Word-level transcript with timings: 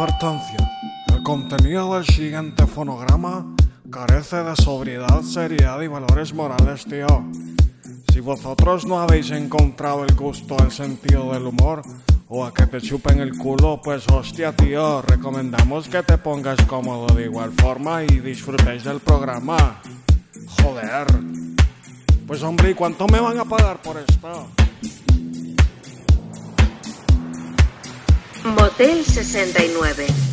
Advertencia. 0.00 0.56
El 1.14 1.22
contenido 1.22 1.94
del 1.94 2.06
siguiente 2.06 2.66
fonograma 2.66 3.54
carece 3.90 4.42
de 4.42 4.56
sobriedad, 4.56 5.20
seriedad 5.20 5.78
y 5.82 5.88
valores 5.88 6.32
morales, 6.32 6.86
tío. 6.86 7.06
Si 8.10 8.20
vosotros 8.20 8.86
no 8.86 8.98
habéis 8.98 9.30
encontrado 9.30 10.06
el 10.06 10.14
gusto, 10.14 10.56
el 10.64 10.72
sentido 10.72 11.34
del 11.34 11.48
humor, 11.48 11.82
o 12.28 12.46
a 12.46 12.54
que 12.54 12.66
te 12.66 12.80
chupen 12.80 13.20
el 13.20 13.36
culo, 13.36 13.82
pues 13.84 14.08
hostia, 14.08 14.56
tío, 14.56 15.02
recomendamos 15.02 15.86
que 15.86 16.02
te 16.02 16.16
pongas 16.16 16.62
cómodo 16.62 17.14
de 17.14 17.24
igual 17.24 17.52
forma 17.52 18.02
y 18.02 18.20
disfrutéis 18.20 18.84
del 18.84 19.00
programa. 19.00 19.82
Joder. 20.62 21.08
Pues 22.26 22.42
hombre, 22.42 22.70
¿y 22.70 22.74
cuánto 22.74 23.06
me 23.06 23.20
van 23.20 23.38
a 23.38 23.44
pagar 23.44 23.82
por 23.82 23.98
esto? 23.98 24.59
Motel 28.44 29.04
69. 29.04 30.29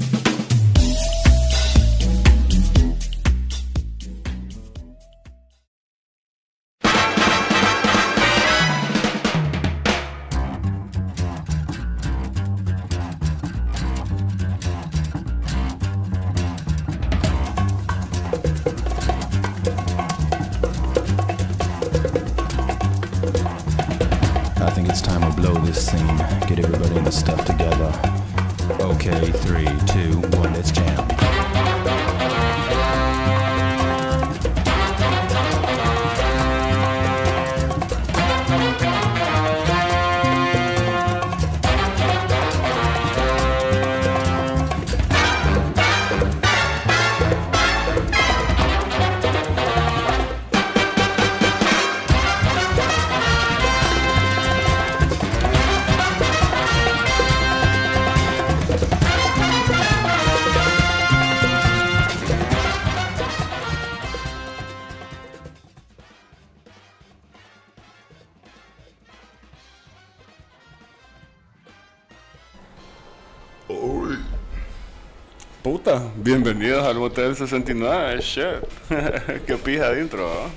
Al 76.87 76.97
Motel 76.97 77.35
69, 77.35 78.19
shit. 78.21 78.43
Qué 79.45 79.55
pija 79.57 79.89
de 79.89 80.01
intro, 80.01 80.23
¿no? 80.23 80.49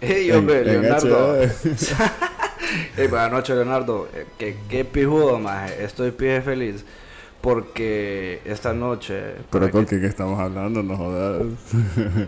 Hey, 0.00 0.30
hombre, 0.32 0.60
En- 0.60 0.68
en 0.68 0.82
Leonardo. 0.82 1.36
Hey, 2.96 3.06
buenas 3.10 3.30
noches, 3.32 3.56
Leonardo. 3.56 4.08
Eh, 4.14 4.26
Qué, 4.38 4.56
qué 4.68 4.84
pijudo, 4.84 5.38
maje. 5.38 5.82
Estoy 5.84 6.10
pije 6.10 6.42
feliz. 6.42 6.84
Porque 7.40 8.40
esta 8.44 8.72
noche. 8.74 9.36
Pero 9.50 9.70
con 9.70 9.84
que- 9.86 9.90
quién 9.98 10.04
estamos 10.04 10.38
hablando, 10.40 10.82
no 10.82 10.96
jodas. 10.96 11.42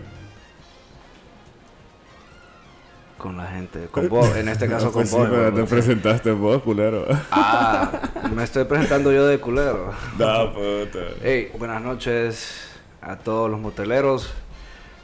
con 3.17 3.35
la 3.37 3.47
gente. 3.47 3.87
Con 3.91 4.07
vos, 4.07 4.33
en 4.37 4.47
este 4.47 4.67
caso 4.67 4.85
con 4.93 5.01
Pues 5.03 5.09
sí, 5.09 5.17
vos. 5.17 5.27
pero 5.29 5.53
te 5.53 5.63
presentaste 5.65 6.31
vos, 6.31 6.61
culero. 6.63 7.05
Ah, 7.31 7.91
me 8.33 8.43
estoy 8.45 8.63
presentando 8.63 9.11
yo 9.11 9.27
de 9.27 9.39
culero. 9.39 9.91
No, 10.17 10.53
puta. 10.53 10.99
Hey, 11.21 11.51
buenas 11.59 11.81
noches 11.81 12.65
a 13.01 13.17
todos 13.17 13.49
los 13.49 13.59
moteleros. 13.59 14.33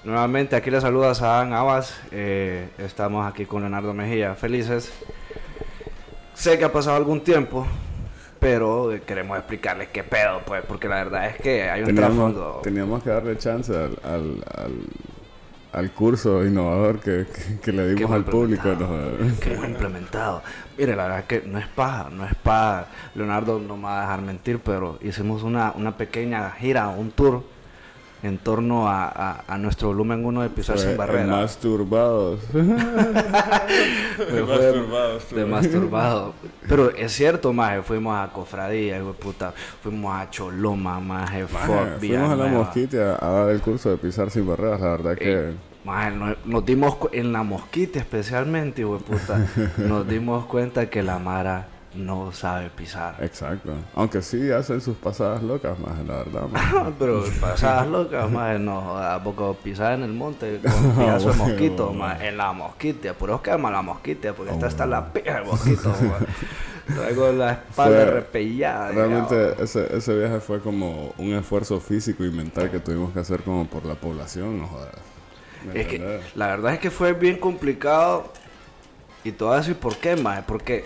Nuevamente 0.04 0.56
aquí 0.56 0.70
les 0.70 0.84
saluda 0.84 1.16
Sadán 1.16 1.54
Abbas. 1.54 2.00
Eh, 2.12 2.70
estamos 2.78 3.26
aquí 3.28 3.46
con 3.46 3.62
Leonardo 3.62 3.94
Mejía, 3.94 4.36
felices. 4.36 4.94
Sé 6.34 6.58
que 6.60 6.66
ha 6.66 6.72
pasado 6.72 6.98
algún 6.98 7.22
tiempo, 7.22 7.66
pero 8.40 8.92
eh, 8.92 9.02
queremos 9.06 9.38
explicarles 9.38 9.88
qué 9.90 10.04
pedo, 10.04 10.42
pues, 10.46 10.64
porque 10.68 10.88
la 10.88 10.96
verdad 10.98 11.28
es 11.28 11.38
que 11.38 11.70
hay 11.70 11.82
un 11.82 11.88
Teníamos, 11.88 12.16
trasfondo. 12.34 12.60
teníamos 12.64 13.04
que 13.04 13.10
darle 13.10 13.38
chance 13.38 13.74
al, 13.74 13.98
al, 14.04 14.44
al, 14.56 14.74
al 15.72 15.92
curso 15.92 16.46
innovador 16.46 17.00
que, 17.00 17.26
que, 17.34 17.60
que 17.62 17.72
le 17.72 17.94
dimos 17.96 18.12
al 18.12 18.26
público. 18.26 18.64
que 19.42 19.54
hemos 19.54 19.66
implementado. 19.70 20.44
Mire, 20.78 20.96
la 20.96 21.04
verdad 21.04 21.20
es 21.20 21.26
que 21.26 21.48
no 21.48 21.58
es 21.58 21.68
paja, 21.68 22.10
no 22.12 22.26
es 22.26 22.36
paja. 22.36 22.88
Leonardo 23.16 23.58
no 23.60 23.78
me 23.78 23.84
va 23.86 24.00
a 24.00 24.02
dejar 24.02 24.22
mentir, 24.22 24.60
pero 24.60 25.00
hicimos 25.02 25.42
una, 25.42 25.72
una 25.76 25.98
pequeña 25.98 26.52
gira, 26.52 26.90
un 26.90 27.10
tour 27.12 27.44
en 28.26 28.38
torno 28.40 28.88
a, 28.90 29.06
a, 29.06 29.44
a 29.48 29.58
nuestro 29.58 29.90
volumen 29.90 30.26
1 30.26 30.42
de 30.42 30.50
Pisar 30.50 30.80
sin 30.80 30.98
Barreras. 30.98 31.28
Masturbados. 31.28 32.40
Fue 32.52 32.64
Masturbados, 34.44 35.30
de 35.36 35.46
masturbado. 35.46 36.34
Pero 36.68 36.90
es 36.92 37.12
cierto, 37.12 37.54
maje, 37.54 37.82
fuimos 37.84 38.18
a 38.18 38.32
Cofradía, 38.34 38.98
hijo 38.98 39.08
de 39.08 39.14
puta. 39.14 39.54
Fuimos 39.84 40.16
a 40.16 40.30
Choloma, 40.30 41.00
maje, 41.00 41.44
Maje, 41.44 41.68
fuck, 41.68 42.00
fuimos 42.00 42.32
a 42.32 42.36
la 42.36 42.48
mosquite 42.48 43.00
a, 43.02 43.18
dar 43.18 43.50
el 43.52 43.62
curso 43.62 43.90
de 43.92 43.98
pisar 43.98 44.32
sin 44.32 44.48
barreras. 44.48 44.82
La 44.82 44.90
verdad 44.90 45.16
que 45.16 45.32
Eh, 45.32 45.54
maje, 45.84 46.12
nos, 46.12 46.46
nos 46.46 46.66
dimos 46.66 46.98
en 47.12 47.32
la 47.32 47.44
mosquita 47.44 48.00
especialmente, 48.00 48.82
hijo 48.82 48.98
de 48.98 49.04
puta. 49.04 49.46
nos 49.78 50.08
dimos 50.08 50.46
cuenta 50.46 50.90
que 50.90 51.04
la 51.04 51.20
Mara 51.20 51.68
no 51.96 52.32
sabe 52.32 52.70
pisar. 52.70 53.16
Exacto. 53.24 53.74
Aunque 53.96 54.22
sí 54.22 54.52
hacen 54.52 54.82
sus 54.82 54.96
pasadas 54.98 55.42
locas, 55.44 55.78
más 55.80 55.98
la 56.06 56.18
verdad. 56.24 56.94
Pero 57.00 57.24
pasadas 57.40 57.88
locas, 57.88 58.30
maje, 58.30 58.60
no 58.60 58.82
jodas, 58.82 59.22
poco 59.22 59.54
pisar 59.56 59.94
en 59.94 60.04
el 60.04 60.14
monte 60.14 60.60
con 60.62 60.72
de 60.98 61.06
bueno, 61.06 61.34
mosquito, 61.34 61.86
bueno. 61.88 62.00
maje, 62.04 62.28
en 62.28 62.38
la 62.38 62.52
mosquita, 62.54 63.14
puro 63.14 63.42
quema 63.42 63.72
la 63.72 63.82
mosquita, 63.82 64.34
porque 64.34 64.52
esta 64.54 64.68
está 64.68 64.86
la 64.86 65.12
pija 65.12 65.36
del 65.36 65.46
mosquito. 65.46 65.94
Traigo 66.96 67.32
la 67.32 67.54
espalda 67.54 68.04
Fue- 68.04 68.12
repellada. 68.12 68.92
Realmente 68.92 69.64
ese, 69.64 69.96
ese 69.98 70.18
viaje 70.18 70.40
fue 70.40 70.60
como 70.62 71.14
un 71.18 71.34
esfuerzo 71.34 71.80
físico 71.80 72.24
y 72.24 72.30
mental 72.32 72.70
que 72.70 72.80
tuvimos 72.80 73.12
que 73.12 73.20
hacer 73.20 73.42
como 73.42 73.66
por 73.66 73.86
la 73.86 73.96
población, 73.96 74.60
no 74.60 74.68
jodas. 74.68 74.92
¿Me 75.66 75.82
Es 75.82 75.88
que 75.88 76.20
la 76.36 76.48
verdad 76.48 76.74
es 76.74 76.80
que 76.80 76.92
fue 76.92 77.14
bien 77.14 77.38
complicado. 77.40 78.32
Y 79.24 79.32
voy 79.32 79.54
a 79.56 79.58
decir 79.58 79.76
por 79.76 79.98
qué, 79.98 80.16
maje. 80.16 80.44
Porque 80.46 80.86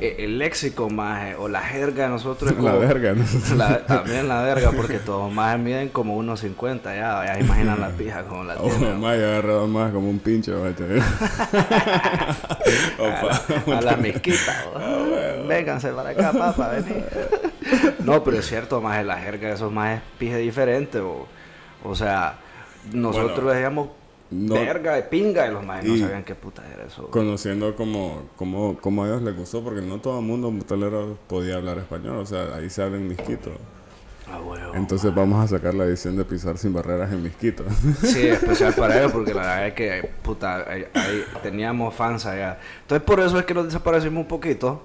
el 0.00 0.38
léxico, 0.38 0.88
maje, 0.90 1.34
o 1.36 1.48
la 1.48 1.60
jerga 1.60 2.04
de 2.04 2.08
nosotros 2.10 2.50
es 2.52 2.56
La 2.62 2.70
como- 2.72 2.80
verga. 2.80 3.14
La- 3.56 3.86
también 3.86 4.26
la 4.28 4.42
verga, 4.42 4.70
porque 4.72 4.98
todos 4.98 5.32
más 5.32 5.58
miden 5.58 5.88
como 5.90 6.16
unos 6.16 6.40
50 6.40 6.94
ya. 6.94 7.24
Ya 7.26 7.38
imaginan 7.40 7.80
la 7.80 7.88
pija 7.90 8.22
como 8.24 8.42
la 8.44 8.54
Oh, 8.58 8.68
tienen. 8.68 9.00
más, 9.00 9.16
yo 9.18 9.26
agarrado 9.26 9.66
más 9.68 9.92
como 9.92 10.08
un 10.10 10.18
pincho, 10.18 10.62
¿viste? 10.64 10.84
Opa. 12.98 13.76
a 13.76 13.80
la 13.80 13.96
mezquita. 13.96 14.64
Vénganse 15.48 15.90
para 15.92 16.10
acá, 16.10 16.32
papá, 16.32 16.68
vení. 16.70 17.02
no, 18.00 18.22
pero 18.24 18.38
es 18.38 18.46
cierto, 18.46 18.80
más 18.80 19.04
la 19.04 19.16
jerga 19.18 19.48
de 19.48 19.54
esos 19.54 19.70
más 19.72 19.96
es 19.96 20.02
pije 20.18 20.36
diferente. 20.38 20.98
O, 21.00 21.26
o 21.84 21.94
sea, 21.94 22.34
nosotros 22.92 23.36
Bueno, 23.44 23.50
decíamos 23.52 23.88
no- 24.32 24.54
verga 24.54 24.94
de 24.94 25.02
pinga 25.02 25.46
y 25.46 25.52
los 25.52 25.64
más 25.64 25.84
no 25.84 25.96
sabían 25.96 26.24
qué 26.24 26.34
puta 26.34 26.62
era 26.72 26.84
eso. 26.84 27.08
Conociendo 27.08 27.74
como, 27.76 28.22
como, 28.36 28.76
como 28.78 29.04
a 29.04 29.08
ellos 29.08 29.22
les 29.22 29.36
gustó, 29.36 29.62
porque 29.62 29.82
no 29.82 30.00
todo 30.00 30.18
el 30.20 30.24
mundo 30.24 30.50
motelero 30.50 31.18
podía 31.28 31.56
hablar 31.56 31.78
español, 31.78 32.16
o 32.16 32.26
sea, 32.26 32.54
ahí 32.56 32.70
se 32.70 32.82
habla 32.82 32.96
en 32.96 33.08
misquito. 33.08 33.50
Ah, 34.30 34.40
huevo. 34.40 34.74
Entonces 34.74 35.14
vamos 35.14 35.44
a 35.44 35.48
sacar 35.48 35.74
la 35.74 35.84
edición 35.84 36.16
de 36.16 36.24
pisar 36.24 36.56
sin 36.56 36.72
barreras 36.72 37.12
en 37.12 37.22
misquito. 37.22 37.64
Sí, 38.02 38.26
especial 38.28 38.72
para 38.74 38.98
ellos, 38.98 39.12
porque 39.12 39.34
la 39.34 39.40
verdad 39.40 39.66
es 39.66 39.74
que, 39.74 40.10
puta, 40.22 40.64
ahí, 40.70 40.86
ahí 40.94 41.24
teníamos 41.42 41.94
fans 41.94 42.24
allá. 42.24 42.58
Entonces, 42.82 43.04
por 43.04 43.20
eso 43.20 43.38
es 43.38 43.44
que 43.44 43.52
nos 43.52 43.66
desaparecimos 43.66 44.22
un 44.22 44.28
poquito. 44.28 44.82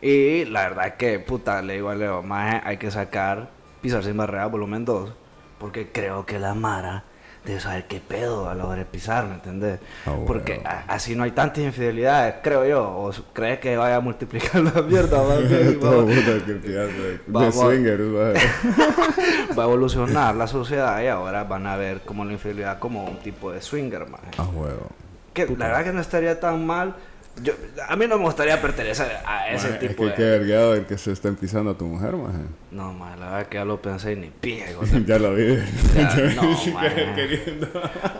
Y 0.00 0.44
la 0.46 0.68
verdad 0.68 0.86
es 0.86 0.94
que, 0.94 1.18
puta, 1.18 1.60
le 1.60 1.74
digo 1.74 1.90
a 1.90 1.94
Leo, 1.96 2.22
más 2.22 2.62
hay 2.64 2.76
que 2.78 2.90
sacar 2.90 3.50
Pisar 3.82 4.02
sin 4.02 4.16
barrera 4.16 4.46
volumen 4.46 4.84
2. 4.84 5.12
Porque 5.58 5.90
creo 5.92 6.24
que 6.24 6.38
la 6.38 6.54
Mara 6.54 7.04
debe 7.44 7.60
saber 7.60 7.86
qué 7.86 8.00
pedo 8.00 8.48
a 8.48 8.54
la 8.54 8.66
hora 8.66 8.76
de 8.80 8.84
pisar, 8.84 9.26
¿me 9.26 9.34
entendés? 9.34 9.80
Ah, 10.06 10.10
huevo. 10.12 10.26
Porque 10.26 10.60
a- 10.64 10.84
así 10.88 11.14
no 11.16 11.22
hay 11.24 11.30
tantas 11.30 11.64
infidelidades, 11.64 12.36
creo 12.42 12.66
yo. 12.66 12.82
¿O 12.90 13.10
crees 13.32 13.58
que 13.60 13.76
vaya 13.76 13.96
a 13.96 14.00
multiplicar 14.00 14.62
la 14.74 14.82
mierda? 14.82 15.22
va, 15.22 15.36
va 19.58 19.62
a 19.62 19.66
evolucionar 19.66 20.34
la 20.34 20.46
sociedad 20.46 21.00
y 21.02 21.06
ahora 21.06 21.44
van 21.44 21.66
a 21.66 21.76
ver 21.76 22.00
como 22.02 22.24
la 22.24 22.32
infidelidad 22.32 22.78
como 22.78 23.04
un 23.04 23.18
tipo 23.18 23.50
de 23.52 23.60
swinger, 23.62 24.06
más. 24.08 24.20
A 24.36 24.42
huevo. 24.44 24.88
Que 25.32 25.46
la 25.56 25.66
verdad 25.68 25.84
que 25.84 25.92
no 25.92 26.00
estaría 26.00 26.38
tan 26.40 26.66
mal, 26.66 26.94
yo, 27.42 27.52
a 27.88 27.96
mí 27.96 28.06
no 28.06 28.18
me 28.18 28.24
gustaría 28.24 28.60
pertenecer 28.60 29.06
a 29.26 29.48
ese 29.50 29.68
Maje, 29.70 29.84
es 29.86 29.90
tipo 29.90 30.04
que 30.04 30.10
de... 30.10 30.14
qué 30.16 30.22
vergueado 30.22 30.74
el 30.74 30.84
que 30.86 30.98
se 30.98 31.12
estén 31.12 31.36
pisando 31.36 31.70
a 31.70 31.74
tu 31.78 31.84
mujer, 31.86 32.14
maje. 32.16 32.38
No, 32.70 32.92
ma, 32.92 33.16
la 33.16 33.26
verdad 33.30 33.46
que 33.48 33.54
ya 33.56 33.64
lo 33.64 33.80
pensé 33.80 34.12
y 34.12 34.16
ni 34.16 34.28
pije. 34.28 34.74
ya 35.06 35.18
lo 35.18 35.34
vi. 35.34 35.56
Ya, 35.94 36.34
no, 36.36 36.72
maje. 36.74 37.58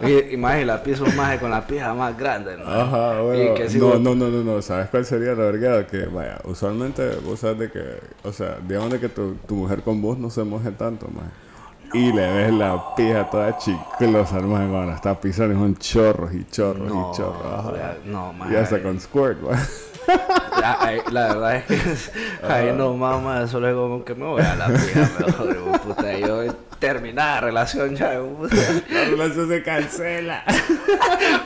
Y, 0.02 0.34
y 0.34 0.36
más, 0.36 0.60
y 0.60 0.64
la 0.64 0.82
piso 0.82 1.04
maje 1.16 1.38
con 1.38 1.50
la 1.50 1.66
pija 1.66 1.94
más 1.94 2.16
grande, 2.16 2.56
¿no? 2.56 2.64
Ajá, 2.66 3.20
bueno. 3.20 3.52
Y 3.52 3.54
que 3.54 3.68
si 3.68 3.78
no, 3.78 3.88
vos- 3.88 4.00
no, 4.00 4.14
no, 4.14 4.28
no, 4.28 4.42
no. 4.44 4.62
¿Sabes 4.62 4.88
cuál 4.88 5.04
sería 5.04 5.30
la 5.34 5.44
vergada? 5.44 5.86
Que, 5.86 6.06
vaya, 6.06 6.38
usualmente 6.44 7.08
vos 7.24 7.40
sabes 7.40 7.58
de 7.58 7.70
que, 7.70 7.82
o 8.24 8.32
sea, 8.32 8.58
digamos 8.66 8.90
de 8.90 9.00
que 9.00 9.08
tu, 9.08 9.34
tu 9.46 9.54
mujer 9.54 9.82
con 9.82 10.00
vos 10.02 10.18
no 10.18 10.30
se 10.30 10.42
moje 10.44 10.70
tanto, 10.72 11.08
maje. 11.08 11.30
Y 11.92 12.12
le 12.12 12.32
ves 12.32 12.52
la 12.52 12.94
pija 12.94 13.28
toda 13.30 13.56
chiclosa, 13.58 14.36
hermano, 14.38 14.70
cuando 14.72 14.92
está 14.94 15.18
pisando, 15.18 15.54
y 15.54 15.58
son 15.58 15.76
chorros 15.76 16.34
y 16.34 16.44
chorros 16.50 16.88
No, 16.88 17.10
y 17.12 17.16
chorros. 17.16 17.46
Ajá. 17.46 17.94
no, 18.04 18.34
Y 18.50 18.56
hasta 18.56 18.82
con 18.82 19.00
squirt, 19.00 19.38
ahí- 20.80 21.00
la 21.10 21.28
verdad 21.28 21.56
es 21.56 21.64
que 21.64 22.46
ahí 22.46 22.72
no 22.76 22.94
mama, 22.94 23.42
eso 23.42 23.66
es 23.66 23.74
como 23.74 24.04
que 24.04 24.14
me 24.14 24.24
voy 24.26 24.42
a 24.42 24.54
la 24.56 24.66
pija, 24.66 25.10
hijo 25.28 25.72
puta. 25.82 26.12
Yo 26.18 26.52
terminar 26.78 27.34
la 27.34 27.40
relación 27.40 27.94
ya, 27.96 28.18
puta. 28.20 28.56
La 28.90 29.04
relación 29.04 29.48
se 29.48 29.62
cancela. 29.62 30.44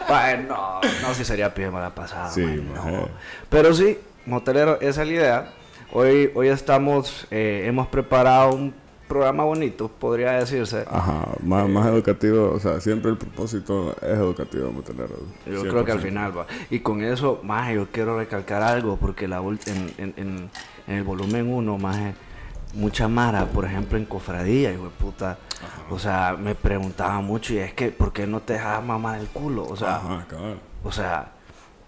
Ay, 0.09 0.44
no, 0.49 0.81
no, 1.03 1.15
si 1.15 1.25
sería 1.25 1.53
pija 1.55 1.71
mala 1.71 1.94
pasada. 1.94 2.31
Sí, 2.31 2.43
man, 2.44 2.93
no. 2.93 3.09
Pero 3.49 3.73
sí, 3.75 3.99
motelero, 4.27 4.79
esa 4.81 5.03
es 5.03 5.09
la 5.09 5.15
idea. 5.15 5.53
Hoy, 5.93 6.31
hoy 6.35 6.49
estamos, 6.49 7.27
eh, 7.31 7.65
hemos 7.67 7.87
preparado 7.89 8.55
un 8.55 8.75
programa 9.12 9.44
bonito, 9.44 9.88
podría 9.88 10.32
decirse. 10.32 10.85
Ajá, 10.91 11.29
más, 11.43 11.69
más 11.69 11.87
educativo, 11.87 12.50
o 12.50 12.59
sea, 12.59 12.81
siempre 12.81 13.11
el 13.11 13.19
propósito 13.19 13.94
es 14.00 14.19
educativo, 14.19 14.67
vamos 14.69 14.85
a 14.85 14.87
tener. 14.87 15.09
Yo 15.47 15.61
creo 15.62 15.85
que 15.85 15.93
al 15.93 15.99
100%. 15.99 16.03
final 16.03 16.38
va. 16.38 16.47
Y 16.70 16.81
con 16.81 17.03
eso, 17.03 17.41
más 17.43 17.73
yo 17.75 17.87
quiero 17.93 18.19
recalcar 18.19 18.62
algo, 18.62 18.97
porque 18.97 19.29
la 19.29 19.38
en, 19.41 19.94
en, 19.99 20.14
en, 20.17 20.50
en 20.87 20.94
el 20.94 21.05
volumen 21.05 21.53
1, 21.53 21.79
más 21.79 22.14
mucha 22.75 23.06
mara, 23.06 23.44
por 23.47 23.64
ejemplo, 23.67 23.99
en 23.99 24.06
cofradía, 24.06 24.73
hijo 24.73 24.85
de 24.85 24.91
puta. 24.91 25.38
O 25.91 25.99
sea, 25.99 26.37
me 26.38 26.55
preguntaba 26.55 27.20
mucho, 27.20 27.53
y 27.53 27.58
es 27.58 27.75
que, 27.75 27.91
¿por 27.91 28.12
qué 28.12 28.26
no 28.26 28.41
te 28.41 28.55
dejas 28.55 28.82
mamar 28.82 29.20
el 29.20 29.26
culo? 29.26 29.67
O 29.69 29.76
sea, 29.76 29.97
Ajá, 29.97 30.26
cabrón. 30.29 30.58
o 30.82 30.91
sea, 30.91 31.31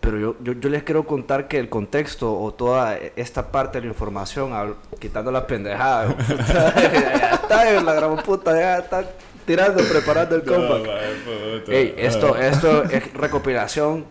pero 0.05 0.19
yo, 0.19 0.37
yo, 0.43 0.53
yo 0.53 0.69
les 0.69 0.83
quiero 0.83 1.06
contar 1.06 1.49
que 1.49 1.59
el 1.59 1.69
contexto 1.69 2.39
o 2.39 2.53
toda 2.53 2.97
esta 3.17 3.51
parte 3.51 3.79
de 3.79 3.87
la 3.87 3.93
información, 3.93 4.77
quitando 4.99 5.33
la 5.33 5.47
pendejada, 5.47 6.09
puta, 6.17 6.75
ya 6.93 7.31
está, 7.35 7.83
la 7.83 7.95
gran 7.95 8.17
puta, 8.19 8.59
ya 8.59 8.79
está 8.79 9.05
tirando, 9.47 9.83
preparando 9.85 10.37
el 10.37 10.45
compact. 10.45 11.69
Ey, 11.69 11.95
esto, 11.97 12.37
esto 12.37 12.85
es 12.85 13.12
recopilación 13.15 14.05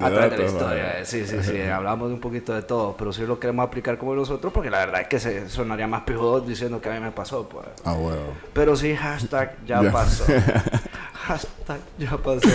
a 0.00 0.10
través 0.10 0.30
de 0.32 0.38
la 0.38 0.44
historia. 0.44 1.04
Sí, 1.04 1.26
sí, 1.26 1.36
sí. 1.42 1.60
Hablamos 1.62 2.08
de 2.08 2.14
un 2.14 2.20
poquito 2.20 2.52
de 2.54 2.62
todo, 2.62 2.94
pero 2.98 3.12
si 3.12 3.22
lo 3.26 3.38
queremos 3.38 3.66
aplicar 3.66 3.98
como 3.98 4.14
nosotros, 4.14 4.52
porque 4.52 4.70
la 4.70 4.78
verdad 4.78 5.02
es 5.02 5.08
que 5.08 5.18
se 5.20 5.48
sonaría 5.48 5.86
más 5.86 6.02
pijudo 6.02 6.40
diciendo 6.40 6.80
que 6.80 6.88
a 6.90 6.94
mí 6.94 7.00
me 7.00 7.12
pasó, 7.12 7.48
pues. 7.48 7.66
Ah, 7.84 7.94
huevo. 7.94 8.34
Pero 8.52 8.76
sí, 8.76 8.94
hashtag 8.94 9.56
ya, 9.66 9.82
Ya. 9.82 9.92
pasó. 9.92 10.24
hashtag 11.26 11.80
ya 11.98 12.16
pasó. 12.16 12.48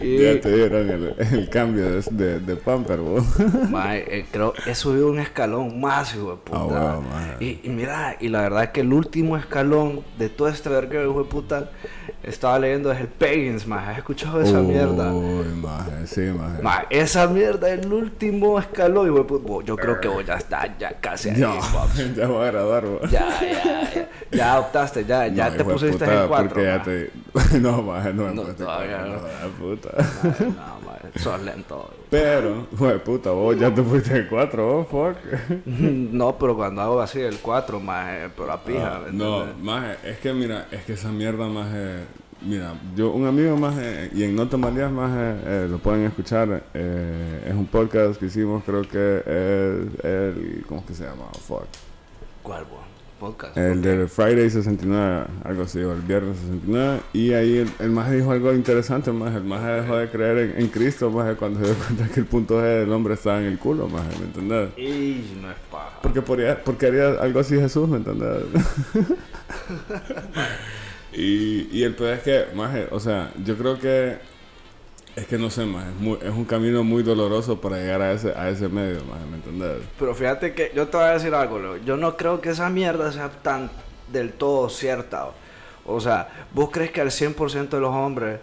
Y, 0.00 0.18
Ya 0.22 0.40
te 0.40 0.52
dieron 0.54 0.88
el, 0.90 1.14
el 1.18 1.50
cambio 1.50 1.90
de, 1.90 2.02
de, 2.10 2.40
de 2.40 2.56
pamper, 2.56 2.98
mae, 3.70 4.04
eh, 4.08 4.26
creo 4.30 4.54
he 4.66 4.74
subido 4.74 5.08
un 5.08 5.18
escalón 5.18 5.80
más, 5.80 6.14
hijo 6.14 6.30
de 6.30 6.36
puta. 6.36 6.58
Ah, 6.58 6.64
bueno, 6.64 7.02
mae. 7.02 7.36
y, 7.40 7.60
y 7.64 7.68
mira, 7.68 8.16
y 8.20 8.28
la 8.28 8.42
verdad 8.42 8.64
es 8.64 8.70
que 8.70 8.80
el 8.80 8.92
último 8.92 9.36
escalón 9.36 10.02
de 10.18 10.28
todo 10.28 10.48
este 10.48 10.68
verguero, 10.68 11.10
hijo 11.10 11.22
de 11.24 11.28
puta, 11.28 11.70
estaba 12.26 12.58
leyendo 12.58 12.90
es 12.92 13.00
el 13.00 13.06
Pagans, 13.08 13.66
más. 13.66 13.88
¿Has 13.88 13.98
escuchado 13.98 14.40
esa 14.40 14.60
mierda? 14.60 15.12
Uy, 15.12 15.46
maje, 15.46 16.06
sí, 16.06 16.20
maje. 16.22 16.60
Ma, 16.62 16.84
esa 16.90 17.26
mierda 17.28 17.70
es 17.72 17.80
el 17.84 17.92
último 17.92 18.58
escalón, 18.58 19.14
de 19.14 19.22
puta. 19.22 19.46
Vos, 19.46 19.64
Yo 19.64 19.76
creo 19.76 20.00
que 20.00 20.24
ya 20.24 20.34
estás 20.34 20.70
ya 20.78 20.92
casi 21.00 21.30
ahí, 21.30 21.36
Ya, 21.36 22.26
voy 22.26 22.46
a 22.46 22.50
graduar. 22.50 22.84
Ya, 23.10 23.28
ya, 23.40 23.94
ya. 23.94 24.08
Ya 24.32 24.58
optaste, 24.58 25.04
ya, 25.04 25.28
ya 25.28 25.50
No, 25.50 25.56
te 25.56 25.64
pusiste 25.64 26.04
en. 26.04 26.28
Porque 26.28 26.64
ya 26.64 26.82
te... 26.82 27.10
No, 27.60 27.82
maje, 27.82 28.12
no 28.12 28.24
me 28.24 28.34
No, 28.34 28.42
puesto 28.42 28.64
todavía 28.64 28.98
no. 28.98 29.14
no, 29.14 29.48
puta. 29.58 29.90
Ma, 30.56 30.76
sos 31.16 31.42
lento. 31.42 31.90
Pero, 32.10 32.66
puta, 33.04 33.30
vos 33.30 33.58
ya 33.58 33.74
te 33.74 33.82
fuiste 33.82 34.16
en 34.16 34.26
cuatro, 34.26 34.84
vos, 34.84 34.88
fuck. 34.88 35.16
No, 35.66 36.36
pero 36.38 36.56
cuando 36.56 36.82
hago 36.82 37.00
así 37.00 37.20
el 37.20 37.38
4, 37.38 37.80
más, 37.80 38.30
pero 38.36 38.48
la 38.48 38.62
pija. 38.62 38.96
Ah, 38.96 39.00
¿me 39.06 39.12
no, 39.12 39.38
entiendes? 39.40 39.64
maje, 39.64 39.96
es 40.04 40.18
que 40.18 40.32
mira, 40.32 40.68
es 40.70 40.84
que 40.84 40.92
esa 40.94 41.10
mierda, 41.10 41.46
maje, 41.46 42.04
mira, 42.42 42.74
yo, 42.94 43.10
un 43.10 43.26
amigo, 43.26 43.56
maje, 43.56 44.10
y 44.14 44.22
en 44.24 44.36
No 44.36 44.48
Te 44.48 44.56
Malías, 44.56 44.90
maje, 44.92 45.34
eh, 45.44 45.66
lo 45.68 45.78
pueden 45.78 46.04
escuchar, 46.06 46.62
eh, 46.74 47.44
es 47.48 47.54
un 47.54 47.66
podcast 47.66 48.18
que 48.18 48.26
hicimos, 48.26 48.62
creo 48.64 48.82
que 48.82 49.18
es 49.18 50.04
el, 50.04 50.64
¿cómo 50.68 50.80
es 50.80 50.86
que 50.86 50.94
se 50.94 51.04
llama? 51.04 51.26
Fuck. 51.46 51.66
¿Cuál, 52.42 52.64
vos? 52.64 52.85
Podcast. 53.18 53.56
El 53.56 53.78
ok. 53.78 53.84
de 53.84 54.08
Friday 54.08 54.50
69, 54.50 55.26
algo 55.44 55.62
así, 55.62 55.80
o 55.80 55.92
el 55.92 56.00
viernes 56.02 56.36
69. 56.38 57.00
Y 57.12 57.32
ahí 57.32 57.58
el, 57.58 57.70
el 57.78 57.90
maje 57.90 58.16
dijo 58.16 58.30
algo 58.30 58.52
interesante, 58.52 59.10
maje. 59.12 59.38
El 59.38 59.44
maje 59.44 59.66
dejó 59.66 59.96
de 59.96 60.08
creer 60.10 60.38
en, 60.38 60.60
en 60.62 60.68
Cristo, 60.68 61.10
maje, 61.10 61.34
cuando 61.34 61.60
se 61.60 61.66
dio 61.66 61.74
cuenta 61.86 62.08
que 62.12 62.20
el 62.20 62.26
punto 62.26 62.60
G 62.60 62.80
del 62.80 62.92
hombre 62.92 63.14
estaba 63.14 63.40
en 63.40 63.46
el 63.46 63.58
culo, 63.58 63.88
maje, 63.88 64.18
¿me 64.18 64.26
entendés? 64.26 64.70
Y 64.78 65.38
no 65.40 65.50
es 65.50 65.56
paja. 65.70 65.98
Porque, 66.02 66.22
podría, 66.22 66.62
porque 66.62 66.86
haría 66.86 67.08
algo 67.20 67.40
así 67.40 67.56
Jesús, 67.56 67.88
¿me 67.88 67.96
entendés? 67.96 68.44
y, 71.12 71.68
y 71.72 71.82
el 71.82 71.94
peor 71.94 72.14
es 72.14 72.22
que, 72.22 72.44
maje, 72.54 72.88
o 72.90 73.00
sea, 73.00 73.32
yo 73.44 73.56
creo 73.56 73.78
que 73.78 74.35
es 75.16 75.26
que 75.26 75.38
no 75.38 75.50
sé, 75.50 75.64
maje, 75.66 75.88
es, 75.88 76.00
muy- 76.00 76.18
es 76.22 76.30
un 76.30 76.44
camino 76.44 76.84
muy 76.84 77.02
doloroso 77.02 77.60
para 77.60 77.78
llegar 77.78 78.02
a 78.02 78.12
ese, 78.12 78.32
a 78.36 78.48
ese 78.50 78.68
medio, 78.68 79.02
maje, 79.04 79.24
¿me 79.30 79.36
entendés? 79.36 79.78
Pero 79.98 80.14
fíjate 80.14 80.54
que 80.54 80.70
yo 80.74 80.86
te 80.88 80.96
voy 80.96 81.06
a 81.06 81.10
decir 81.12 81.34
algo, 81.34 81.58
Leo. 81.58 81.76
Yo 81.78 81.96
no 81.96 82.16
creo 82.16 82.40
que 82.40 82.50
esa 82.50 82.68
mierda 82.70 83.10
sea 83.12 83.30
tan 83.30 83.70
del 84.12 84.32
todo 84.34 84.68
cierta. 84.68 85.28
O 85.86 86.00
sea, 86.00 86.28
¿vos 86.52 86.68
crees 86.70 86.90
que 86.90 87.00
el 87.00 87.10
100% 87.10 87.68
de 87.76 87.80
los 87.80 87.94
hombres, 87.94 88.40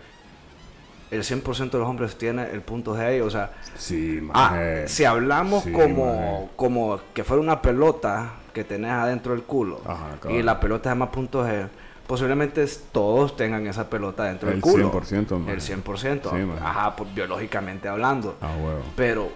el 1.12 1.24
100% 1.24 1.70
de 1.72 1.78
los 1.80 1.88
hombres 1.88 2.18
tiene 2.18 2.50
el 2.52 2.62
punto 2.62 2.96
G? 2.98 3.22
O 3.22 3.30
sea, 3.30 3.52
Sí, 3.78 4.28
ah, 4.34 4.58
si 4.88 5.06
hablamos 5.06 5.64
Sí, 5.64 5.72
como, 5.72 6.06
maje. 6.16 6.48
como 6.56 7.00
que 7.14 7.24
fuera 7.24 7.42
una 7.42 7.62
pelota 7.62 8.34
que 8.54 8.64
tenés 8.64 8.92
adentro 8.92 9.34
del 9.34 9.44
culo 9.44 9.82
Ajá, 9.86 10.18
y 10.30 10.42
la 10.44 10.60
pelota 10.60 10.84
se 10.90 10.90
llama 10.96 11.12
punto 11.12 11.44
G, 11.46 11.68
posiblemente 12.08 12.64
es- 12.64 12.84
todos 12.92 13.36
tengan 13.38 13.66
esa 13.68 13.90
pelota 13.90 14.26
dentro 14.26 14.50
del 14.50 14.58
El 14.58 14.62
culo. 14.62 14.92
100%, 14.92 15.40
maje. 15.40 15.54
El 15.54 15.62
100%. 15.62 16.30
Sí. 16.32 16.38
Ajá, 16.62 16.96
pues, 16.96 17.14
biológicamente 17.16 17.88
hablando. 17.88 18.36
Ah, 18.42 18.52
huevo. 18.58 18.82
Pero 18.96 19.30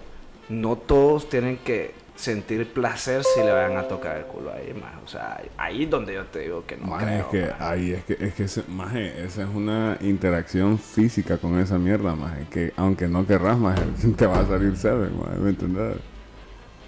no 0.48 0.76
todos 0.76 1.28
tienen 1.28 1.58
que 1.58 1.94
sentir 2.16 2.72
placer 2.72 3.22
si 3.22 3.40
le 3.40 3.52
vayan 3.52 3.76
a 3.76 3.82
tocar 3.84 4.16
el 4.16 4.24
culo 4.24 4.50
ahí, 4.52 4.74
más. 4.74 4.90
O 5.04 5.06
sea, 5.06 5.40
ahí 5.56 5.84
es 5.84 5.90
donde 5.90 6.14
yo 6.14 6.24
te 6.24 6.40
digo 6.40 6.64
que 6.66 6.76
no 6.76 6.86
Maje, 6.86 7.04
creo. 7.04 7.18
es 7.20 7.26
que 7.26 7.62
ahí 7.62 7.92
es 7.92 8.04
que 8.04 8.16
es 8.18 8.34
que 8.34 8.42
ese- 8.44 8.64
maje, 8.66 9.24
esa 9.24 9.42
es 9.42 9.48
una 9.54 9.96
interacción 10.00 10.78
física 10.80 11.38
con 11.38 11.58
esa 11.60 11.78
mierda, 11.78 12.16
maje, 12.16 12.46
que 12.50 12.72
aunque 12.76 13.06
no 13.06 13.24
querrás, 13.24 13.56
maje, 13.56 13.82
te 14.16 14.26
va 14.26 14.40
a 14.40 14.46
salir 14.46 14.72
maje, 14.72 15.38
¿me 15.38 15.50
entendés? 15.50 15.96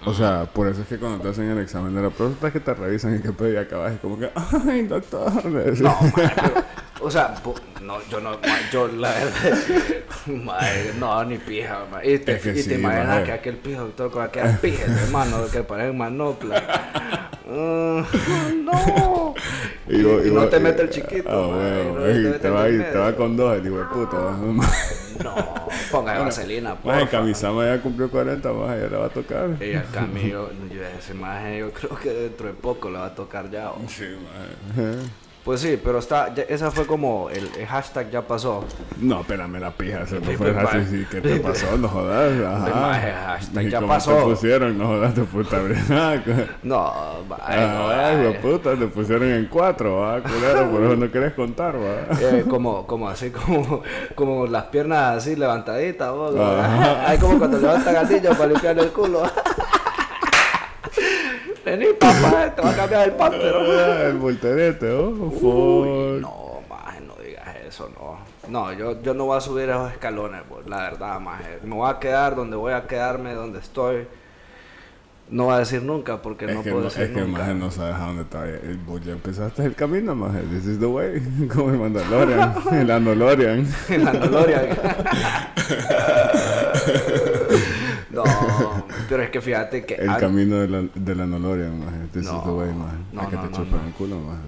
O 0.07 0.15
sea, 0.15 0.47
por 0.47 0.67
eso 0.67 0.81
es 0.81 0.89
que 0.89 0.99
cuando 0.99 1.19
te 1.21 1.29
hacen 1.29 1.51
el 1.51 1.59
examen 1.59 1.95
de 1.95 2.03
la 2.03 2.11
próstata 2.11 2.47
es 2.49 2.53
que 2.55 2.61
te 2.61 2.73
revisan 2.73 3.17
y 3.17 3.21
que 3.21 3.33
pedo 3.33 3.53
y 3.53 3.57
acabas 3.57 3.95
y 3.95 3.99
como 3.99 4.19
que, 4.19 4.31
ay, 4.69 4.87
doctor. 4.87 5.45
No, 5.45 5.91
maje, 6.01 6.13
pero, 6.15 6.65
o 7.01 7.11
sea, 7.11 7.35
no, 7.83 7.99
yo 8.09 8.21
no, 8.21 8.39
yo 8.73 8.89
la 8.89 9.11
verdad, 9.11 9.59
maje, 10.27 10.93
no, 10.99 11.25
ni 11.25 11.39
pija, 11.39 11.85
maje. 11.91 12.13
Y 12.13 12.19
te, 12.19 12.33
Es 12.37 12.43
que 12.43 12.61
y 12.61 12.63
te 12.63 12.75
imaginas 12.75 13.25
que 13.25 13.33
aquel 13.33 13.57
pijo 13.57 13.83
doctor 13.83 14.11
con 14.11 14.23
aquella 14.23 14.59
pija, 14.61 14.85
hermano, 15.05 15.47
que 15.51 15.63
parece 15.63 15.93
manopla. 15.93 17.31
Mm, 17.47 18.65
no. 18.65 19.35
Y, 19.89 20.31
no 20.31 20.47
te 20.49 20.61
mete 20.61 20.83
el 20.83 20.91
chiquito, 20.91 21.29
Ah, 21.29 21.47
bueno, 21.47 21.95
no 21.99 22.33
te 22.33 22.39
te 22.39 22.49
el 22.49 22.55
va, 22.55 22.91
te 22.93 22.99
va 22.99 23.17
con 23.17 23.37
dos, 23.37 23.57
el 23.59 23.67
hijo 23.67 23.79
de 23.79 23.85
puta. 23.87 24.17
No, 25.25 25.35
ponga 25.91 26.19
vaselina, 26.19 26.71
Maje, 26.85 27.01
porfa. 27.01 27.09
Kamisama 27.09 27.67
ya 27.67 27.83
cumplió 27.83 28.11
40, 28.11 28.53
maje, 28.53 28.81
ya 28.83 28.89
le 28.89 28.97
va 28.97 29.07
a 29.07 29.11
tocar. 29.11 29.51
Y 29.61 29.75
al 29.75 29.91
Camilo, 29.91 30.51
yo 30.73 30.83
ese 30.85 31.15
yo 31.59 31.73
creo 31.73 31.99
que 31.99 32.11
dentro 32.11 32.47
de 32.47 32.55
poco 32.55 32.89
le 32.91 32.99
va 32.99 33.07
a 33.07 33.15
tocar 33.15 33.51
ya. 33.51 33.71
o- 33.71 33.81
Sí, 33.89 34.05
maje. 34.23 34.99
Pues 35.45 35.61
sí, 35.63 35.81
pero 35.83 35.99
está, 36.01 36.35
ya- 36.35 36.43
esa 36.43 36.71
fue 36.71 36.87
como 36.87 37.31
el, 37.31 37.49
el 37.59 37.67
hashtag 37.67 38.11
ya 38.11 38.21
pasó. 38.21 38.63
No, 38.99 39.21
espérame 39.23 39.59
la 39.59 39.71
pija, 39.71 40.07
se 40.07 40.21
me 40.21 40.37
fue 40.37 40.53
pues, 40.53 40.57
así, 40.69 40.77
maje. 40.79 40.87
sí, 40.91 41.07
¿qué 41.11 41.21
te 41.23 41.37
pasó? 41.41 41.79
No 41.79 41.89
jodas, 41.89 42.31
maje, 42.77 43.11
ajá. 43.11 43.27
hashtag 43.39 43.65
¿Y 43.67 43.71
ya 43.71 43.81
pasó. 43.81 44.17
te 44.17 44.23
pusieron? 44.25 44.77
No 44.77 44.87
jodas, 44.89 45.15
tu 45.15 45.25
puta 45.25 45.57
verdad. 45.59 46.23
No, 46.63 46.93
vaya, 47.27 47.67
no, 47.69 47.89
Ah, 47.91 48.13
vaya. 48.13 48.41
puta, 48.43 48.77
te 48.77 48.87
pusieron 48.89 49.31
en 49.31 49.47
cuatro, 49.47 49.97
va, 50.01 50.21
culero, 50.23 50.71
por 50.71 50.83
eso 50.83 50.97
no 50.97 51.11
querés 51.11 51.33
contar, 51.33 51.75
va. 51.77 52.19
Eh, 52.21 52.45
como, 52.49 52.87
como 52.87 53.09
así, 53.09 53.31
como, 53.31 53.83
como 54.15 54.47
las 54.47 54.65
piernas 54.65 55.17
así 55.17 55.37
levantaditas, 55.37 56.13
vos, 56.13 56.35
Ajá. 56.39 57.09
Hay 57.09 57.17
como 57.19 57.39
cuando 57.39 57.59
levantan 57.59 58.07
niño 58.11 58.31
para 58.33 58.47
limpiarle 58.49 58.83
el 58.83 58.91
culo. 58.91 59.23
Vení, 61.65 61.87
papá, 61.99 62.55
te 62.55 62.63
va 62.63 62.71
a 62.71 62.77
cambiar 62.77 63.09
el 63.09 63.15
pantero. 63.15 63.61
Ah, 63.61 64.03
el 64.07 64.17
volterete, 64.19 64.91
oh, 64.93 65.11
Uy, 65.11 66.21
no, 66.21 66.61
maje, 66.69 67.01
no 67.03 67.15
digas 67.23 67.55
eso 67.69 67.89
no. 67.95 68.19
No, 68.49 68.73
yo, 68.73 69.01
yo 69.03 69.15
no 69.15 69.27
voy 69.27 69.37
a 69.37 69.41
subir 69.41 69.69
esos 69.69 69.93
escalones, 69.93 70.43
pues, 70.49 70.67
la 70.67 70.79
verdad, 70.79 71.21
maje. 71.21 71.59
Me 71.63 71.75
voy 71.75 71.91
a 71.91 71.99
quedar 71.99 72.35
donde 72.35 72.57
voy 72.57 72.73
a 72.73 72.87
quedarme, 72.87 73.35
donde 73.35 73.59
estoy. 73.61 74.09
No 75.29 75.45
voy 75.45 75.55
a 75.55 75.59
decir 75.59 75.81
nunca, 75.83 76.21
porque 76.21 76.47
Es 76.47 76.55
no 76.55 76.63
que, 76.65 76.71
puedo 76.71 76.83
no, 76.85 76.89
decir 76.91 77.05
es 77.05 77.11
que 77.11 77.21
nunca. 77.21 77.39
maje, 77.39 77.55
no 77.55 77.71
sabes 77.71 77.95
a 77.95 78.07
dónde 78.07 78.23
está. 78.23 78.49
Eh, 78.49 78.77
Vos 78.85 79.01
ya 79.05 79.13
empezaste 79.13 79.65
el 79.65 79.77
camino, 79.77 80.15
maje. 80.17 80.41
This 80.51 80.67
is 80.67 80.81
the 80.81 80.87
way. 80.87 81.21
Como 81.55 81.71
el 81.71 81.79
Mandalorian. 81.79 82.55
el 82.73 82.91
Andalorian. 82.91 83.69
En 83.91 84.05
la 84.05 84.13
DeLorean. 84.13 84.79
no, 88.11 88.25
pero 89.09 89.23
es 89.23 89.31
que 89.31 89.41
fíjate 89.41 89.85
que... 89.85 89.95
El 89.95 90.17
camino 90.17 90.57
de 90.57 90.69
la, 90.69 90.83
de 90.95 91.15
la 91.15 91.23
Andalorian, 91.25 91.79
maje. 91.79 91.99
This 92.13 92.25
No, 92.25 92.39
is 92.39 92.45
the 92.45 92.51
way, 92.51 92.73
maje. 92.73 92.97
no, 93.13 93.21
Hay 93.23 93.27
que 93.29 93.37
no, 93.37 93.43
te 93.49 93.59
no. 93.59 93.87
el 93.87 93.93
culo, 93.97 94.19
maje. 94.19 94.41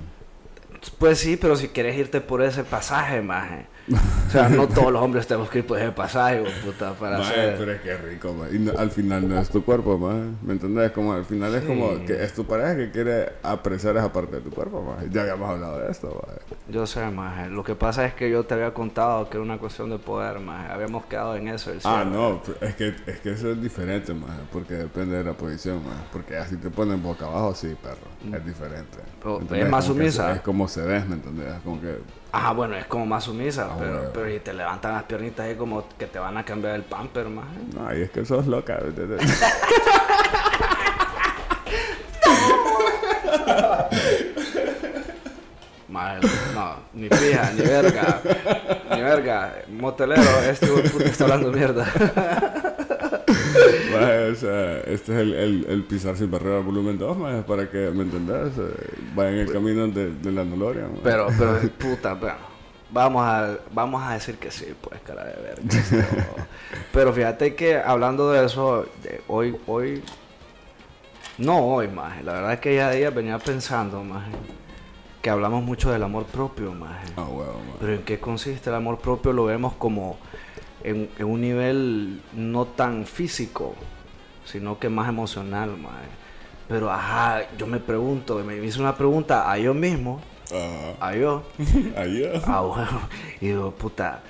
Pues 0.98 1.18
sí, 1.18 1.36
pero 1.36 1.54
si 1.56 1.68
quieres 1.68 1.96
irte 1.96 2.20
por 2.20 2.42
ese 2.42 2.64
pasaje, 2.64 3.22
maje. 3.22 3.66
O 3.90 4.30
sea, 4.30 4.48
no 4.48 4.68
todos 4.68 4.92
los 4.92 5.02
hombres 5.02 5.26
tenemos 5.26 5.50
que 5.50 5.58
ir 5.58 5.66
por 5.66 5.76
ese 5.76 5.90
pasaje, 5.90 6.42
puta, 6.64 6.92
para 6.94 7.18
Maje, 7.18 7.32
hacer... 7.32 7.56
pero 7.58 7.72
es 7.72 7.80
que 7.80 7.96
rico, 7.96 8.32
maje. 8.32 8.54
Y 8.56 8.58
no- 8.60 8.72
al 8.78 8.90
final 8.92 9.28
no 9.28 9.38
es 9.40 9.48
tu 9.50 9.64
cuerpo, 9.64 9.98
maje. 9.98 10.22
¿Me 10.42 10.52
entendés? 10.52 10.92
Como 10.92 11.12
al 11.12 11.24
final 11.24 11.52
es 11.56 11.64
como 11.64 12.04
que 12.06 12.22
es 12.22 12.32
tu 12.32 12.44
pareja 12.46 12.76
que 12.76 12.90
quiere 12.92 13.32
apreciar 13.42 13.96
esa 13.96 14.12
parte 14.12 14.36
de 14.36 14.42
tu 14.42 14.50
cuerpo, 14.50 14.80
maje. 14.82 15.08
Ya 15.10 15.22
habíamos 15.22 15.50
hablado 15.50 15.80
de 15.80 15.90
esto, 15.90 16.06
maje. 16.26 16.40
Yo 16.68 16.86
sé, 16.86 17.04
maje. 17.10 17.48
Lo 17.50 17.64
que 17.64 17.74
pasa 17.74 18.06
es 18.06 18.14
que 18.14 18.30
yo 18.30 18.44
te 18.44 18.54
había 18.54 18.72
contado 18.72 19.28
que 19.28 19.36
era 19.36 19.44
una 19.44 19.58
cuestión 19.58 19.90
de 19.90 19.98
poder, 19.98 20.38
maje. 20.38 20.72
Habíamos 20.72 21.04
quedado 21.06 21.34
en 21.34 21.48
eso. 21.48 21.72
el 21.72 21.78
Ah, 21.84 22.02
cielo. 22.04 22.16
no, 22.30 22.42
pero 22.44 22.58
es 22.68 22.76
que, 22.76 22.94
es 23.06 23.18
que 23.20 23.32
eso 23.32 23.50
es 23.50 23.60
diferente, 23.60 24.14
maje, 24.14 24.40
porque 24.52 24.74
depende 24.74 25.16
de 25.18 25.24
la 25.24 25.32
posición, 25.32 25.78
maje. 25.84 26.02
Porque 26.12 26.36
así 26.36 26.56
te 26.56 26.70
ponen 26.70 27.02
boca 27.02 27.26
abajo, 27.26 27.52
sí, 27.54 27.74
perro, 27.82 28.36
es 28.38 28.46
diferente. 28.46 28.98
Pero 29.20 29.40
es 29.40 29.68
más 29.68 29.84
Como 29.86 29.98
sumisa. 29.98 30.32
Es 30.32 30.40
como 30.40 30.68
se 30.68 30.82
ves, 30.82 31.06
¿me 31.08 31.16
entendés? 31.16 31.52
Como 31.64 31.80
que, 31.80 31.98
Ajá, 32.34 32.52
bueno, 32.52 32.74
es 32.76 32.86
como 32.86 33.04
más 33.04 33.24
sumisa, 33.24 33.68
Ah, 33.70 33.76
pero, 33.78 33.92
bueno. 33.92 34.10
pero 34.14 34.26
si 34.30 34.40
te 34.40 34.52
levantan 34.54 34.94
las 34.94 35.02
piernitas 35.04 35.46
ahí 35.46 35.54
como 35.54 35.84
que 35.98 36.06
te 36.06 36.18
van 36.18 36.36
a 36.38 36.44
cambiar 36.44 36.76
el 36.76 36.82
pamper, 36.82 37.28
maje. 37.28 37.48
no, 37.74 37.94
y 37.94 38.02
es 38.02 38.10
que 38.10 38.24
sos 38.24 38.46
loca. 38.46 38.78
Maje, 45.88 46.20
no, 46.54 46.76
ni 46.94 47.08
pija, 47.08 47.50
ni 47.54 47.62
verga, 47.62 48.20
ni 48.94 49.02
verga. 49.02 49.54
Motelero, 49.68 50.22
este 50.48 50.66
puta 50.68 51.04
está 51.04 51.24
hablando 51.24 51.50
mierda. 51.52 51.86
O 54.32 54.34
sea, 54.34 54.80
este 54.80 55.12
es 55.12 55.18
el, 55.18 55.34
el, 55.34 55.66
el 55.68 55.82
pisar 55.84 56.16
sin 56.16 56.30
barrera 56.30 56.60
volumen 56.60 56.98
2, 56.98 57.16
maje, 57.16 57.42
para 57.42 57.70
que, 57.70 57.90
¿me 57.90 58.02
entendés? 58.02 58.56
Eh, 58.58 58.94
Va 59.18 59.28
en 59.30 59.38
el 59.38 59.52
camino 59.52 59.86
de, 59.88 60.10
de 60.14 60.32
la 60.32 60.44
maje. 60.44 60.80
Pero, 61.02 61.26
pero, 61.38 61.60
puta, 61.78 62.14
bueno, 62.14 62.36
vamos 62.90 63.24
a, 63.24 63.58
vamos 63.72 64.02
a 64.02 64.14
decir 64.14 64.36
que 64.36 64.50
sí, 64.50 64.66
pues, 64.80 65.00
cara 65.00 65.24
de 65.24 65.34
verga. 65.42 66.06
Pero 66.92 67.12
fíjate 67.12 67.54
que 67.54 67.76
hablando 67.76 68.30
de 68.32 68.44
eso, 68.44 68.86
de 69.02 69.20
hoy, 69.28 69.56
hoy, 69.66 70.02
no 71.38 71.58
hoy, 71.58 71.88
maje, 71.88 72.22
la 72.22 72.34
verdad 72.34 72.52
es 72.54 72.60
que 72.60 72.74
ya 72.74 72.90
día 72.90 73.10
venía 73.10 73.38
pensando, 73.38 74.02
maje, 74.02 74.30
que 75.20 75.30
hablamos 75.30 75.62
mucho 75.62 75.90
del 75.90 76.02
amor 76.02 76.24
propio. 76.24 76.74
Ah, 77.16 77.22
huevo, 77.24 77.54
maje. 77.54 77.78
Pero 77.80 77.94
¿en 77.94 78.02
qué 78.02 78.18
consiste 78.18 78.70
el 78.70 78.76
amor 78.76 78.98
propio? 78.98 79.32
Lo 79.32 79.44
vemos 79.44 79.74
como 79.74 80.18
en, 80.84 81.10
en 81.18 81.26
un 81.26 81.40
nivel 81.40 82.20
no 82.34 82.64
tan 82.66 83.06
físico, 83.06 83.74
sino 84.44 84.78
que 84.78 84.88
más 84.88 85.08
emocional, 85.08 85.76
maje. 85.76 86.08
Pero, 86.68 86.90
ajá, 86.90 87.42
yo 87.58 87.66
me 87.66 87.78
pregunto, 87.80 88.38
me 88.44 88.56
hice 88.64 88.80
una 88.80 88.96
pregunta 88.96 89.50
a 89.50 89.58
yo 89.58 89.74
mismo, 89.74 90.20
Ajá. 90.50 91.08
a 91.08 91.14
yo, 91.14 91.42
Ayer. 91.96 92.40
ah, 92.46 92.60
bueno, 92.60 93.00
y 93.40 93.46
digo, 93.48 93.70
puta, 93.72 94.20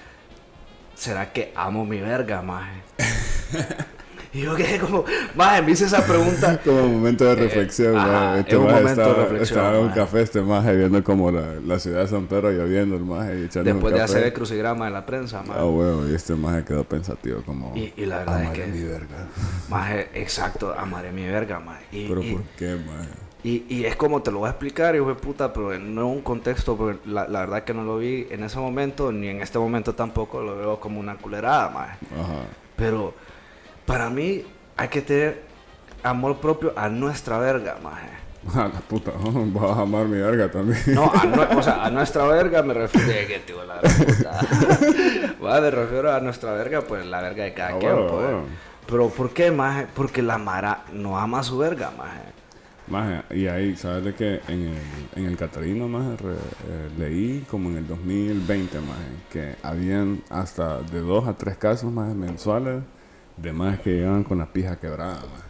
¿será 0.94 1.32
que 1.32 1.52
amo 1.54 1.84
mi 1.84 2.00
verga, 2.00 2.42
maje? 2.42 2.82
Y 4.34 4.40
yo 4.40 4.54
quedé 4.56 4.78
como, 4.78 5.04
maje, 5.34 5.60
me 5.60 5.72
hice 5.72 5.84
esa 5.84 6.06
pregunta. 6.06 6.58
Como 6.64 6.84
un 6.84 6.94
momento 6.94 7.24
de 7.26 7.34
reflexión, 7.34 7.94
Eh, 7.94 7.98
ajá, 7.98 8.08
maje. 8.10 8.34
es 8.34 8.40
Este 8.40 8.56
un 8.56 8.64
maje 8.64 8.76
momento 8.80 9.00
de 9.02 9.06
estaba, 9.08 9.22
reflexión, 9.24 9.58
Estaba 9.58 9.78
en 9.78 9.84
un 9.84 9.90
café 9.92 10.22
este 10.22 10.40
maje 10.40 10.76
viendo 10.76 11.04
como 11.04 11.30
la, 11.30 11.54
la 11.66 11.78
ciudad 11.78 12.00
de 12.00 12.08
San 12.08 12.26
Pedro 12.26 12.50
lloviendo 12.50 12.96
el 12.96 13.04
maje 13.04 13.40
y 13.40 13.44
echando 13.44 13.70
Después 13.72 13.92
un 13.92 13.98
de 13.98 13.98
café. 14.04 14.12
hacer 14.14 14.24
el 14.28 14.32
crucigrama 14.32 14.84
de 14.86 14.90
la 14.90 15.04
prensa, 15.04 15.42
maje. 15.42 15.60
Ah, 15.60 15.66
huevo, 15.66 16.08
y 16.08 16.14
este 16.14 16.34
maje 16.34 16.64
quedó 16.64 16.84
pensativo 16.84 17.42
como... 17.44 17.76
Y- 17.76 17.92
y 17.96 18.06
la 18.06 18.18
verdad 18.20 18.40
es 18.42 18.46
"Amaré 18.48 18.62
que- 18.62 18.66
mi 18.68 18.82
verga. 18.84 19.26
Maje, 19.68 20.08
exacto, 20.14 20.74
amaré 20.78 21.12
mi 21.12 21.26
verga, 21.26 21.60
maje. 21.60 21.84
Y, 21.92 22.08
Pero 22.08 22.22
y- 22.22 22.32
¿por 22.32 22.42
qué, 22.56 22.76
maje? 22.76 23.08
Y, 23.44 23.64
y 23.68 23.84
es 23.84 23.96
como 23.96 24.22
te 24.22 24.30
lo 24.30 24.38
voy 24.38 24.46
a 24.46 24.50
explicar, 24.52 24.94
hijo 24.96 25.08
de 25.08 25.14
puta, 25.16 25.52
pero 25.52 25.78
no 25.78 26.06
un 26.08 26.22
contexto, 26.22 26.74
porque 26.76 27.00
la, 27.06 27.26
la 27.28 27.40
verdad 27.40 27.64
que 27.64 27.74
no 27.74 27.82
lo 27.84 27.98
vi 27.98 28.26
en 28.30 28.44
ese 28.44 28.58
momento, 28.58 29.10
ni 29.12 29.28
en 29.28 29.42
este 29.42 29.58
momento 29.58 29.94
tampoco 29.94 30.40
lo 30.40 30.56
veo 30.56 30.80
como 30.80 31.00
una 31.00 31.16
culerada, 31.16 31.68
maje. 31.68 31.98
Ajá. 32.18 32.44
Pero 32.76 33.12
para 33.86 34.10
mí 34.10 34.44
hay 34.76 34.88
que 34.88 35.02
tener 35.02 35.42
amor 36.02 36.38
propio 36.38 36.72
a 36.76 36.88
nuestra 36.88 37.38
verga, 37.38 37.76
maje. 37.82 38.08
A 38.54 38.66
la 38.68 38.80
puta, 38.80 39.12
oh, 39.22 39.30
vas 39.52 39.78
a 39.78 39.82
amar 39.82 40.06
mi 40.06 40.18
verga 40.20 40.50
también. 40.50 40.80
No, 40.88 41.04
a, 41.04 41.56
o 41.56 41.62
sea, 41.62 41.84
a 41.84 41.90
nuestra 41.92 42.24
verga 42.26 42.60
me 42.62 42.74
refiero... 42.74 43.06
¿De 43.06 43.26
qué, 43.26 43.38
tío, 43.40 43.64
la 43.64 43.80
puta? 43.80 44.40
Va, 45.44 45.60
me 45.60 45.70
refiero 45.70 46.12
a 46.12 46.18
nuestra 46.20 46.52
verga, 46.52 46.80
pues 46.82 47.06
la 47.06 47.20
verga 47.22 47.44
de 47.44 47.54
cada 47.54 47.70
Ah, 47.76 47.78
quien, 47.78 47.92
bueno, 47.92 48.08
pues. 48.08 48.22
bueno. 48.24 48.40
Pero 48.86 49.08
¿por 49.10 49.30
qué, 49.30 49.50
maje? 49.52 49.86
Porque 49.94 50.22
la 50.22 50.38
Mara 50.38 50.84
no 50.92 51.16
ama 51.18 51.38
a 51.38 51.42
su 51.44 51.56
verga, 51.56 51.92
maje. 51.96 52.20
Maje, 52.88 53.22
y 53.36 53.46
ahí, 53.46 53.76
¿sabes 53.76 54.04
de 54.04 54.14
qué? 54.14 54.40
En 54.48 54.62
el, 54.66 54.78
en 55.14 55.26
el 55.26 55.36
Catarino, 55.36 55.86
maje, 55.86 56.16
re- 56.16 56.32
eh, 56.32 56.90
leí 56.98 57.46
como 57.48 57.68
en 57.70 57.76
el 57.76 57.86
2020, 57.86 58.80
maje, 58.80 58.90
que 59.30 59.54
habían 59.62 60.20
hasta 60.30 60.78
de 60.82 60.98
dos 61.00 61.28
a 61.28 61.34
tres 61.34 61.56
casos, 61.58 61.92
maje, 61.92 62.12
mensuales 62.14 62.82
de 63.36 63.52
más 63.52 63.80
que 63.80 63.90
llegaban 63.90 64.24
con 64.24 64.38
la 64.38 64.46
pija 64.46 64.76
quebrada, 64.78 65.20
maje. 65.20 65.42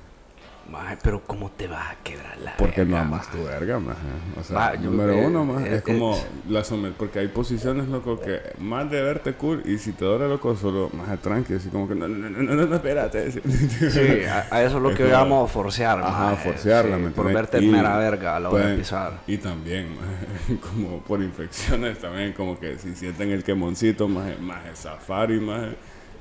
Maje, 0.71 0.97
pero 1.03 1.21
¿cómo 1.27 1.51
te 1.51 1.67
vas 1.67 1.91
a 1.91 1.97
quebrar 2.05 2.39
la 2.39 2.57
Porque 2.57 2.83
no 2.85 2.93
verga, 2.95 3.01
amas 3.01 3.29
tu 3.31 3.43
verga, 3.43 3.81
maje. 3.81 3.99
O 4.41 4.45
sea, 4.45 4.75
yo- 4.77 4.91
número 4.91 5.13
eh, 5.13 5.27
uno, 5.27 5.45
maje, 5.45 5.69
eh, 5.73 5.75
es 5.75 5.83
como 5.83 6.17
eh, 6.17 6.21
la 6.49 6.63
somet... 6.63 6.93
Porque 6.95 7.19
hay 7.19 7.27
posiciones, 7.29 7.89
loco, 7.89 8.21
que 8.21 8.41
más 8.61 8.89
de 8.89 9.03
verte 9.03 9.33
cool 9.35 9.63
y 9.67 9.77
si 9.79 9.91
te 9.93 10.05
duele, 10.05 10.29
loco, 10.29 10.55
solo 10.57 10.89
más 10.95 11.21
tranqui, 11.21 11.55
así 11.55 11.69
como 11.69 11.89
que 11.89 11.97
no, 11.97 12.07
no, 12.07 12.31
no, 12.31 12.39
no, 12.43 12.55
no, 12.55 12.67
no, 12.67 12.77
espérate. 12.77 13.33
Sí, 13.33 14.25
a, 14.25 14.47
a 14.55 14.63
eso 14.63 14.77
es 14.77 14.83
lo 14.83 14.91
Es 14.91 14.97
que 14.97 15.03
como- 15.03 15.13
llamamos 15.15 15.51
forcear. 15.51 15.99
Ajá, 16.01 16.31
maje, 16.31 16.49
forcearla, 16.53 16.97
sí, 16.97 17.03
¿me 17.03 17.11
Por 17.11 17.33
verte 17.33 17.61
Y 17.61 17.67
mera 17.69 17.99
verga 17.99 18.37
a 18.37 18.41
la 18.41 18.49
hora 18.51 18.67
de 18.69 18.79
pisar. 18.79 19.19
Y 19.27 19.39
también, 19.39 19.89
maje, 19.97 20.61
como 20.63 21.01
por 21.01 21.21
infecciones 21.21 21.99
también, 21.99 22.33
como 22.35 22.59
que 22.59 22.79
si 22.79 22.95
sienten 22.95 23.31
el 23.33 23.43
quemoncito, 23.43 24.07
más 24.07 24.39
más 24.39 24.61
safari, 24.79 25.41
más 25.41 25.71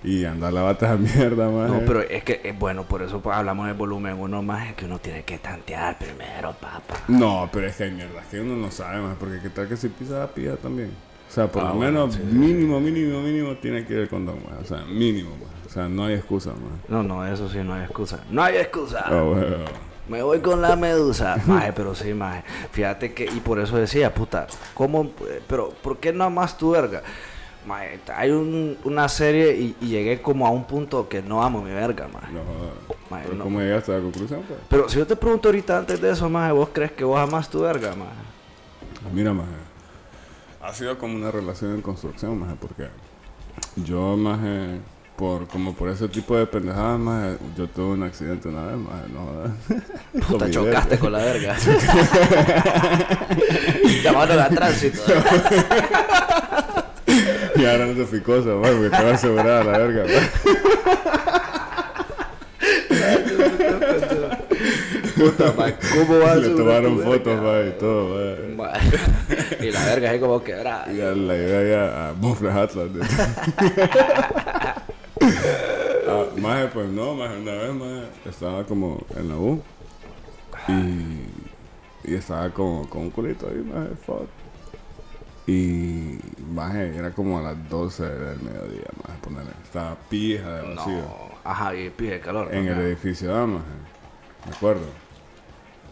y 0.04 0.26
andar 0.26 0.52
la 0.54 0.62
bata 0.64 0.92
a 0.94 0.96
mierda, 0.98 1.50
más 1.50 1.70
No, 1.70 1.82
pero 1.86 2.02
es 2.02 2.24
que, 2.24 2.42
eh, 2.44 2.56
bueno, 2.58 2.84
por 2.84 3.02
eso 3.04 3.22
pues, 3.22 3.36
hablamos 3.36 3.68
del 3.68 3.76
volumen 3.76 4.16
uno 4.20 4.42
más, 4.42 4.70
es 4.70 4.74
que 4.76 4.86
uno 4.86 5.00
tiene 5.00 5.24
que 5.24 5.38
tantear 5.38 5.98
primero, 6.00 6.54
papá. 6.54 7.02
No, 7.08 7.50
pero 7.52 7.68
es 7.68 7.76
que 7.76 7.84
hay 7.86 7.92
mierdas 7.92 8.26
que 8.32 8.40
uno 8.40 8.56
no 8.56 8.72
sabe 8.72 9.00
más, 9.02 9.16
porque 9.20 9.40
qué 9.40 9.50
tal 9.50 9.68
que 9.68 9.78
si 9.78 9.90
pisa 9.90 10.20
la 10.20 10.28
pija 10.28 10.56
también. 10.56 10.90
O 11.30 11.34
sea, 11.34 11.48
por 11.48 11.64
Ah, 11.64 11.70
lo 11.70 11.76
bueno, 11.76 12.00
menos 12.08 12.16
sí, 12.16 12.22
sí, 12.30 12.36
mínimo, 12.36 12.80
mínimo, 12.82 13.22
mínimo 13.22 13.56
tiene 13.56 13.86
que 13.86 13.94
ir 13.94 14.00
el 14.00 14.10
condón, 14.10 14.38
maje. 14.44 14.64
O 14.64 14.66
sea, 14.66 14.84
mínimo. 14.86 15.30
O 15.66 15.70
sea, 15.70 15.88
no 15.88 16.06
hay 16.06 16.16
excusa, 16.16 16.50
más. 16.50 16.90
No, 16.90 17.04
no, 17.04 17.26
eso 17.26 17.48
sí, 17.48 17.60
no 17.60 17.74
hay 17.76 17.84
excusa. 17.84 18.20
No 18.30 18.44
hay 18.44 18.58
excusa. 18.58 19.06
Ah, 19.08 19.22
bueno. 19.22 19.58
Me 20.10 20.22
voy 20.24 20.40
con 20.40 20.62
la 20.62 20.76
medusa. 20.76 21.38
Maje, 21.48 21.72
pero 21.72 21.96
sí, 21.96 22.14
maje. 22.14 22.44
Fíjate 22.72 23.14
que, 23.14 23.24
y 23.24 23.40
por 23.40 23.60
eso 23.60 23.78
decía, 23.78 24.14
puta, 24.14 24.46
¿cómo? 24.74 25.04
eh, 25.30 25.42
Pero, 25.48 25.70
¿por 25.82 26.00
qué 26.00 26.12
no 26.12 26.26
amas 26.26 26.58
tu 26.58 26.72
verga? 26.72 27.02
Hay 28.16 28.32
un- 28.32 28.78
una 28.84 29.08
serie 29.08 29.56
y, 29.56 29.76
y 29.82 29.88
llegué 29.88 30.22
como 30.22 30.48
a 30.48 30.50
un 30.50 30.66
punto 30.66 31.08
que 31.08 31.22
no 31.22 31.44
amo 31.44 31.62
mi 31.62 31.72
verga, 31.72 32.08
maje. 32.12 32.32
No 32.34 32.42
Pero 33.22 33.36
no. 33.36 33.44
¿cómo 33.44 33.60
llegaste 33.60 33.92
a 33.94 33.98
la 33.98 34.02
conclusión, 34.02 34.42
pues? 34.48 34.60
Pero 34.68 34.90
si 34.90 34.98
yo 34.98 35.06
te 35.06 35.16
pregunto 35.16 35.50
ahorita 35.50 35.78
antes 35.78 36.02
de 36.02 36.12
eso, 36.12 36.28
maje, 36.30 36.52
¿vos 36.54 36.70
crees 36.74 36.92
que 36.94 37.04
vos 37.04 37.20
amas 37.20 37.50
tu 37.50 37.62
verga, 37.62 37.90
maje? 37.96 39.12
Mira, 39.14 39.34
maje. 39.34 39.50
Ha 40.62 40.74
sido 40.74 40.98
como 40.98 41.16
una 41.16 41.30
relación 41.32 41.74
en 41.76 41.82
construcción, 41.82 42.40
maje, 42.40 42.56
porque 42.60 42.88
yo, 43.76 44.16
maje, 44.18 44.80
por, 45.16 45.48
como 45.48 45.74
por 45.74 45.90
ese 45.90 46.08
tipo 46.08 46.36
de 46.38 46.46
pendejadas, 46.48 47.00
maje, 47.00 47.38
yo 47.58 47.68
tuve 47.68 47.94
un 47.94 48.04
accidente 48.04 48.48
una 48.48 48.66
vez, 48.68 48.78
maje, 48.78 49.04
no. 49.14 49.72
Con 50.14 50.22
Puta, 50.34 50.46
mi 50.46 50.52
chocaste 50.52 50.90
verga. 50.90 51.00
con 51.00 51.12
la 51.12 51.20
verga. 51.20 51.56
Llamaron 54.04 54.40
a 54.40 54.50
tránsito. 54.50 55.02
Y 57.62 57.66
ahora 57.66 57.86
no 57.86 57.94
te 57.94 58.06
fui 58.06 58.22
cosa, 58.22 58.56
maje, 58.56 58.72
porque 58.74 58.86
estaba 58.88 59.12
asegurada 59.12 59.64
la 59.64 59.78
verga, 59.78 60.04
maje. 60.04 60.32
Puta, 65.16 65.54
maje, 65.56 65.76
¿cómo 65.94 66.20
vas 66.20 66.32
a 66.32 66.36
Le 66.38 66.50
tomaron 66.50 66.98
tu 66.98 67.04
fotos, 67.04 67.26
verga? 67.26 67.42
maje, 67.44 67.68
y 67.68 67.80
todo. 67.80 68.56
Maje. 68.56 69.68
Y 69.68 69.72
la 69.72 69.86
verga 69.86 70.14
es 70.16 70.22
como 70.22 70.44
quebrada. 70.44 70.92
Y 70.92 70.98
ya 70.98 71.12
la 71.12 71.34
llevé 71.36 71.58
allá 71.72 72.10
a 72.10 72.14
Mofles 72.14 72.56
Atlas. 72.56 72.88
ah, 76.10 76.26
maje, 76.38 76.68
pues 76.74 76.90
no, 76.90 77.14
maje, 77.14 77.38
una 77.38 77.52
vez, 77.52 77.74
maje, 77.76 78.04
estaba 78.28 78.64
como 78.64 79.06
en 79.16 79.30
la 79.30 79.36
U. 79.36 79.62
Y, 80.68 82.12
y 82.12 82.16
estaba 82.16 82.50
como 82.50 82.90
con 82.90 83.04
un 83.04 83.12
culito 83.12 83.48
ahí, 83.48 83.64
maje, 83.64 83.90
fuck. 84.04 84.28
Y 85.46 86.18
Maje, 86.52 86.96
era 86.98 87.12
como 87.12 87.40
a 87.40 87.42
las 87.42 87.70
12 87.70 88.04
del 88.04 88.42
mediodía, 88.42 88.88
maje, 89.08 89.20
ponerle. 89.22 89.52
Estaba 89.64 89.96
pija 90.10 90.56
de 90.56 90.76
vacío. 90.76 90.94
No. 90.98 91.32
Ajá, 91.44 91.74
y 91.76 91.90
pide 91.90 92.20
calor. 92.20 92.54
En 92.54 92.66
¿no? 92.66 92.74
el 92.74 92.80
edificio 92.80 93.34
A, 93.36 93.48
maje. 93.48 93.66
Me 94.46 94.56
acuerdo. 94.56 94.86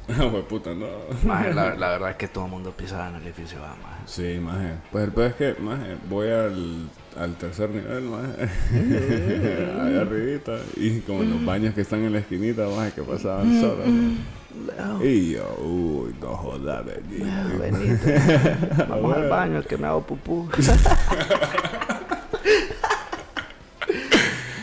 Fue 0.07 0.41
puta, 0.49 0.73
no. 0.73 0.87
Maje, 1.23 1.53
la, 1.53 1.75
la 1.77 1.89
verdad 1.89 2.09
es 2.11 2.15
que 2.17 2.27
todo 2.27 2.45
el 2.45 2.51
mundo 2.51 2.71
pisaba 2.71 3.09
en 3.09 3.15
el 3.15 3.23
edificio 3.23 3.59
A, 3.59 3.69
maje. 3.69 4.01
Sí, 4.05 4.39
maje. 4.41 4.73
Pues 4.91 5.05
el 5.05 5.11
peor 5.11 5.27
es 5.27 5.35
que, 5.35 5.55
maje, 5.61 5.97
voy 6.09 6.29
al, 6.29 6.89
al 7.17 7.35
tercer 7.35 7.69
nivel, 7.69 8.03
maje. 8.03 8.49
Allá 9.79 10.01
arribita. 10.01 10.57
Y 10.75 10.99
como 11.01 11.21
en 11.23 11.31
los 11.31 11.45
baños 11.45 11.73
que 11.73 11.81
están 11.81 12.03
en 12.03 12.11
la 12.11 12.19
esquinita, 12.19 12.67
maje, 12.67 12.91
que 12.91 13.03
pasaban 13.03 13.49
Y 15.03 15.31
yo, 15.33 15.55
uy, 15.61 16.15
no 16.19 16.35
jodas, 16.35 16.83
vení. 16.85 17.19
Benito, 17.57 18.07
vamos 18.87 19.15
al 19.15 19.29
baño 19.29 19.61
que 19.63 19.77
me 19.77 19.87
hago 19.87 20.01
pupú. 20.01 20.49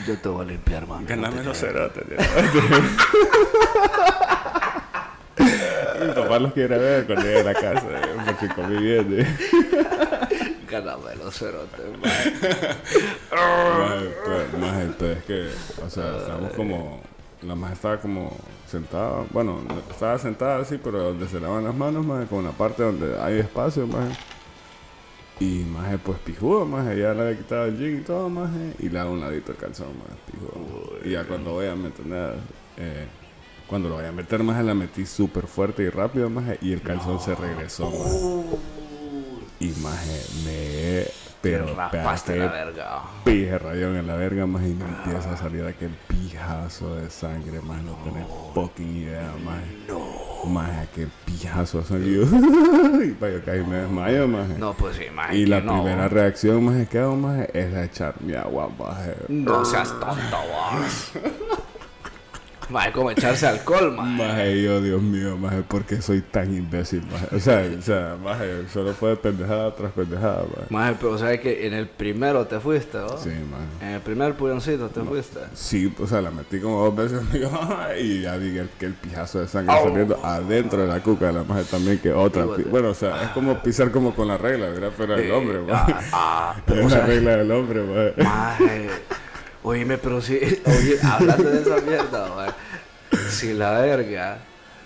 Yo 0.06 0.16
te 0.18 0.28
voy 0.28 0.44
a 0.44 0.48
limpiar, 0.48 0.86
mami. 0.86 1.04
no 1.04 1.08
Ganame 1.08 1.36
te 1.38 1.44
los 1.44 1.58
cerotes. 1.58 2.04
Mi 6.00 6.12
papá 6.14 6.38
los 6.38 6.52
quiere 6.52 6.78
ver 6.78 7.06
cuando 7.06 7.24
llegue 7.24 7.40
a 7.40 7.44
la 7.44 7.54
casa, 7.54 7.86
eh, 7.90 8.16
por 8.24 8.38
si 8.38 8.48
comí 8.54 8.76
bien. 8.76 9.20
eh. 9.20 9.26
Gáname 10.70 11.14
los 11.16 11.36
cerotes, 11.38 11.80
pues, 12.00 12.12
maje, 14.58 14.86
pues 14.98 15.16
es 15.18 15.24
que, 15.24 15.48
o 15.84 15.90
sea, 15.90 16.16
estábamos 16.18 16.52
como, 16.52 17.00
la 17.42 17.54
maje 17.54 17.74
estaba 17.74 18.00
como 18.00 18.32
sentada, 18.66 19.24
bueno, 19.30 19.60
no- 19.66 19.78
estaba 19.90 20.18
sentada 20.18 20.60
así, 20.60 20.78
pero 20.82 21.02
donde 21.02 21.28
se 21.28 21.38
lavan 21.40 21.64
las 21.64 21.74
manos, 21.74 22.04
maje, 22.04 22.26
con 22.26 22.44
la 22.44 22.50
parte 22.52 22.82
donde 22.82 23.18
hay 23.20 23.38
espacio, 23.38 23.86
maje. 23.86 24.14
Y 25.38 25.64
maje, 25.70 25.98
pues 25.98 26.18
pijudo, 26.20 26.64
maje, 26.64 26.98
ya 26.98 27.12
le 27.12 27.20
había 27.22 27.36
quitado 27.36 27.66
el 27.66 27.76
jean 27.78 27.98
y 27.98 28.00
todo, 28.00 28.28
maje, 28.30 28.72
y 28.78 28.88
le 28.88 28.98
hago 28.98 29.12
un 29.12 29.20
ladito 29.20 29.52
el 29.52 29.58
calzón, 29.58 29.88
maje, 29.98 30.18
pijudo. 30.32 30.98
Y 31.04 31.10
ya 31.10 31.24
cuando 31.24 31.52
voy 31.52 31.66
a 31.66 31.76
meter, 31.76 32.06
eh, 32.78 33.06
cuando 33.66 33.90
lo 33.90 33.96
voy 33.96 34.06
a 34.06 34.12
meter, 34.12 34.42
maje, 34.42 34.62
la 34.62 34.72
metí 34.74 35.04
súper 35.04 35.46
fuerte 35.46 35.82
y 35.82 35.90
rápido, 35.90 36.30
maje, 36.30 36.58
y 36.62 36.72
el 36.72 36.80
calzón 36.80 37.20
se 37.20 37.34
regresó, 37.34 37.90
maje. 37.90 38.58
Y 39.60 39.68
maje, 39.82 40.22
me... 40.44 41.25
Pero, 41.50 41.74
raspaste 41.74 42.36
la 42.36 42.46
verga. 42.46 43.02
pije 43.24 43.58
rayón 43.58 43.96
en 43.96 44.06
la 44.06 44.14
verga, 44.16 44.46
más 44.46 44.62
y 44.62 44.74
me 44.74 44.84
empieza 44.84 45.32
a 45.32 45.36
salir 45.36 45.64
aquel 45.64 45.90
pijazo 46.08 46.94
de 46.96 47.10
sangre, 47.10 47.60
más 47.60 47.82
no 47.82 47.92
tenés 48.04 48.26
fucking 48.54 48.96
idea, 48.96 49.32
más. 49.44 49.60
No. 49.88 50.50
Más 50.50 50.70
aquel 50.78 51.08
pijazo 51.24 51.78
de 51.80 51.84
sangre. 51.84 52.08
Y 52.08 52.14
yo, 52.14 52.22
y 53.04 53.10
pa' 53.12 53.30
yo 53.30 53.44
caí 53.44 53.62
me 53.64 53.76
desmayo, 53.76 54.28
más. 54.28 54.48
No, 54.50 54.72
pues 54.74 54.96
sí, 54.96 55.04
maje. 55.14 55.36
y 55.38 55.46
la 55.46 55.60
no. 55.60 55.82
primera 55.82 56.08
reacción, 56.08 56.64
más 56.64 56.88
que 56.88 56.98
hago, 56.98 57.16
más 57.16 57.48
es 57.52 57.74
a 57.74 57.84
echarme 57.84 58.36
agua, 58.36 58.68
más. 58.78 58.98
No 59.28 59.64
seas 59.64 59.88
tonto, 60.00 60.36
vos. 60.36 61.12
Maje, 62.68 62.90
como 62.92 63.10
echarse 63.12 63.46
alcohol, 63.46 63.92
maje. 63.92 64.10
Más 64.10 64.54
yo, 64.62 64.80
Dios 64.80 65.00
mío, 65.00 65.36
más 65.36 65.54
¿por 65.68 65.84
qué 65.84 66.02
soy 66.02 66.20
tan 66.20 66.52
imbécil, 66.52 67.02
más? 67.12 67.32
O 67.32 67.38
sea, 67.38 67.64
o 67.78 67.82
sea, 67.82 68.16
más 68.22 68.38
solo 68.72 68.92
fue 68.92 69.16
pendejada 69.16 69.72
tras 69.74 69.92
pendejada, 69.92 70.42
más. 70.42 70.70
Maje, 70.70 70.96
pero 71.00 71.16
sabes 71.16 71.40
que 71.40 71.66
en 71.66 71.74
el 71.74 71.86
primero 71.86 72.44
te 72.46 72.58
fuiste, 72.58 72.98
¿no? 72.98 73.16
Sí, 73.18 73.28
más. 73.50 73.60
En 73.82 73.94
el 73.94 74.00
primer 74.00 74.34
puñoncito 74.34 74.88
te 74.88 75.00
fuiste. 75.02 75.38
Sí, 75.54 75.94
o 76.00 76.06
sea, 76.08 76.20
la 76.20 76.30
metí 76.32 76.58
como 76.58 76.84
dos 76.84 76.96
veces 76.96 77.20
y 78.00 78.22
ya 78.22 78.36
vi 78.36 78.58
que 78.78 78.86
el 78.86 78.94
pijazo 78.94 79.40
de 79.40 79.48
sangre 79.48 79.72
saliendo 79.82 80.18
adentro 80.24 80.82
de 80.82 80.88
la 80.88 81.00
cuca 81.00 81.26
de 81.26 81.32
la 81.34 81.44
maje 81.44 81.62
también 81.70 81.98
que 81.98 82.12
otra. 82.12 82.46
Bueno, 82.70 82.88
o 82.90 82.94
sea, 82.94 83.22
es 83.22 83.28
como 83.28 83.62
pisar 83.62 83.92
como 83.92 84.12
con 84.14 84.26
la 84.26 84.38
regla, 84.38 84.66
¿verdad? 84.70 84.90
Pero 84.96 85.14
el 85.14 85.30
hombre, 85.30 85.60
Ah, 85.70 85.86
maje. 85.86 86.06
ah, 86.12 86.56
Es 86.66 86.90
la 86.92 87.06
regla 87.06 87.36
del 87.36 87.50
hombre, 87.52 87.82
maje. 87.82 88.14
Maje, 88.24 88.90
oíme, 89.66 89.98
pero 89.98 90.20
sí, 90.22 90.38
oye, 90.64 90.96
hablando 91.02 91.50
de 91.50 91.60
esa 91.62 91.80
mierda, 91.80 92.28
maje, 92.34 92.52
si 93.28 93.52
la 93.52 93.72
verga, 93.80 94.38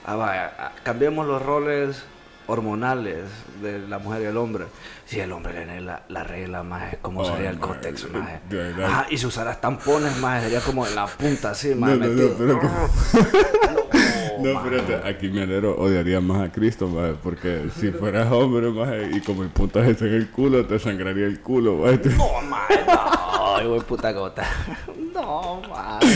ah, 0.06 0.16
vaya, 0.16 0.52
ah, 0.58 0.72
cambiemos 0.82 1.26
los 1.26 1.42
roles 1.42 2.02
hormonales 2.46 3.26
de 3.62 3.78
la 3.86 3.98
mujer 3.98 4.22
y 4.22 4.24
el 4.24 4.36
hombre. 4.36 4.64
Si 5.04 5.20
el 5.20 5.30
hombre 5.32 5.52
tiene 5.52 5.80
la, 5.80 6.02
la 6.08 6.24
regla, 6.24 6.62
más 6.62 6.96
¿cómo 7.02 7.24
sería 7.24 7.50
el 7.50 7.58
maje? 7.58 8.40
de 8.48 8.56
verdad. 8.56 8.86
Ah, 8.90 9.06
y 9.10 9.18
si 9.18 9.26
usaras 9.26 9.60
tampones, 9.60 10.16
más 10.18 10.42
sería 10.42 10.60
como 10.60 10.86
en 10.86 10.94
la 10.94 11.06
punta 11.06 11.50
así, 11.50 11.68
No, 11.70 11.76
más 11.76 11.90
no, 11.90 12.06
no, 12.06 12.10
metido. 12.10 12.34
pero 12.38 12.60
que- 12.60 12.66
No, 14.40 14.54
maje. 14.54 14.76
espérate, 14.76 15.08
aquí 15.08 15.28
mi 15.28 15.42
alero 15.42 15.76
odiaría 15.76 16.20
más 16.20 16.48
a 16.48 16.50
Cristo, 16.52 16.88
maje, 16.88 17.14
porque 17.22 17.66
si 17.78 17.90
fueras 17.92 18.32
hombre, 18.32 18.70
maje, 18.70 19.10
y 19.12 19.20
como 19.20 19.42
el 19.42 19.50
puntaje 19.50 19.90
está 19.90 20.06
en 20.06 20.14
el 20.14 20.30
culo, 20.30 20.64
te 20.66 20.78
sangraría 20.78 21.26
el 21.26 21.40
culo, 21.40 21.74
maje. 21.76 22.00
No, 22.16 22.40
maje, 22.48 22.80
no, 22.86 22.99
ay, 23.60 23.66
güey, 23.66 23.80
puta 23.80 24.12
gota. 24.12 24.44
No, 25.10 25.60
maje. 25.68 26.06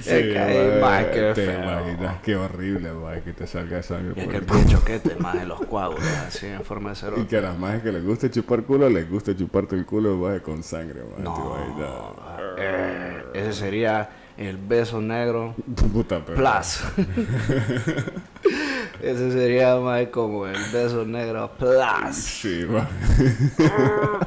Sí, 0.00 0.10
es 0.10 0.32
que 0.32 0.38
maje, 0.38 0.80
maje, 0.80 1.10
qué 1.12 1.20
te 1.34 1.46
feo. 1.46 1.62
imaginas, 1.62 2.14
qué 2.22 2.36
horrible, 2.36 2.92
maje, 2.92 3.22
que 3.22 3.32
te 3.32 3.46
salga 3.46 3.82
sangre 3.82 4.12
Y 4.14 4.18
es 4.20 4.24
por 4.26 4.32
que 4.32 4.38
el 4.38 4.44
pie 4.44 4.66
choquete, 4.66 5.16
más 5.16 5.34
en 5.36 5.48
los 5.48 5.60
coágulos, 5.64 6.04
así 6.28 6.46
en 6.46 6.62
forma 6.62 6.90
de 6.90 6.96
Y 6.96 7.00
cerote. 7.00 7.26
que 7.26 7.36
a 7.38 7.40
las 7.40 7.58
majes 7.58 7.82
que 7.82 7.90
les 7.90 8.04
guste 8.04 8.30
chupar 8.30 8.62
culo, 8.64 8.88
les 8.90 9.08
guste 9.10 9.34
chuparte 9.34 9.74
el 9.74 9.86
culo, 9.86 10.14
maje, 10.16 10.40
con 10.42 10.62
sangre, 10.62 11.00
maje. 11.02 11.16
te 11.16 11.22
No, 11.22 12.14
eh, 12.58 13.24
ese 13.34 13.52
sería 13.54 14.10
el 14.36 14.56
beso 14.58 15.00
negro 15.00 15.54
Puta, 15.92 16.20
pero... 16.24 16.36
plus. 16.36 16.82
ese 19.02 19.32
sería 19.32 19.76
más 19.76 20.06
como 20.08 20.46
el 20.46 20.58
beso 20.72 21.04
negro 21.06 21.50
plus. 21.58 22.14
Sí, 22.14 22.66
maje. 22.68 22.88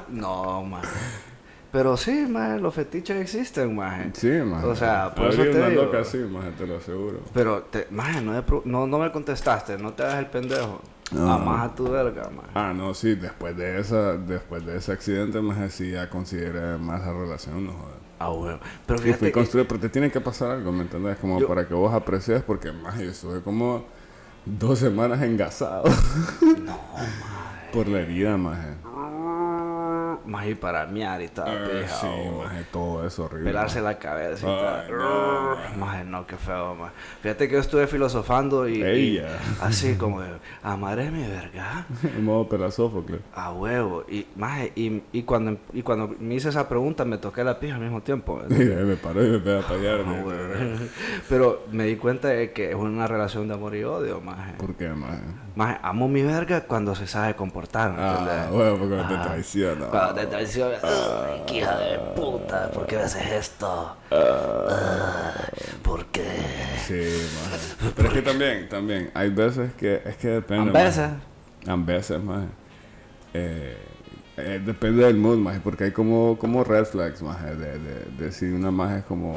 No, 0.10 0.64
man. 0.64 0.82
Pero 1.76 1.98
sí, 1.98 2.26
man, 2.30 2.64
los 2.64 2.74
fetiches 2.74 3.18
existen, 3.18 3.76
man. 3.76 4.14
Sí, 4.16 4.30
maje. 4.30 4.66
O 4.66 4.74
sea, 4.78 5.14
por 5.14 5.26
Habría 5.26 5.44
eso 5.44 5.52
te 5.52 5.58
una 5.58 5.68
digo. 5.68 5.84
loca 5.84 6.00
así, 6.00 6.18
maje, 6.20 6.52
te 6.58 6.66
lo 6.66 6.78
aseguro. 6.78 7.20
Pero, 7.34 7.64
te, 7.64 7.88
man, 7.92 8.26
no, 8.26 8.62
no, 8.64 8.88
no 8.88 8.98
me 9.00 9.12
contestaste, 9.12 9.78
no 9.78 9.92
te 9.92 10.04
hagas 10.04 10.20
el 10.20 10.28
pendejo. 10.28 10.80
No. 11.12 11.30
Amás 11.34 11.72
a 11.72 11.76
tu 11.76 11.84
verga, 11.92 12.30
man. 12.30 12.46
Ah, 12.54 12.72
no, 12.74 12.94
sí, 12.94 13.16
después 13.16 13.58
de 13.58 13.78
esa, 13.78 14.14
después 14.16 14.66
de 14.66 14.78
ese 14.78 14.94
accidente, 14.94 15.42
más 15.42 15.74
sí 15.74 15.92
ya 15.92 16.10
consideré 16.10 16.78
más 16.78 17.06
la 17.06 17.12
relación, 17.12 17.66
no 17.66 17.74
jodas. 17.74 17.96
Ah, 18.20 18.32
huevo. 18.32 18.58
Pero 18.86 19.00
Y 19.00 19.02
fui 19.02 19.14
fíjate 19.14 19.32
que, 19.34 19.66
pero 19.66 19.80
te 19.82 19.90
tiene 19.90 20.10
que 20.10 20.22
pasar 20.22 20.52
algo, 20.52 20.72
¿me 20.72 20.84
entendés? 20.84 21.18
Como 21.18 21.42
Yo- 21.42 21.48
para 21.50 21.68
que 21.68 21.74
vos 21.74 21.94
aprecies, 21.94 22.42
porque 22.42 22.72
más 22.72 22.98
yo 22.98 23.10
estuve 23.12 23.42
como 23.42 23.84
dos 24.46 24.80
semanas 24.80 25.22
engasado. 25.22 25.84
Por 27.74 27.90
la 27.90 28.00
herida, 28.00 28.38
más. 28.38 28.58
Más 30.26 30.46
para 30.60 30.86
miar 30.86 31.22
y 31.22 31.28
tal, 31.28 31.70
pija, 31.70 31.88
sí, 31.88 32.08
o 32.08 32.44
más 32.44 32.54
todo 32.72 33.06
eso 33.06 33.26
horrible. 33.26 33.46
pelarse 33.52 33.82
maje. 33.82 33.94
la 33.94 34.00
cabeza 34.00 34.48
y 34.48 34.50
tal. 34.50 34.98
no, 34.98 35.56
Maje, 35.78 36.04
no, 36.04 36.26
qué 36.26 36.36
feo, 36.38 36.76
maje. 36.76 36.94
Fíjate 37.22 37.48
que 37.48 37.54
yo 37.56 37.60
estuve 37.60 37.88
filosofando 37.88 38.68
y, 38.68 39.22
así 39.62 39.96
como, 39.98 40.22
amaré 40.64 41.12
mi 41.12 41.28
verga. 41.28 41.86
En 42.04 42.24
modo 42.24 42.48
pelasófocle. 42.48 43.20
A 43.34 43.52
huevo. 43.52 44.06
Y, 44.10 44.28
maje, 44.36 44.72
y, 44.76 45.02
y, 45.12 45.24
cuando, 45.24 45.58
y 45.74 45.82
cuando 45.82 46.16
me 46.20 46.36
hice 46.36 46.50
esa 46.50 46.68
pregunta 46.68 47.06
me 47.06 47.18
toqué 47.18 47.44
la 47.44 47.60
pija 47.60 47.76
al 47.76 47.82
mismo 47.82 48.02
tiempo. 48.02 48.42
Me 48.50 48.96
paró 48.98 49.26
y 49.26 49.30
me 49.30 49.40
pega 49.40 49.60
a 49.60 49.68
pelear. 49.68 50.02
Ah. 50.06 50.24
Pero 51.30 51.64
me 51.72 51.86
di 51.86 51.96
cuenta 51.96 52.30
de 52.30 52.52
que 52.52 52.70
es 52.70 52.76
una 52.76 53.08
relación 53.08 53.48
de 53.48 53.54
amor 53.54 53.76
y 53.76 53.84
odio, 53.84 54.22
maje. 54.22 54.54
¿Por 54.58 54.76
qué, 54.76 54.90
más? 55.56 55.68
Maje, 55.68 55.80
amo 55.84 56.08
mi 56.08 56.22
verga 56.22 56.62
cuando 56.62 56.96
se 56.96 57.08
sabe 57.08 57.36
comportar, 57.36 57.92
¿me 57.94 57.98
Ah, 58.02 58.48
bueno, 58.52 58.78
porque 58.78 58.96
no 58.96 59.08
te 59.08 59.14
Ah. 59.16 59.22
traiciona. 59.24 59.86
Cuando 59.88 60.14
te 60.16 60.26
traiciona, 60.28 60.78
qué 61.48 61.58
hija 61.58 61.78
de 61.78 61.98
puta, 62.16 62.70
¿por 62.72 62.86
qué 62.86 62.98
me 62.98 63.04
haces 63.04 63.26
esto? 63.32 63.96
Ah, 64.12 65.32
¿Por 65.84 66.06
qué? 66.08 66.24
Sí, 66.86 67.28
maje. 67.84 67.92
Pero 67.96 68.08
es 68.10 68.14
que 68.14 68.22
también, 68.22 68.70
también, 68.70 69.12
hay 69.14 69.30
veces 69.30 69.74
que, 69.74 70.02
es 70.06 70.18
que 70.18 70.28
depende. 70.30 70.70
A 70.70 70.74
maje. 70.74 70.86
veces. 70.86 71.10
A 71.68 71.76
veces, 71.76 72.24
más. 72.24 72.44
Eh, 73.34 73.78
eh, 74.38 74.62
depende 74.66 75.04
del 75.06 75.16
mood, 75.18 75.38
más, 75.38 75.60
porque 75.60 75.86
hay 75.86 75.92
como, 75.92 76.38
como 76.38 76.64
red 76.64 76.86
flags, 76.86 77.22
más, 77.22 77.42
de, 77.44 77.56
de, 77.80 78.06
de 78.18 78.32
si 78.32 78.46
una 78.46 78.72
más 78.72 78.98
es 78.98 79.04
como 79.06 79.36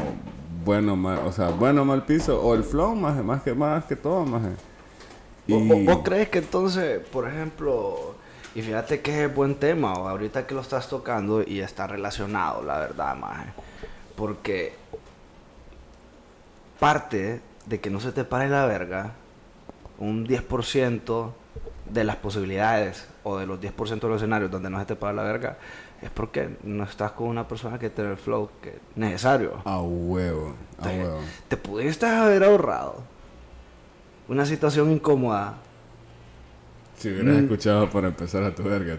bueno, 0.64 0.96
mal, 0.96 1.18
o 1.24 1.32
sea, 1.32 1.48
bueno, 1.48 1.84
mal 1.84 2.04
piso, 2.04 2.40
o 2.42 2.54
el 2.54 2.62
flow, 2.64 2.94
más, 2.94 3.22
más 3.24 3.42
que, 3.42 3.54
más 3.54 3.84
que 3.84 3.96
todo, 3.96 4.24
más. 4.26 4.42
¿O- 5.50 5.56
o- 5.56 5.84
¿Vos 5.84 6.00
crees 6.04 6.28
que 6.28 6.38
entonces, 6.38 7.00
por 7.00 7.26
ejemplo, 7.28 8.14
y 8.54 8.62
fíjate 8.62 9.00
que 9.00 9.24
es 9.24 9.34
buen 9.34 9.54
tema, 9.56 9.92
o 9.94 10.08
ahorita 10.08 10.46
que 10.46 10.54
lo 10.54 10.60
estás 10.60 10.88
tocando 10.88 11.42
y 11.42 11.60
está 11.60 11.86
relacionado, 11.86 12.62
la 12.62 12.78
verdad, 12.78 13.16
maje? 13.16 13.50
Porque 14.16 14.74
parte 16.78 17.40
de 17.66 17.80
que 17.80 17.90
no 17.90 18.00
se 18.00 18.12
te 18.12 18.24
pare 18.24 18.48
la 18.48 18.66
verga, 18.66 19.12
un 19.98 20.26
10% 20.26 21.32
de 21.90 22.04
las 22.04 22.16
posibilidades 22.16 23.06
o 23.24 23.38
de 23.38 23.46
los 23.46 23.60
10% 23.60 24.06
de 24.06 24.08
los 24.08 24.16
escenarios 24.22 24.50
donde 24.50 24.70
no 24.70 24.78
se 24.78 24.86
te 24.86 24.96
para 24.96 25.12
la 25.12 25.22
verga, 25.22 25.56
es 26.02 26.10
porque 26.10 26.56
no 26.62 26.84
estás 26.84 27.12
con 27.12 27.26
una 27.28 27.48
persona 27.48 27.78
que 27.78 27.90
tiene 27.90 28.10
el 28.12 28.16
flow 28.16 28.50
que 28.62 28.68
es 28.70 28.74
necesario. 28.94 29.60
A 29.64 29.80
huevo, 29.80 30.54
a 30.78 30.82
Te, 30.82 31.00
huevo. 31.02 31.18
te 31.48 31.56
pudiste 31.56 32.06
haber 32.06 32.44
ahorrado 32.44 33.02
una 34.28 34.44
situación 34.46 34.90
incómoda 34.92 35.54
Si 36.96 37.08
hubieras 37.10 37.36
escuchado 37.38 37.88
por 37.88 38.04
empezar 38.04 38.42
a 38.42 38.52
tu 38.54 38.62
verga, 38.64 38.98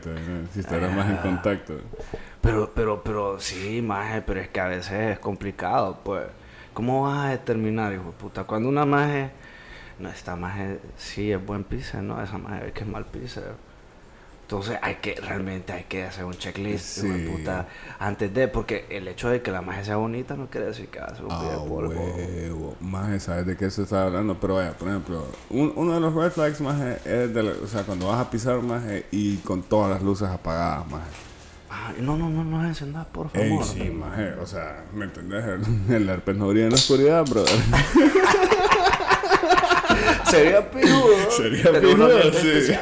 si 0.54 0.62
estuvieras 0.62 0.96
más 0.96 1.08
en 1.10 1.16
Ah. 1.18 1.22
contacto. 1.22 1.74
Pero, 2.42 2.72
pero, 2.74 3.04
pero, 3.04 3.40
sí, 3.40 3.82
maje, 3.82 4.22
pero 4.22 4.40
es 4.40 4.48
que 4.48 4.60
a 4.62 4.68
veces 4.68 5.12
es 5.14 5.20
complicado, 5.20 6.00
pues. 6.04 6.24
¿Cómo 6.74 7.04
vas 7.04 7.26
a 7.26 7.30
determinar, 7.32 7.92
hijo 7.94 8.06
de 8.06 8.12
puta? 8.12 8.46
Cuando 8.46 8.70
una 8.70 8.86
maje, 8.86 9.32
no, 10.00 10.08
esta 10.10 10.38
maje 10.38 10.80
sí 10.96 11.30
es 11.32 11.46
buen 11.46 11.66
piso, 11.66 12.02
¿no? 12.02 12.24
Esa 12.24 12.38
maje 12.38 12.66
ve 12.68 12.72
que 12.72 12.84
es 12.84 12.88
mal 12.88 13.04
piso. 13.06 13.42
Entonces 14.50 14.80
hay 14.82 14.96
que, 14.96 15.14
realmente 15.14 15.72
hay 15.74 15.84
que 15.84 16.06
hacer 16.06 16.26
un 16.26 16.34
checklist, 16.34 17.02
Sí. 17.02 17.28
puta, 17.32 17.68
antes 18.00 18.34
de, 18.34 18.48
porque 18.48 18.88
el 18.90 19.08
hecho 19.08 19.30
de 19.30 19.44
que 19.44 19.52
la 19.52 19.62
maje 19.62 19.86
sea 19.86 19.98
bonita 19.98 20.36
no 20.36 20.48
quiere 20.48 20.66
decir 20.66 20.88
que 20.88 20.98
va 21.00 21.06
a 21.06 21.14
ser 21.16 21.24
un 21.26 21.32
Ah, 21.32 21.52
polvo. 21.68 21.90
huevo. 21.94 22.76
Más 22.82 23.22
sabes 23.22 23.46
de 23.46 23.56
qué 23.56 23.70
se 23.70 23.84
está 23.84 24.06
hablando. 24.06 24.40
Pero 24.40 24.56
vaya, 24.56 24.72
por 24.76 24.88
ejemplo, 24.88 25.24
un- 25.52 25.72
uno 25.76 25.94
de 25.94 26.00
los 26.00 26.16
red 26.16 26.32
flags 26.32 26.62
más 26.62 26.82
es 27.06 27.32
de 27.32 27.44
la- 27.44 27.52
o 27.64 27.68
sea, 27.68 27.84
cuando 27.84 28.08
vas 28.08 28.20
a 28.26 28.32
pisar 28.32 28.60
más 28.64 28.82
y 29.12 29.36
con 29.38 29.62
todas 29.62 29.92
las 29.92 30.02
luces 30.02 30.28
apagadas 30.28 30.88
más. 30.90 31.04
Ah, 31.70 31.92
no, 32.00 32.18
no, 32.18 32.28
no, 32.28 32.44
no 32.44 32.66
encendás, 32.66 33.06
por 33.06 33.30
favor. 33.30 33.46
Ey, 33.48 33.60
sí, 33.62 33.92
más 33.92 34.18
o 34.42 34.48
sea, 34.48 34.84
¿me 34.96 35.06
entendés? 35.06 35.46
El, 35.46 35.94
el 35.96 36.10
herpes 36.10 36.36
no 36.36 36.48
brilla 36.48 36.64
en 36.66 36.72
la 36.72 36.76
oscuridad, 36.78 37.24
brother. 37.24 37.54
Sería 40.30 40.70
pijudo. 40.70 41.32
Sería 41.32 41.72
pijudo, 41.80 42.34
sí. 42.34 42.74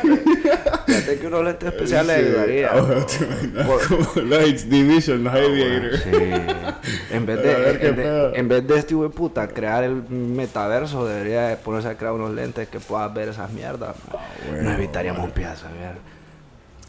Fíjate 0.88 1.20
que 1.20 1.28
unos 1.28 1.44
lentes 1.44 1.70
especiales 1.74 2.16
Sí. 2.18 2.26
ayudaría. 2.26 2.70
Ah, 2.74 2.82
bueno, 2.82 3.06
te 3.06 3.24
imaginas, 3.26 3.66
Por- 3.68 3.88
Como 3.88 4.28
la 4.30 4.38
HD 4.38 4.84
Vision, 4.84 5.24
los 5.24 5.34
Aviator. 5.34 5.98
Sí. 6.00 6.12
En 7.12 7.26
vez 7.26 7.44
de, 7.44 7.88
en, 7.88 7.96
de- 7.96 8.32
en 8.36 8.48
vez 8.48 8.68
de 8.68 8.78
este 8.80 8.94
hijo 8.94 9.04
de 9.04 9.10
puta 9.10 9.48
crear 9.48 9.84
el 9.84 9.96
metaverso, 10.10 11.06
debería 11.06 11.48
de 11.48 11.56
ponerse 11.58 11.90
a 11.90 11.96
crear 11.98 12.14
unos 12.14 12.32
lentes 12.34 12.68
que 12.70 12.80
puedas 12.80 13.14
ver 13.14 13.30
esas 13.30 13.52
mierdas. 13.52 13.96
Ah, 14.12 14.18
bueno, 14.50 14.64
Nos 14.64 14.74
evitaríamos 14.78 15.24
un 15.26 15.32
piazo, 15.32 15.66
mierda. 15.78 16.00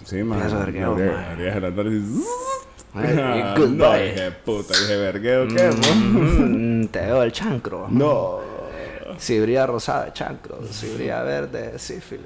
Sí, 0.05 0.23
man. 0.23 0.41
Harías 0.41 1.57
el 1.57 1.65
análisis. 1.65 2.27
Ay, 2.95 3.19
Ah, 3.21 3.55
goodbye. 3.59 3.77
no, 3.77 3.93
dije 3.95 4.31
puta, 4.45 4.79
dije 4.79 4.97
vergueo, 4.97 5.47
¿qué? 5.49 5.71
mo? 5.71 5.95
Mm, 5.95 6.87
te 6.87 7.01
veo 7.01 7.23
el 7.23 7.33
chancro. 7.33 7.87
No. 7.91 8.41
Si 9.19 9.39
brilla 9.41 9.67
rosada, 9.67 10.13
chancro. 10.13 10.61
Si 10.71 10.87
brilla 10.95 11.23
verde, 11.23 11.79
sífilis. 11.79 12.25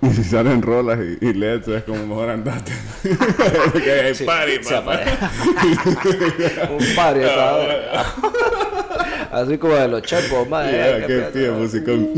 Y 0.00 0.10
si 0.10 0.24
salen 0.24 0.62
rolas 0.62 0.98
y, 1.00 1.18
y 1.26 1.32
LEDs, 1.34 1.68
es 1.68 1.82
como 1.84 2.06
mejor 2.06 2.30
andate. 2.30 2.72
Porque 3.72 3.90
hay 3.92 4.14
Sí, 4.14 4.24
party, 4.24 4.58
papá. 4.60 5.00
un 6.70 6.94
par 6.96 7.16
y 7.18 7.22
Ah, 7.24 8.04
esta- 8.06 9.36
Así 9.36 9.58
como 9.58 9.74
de 9.74 9.88
los 9.88 10.02
chepos, 10.02 10.48
más. 10.48 10.70
Yeah, 10.70 11.06
qué 11.06 11.18
pie, 11.32 11.50
musicón. 11.50 12.08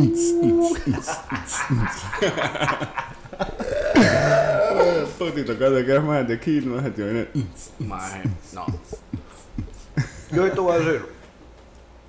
Puta, 5.18 5.40
y 5.40 5.44
tocando 5.44 5.85
que 5.85 5.96
es 5.96 6.02
más 6.02 6.26
de 6.28 6.40
Kill, 6.40 6.66
más 6.66 6.85
te 6.94 7.02
viene. 7.04 7.28
Maje, 7.78 8.22
no. 8.52 8.66
Yo 10.33 10.50
te 10.50 10.61
voy 10.61 10.72
a 10.74 10.78
decir. 10.78 11.13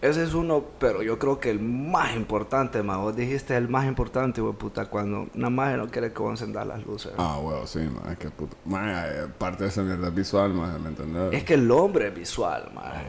Ese 0.05 0.23
es 0.23 0.35
uno, 0.35 0.63
pero 0.77 1.01
yo 1.01 1.17
creo 1.17 1.39
que 1.39 1.49
el 1.49 1.59
más 1.59 2.15
importante, 2.15 2.83
ma. 2.83 2.97
Vos 2.97 3.15
dijiste 3.15 3.57
el 3.57 3.67
más 3.67 3.85
importante, 3.87 4.39
güey, 4.39 4.53
puta, 4.53 4.85
cuando 4.85 5.27
una 5.33 5.49
maje 5.49 5.77
no 5.77 5.87
quiere 5.87 6.13
que 6.13 6.21
vos 6.21 6.29
encendas 6.31 6.67
las 6.67 6.85
luces. 6.85 7.11
Ah, 7.17 7.39
huevo, 7.41 7.65
sí, 7.65 7.79
más 7.79 8.15
que 8.17 8.29
puta. 8.29 8.55
Más, 8.65 9.03
eh, 9.07 9.27
parte 9.37 9.63
de 9.63 9.69
esa 9.69 9.81
mierda 9.81 10.11
visual, 10.11 10.53
más, 10.53 10.79
¿me 10.79 10.89
entendés? 10.89 11.33
Es 11.33 11.43
que 11.43 11.55
el 11.55 11.71
hombre 11.71 12.09
es 12.09 12.13
visual, 12.13 12.69
maje. 12.75 13.03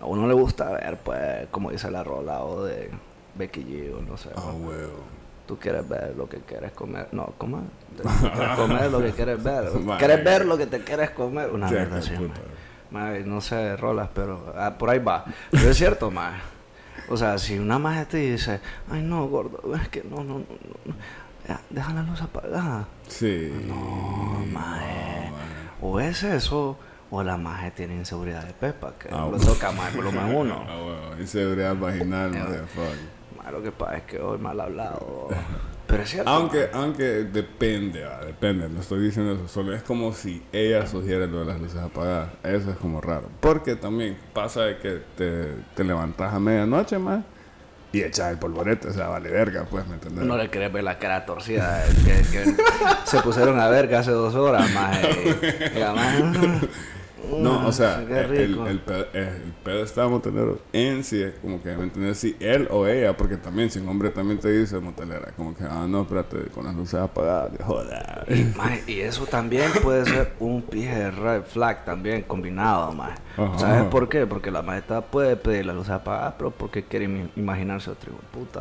A 0.00 0.06
uno 0.06 0.28
le 0.28 0.34
gusta 0.34 0.70
ver, 0.70 0.98
pues, 0.98 1.48
como 1.50 1.72
dice 1.72 1.90
la 1.90 2.04
rola 2.04 2.44
o 2.44 2.62
de 2.64 2.90
Becky 3.34 3.64
G 3.64 3.98
o 3.98 4.00
no 4.00 4.16
sé. 4.16 4.30
Ah, 4.36 4.44
¿no? 4.46 4.68
huevo. 4.68 5.20
Tú 5.48 5.58
quieres 5.58 5.88
ver 5.88 6.14
lo 6.16 6.28
que 6.28 6.38
quieres 6.38 6.70
comer. 6.70 7.08
No, 7.10 7.34
¿cómo? 7.38 7.58
es? 7.58 8.02
Tú 8.02 8.30
quieres 8.30 8.56
comer 8.56 8.88
lo 8.88 9.00
que 9.00 9.10
quieres 9.10 9.42
ver. 9.42 9.68
Quieres 9.98 10.24
ver 10.24 10.46
lo 10.46 10.56
que 10.56 10.66
te 10.66 10.78
quieres 10.84 11.10
comer. 11.10 11.50
Una 11.50 11.68
Sí, 11.68 11.74
mierda 11.74 12.00
qué 12.00 12.30
Maje, 12.90 13.22
no 13.24 13.40
sé 13.40 13.54
de 13.56 13.76
rolas, 13.76 14.08
pero 14.14 14.52
ah, 14.56 14.74
por 14.78 14.90
ahí 14.90 14.98
va. 14.98 15.24
Pero 15.50 15.70
es 15.70 15.76
cierto, 15.76 16.10
más. 16.10 16.40
O 17.08 17.16
sea, 17.16 17.38
si 17.38 17.58
una 17.58 17.78
maje 17.78 18.04
te 18.06 18.16
dice, 18.18 18.60
ay 18.90 19.02
no, 19.02 19.26
gordo, 19.28 19.74
es 19.74 19.88
que 19.88 20.02
no, 20.04 20.16
no, 20.24 20.38
no, 20.38 20.44
no, 20.84 21.58
deja 21.70 21.92
la 21.92 22.02
luz 22.02 22.20
apagada. 22.22 22.86
Sí. 23.08 23.52
No, 23.66 24.44
maje. 24.52 25.30
O 25.80 25.98
es 25.98 26.22
eso, 26.22 26.78
o 27.10 27.22
la 27.22 27.36
maje 27.36 27.70
tiene 27.72 27.96
inseguridad 27.96 28.44
de 28.44 28.52
pepa, 28.52 28.92
que 28.98 29.08
Ah, 29.08 29.20
lo 29.22 29.30
bueno. 29.30 29.44
toca 29.44 29.72
más 29.72 29.94
volumen 29.94 30.34
uno. 30.36 30.64
Ah, 30.68 30.76
huevo. 30.76 31.20
Inseguridad 31.20 31.74
vaginal, 31.76 32.30
motherfucker. 32.30 32.98
Maje, 33.38 33.52
lo 33.52 33.62
que 33.62 33.72
pasa 33.72 33.96
es 33.96 34.02
que 34.04 34.18
hoy 34.20 34.38
mal 34.38 34.60
hablado. 34.60 35.28
Pero 35.90 36.02
es 36.04 36.10
cierto. 36.10 36.30
Aunque, 36.30 36.70
aunque 36.72 37.04
depende, 37.24 38.04
va, 38.04 38.24
depende, 38.24 38.68
no 38.68 38.80
estoy 38.80 39.00
diciendo 39.00 39.32
eso, 39.32 39.48
solo 39.48 39.74
es 39.74 39.82
como 39.82 40.12
si 40.12 40.42
ella 40.52 40.86
sugiere 40.86 41.26
lo 41.26 41.40
de 41.40 41.46
las 41.46 41.60
luces 41.60 41.80
apagadas, 41.80 42.30
eso 42.44 42.70
es 42.70 42.76
como 42.76 43.00
raro, 43.00 43.28
porque 43.40 43.74
también 43.74 44.16
pasa 44.32 44.62
de 44.62 44.78
que 44.78 45.02
te, 45.16 45.54
te 45.74 45.84
levantas 45.84 46.32
a 46.32 46.38
medianoche 46.38 46.98
más 46.98 47.24
y 47.92 48.02
echas 48.02 48.30
el 48.30 48.38
polvorete, 48.38 48.88
o 48.88 48.92
sea, 48.92 49.08
vale 49.08 49.30
verga, 49.30 49.66
pues, 49.68 49.84
¿me 49.88 49.94
entiendes? 49.94 50.24
No 50.24 50.36
le 50.36 50.48
querés 50.48 50.72
ver 50.72 50.84
la 50.84 50.98
cara 50.98 51.26
torcida, 51.26 51.84
eh, 51.84 51.90
que, 52.04 52.38
que 52.38 52.54
se 53.04 53.20
pusieron 53.20 53.58
a 53.58 53.68
ver 53.68 53.88
que 53.88 53.96
hace 53.96 54.12
dos 54.12 54.34
horas 54.36 54.72
más. 54.72 54.96
Y 55.74 55.80
además, 55.82 56.62
No, 57.40 57.66
o 57.68 57.72
sea, 57.72 58.00
el, 58.00 58.80
pedo, 58.80 59.06
el 59.14 59.52
pedo 59.62 59.82
está 59.84 60.08
motelero 60.08 60.58
en 60.72 61.04
sí, 61.04 61.22
es 61.22 61.34
como 61.40 61.62
que, 61.62 61.76
¿me 61.76 61.84
entiendes? 61.84 62.18
Si 62.18 62.36
él 62.40 62.66
o 62.70 62.86
ella, 62.86 63.16
porque 63.16 63.36
también 63.36 63.70
si 63.70 63.78
un 63.78 63.88
hombre 63.88 64.10
también 64.10 64.38
te 64.40 64.50
dice 64.50 64.78
motelera, 64.80 65.32
como 65.36 65.54
que, 65.54 65.64
ah, 65.64 65.86
no, 65.88 66.02
espérate, 66.02 66.38
con 66.54 66.64
las 66.64 66.74
luces 66.74 67.00
apagadas. 67.00 67.52
Maje, 68.56 68.82
y 68.86 69.00
eso 69.00 69.26
también 69.26 69.70
puede 69.82 70.04
ser 70.06 70.32
un 70.40 70.62
pije 70.62 70.94
de 70.94 71.10
red 71.10 71.42
flag 71.42 71.84
también 71.84 72.22
combinado. 72.22 72.90
Ajá. 73.36 73.58
¿Sabes 73.58 73.84
por 73.84 74.08
qué? 74.08 74.26
Porque 74.26 74.50
la 74.50 74.62
maestra 74.62 75.00
puede 75.00 75.36
pedir 75.36 75.66
la 75.66 75.72
luz 75.72 75.88
apagada, 75.88 76.36
pero 76.36 76.50
porque 76.50 76.84
quiere 76.84 77.06
im- 77.08 77.30
imaginarse 77.36 77.90
otro 77.90 78.12
hijo 78.12 78.20
puta. 78.32 78.60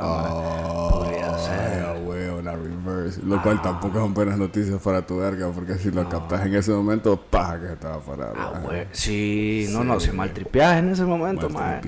Podría 0.92 1.38
ser. 1.38 1.84
Ah, 1.86 1.96
huevo, 2.04 2.42
la 2.42 2.56
reverse. 2.56 3.22
Lo 3.24 3.42
cual 3.42 3.62
tampoco 3.62 4.00
son 4.00 4.14
buenas 4.14 4.38
noticias 4.38 4.82
para 4.82 5.02
tu 5.06 5.18
verga, 5.18 5.50
porque 5.54 5.76
si 5.76 5.92
lo 5.92 6.08
captas 6.08 6.46
en 6.46 6.56
ese 6.56 6.72
momento, 6.72 7.18
paja 7.20 7.60
que 7.60 7.68
se 7.68 7.76
te 7.76 7.88
va 7.88 7.96
a 7.96 8.00
parar. 8.00 8.34
Ah, 8.38 8.49
güey. 8.64 8.88
Sí, 8.92 9.68
no, 9.72 9.84
no, 9.84 10.00
Sí. 10.00 10.10
si 10.10 10.16
maltripeas 10.16 10.80
en 10.80 10.90
ese 10.90 11.04
momento, 11.06 11.50
maje. 11.50 11.82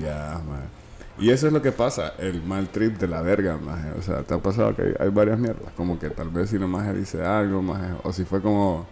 Y 1.18 1.30
eso 1.30 1.46
es 1.46 1.52
lo 1.52 1.60
que 1.62 1.72
pasa, 1.72 2.14
el 2.18 2.42
mal 2.42 2.68
trip 2.68 2.98
de 2.98 3.06
la 3.06 3.20
verga, 3.22 3.56
maje. 3.58 3.90
O 3.98 4.02
sea, 4.02 4.22
te 4.22 4.34
ha 4.34 4.38
pasado 4.38 4.74
que 4.74 4.94
hay, 4.98 5.08
varias 5.10 5.38
mierdas. 5.38 5.72
Como 5.76 5.98
que 5.98 6.08
tal 6.10 6.30
vez 6.30 6.50
si 6.50 6.58
la 6.58 6.66
maje 6.66 6.94
dice 6.94 7.22
algo, 7.24 7.62
maje. 7.62 7.88
O 8.02 8.12
si 8.12 8.24
fue 8.24 8.40
como... 8.42 8.86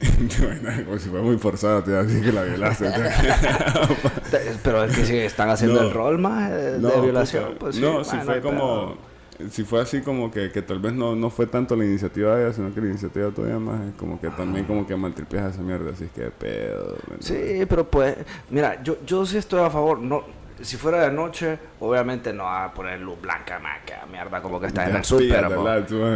Si 0.00 1.08
fue 1.08 1.22
muy 1.22 1.38
forzado, 1.38 1.82
te 1.82 1.90
iba 1.90 2.00
a 2.00 2.02
decir 2.04 2.22
que 2.24 2.32
la 2.32 2.42
violaste. 2.42 2.90
Te- 4.30 4.56
Pero 4.62 4.84
es 4.84 4.96
que 4.96 5.04
si 5.06 5.16
están 5.18 5.48
haciendo 5.50 5.80
No. 5.82 5.88
el 5.88 5.94
rol, 5.94 6.18
maje, 6.18 6.52
de, 6.52 6.78
No, 6.78 7.00
violación, 7.02 7.54
pues 7.58 7.76
sí. 7.76 7.80
no, 7.82 7.94
maje, 7.98 8.10
si 8.10 8.16
no 8.16 8.22
fue 8.24 8.40
como. 8.40 8.96
Si 9.50 9.64
fue 9.64 9.80
así 9.80 10.00
como 10.00 10.30
que, 10.30 10.52
que 10.52 10.62
tal 10.62 10.78
vez 10.78 10.92
no, 10.92 11.16
no 11.16 11.28
fue 11.30 11.46
tanto 11.46 11.74
la 11.74 11.84
iniciativa 11.84 12.36
de 12.36 12.44
ella, 12.44 12.52
sino 12.52 12.72
que 12.72 12.80
la 12.80 12.88
iniciativa 12.88 13.30
todavía 13.30 13.58
más 13.58 13.80
es 13.88 13.94
como 13.94 14.20
que 14.20 14.28
también 14.30 14.64
como 14.64 14.86
que 14.86 14.94
maltripeas 14.96 15.54
esa 15.54 15.62
mierda, 15.62 15.90
así 15.90 16.06
que 16.14 16.30
pedo. 16.30 16.96
Sí, 17.18 17.64
pero 17.68 17.88
pues, 17.88 18.16
mira, 18.50 18.82
yo, 18.82 18.96
yo 19.04 19.26
sí 19.26 19.36
estoy 19.36 19.60
a 19.60 19.70
favor, 19.70 19.98
no, 19.98 20.22
si 20.62 20.76
fuera 20.76 21.00
de 21.00 21.10
noche, 21.10 21.58
obviamente 21.80 22.32
no 22.32 22.44
va 22.44 22.64
a 22.64 22.72
poner 22.74 23.00
luz 23.00 23.20
blanca, 23.20 23.58
más 23.58 23.80
que 23.84 23.94
mierda, 24.10 24.40
como 24.40 24.60
que 24.60 24.68
estás 24.68 24.88
en 24.88 24.96
el 24.96 25.04
súper. 25.04 25.44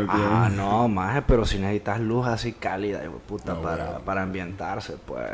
Ah, 0.09 0.48
no, 0.53 0.88
maje, 0.88 1.22
pero 1.22 1.44
si 1.44 1.59
necesitas 1.59 2.01
luz 2.01 2.27
así 2.27 2.53
cálida, 2.53 3.03
hijo 3.05 3.18
puta, 3.27 3.55
para, 3.61 3.85
bueno. 3.85 4.01
para 4.05 4.22
ambientarse, 4.22 4.96
pues, 5.05 5.24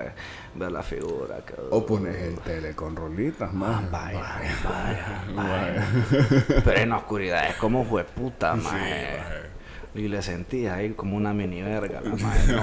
ver 0.54 0.72
la 0.72 0.82
figura. 0.82 1.36
Que, 1.46 1.54
O 1.70 1.84
pones 1.84 2.16
el 2.16 2.38
tele 2.40 2.74
con 2.74 2.96
rolitas, 2.96 3.50
Ah, 3.50 3.54
más. 3.54 3.90
vaya, 3.90 4.20
vaya, 4.64 5.24
vaya. 5.34 5.86
Pero 6.64 6.78
en 6.80 6.88
la 6.90 6.96
oscuridad 6.98 7.48
es 7.48 7.56
como 7.56 7.84
puta, 7.84 8.54
maje. 8.56 9.18
Y 9.94 10.08
le 10.08 10.22
sentí 10.22 10.66
ahí 10.66 10.90
como 10.90 11.16
una 11.16 11.32
mini 11.32 11.62
verga, 11.62 12.00
la 12.00 12.16
maje. 12.16 12.52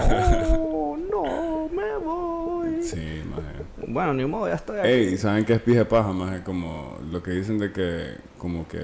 No, 0.61 0.97
no, 0.97 1.69
me 1.69 1.97
voy. 2.03 2.83
Sí, 2.83 3.21
maje. 3.29 3.63
Bueno, 3.87 4.13
ni 4.13 4.25
modo, 4.25 4.47
ya 4.47 4.55
estoy 4.55 4.79
aquí. 4.79 4.89
Ey, 4.89 5.17
¿saben 5.17 5.45
qué 5.45 5.53
es 5.53 5.61
pije 5.61 5.85
paja, 5.85 6.11
maje? 6.11 6.43
Como 6.43 6.97
lo 7.09 7.23
que 7.23 7.31
dicen 7.31 7.57
de 7.57 7.71
que, 7.71 8.15
como 8.37 8.67
que 8.67 8.81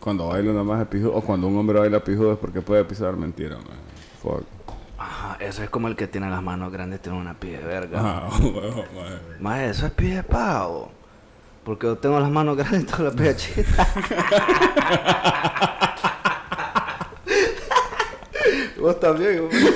cuando 0.00 0.28
baila 0.28 0.50
una 0.52 0.64
maje 0.64 0.86
pijudo, 0.86 1.14
o 1.14 1.20
cuando 1.20 1.46
un 1.46 1.56
hombre 1.58 1.78
baila 1.78 2.02
pijudo 2.02 2.32
es 2.32 2.38
porque 2.38 2.62
puede 2.62 2.84
pisar 2.84 3.16
mentira, 3.16 3.56
maje. 3.56 3.80
Fuck. 4.22 4.44
Ajá, 4.98 5.36
eso 5.40 5.62
es 5.62 5.68
como 5.68 5.88
el 5.88 5.96
que 5.96 6.06
tiene 6.06 6.30
las 6.30 6.42
manos 6.42 6.72
grandes, 6.72 7.02
tiene 7.02 7.18
una 7.18 7.34
pie 7.34 7.58
de 7.58 7.64
verga. 7.64 7.98
Ah, 8.00 8.30
huevo, 8.40 8.84
maje. 9.40 9.68
Eso 9.68 9.86
es 9.86 9.92
pie 9.92 10.16
de 10.16 10.22
pavo. 10.22 10.90
Porque 11.64 11.86
yo 11.86 11.96
tengo 11.96 12.18
las 12.18 12.30
manos 12.30 12.56
grandes 12.56 12.82
y 12.82 12.86
todas 12.86 13.02
las 13.02 13.14
pies 13.14 13.36
chiquitas. 13.36 13.88
Vos 18.82 18.98
también, 18.98 19.46
güey. 19.46 19.62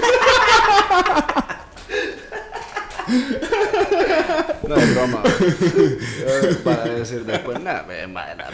No 4.67 4.75
es 4.75 4.95
broma. 4.97 5.23
Para 6.65 6.85
decir 6.87 7.25
después, 7.25 7.61
nada, 7.61 7.85
me 7.85 8.05
madre 8.09 8.35
la 8.37 8.51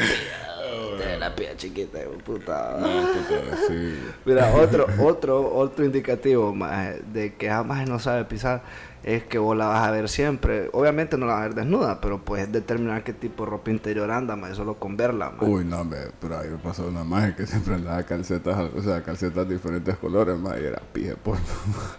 mía. 0.97 1.07
De 1.07 1.19
la 1.19 1.35
pía 1.35 1.57
chiquita, 1.57 1.99
puta. 2.25 2.77
No, 2.79 2.87
puta, 2.87 3.57
sí. 3.69 3.99
Mira, 4.25 4.53
otro, 4.55 4.87
otro, 5.01 5.55
otro 5.55 5.85
indicativo 5.85 6.55
maje, 6.55 7.03
de 7.13 7.35
que 7.35 7.49
jamás 7.49 7.89
no 7.89 7.99
sabe 7.99 8.25
pisar 8.25 8.63
es 9.05 9.25
que 9.25 9.39
vos 9.39 9.57
la 9.57 9.67
vas 9.67 9.87
a 9.87 9.91
ver 9.91 10.09
siempre. 10.09 10.71
Obviamente 10.73 11.19
no 11.19 11.27
la 11.27 11.35
vas 11.35 11.41
a 11.43 11.49
ver 11.49 11.55
desnuda, 11.55 12.01
pero 12.01 12.19
puedes 12.19 12.51
determinar 12.53 13.03
qué 13.03 13.13
tipo 13.13 13.45
de 13.45 13.51
ropa 13.51 13.71
interior 13.71 14.11
anda, 14.11 14.37
maje, 14.37 14.55
solo 14.55 14.75
con 14.75 14.97
verla. 14.97 15.31
maje. 15.31 15.45
Uy, 15.45 15.65
no, 15.65 15.85
me, 15.85 15.97
pero 16.21 16.39
ahí 16.39 16.49
me 16.49 16.59
pasó 16.59 16.87
una 16.87 17.05
magia 17.05 17.35
que 17.35 17.47
siempre 17.47 17.75
andaba 17.75 18.03
calcetas, 18.05 18.71
o 18.75 18.83
sea, 18.83 19.03
calcetas 19.03 19.49
de 19.49 19.55
diferentes 19.55 19.97
colores, 19.97 20.39
más 20.39 20.59
y 20.61 20.65
era 20.65 20.81
pije 20.93 21.17
por 21.17 21.37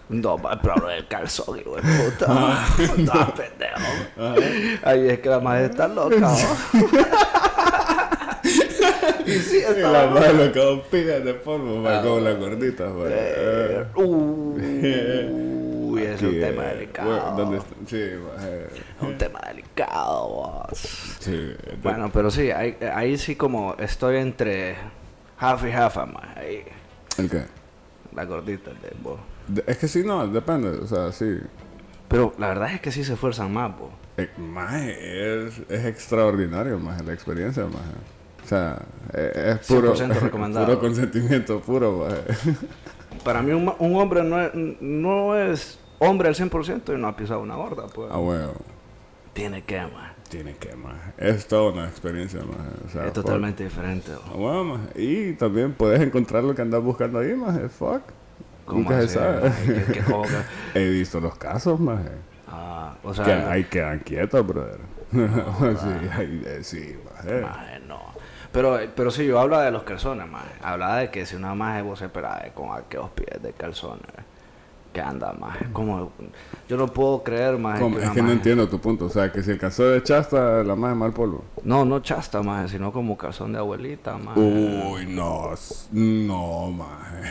No, 0.08 0.38
maje, 0.38 0.58
pero 0.62 0.88
del 0.88 1.06
calzón, 1.06 1.58
hijo 1.58 1.76
de 1.76 1.82
puta. 1.82 2.26
no, 2.98 3.34
pendejo. 3.34 4.82
Ahí 4.82 5.08
es 5.08 5.20
que 5.20 5.28
la 5.28 5.40
madre 5.40 5.66
está 5.66 5.88
loca. 5.88 6.16
¿no? 6.18 6.34
y 9.36 9.40
sí, 9.40 9.58
está 9.58 9.90
la 9.90 10.32
lo 10.32 10.52
quedó 10.52 10.82
pija 10.84 11.20
de 11.20 11.34
polvo, 11.34 11.76
ma, 11.80 12.02
como 12.02 12.20
las 12.20 12.38
gorditas. 12.38 12.90
Eh, 13.06 13.84
Uy, 15.44 16.02
es 16.02 16.22
un 16.22 16.40
tema 16.40 16.64
eh, 16.64 16.74
delicado. 16.74 17.08
bueno, 17.08 17.36
¿Dónde 17.36 17.58
está? 17.58 17.74
Sí, 17.86 18.04
ma, 18.20 18.48
eh, 18.48 18.66
Es 18.96 19.02
un 19.08 19.18
tema 19.18 19.40
delicado, 19.46 20.28
vos. 20.28 20.78
sí. 21.20 21.30
de- 21.32 21.56
Bueno, 21.82 22.10
pero 22.12 22.30
sí, 22.30 22.50
ahí, 22.50 22.76
ahí 22.94 23.16
sí 23.16 23.36
como 23.36 23.74
estoy 23.78 24.16
entre 24.16 24.76
half 25.38 25.64
y 25.64 25.70
half, 25.72 25.96
más. 25.96 26.36
Ahí, 26.36 26.64
¿El 27.18 27.30
qué? 27.30 27.44
la 28.14 28.24
gordita 28.24 28.70
de 28.70 28.92
vos. 29.02 29.18
Es 29.66 29.76
que 29.78 29.88
sí, 29.88 30.02
no, 30.04 30.26
depende, 30.28 30.68
o 30.70 30.86
sea, 30.86 31.12
sí. 31.12 31.36
Pero 32.08 32.32
la 32.38 32.48
verdad 32.48 32.72
es 32.74 32.80
que 32.80 32.92
sí 32.92 33.04
se 33.04 33.14
esfuerzan 33.14 33.52
más, 33.52 33.76
vos. 33.78 33.90
Eh, 34.16 34.30
maje, 34.38 35.46
es, 35.46 35.54
es 35.68 35.84
extraordinario, 35.86 36.78
maje, 36.78 37.02
la 37.02 37.12
experiencia, 37.12 37.64
maje. 37.64 37.90
O 38.44 38.48
sea, 38.48 38.78
eh, 39.12 39.56
es 39.60 39.66
puro, 39.66 39.94
100% 39.94 40.20
recomendado. 40.20 40.66
puro 40.66 40.80
consentimiento, 40.80 41.60
puro. 41.60 42.06
Para 43.24 43.42
mí 43.42 43.52
un, 43.52 43.72
un 43.78 43.96
hombre 43.96 44.22
no 44.22 44.40
es, 44.40 44.50
no 44.54 45.36
es 45.36 45.78
hombre 45.98 46.28
al 46.28 46.34
100% 46.34 46.94
y 46.94 47.00
no 47.00 47.08
ha 47.08 47.16
pisado 47.16 47.40
una 47.40 47.54
gorda, 47.56 47.86
pues. 47.86 48.10
Ah, 48.12 48.18
bueno, 48.18 48.52
Tiene 49.32 49.62
que, 49.64 49.80
más. 49.80 50.12
tiene 50.28 50.54
que, 50.56 50.74
maje. 50.76 51.12
Es 51.16 51.46
toda 51.46 51.72
una 51.72 51.88
experiencia, 51.88 52.40
maje. 52.40 52.70
O 52.86 52.90
sea, 52.90 53.00
Es 53.02 53.06
fuck. 53.12 53.14
totalmente 53.24 53.64
diferente, 53.64 54.10
Ah, 54.26 54.32
bueno, 54.34 54.64
maje. 54.64 54.88
Y 55.02 55.32
también 55.34 55.72
puedes 55.72 56.00
encontrar 56.00 56.44
lo 56.44 56.54
que 56.54 56.62
andas 56.62 56.82
buscando 56.82 57.20
ahí, 57.20 57.34
maje. 57.34 57.68
Fuck. 57.68 58.02
¿Cómo 58.66 58.80
Nunca 58.80 59.00
se 59.02 59.08
sabe. 59.08 59.52
He 60.74 60.88
visto 60.90 61.20
los 61.20 61.36
casos, 61.36 61.78
maje. 61.80 62.10
Ah, 62.48 62.96
o 63.02 63.12
sea, 63.14 63.24
Que 63.24 63.32
ahí 63.32 63.64
quedan 63.64 63.98
quietos, 64.00 64.46
brother. 64.46 64.78
sí, 65.14 66.08
ahí, 66.12 66.42
eh, 66.46 66.58
sí, 66.62 66.96
maje. 67.04 67.42
Pero, 68.54 68.78
pero 68.94 69.10
sí, 69.10 69.26
yo 69.26 69.40
hablo 69.40 69.58
de 69.58 69.72
los 69.72 69.82
calzones, 69.82 70.28
más. 70.28 70.44
Hablaba 70.62 70.98
de 70.98 71.10
que 71.10 71.26
si 71.26 71.34
una 71.34 71.56
maje 71.56 71.82
vos 71.82 71.98
se 71.98 72.08
con 72.54 72.70
aquellos 72.70 73.10
pies 73.10 73.42
de 73.42 73.52
calzones, 73.52 74.06
que 74.92 75.00
anda, 75.00 75.32
más. 75.32 75.58
Como, 75.72 76.12
yo 76.68 76.76
no 76.76 76.86
puedo 76.86 77.24
creer, 77.24 77.58
más. 77.58 77.80
Es 77.80 78.10
que 78.10 78.22
no 78.22 78.30
entiendo 78.30 78.68
tu 78.68 78.78
punto. 78.78 79.06
O 79.06 79.10
sea, 79.10 79.32
que 79.32 79.42
si 79.42 79.50
el 79.50 79.58
calzón 79.58 79.90
de 79.90 80.04
chasta, 80.04 80.62
la 80.62 80.76
maje 80.76 80.94
mal 80.94 81.12
polvo. 81.12 81.42
No, 81.64 81.84
no 81.84 81.98
chasta, 81.98 82.42
más, 82.42 82.70
sino 82.70 82.92
como 82.92 83.18
calzón 83.18 83.52
de 83.52 83.58
abuelita, 83.58 84.16
más. 84.18 84.36
Uy, 84.36 85.04
no, 85.08 85.50
no, 85.90 86.70
maje. 86.70 87.28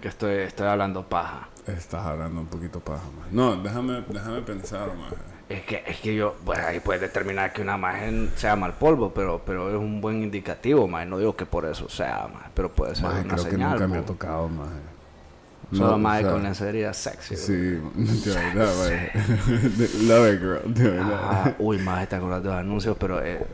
que 0.00 0.08
estoy, 0.08 0.38
estoy 0.38 0.66
hablando 0.66 1.04
paja. 1.04 1.48
Estás 1.68 2.04
hablando 2.04 2.40
un 2.40 2.48
poquito 2.48 2.80
paja, 2.80 3.04
maje. 3.16 3.28
No, 3.30 3.54
déjame, 3.54 4.02
déjame 4.08 4.40
pensar, 4.42 4.88
maje. 4.88 5.39
Es 5.50 5.62
que, 5.64 5.82
es 5.86 5.98
que 6.00 6.14
yo, 6.14 6.36
pues 6.46 6.60
ahí 6.60 6.80
puedes 6.80 7.02
determinar 7.02 7.52
que 7.52 7.60
una 7.62 7.76
maje 7.76 8.28
sea 8.36 8.54
mal 8.56 8.74
polvo, 8.74 9.12
pero, 9.12 9.42
pero 9.44 9.68
es 9.70 9.76
un 9.76 10.00
buen 10.00 10.22
indicativo, 10.22 10.86
más. 10.88 11.06
No 11.08 11.18
digo 11.18 11.34
que 11.36 11.44
por 11.44 11.66
eso 11.66 11.88
sea, 11.88 12.28
más, 12.32 12.44
pero 12.54 12.70
puede 12.72 12.94
ser 12.94 13.08
Maje, 13.08 13.24
una 13.24 13.34
creo 13.34 13.48
que 13.48 13.56
señal. 13.56 13.70
nunca 13.72 13.88
me 13.88 13.98
ha 13.98 14.02
po. 14.02 14.06
tocado, 14.06 14.48
maje. 14.48 14.80
Solo 15.72 15.98
No, 15.98 15.98
maje 15.98 16.20
o 16.20 16.22
sea, 16.22 16.32
con 16.32 16.42
lencería 16.44 16.94
sexy. 16.94 17.36
Sí, 17.36 17.52
de 17.52 17.80
verdad. 18.26 19.10
Love 20.02 20.34
it, 20.34 20.40
girl, 20.40 20.74
de 20.74 20.90
verdad. 20.90 21.20
Ah, 21.22 21.54
uy, 21.58 21.78
más 21.78 22.04
acuerdas 22.16 22.42
de 22.42 22.48
los 22.48 22.58
anuncios, 22.58 22.96
pero 22.98 23.24
eh, 23.24 23.44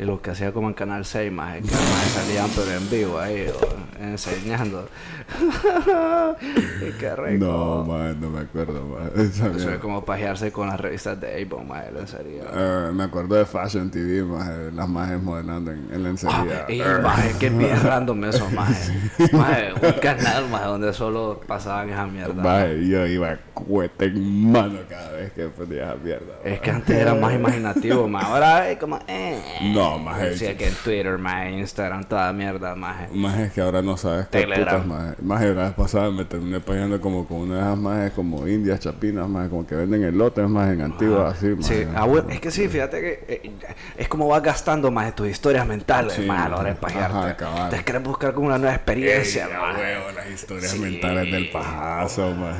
eh, 0.00 0.06
lo 0.06 0.22
que 0.22 0.30
hacía 0.30 0.52
como 0.52 0.68
en 0.68 0.74
Canal 0.74 1.04
6, 1.04 1.30
más 1.30 1.56
que 1.56 1.62
más 1.62 2.10
salían 2.14 2.48
pero 2.56 2.70
en 2.72 2.90
vivo 2.90 3.20
ahí, 3.20 3.46
o, 3.48 4.02
enseñando. 4.02 4.88
y 6.88 6.92
qué 6.92 7.14
rico. 7.14 7.44
No, 7.44 7.84
maje, 7.84 8.14
no 8.18 8.30
me 8.30 8.40
acuerdo. 8.40 8.98
Esa 9.14 9.48
Eso 9.48 9.70
es 9.70 9.78
como 9.78 10.04
pajearse 10.04 10.50
con 10.52 10.68
las 10.68 10.80
revistas 10.80 11.20
de 11.20 11.42
Avon, 11.42 11.68
más 11.68 11.84
en 11.86 12.08
serio. 12.08 12.44
Eh, 12.50 12.90
me 12.94 13.04
acuerdo 13.04 13.34
de 13.34 13.44
Fashion 13.44 13.90
TV, 13.90 14.22
maje, 14.22 14.72
las 14.72 14.88
majes 14.88 15.22
modelando 15.22 15.70
en, 15.70 15.88
en 15.92 16.02
la 16.02 16.08
enseguida. 16.08 16.66
Y 16.68 16.78
maje, 17.02 17.34
que 17.38 17.50
bien 17.50 17.82
random 17.82 18.24
eso, 18.24 18.48
maje. 18.50 18.92
Maje, 19.32 19.72
un 19.74 20.00
canal, 20.00 20.48
maje, 20.48 20.64
donde 20.64 20.92
solo 20.94 21.40
pasaban 21.46 21.90
esa 21.90 22.06
mierda. 22.06 22.42
Maje, 22.42 22.88
yo 22.88 23.06
iba 23.06 23.38
cuete 23.52 24.06
en 24.06 24.50
mano 24.50 24.78
cada 24.88 25.12
vez 25.12 25.32
que 25.32 25.48
ponía 25.48 25.84
esa 25.84 25.96
mierda. 25.96 26.34
Es 26.44 26.60
que 26.60 26.70
antes 26.70 26.96
era 26.96 27.14
más 27.14 27.34
imaginativo, 27.40 28.08
más 28.08 28.24
ahora 28.24 28.70
es 28.70 28.78
como, 28.78 28.98
eh. 29.06 29.40
No, 29.74 29.89
maje. 29.98 30.30
Decía 30.30 30.56
que 30.56 30.68
en 30.68 30.74
Twitter, 30.74 31.18
maje, 31.18 31.50
Instagram, 31.52 32.04
toda 32.04 32.32
mierda, 32.32 32.74
maje. 32.74 33.08
Más 33.12 33.38
es 33.40 33.52
que 33.52 33.60
ahora 33.60 33.82
no 33.82 33.96
sabes 33.96 34.26
qué 34.28 34.46
putas 34.46 34.86
más. 34.86 35.20
Más 35.22 35.42
la 35.42 35.64
vez 35.64 35.72
pasada 35.72 36.10
me 36.10 36.24
terminé 36.24 36.60
pagando 36.60 37.00
como 37.00 37.26
con 37.26 37.38
una 37.38 37.54
de 37.56 37.60
esas 37.62 37.78
más 37.78 38.10
como 38.12 38.46
indias 38.46 38.80
chapinas 38.80 39.28
más 39.28 39.48
como 39.48 39.66
que 39.66 39.74
venden 39.74 40.02
elotes 40.04 40.48
más 40.48 40.72
en 40.72 40.82
antiguas 40.82 41.36
así 41.36 41.46
más. 41.48 41.66
Sí, 41.66 41.84
ah, 41.94 42.06
es 42.30 42.40
que 42.40 42.50
sí, 42.50 42.68
fíjate 42.68 43.00
que 43.00 43.24
eh, 43.28 43.52
es 43.96 44.08
como 44.08 44.28
vas 44.28 44.42
gastando 44.42 44.90
más 44.90 45.06
de 45.06 45.12
tus 45.12 45.28
historias 45.28 45.66
mentales, 45.66 46.12
Sí, 46.14 46.22
más 46.22 46.46
a 46.46 46.48
la 46.48 46.56
hora 46.56 46.68
de 46.70 46.76
pajearte. 46.76 47.44
Te 47.76 47.82
quieres 47.84 48.02
buscar 48.02 48.32
como 48.34 48.46
una 48.48 48.58
nueva 48.58 48.74
experiencia, 48.74 49.46
Ey, 49.46 49.52
más. 49.52 49.76
huevo, 49.76 50.04
las 50.14 50.30
historias 50.30 50.70
Sí. 50.70 50.78
mentales 50.78 51.30
del 51.32 51.50
pajazo, 51.50 52.30
más. 52.34 52.56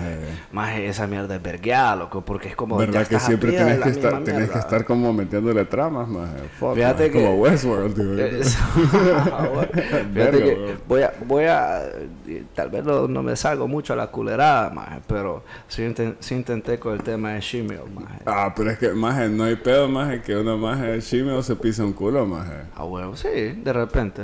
Más 0.53 0.77
esa 0.79 1.07
mierda 1.07 1.37
es 1.37 1.43
vergueada, 1.43 1.97
loco, 1.97 2.25
porque 2.25 2.49
es 2.49 2.57
como. 2.57 2.77
Verdad 2.77 3.07
que 3.07 3.19
siempre 3.21 3.51
tienes 3.53 3.79
que 3.81 3.89
estar, 3.91 4.23
tienes 4.25 4.51
que 4.51 4.59
estar 4.59 4.85
como 4.85 5.13
metiéndole 5.13 5.65
tramas, 5.65 6.09
más. 6.09 6.29
Fuck, 6.59 6.75
Fíjate 6.75 7.05
maje, 7.09 7.11
que- 7.13 7.20
como 7.23 7.35
Westworld, 7.37 7.95
tío. 7.95 8.25
Es- 8.25 8.57
Fíjate 10.15 10.39
que 10.43 10.77
voy 10.89 11.03
a, 11.03 11.13
voy 11.27 11.45
a, 11.45 11.83
eh, 12.27 12.45
tal 12.55 12.71
vez 12.71 12.85
no, 12.85 13.07
no 13.09 13.23
me 13.23 13.37
salgo 13.37 13.67
mucho 13.69 13.93
a 13.93 13.97
la 13.97 14.09
culerada, 14.09 14.71
maje, 14.71 15.01
pero 15.07 15.43
sí, 15.69 15.83
inten- 15.83 16.17
sí 16.21 16.35
intenté 16.35 16.79
con 16.79 16.95
el 16.95 17.03
tema 17.03 17.33
de 17.33 17.41
Shimio, 17.41 17.85
maje. 17.95 18.21
Ah, 18.27 18.53
pero 18.57 18.71
es 18.71 18.79
que, 18.79 18.91
maje, 18.91 19.29
no 19.29 19.45
hay 19.45 19.57
pedo, 19.57 19.89
maje, 19.89 20.21
que 20.23 20.37
uno 20.37 20.57
maje 20.59 21.01
chime 21.01 21.41
se 21.43 21.57
pisa 21.57 21.85
un 21.85 21.93
culo, 21.93 22.27
maje. 22.27 22.65
A 22.75 22.85
huevo, 22.85 23.17
sí, 23.17 23.29
de 23.29 23.73
repente. 23.73 24.23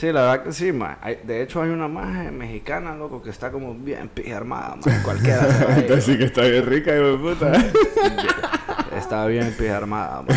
Sí, 0.00 0.10
la 0.12 0.22
verdad 0.22 0.44
que 0.44 0.52
sí, 0.52 0.72
ma. 0.72 0.96
Hay- 1.02 1.18
de 1.24 1.42
hecho, 1.42 1.60
hay 1.60 1.68
una 1.68 1.86
maje 1.86 2.30
mexicana, 2.30 2.94
loco, 2.96 3.20
que 3.20 3.28
está 3.28 3.50
como 3.50 3.74
bien 3.74 4.08
pija 4.08 4.38
armada, 4.38 4.76
ma. 4.76 5.02
Cualquiera 5.04 5.46
Entonces 5.76 6.04
sí 6.04 6.16
que 6.16 6.24
está 6.24 6.40
bien 6.42 6.64
rica, 6.64 6.96
hijo 6.96 7.04
de 7.04 7.18
puta. 7.18 7.52
Está 8.96 9.24
bien 9.26 9.54
pija 9.56 9.76
armada, 9.78 10.22
ma. 10.22 10.34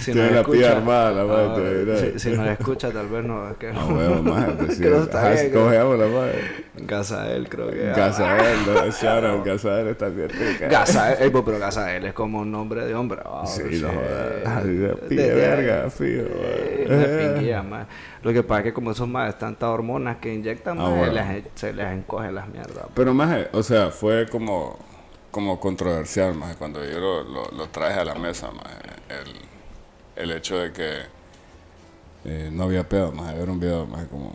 si 0.00 0.12
Tiene 0.12 0.30
la 0.30 0.44
pija 0.44 0.72
armada, 0.72 1.10
la 1.10 1.24
madre, 1.24 1.48
ah, 1.50 1.54
te 1.56 1.84
dirá. 1.84 1.98
si, 1.98 2.18
si 2.30 2.36
nos 2.36 2.46
escucha, 2.48 2.90
tal 2.92 3.08
vez 3.08 3.24
no. 3.24 3.50
Es 3.50 3.56
que, 3.56 3.68
Ah, 3.68 3.84
huevo, 3.84 4.22
maje, 4.22 4.52
pues 4.58 4.74
sí. 4.76 4.82
que 4.82 4.88
no 4.90 5.02
está 5.02 5.30
bien, 5.30 5.50
¿Cómo 5.52 5.64
que- 5.66 5.70
se 5.72 5.78
llama 5.78 5.96
la 5.96 6.06
maje? 6.06 6.66
Gazael, 6.78 7.48
creo 7.48 7.70
que. 7.70 7.82
Gazael, 7.96 8.58
no, 8.66 8.90
shout 8.90 9.24
out, 9.24 9.44
Gazael 9.44 9.88
está 9.88 10.08
bien 10.08 10.28
rica. 10.30 10.68
Gazael, 10.68 11.16
ey, 11.20 11.30
pues, 11.30 11.44
pero 11.44 11.58
Gazael 11.58 12.04
es 12.06 12.12
como 12.14 12.40
un 12.40 12.50
nombre 12.52 12.86
de 12.86 12.94
hombre. 12.94 13.20
ah, 13.24 13.44
Sí, 13.46 13.62
no 13.82 13.88
jodas. 13.88 14.64
De- 14.64 15.34
verga, 15.34 15.90
fijo. 15.90 16.24
Una. 17.52 17.86
Lo 18.22 18.32
que 18.32 18.42
pasa 18.42 18.60
es 18.60 18.64
que 18.66 18.72
como 18.72 18.90
esos 18.92 19.08
más 19.08 19.38
tantas 19.38 19.68
hormonas 19.68 20.16
que 20.18 20.34
inyectan, 20.34 20.78
Ah, 20.78 20.82
ma, 20.82 20.90
bueno. 20.90 21.12
les- 21.12 21.44
se 21.54 21.72
les 21.72 21.92
encogen 21.92 22.34
las 22.34 22.48
mierdas. 22.48 22.86
Pero 22.94 23.14
maje, 23.14 23.48
o 23.52 23.62
sea, 23.62 23.90
fue 23.90 24.26
como, 24.28 24.78
como 25.30 25.58
controversial, 25.60 26.34
maje, 26.34 26.54
cuando 26.56 26.84
yo 26.84 26.98
lo, 26.98 27.22
lo, 27.24 27.50
lo 27.50 27.68
traje 27.68 28.00
a 28.00 28.04
la 28.04 28.14
mesa, 28.14 28.50
maje, 28.50 28.78
el, 30.16 30.24
el 30.24 30.36
hecho 30.36 30.58
de 30.58 30.72
que 30.72 30.92
eh, 32.24 32.50
no 32.52 32.64
había 32.64 32.88
pedo, 32.88 33.12
maje, 33.12 33.40
era 33.40 33.52
un 33.52 33.60
video, 33.60 33.86
maje, 33.86 34.06
como 34.08 34.32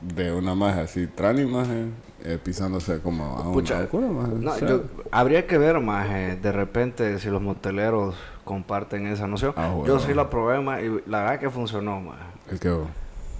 de 0.00 0.32
una 0.32 0.54
maje 0.54 0.80
así, 0.80 1.06
trani, 1.06 1.44
maje, 1.46 1.86
eh, 2.24 2.38
pisándose 2.42 3.00
como 3.00 3.24
a 3.36 3.42
un 3.48 3.52
Pucha, 3.52 3.78
a 3.78 3.80
un 3.82 3.86
culo, 3.86 4.08
maje, 4.08 4.32
No, 4.34 4.50
o 4.52 4.54
sea, 4.54 4.68
yo- 4.68 4.82
habría 5.10 5.46
que 5.46 5.58
ver 5.58 5.80
más 5.80 6.08
de 6.10 6.52
repente 6.52 7.18
si 7.18 7.28
los 7.28 7.40
moteleros 7.42 8.14
comparten 8.46 9.06
esa 9.08 9.26
noción. 9.26 9.52
Ah, 9.56 9.70
bueno. 9.74 9.86
Yo 9.86 9.98
sí 9.98 10.14
la 10.14 10.30
probé 10.30 10.60
y 10.82 11.02
la 11.10 11.22
verdad 11.22 11.40
que 11.40 11.50
funcionó 11.50 12.00
más 12.00 12.16
el 12.48 12.60
que 12.60 12.74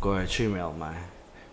con 0.01 0.21
el 0.21 0.29
Gmail 0.29 0.77
más. 0.77 0.97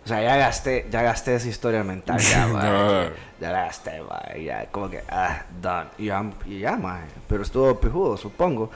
O 0.04 0.08
sea, 0.08 0.20
ya 0.20 0.36
gasté, 0.36 0.86
ya 0.90 1.00
gasté 1.00 1.36
esa 1.36 1.48
historia 1.48 1.82
mental 1.82 2.18
ya, 2.18 2.46
ma. 2.52 2.62
No. 2.64 3.02
Ya 3.40 3.52
la 3.52 3.64
gasté, 3.64 4.02
ma. 4.02 4.20
Ya 4.36 4.66
como 4.66 4.90
que 4.90 5.02
ah, 5.08 5.44
done. 5.62 5.88
Y 5.96 6.06
ya, 6.06 6.24
y 6.44 6.58
ya 6.58 6.76
ma. 6.76 7.00
Pero 7.26 7.42
estuvo 7.42 7.80
pijudo, 7.80 8.16
supongo. 8.16 8.70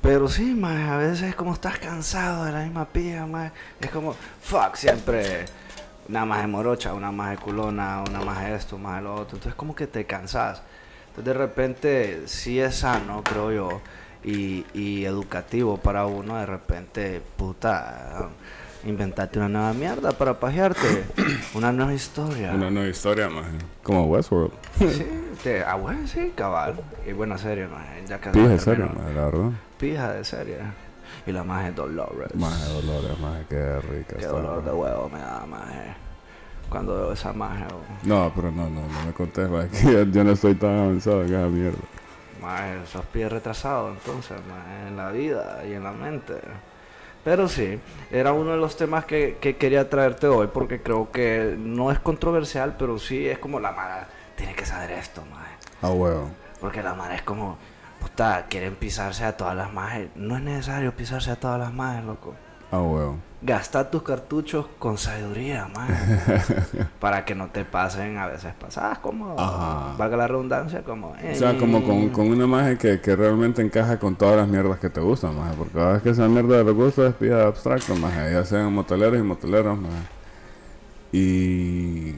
Pero 0.00 0.28
sí, 0.28 0.54
ma, 0.54 0.94
a 0.94 0.96
veces 0.96 1.34
como 1.34 1.52
estás 1.52 1.78
cansado 1.78 2.44
de 2.44 2.52
la 2.52 2.64
misma 2.64 2.86
pija, 2.86 3.26
ma, 3.26 3.52
es 3.80 3.90
como, 3.90 4.14
fuck, 4.42 4.74
siempre 4.74 5.46
una 6.08 6.26
más 6.26 6.42
de 6.42 6.46
morocha, 6.46 6.92
una 6.92 7.10
más 7.10 7.30
de 7.30 7.36
culona, 7.38 8.02
una 8.06 8.20
más 8.20 8.44
de 8.44 8.54
esto, 8.54 8.76
más 8.76 8.96
de 8.96 9.02
lo 9.02 9.14
otro. 9.14 9.36
Entonces 9.36 9.54
como 9.54 9.74
que 9.74 9.86
te 9.86 10.04
cansas. 10.04 10.62
Entonces 11.16 11.24
de 11.24 11.34
repente 11.34 12.22
sí 12.26 12.58
es 12.60 12.74
sano, 12.76 13.22
creo 13.22 13.52
yo, 13.52 13.80
y, 14.24 14.66
y 14.74 15.04
educativo 15.04 15.76
para 15.76 16.06
uno, 16.06 16.36
de 16.38 16.46
repente, 16.46 17.22
puta, 17.36 18.30
inventarte 18.84 19.38
una 19.38 19.48
nueva 19.48 19.72
mierda 19.74 20.10
para 20.12 20.40
pajearte, 20.40 21.04
una 21.54 21.70
nueva 21.72 21.94
historia. 21.94 22.52
Una 22.52 22.68
nueva 22.70 22.88
historia, 22.88 23.28
maje. 23.28 23.50
Como 23.84 24.06
Westworld. 24.06 24.52
Sí, 24.78 25.06
te- 25.44 25.62
ah, 25.62 25.76
bueno, 25.76 26.06
sí, 26.08 26.32
cabal. 26.34 26.74
Y 27.06 27.12
buena 27.12 27.38
serie, 27.38 27.68
maje, 27.68 28.02
ya 28.08 28.20
que 28.20 28.30
Pija, 28.30 28.46
se 28.46 28.52
en 28.54 28.60
serio, 28.60 28.84
terminó. 28.86 29.02
maje, 29.04 29.14
la 29.14 29.24
verdad. 29.26 29.50
Pija 29.78 30.12
de 30.14 30.24
serie. 30.24 30.58
Y 31.26 31.32
la 31.32 31.44
maje 31.44 31.70
Dolores. 31.70 32.34
Maje, 32.34 32.64
Dolores, 32.72 33.18
maje, 33.20 33.44
qué 33.48 33.80
rica 33.82 34.16
Qué 34.16 34.24
está, 34.24 34.28
dolor 34.32 34.64
de 34.64 34.72
huevo 34.72 35.08
me 35.10 35.20
da, 35.20 35.46
maje. 35.46 35.94
Cuando 36.74 36.96
veo 36.96 37.12
esa 37.12 37.30
oh. 37.30 38.02
No, 38.02 38.32
pero 38.34 38.50
no, 38.50 38.68
no, 38.68 38.80
no 38.80 39.06
me 39.06 39.12
contés, 39.12 39.48
yo, 39.84 40.02
yo 40.02 40.24
no 40.24 40.32
estoy 40.32 40.56
tan 40.56 40.76
avanzado 40.76 41.22
en 41.22 41.32
esa 41.32 41.46
mierda. 41.46 41.78
Maje, 42.42 42.84
sos 42.90 43.06
pie 43.06 43.28
retrasado 43.28 43.90
entonces, 43.90 44.38
maje, 44.48 44.88
en 44.88 44.96
la 44.96 45.12
vida 45.12 45.62
y 45.64 45.74
en 45.74 45.84
la 45.84 45.92
mente. 45.92 46.34
Pero 47.22 47.46
sí, 47.46 47.78
era 48.10 48.32
uno 48.32 48.50
de 48.50 48.56
los 48.56 48.76
temas 48.76 49.04
que, 49.04 49.38
que 49.40 49.54
quería 49.54 49.88
traerte 49.88 50.26
hoy 50.26 50.48
porque 50.48 50.82
creo 50.82 51.12
que 51.12 51.54
no 51.56 51.92
es 51.92 52.00
controversial, 52.00 52.74
pero 52.76 52.98
sí 52.98 53.24
es 53.24 53.38
como 53.38 53.60
la 53.60 53.70
mara 53.70 54.08
tiene 54.34 54.56
que 54.56 54.66
saber 54.66 54.90
esto, 54.90 55.22
maje. 55.30 55.54
Ah, 55.80 55.90
huevo. 55.90 56.28
Porque 56.60 56.82
la 56.82 56.94
mara 56.94 57.14
es 57.14 57.22
como, 57.22 57.56
puta, 58.00 58.46
quieren 58.48 58.74
pisarse 58.74 59.24
a 59.24 59.36
todas 59.36 59.54
las 59.54 59.72
majes. 59.72 60.08
No 60.16 60.36
es 60.36 60.42
necesario 60.42 60.90
pisarse 60.90 61.30
a 61.30 61.36
todas 61.36 61.60
las 61.60 61.72
majes, 61.72 62.04
loco. 62.04 62.34
Ah, 62.72 62.80
huevo. 62.80 63.18
Gasta 63.46 63.90
tus 63.90 64.02
cartuchos 64.02 64.64
con 64.78 64.96
sabiduría, 64.96 65.68
maje. 65.74 66.40
para 66.98 67.26
que 67.26 67.34
no 67.34 67.48
te 67.48 67.66
pasen 67.66 68.16
a 68.16 68.26
veces 68.26 68.54
pasadas 68.54 69.00
como, 69.00 69.38
Ajá. 69.38 69.94
valga 69.98 70.16
la 70.16 70.26
redundancia, 70.26 70.82
como... 70.82 71.10
O 71.10 71.34
sea, 71.34 71.58
como 71.58 71.84
con, 71.84 72.08
con 72.08 72.28
una 72.28 72.46
magia 72.46 72.78
que, 72.78 73.02
que 73.02 73.14
realmente 73.14 73.60
encaja 73.60 73.98
con 73.98 74.16
todas 74.16 74.38
las 74.38 74.48
mierdas 74.48 74.78
que 74.78 74.88
te 74.88 75.00
gustan, 75.00 75.36
maje. 75.36 75.54
Porque 75.58 75.74
cada 75.74 75.92
vez 75.92 76.02
que 76.02 76.10
esa 76.10 76.26
mierda 76.26 76.64
de 76.64 76.72
gusto 76.72 77.06
es 77.06 77.14
pija 77.14 77.46
abstracto, 77.46 77.94
maje. 77.96 78.32
Ya 78.32 78.46
sean 78.46 78.72
moteleros 78.72 79.18
y 79.18 79.22
moteleras, 79.22 79.76
maje. 79.76 80.02
Y... 81.12 82.14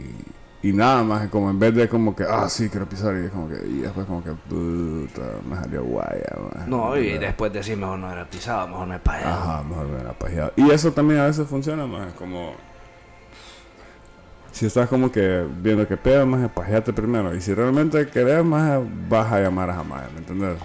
Y 0.66 0.72
nada, 0.72 1.04
maje. 1.04 1.28
Como 1.28 1.48
en 1.48 1.60
vez 1.60 1.72
de 1.76 1.88
como 1.88 2.16
que, 2.16 2.24
ah, 2.24 2.48
sí, 2.48 2.68
quiero 2.68 2.88
pisar. 2.88 3.14
Y 3.14 3.26
es 3.26 3.30
como 3.30 3.48
que... 3.48 3.54
Y 3.54 3.78
después 3.82 4.04
como 4.04 4.24
que, 4.24 4.32
puta, 4.32 5.22
me 5.48 5.54
salió 5.54 5.84
guaya. 5.84 6.26
No, 6.66 6.96
y 6.96 7.02
¿Entendés? 7.02 7.20
después 7.20 7.52
decir 7.52 7.76
mejor 7.76 8.00
no 8.00 8.10
era 8.10 8.24
pisado, 8.24 8.66
mejor 8.66 8.88
no 8.88 8.94
es 8.94 9.00
para 9.00 9.18
allá. 9.18 9.32
Ajá, 9.32 9.62
mejor 9.62 9.86
me 9.86 10.02
la 10.02 10.12
pajeado. 10.12 10.52
Y 10.56 10.68
eso 10.72 10.90
también 10.90 11.20
a 11.20 11.26
veces 11.26 11.46
funciona, 11.46 11.86
más 11.86 12.12
como... 12.14 12.54
Si 14.50 14.66
estás 14.66 14.88
como 14.88 15.12
que 15.12 15.46
viendo 15.62 15.86
que 15.86 15.96
pega, 15.96 16.26
más 16.26 16.50
pajeate 16.50 16.92
primero. 16.92 17.32
Y 17.32 17.40
si 17.40 17.54
realmente 17.54 18.08
querés, 18.08 18.44
más 18.44 18.80
vas 19.08 19.32
a 19.32 19.38
llamar 19.38 19.70
a 19.70 19.74
jamás, 19.74 20.10
¿me 20.14 20.18
entiendes? 20.18 20.58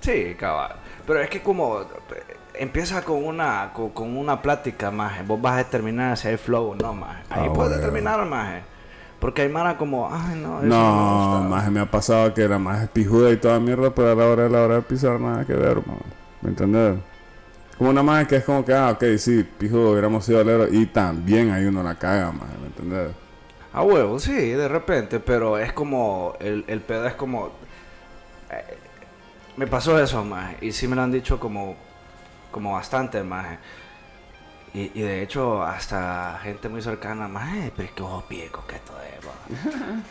Sí, 0.00 0.34
cabal. 0.38 0.74
Pero 1.06 1.20
es 1.20 1.30
que 1.30 1.40
como 1.40 1.80
eh, 1.80 1.86
empieza 2.52 3.02
con 3.02 3.24
una 3.24 3.70
con, 3.72 3.90
con 3.90 4.14
una 4.14 4.42
plática, 4.42 4.90
más 4.90 5.26
vos 5.26 5.40
vas 5.40 5.54
a 5.54 5.56
determinar 5.58 6.18
si 6.18 6.28
hay 6.28 6.36
flow 6.36 6.72
o 6.72 6.74
no, 6.74 6.92
más 6.92 7.24
Ahí 7.30 7.46
Ah, 7.48 7.52
puedes 7.54 7.76
determinar, 7.76 8.26
más 8.26 8.62
Porque 9.22 9.42
hay 9.42 9.48
mara 9.48 9.78
como, 9.78 10.08
ay, 10.12 10.36
no, 10.36 10.64
eso 10.64 10.84
no, 10.84 11.44
No, 11.44 11.48
más 11.48 11.70
me 11.70 11.78
ha 11.80 11.90
pasado 11.90 12.34
que 12.34 12.48
la 12.48 12.58
más 12.58 12.82
es 12.82 12.88
pijuda 12.90 13.30
y 13.30 13.36
toda 13.36 13.60
mierda, 13.60 13.94
pero 13.94 14.10
a 14.12 14.14
la 14.16 14.26
hora 14.26 14.42
de 14.44 14.50
la 14.50 14.62
hora 14.64 14.74
de 14.76 14.82
pisar 14.82 15.20
nada 15.20 15.44
que 15.46 15.54
ver, 15.54 15.76
man. 15.86 16.00
¿me 16.40 16.50
entiendes? 16.50 16.98
Como 17.78 17.90
una 17.90 18.02
más 18.02 18.26
que 18.28 18.36
es 18.36 18.44
como 18.44 18.64
que, 18.64 18.74
ah, 18.74 18.90
ok, 18.92 19.04
sí, 19.18 19.44
pijudo, 19.44 19.92
hubiéramos 19.92 20.24
sido 20.24 20.40
aleros. 20.40 20.70
Y 20.72 20.86
también 20.86 21.50
ahí 21.52 21.66
uno 21.66 21.82
la 21.84 21.98
caga, 21.98 22.32
más, 22.32 22.48
¿me 22.60 22.68
entiendes? 22.68 23.12
A 23.72 23.82
huevo, 23.82 24.18
sí, 24.18 24.32
de 24.52 24.68
repente, 24.68 25.18
pero 25.20 25.58
es 25.58 25.72
como, 25.72 26.34
el, 26.40 26.64
el 26.68 26.82
pedo 26.82 27.06
es 27.06 27.14
como... 27.14 27.48
eh, 28.50 28.78
me 29.56 29.66
pasó 29.66 30.00
eso, 30.02 30.24
más 30.24 30.54
y 30.62 30.72
sí 30.72 30.88
me 30.88 30.96
lo 30.96 31.02
han 31.02 31.12
dicho 31.12 31.38
como, 31.40 31.76
como 32.50 32.72
bastante, 32.74 33.22
más 33.22 33.58
y, 34.74 34.90
y 34.94 35.02
de 35.02 35.22
hecho, 35.22 35.62
hasta 35.62 36.38
gente 36.42 36.68
muy 36.68 36.80
cercana, 36.82 37.28
más 37.28 37.50
pero 37.76 37.88
es 37.88 37.94
que 37.94 38.02
vos 38.02 38.24
pie 38.24 38.48
coqueto 38.50 38.92
de 38.94 39.18
vos. 39.26 39.34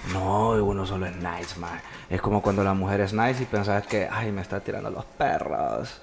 No, 0.13 0.50
uno 0.63 0.86
solo 0.86 1.06
es 1.08 1.15
nice, 1.15 1.60
más 1.60 1.82
Es 2.10 2.21
como 2.21 2.41
cuando 2.41 2.63
la 2.63 2.74
mujer 2.74 3.02
es 3.02 3.13
nice 3.13 3.41
y 3.43 3.45
pensás 3.45 3.88
que, 3.88 4.08
ay, 4.12 4.32
me 4.32 4.41
está 4.41 4.60
tirando 4.60 4.89
los 4.91 5.06
perros. 5.06 6.00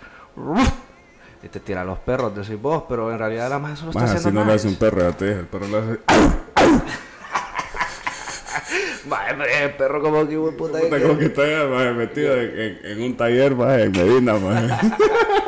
Y 1.43 1.49
te 1.49 1.61
tira 1.61 1.85
los 1.85 1.99
perros, 2.01 2.35
decís 2.35 2.61
vos, 2.61 2.83
pero 2.89 3.13
en 3.13 3.19
realidad 3.19 3.49
la 3.49 3.59
más 3.61 3.79
solo 3.79 3.93
está 3.93 4.05
haciendo 4.05 4.41
no 4.41 4.47
le 4.47 4.55
hace 4.55 4.67
un 4.67 4.73
nice. 4.73 4.85
perro, 4.85 5.01
ya 5.11 5.17
te 5.17 5.25
dije, 5.29 5.39
el 5.41 5.47
perro 5.47 5.67
le 5.69 5.79
hace... 5.79 6.01
Mae, 9.07 9.35
pero 9.35 9.45
el 9.65 9.71
perro 9.77 10.03
como 10.03 10.29
que 10.29 10.37
puta. 10.37 10.81
Puta, 10.81 10.97
que- 10.99 11.03
como 11.03 11.19
que 11.19 11.25
está 11.27 11.47
ya, 11.47 11.65
maje, 11.67 11.93
metido 11.93 12.35
en, 12.37 12.59
en- 12.61 12.79
en 12.85 13.03
un 13.03 13.17
taller, 13.17 13.55
maje, 13.55 13.85
en 13.85 13.93
Medina, 13.93 14.35
maje. 14.35 14.67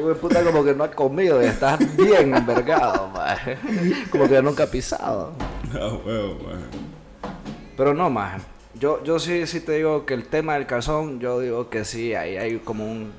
Hijo 0.00 0.08
de 0.08 0.14
puta 0.14 0.42
como 0.42 0.64
que 0.64 0.74
no 0.74 0.84
has 0.84 0.94
comido 0.94 1.42
y 1.42 1.44
estás 1.44 1.78
bien 1.94 2.34
envergado. 2.34 3.12
Como 4.10 4.26
que 4.26 4.40
nunca 4.40 4.64
has 4.64 4.70
pisado. 4.70 5.32
Ah, 5.74 5.92
huevo, 6.04 6.38
maje. 6.42 7.34
Pero 7.76 7.92
no, 7.92 8.08
más. 8.08 8.40
Yo, 8.74 9.04
yo 9.04 9.18
sí, 9.18 9.46
sí 9.46 9.60
te 9.60 9.72
digo 9.72 10.06
que 10.06 10.14
el 10.14 10.26
tema 10.26 10.54
del 10.54 10.64
calzón, 10.64 11.20
yo 11.20 11.38
digo 11.38 11.68
que 11.68 11.84
sí, 11.84 12.14
ahí 12.14 12.38
hay 12.38 12.56
como 12.60 12.90
un, 12.90 13.12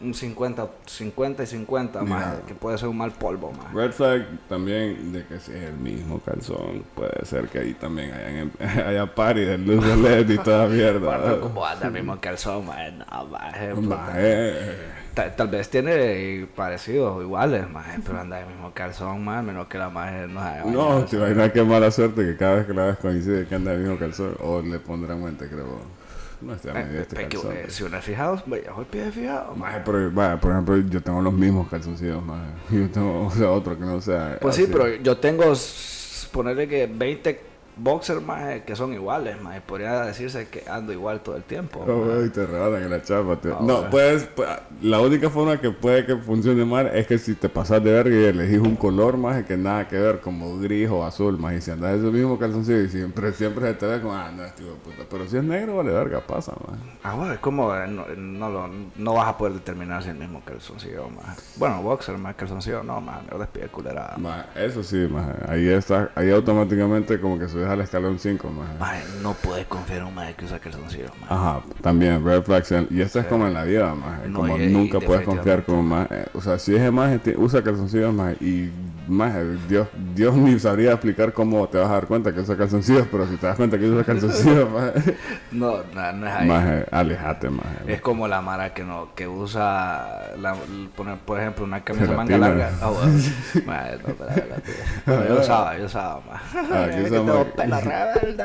un 0.00 0.14
50, 0.14 0.68
50 0.86 1.42
y 1.42 1.46
50, 1.46 2.02
Mira. 2.02 2.14
más, 2.14 2.34
que 2.46 2.54
puede 2.54 2.78
ser 2.78 2.88
un 2.88 2.98
mal 2.98 3.10
polvo, 3.12 3.52
más. 3.52 3.72
Red 3.72 3.92
flag 3.92 4.26
también 4.48 5.12
de 5.12 5.24
que 5.26 5.40
si 5.40 5.52
es 5.52 5.64
el 5.64 5.76
mismo 5.76 6.20
calzón, 6.20 6.84
puede 6.94 7.24
ser 7.24 7.48
que 7.48 7.58
ahí 7.58 7.74
también 7.74 8.12
hayan, 8.12 8.52
haya 8.86 9.12
party 9.12 9.40
de 9.40 9.58
luz 9.58 9.84
de 9.84 9.96
LED 9.96 10.30
y 10.30 10.38
toda 10.38 10.68
mierda. 10.68 11.18
Bueno, 11.18 11.40
como 11.40 11.66
anda 11.66 11.86
el 11.86 11.92
mismo 11.92 12.20
calzón, 12.20 12.66
más, 12.66 12.92
no, 12.92 13.26
más. 13.82 14.16
Tal 15.36 15.48
vez 15.48 15.68
tiene 15.68 16.46
parecidos 16.54 17.16
o 17.16 17.22
iguales, 17.22 17.68
más, 17.68 17.86
pero 18.06 18.20
anda 18.20 18.40
el 18.40 18.46
mismo 18.46 18.72
calzón, 18.72 19.24
más, 19.24 19.42
menos 19.42 19.66
que 19.66 19.78
la 19.78 19.90
más 19.90 20.28
no 20.28 20.40
haya 20.40 20.64
No, 20.64 21.04
te 21.04 21.16
imaginas 21.16 21.50
qué 21.50 21.64
mala 21.64 21.90
suerte 21.90 22.24
que 22.24 22.36
cada 22.36 22.56
vez 22.56 22.66
que 22.66 22.74
la 22.74 22.86
ves 22.86 22.98
coincide 22.98 23.46
que 23.46 23.54
anda 23.56 23.72
el 23.72 23.80
mismo 23.80 23.98
calzón. 23.98 24.36
O 24.40 24.62
le 24.62 24.78
pondrán 24.78 25.24
mente, 25.24 25.48
creo. 25.48 25.80
No 26.40 26.54
está 26.54 26.70
Eh, 26.70 26.84
medio 26.84 27.00
este 27.00 27.16
pe- 27.16 27.22
que, 27.28 27.36
calzón. 27.36 27.52
eh, 27.56 27.64
si 27.68 27.82
uno 27.82 27.96
es 27.98 28.04
fijado, 28.04 28.42
vaya, 28.46 28.70
el 28.78 28.86
pie 28.86 29.10
fijado. 29.10 29.54
ma. 29.56 29.66
Maje, 29.66 29.82
pero, 29.84 30.10
vaya, 30.12 30.40
por 30.40 30.52
ejemplo, 30.52 30.76
yo 30.76 31.02
tengo 31.02 31.20
los 31.20 31.32
mismos 31.32 31.68
calzoncillos, 31.68 32.24
maje. 32.24 32.48
Yo 32.70 32.88
tengo, 32.90 33.26
o 33.26 33.30
sea, 33.30 33.50
otro 33.50 33.76
que 33.78 33.84
no 33.84 34.00
sea. 34.00 34.38
Pues 34.40 34.54
sí, 34.54 34.62
así. 34.64 34.72
pero 34.72 34.88
yo 34.96 35.16
tengo, 35.16 35.52
ponerle 36.32 36.68
que 36.68 36.86
20 36.86 37.40
boxers 37.78 38.22
más 38.22 38.62
que 38.62 38.74
son 38.76 38.92
iguales, 38.92 39.40
más 39.40 39.60
podría 39.62 40.02
decirse 40.02 40.48
que 40.48 40.64
ando 40.68 40.92
igual 40.92 41.20
todo 41.20 41.36
el 41.36 41.42
tiempo. 41.44 41.80
Oh, 41.88 42.24
y 42.24 42.28
te 42.30 42.44
rebalan 42.46 42.82
en 42.82 42.90
la 42.90 43.02
chapa. 43.02 43.36
tío. 43.36 43.54
Ah, 43.54 43.58
no, 43.60 43.74
bueno. 43.76 43.90
puedes, 43.90 44.28
pu- 44.36 44.58
la 44.82 45.00
única 45.00 45.30
forma 45.30 45.60
que 45.60 45.70
puede 45.70 46.04
que 46.06 46.16
funcione 46.16 46.64
mal 46.64 46.86
es 46.88 47.06
que 47.06 47.18
si 47.18 47.34
te 47.34 47.48
pasas 47.48 47.82
de 47.82 47.92
verga 47.92 48.14
y 48.16 48.24
elegís 48.24 48.58
un 48.58 48.76
color 48.76 49.16
más 49.16 49.44
que 49.44 49.56
nada 49.56 49.86
que 49.88 49.96
ver, 49.98 50.20
como 50.20 50.58
gris 50.58 50.88
o 50.90 51.04
azul, 51.04 51.38
más 51.38 51.54
y 51.54 51.60
si 51.60 51.70
andas 51.70 51.98
ese 51.98 52.06
mismo 52.10 52.38
calzoncillo 52.38 52.80
y 52.82 52.88
siempre, 52.88 53.32
siempre 53.32 53.66
se 53.68 53.74
te 53.74 53.86
ve 53.86 54.00
como, 54.00 54.14
ah, 54.14 54.30
no, 54.36 54.44
este 54.44 54.64
de 54.64 54.70
puta. 54.72 55.04
Pero 55.08 55.26
si 55.28 55.36
es 55.36 55.44
negro, 55.44 55.76
vale 55.76 55.90
verga, 55.92 56.20
pasa, 56.20 56.52
más. 56.68 56.78
Ah, 57.02 57.14
bueno, 57.14 57.32
es 57.32 57.38
como 57.40 57.74
eh, 57.74 57.86
no, 57.88 58.04
no, 58.16 58.50
lo- 58.50 58.70
no 58.96 59.14
vas 59.14 59.28
a 59.28 59.38
poder 59.38 59.54
determinar 59.54 60.02
si 60.02 60.08
es 60.08 60.14
el 60.14 60.20
mismo 60.20 60.42
calzoncillo, 60.44 61.08
más. 61.10 61.38
Bueno, 61.56 61.82
boxer 61.82 62.18
más 62.18 62.34
calzoncillo, 62.34 62.82
no, 62.82 63.00
más, 63.00 63.20
me 63.30 63.38
despide 63.38 63.68
culera. 63.68 64.14
Ma, 64.18 64.46
eso 64.54 64.82
sí, 64.82 65.06
más. 65.10 65.28
Ahí 65.48 65.68
está, 65.68 66.10
ahí 66.14 66.30
automáticamente 66.30 67.20
como 67.20 67.38
que 67.38 67.48
al 67.68 67.80
escalón 67.80 68.18
5, 68.18 68.50
más. 68.50 68.78
Maje, 68.78 69.02
no 69.22 69.34
puedes 69.34 69.66
confiar 69.66 69.98
en 70.00 70.04
un 70.06 70.14
maje 70.14 70.34
que 70.34 70.44
usa 70.44 70.58
calzoncillos, 70.58 71.10
maje. 71.20 71.34
Ajá, 71.34 71.60
también, 71.82 72.24
red 72.24 72.42
flags. 72.42 72.72
Y 72.90 73.00
esto 73.00 73.20
es 73.20 73.26
como 73.26 73.46
en 73.46 73.54
la 73.54 73.64
vida, 73.64 73.94
más. 73.94 74.26
No, 74.28 74.40
como 74.40 74.58
y- 74.58 74.64
y 74.64 74.72
nunca 74.72 75.00
puedes 75.00 75.24
confiar 75.24 75.64
con 75.64 75.84
más. 75.86 76.08
o 76.34 76.40
sea, 76.40 76.58
si 76.58 76.74
ese 76.74 76.90
más 76.90 77.18
usa 77.36 77.62
calzoncillos, 77.62 78.12
más. 78.12 78.34
Y 78.40 78.70
más, 79.08 79.34
Dios, 79.68 79.88
Dios 80.14 80.34
ni 80.36 80.58
sabría 80.58 80.92
explicar 80.92 81.32
cómo 81.32 81.66
te 81.68 81.78
vas 81.78 81.88
a 81.88 81.94
dar 81.94 82.06
cuenta 82.06 82.32
que 82.34 82.40
usa 82.40 82.56
calzoncillos, 82.56 83.06
pero 83.10 83.26
si 83.26 83.36
te 83.36 83.46
das 83.46 83.56
cuenta 83.56 83.78
que 83.78 83.88
usa 83.88 84.04
calzoncillos, 84.04 84.70
más. 84.72 84.92
No, 85.50 85.76
no, 85.94 86.12
no 86.12 86.26
es 86.26 86.32
ahí. 86.34 86.46
Más, 86.48 86.84
alejate, 86.90 87.48
más. 87.50 87.64
Es 87.86 88.00
como 88.02 88.28
la 88.28 88.40
mara 88.42 88.74
que 88.74 88.84
no, 88.84 89.08
que 89.14 89.26
usa, 89.26 90.34
la, 90.38 90.54
poner, 90.94 91.16
por 91.18 91.40
ejemplo, 91.40 91.64
una 91.64 91.82
camisa 91.82 92.06
Gelatina. 92.06 92.38
manga 92.38 92.48
larga. 92.48 92.70
Ah, 92.82 92.90
bueno. 92.90 93.12
Maje, 93.66 93.98
no, 95.06 95.26
yo 95.28 95.40
usaba, 95.40 95.78
yo 95.78 95.86
usaba 95.86 96.20
más. 96.30 96.42
Ah, 96.70 96.86
Es 96.90 96.96
que 97.04 97.10
tengo 97.10 97.44
pelo 97.62 97.80
rebelde, 97.80 98.44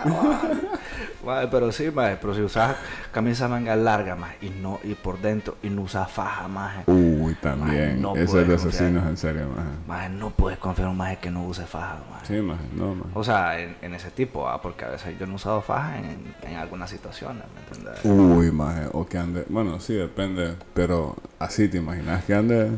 Maje, 1.26 1.48
pero 1.50 1.72
sí, 1.72 1.90
maje, 1.90 2.18
pero 2.20 2.36
si 2.36 2.42
usas 2.42 2.76
camisa 3.14 3.48
manga 3.48 3.76
larga, 3.78 4.16
más 4.16 4.32
y 4.42 4.50
no, 4.50 4.80
y 4.84 4.94
por 4.94 5.22
dentro, 5.22 5.56
y 5.64 5.70
no 5.70 5.84
usas 5.84 6.12
faja, 6.12 6.50
más. 6.50 6.86
Uy, 6.86 7.34
también. 7.36 8.02
no 8.02 8.14
Eso 8.16 8.42
es 8.42 8.48
de 8.48 8.56
asesinos, 8.56 9.08
en 9.08 9.16
serio, 9.16 9.48
más. 9.56 9.66
Maje, 9.88 10.10
no 10.10 10.32
puedes 10.32 10.60
confiar 10.60 10.88
en 10.88 10.92
un 10.92 10.98
maje 10.98 11.20
que 11.22 11.32
no 11.32 11.46
use 11.46 11.66
faja, 11.66 12.00
maje. 12.12 12.26
Sí, 12.28 12.42
más. 12.42 12.58
No, 12.76 12.96
más. 12.96 13.08
O 13.14 13.24
sea, 13.24 13.58
en, 13.58 13.76
en 13.82 13.94
ese 13.94 14.12
tipo, 14.12 14.50
ah, 14.50 14.62
porque 14.62 14.84
a 14.84 14.90
veces 14.90 15.18
yo 15.18 15.26
no 15.26 15.34
he 15.34 15.36
usado 15.36 15.62
faja 15.62 15.98
en, 15.98 16.36
en 16.44 16.58
algunas 16.58 16.90
situaciones, 16.90 17.44
¿me 17.56 17.62
entiendes? 17.62 18.04
Uy, 18.04 18.52
maje, 18.52 18.90
o 18.92 19.06
que 19.06 19.18
ande, 19.18 19.46
bueno, 19.48 19.80
sí, 19.80 19.94
depende, 19.94 20.56
pero 20.74 21.16
así 21.40 21.70
te 21.70 21.78
imaginas 21.78 22.26
que 22.26 22.34
ande 22.34 22.72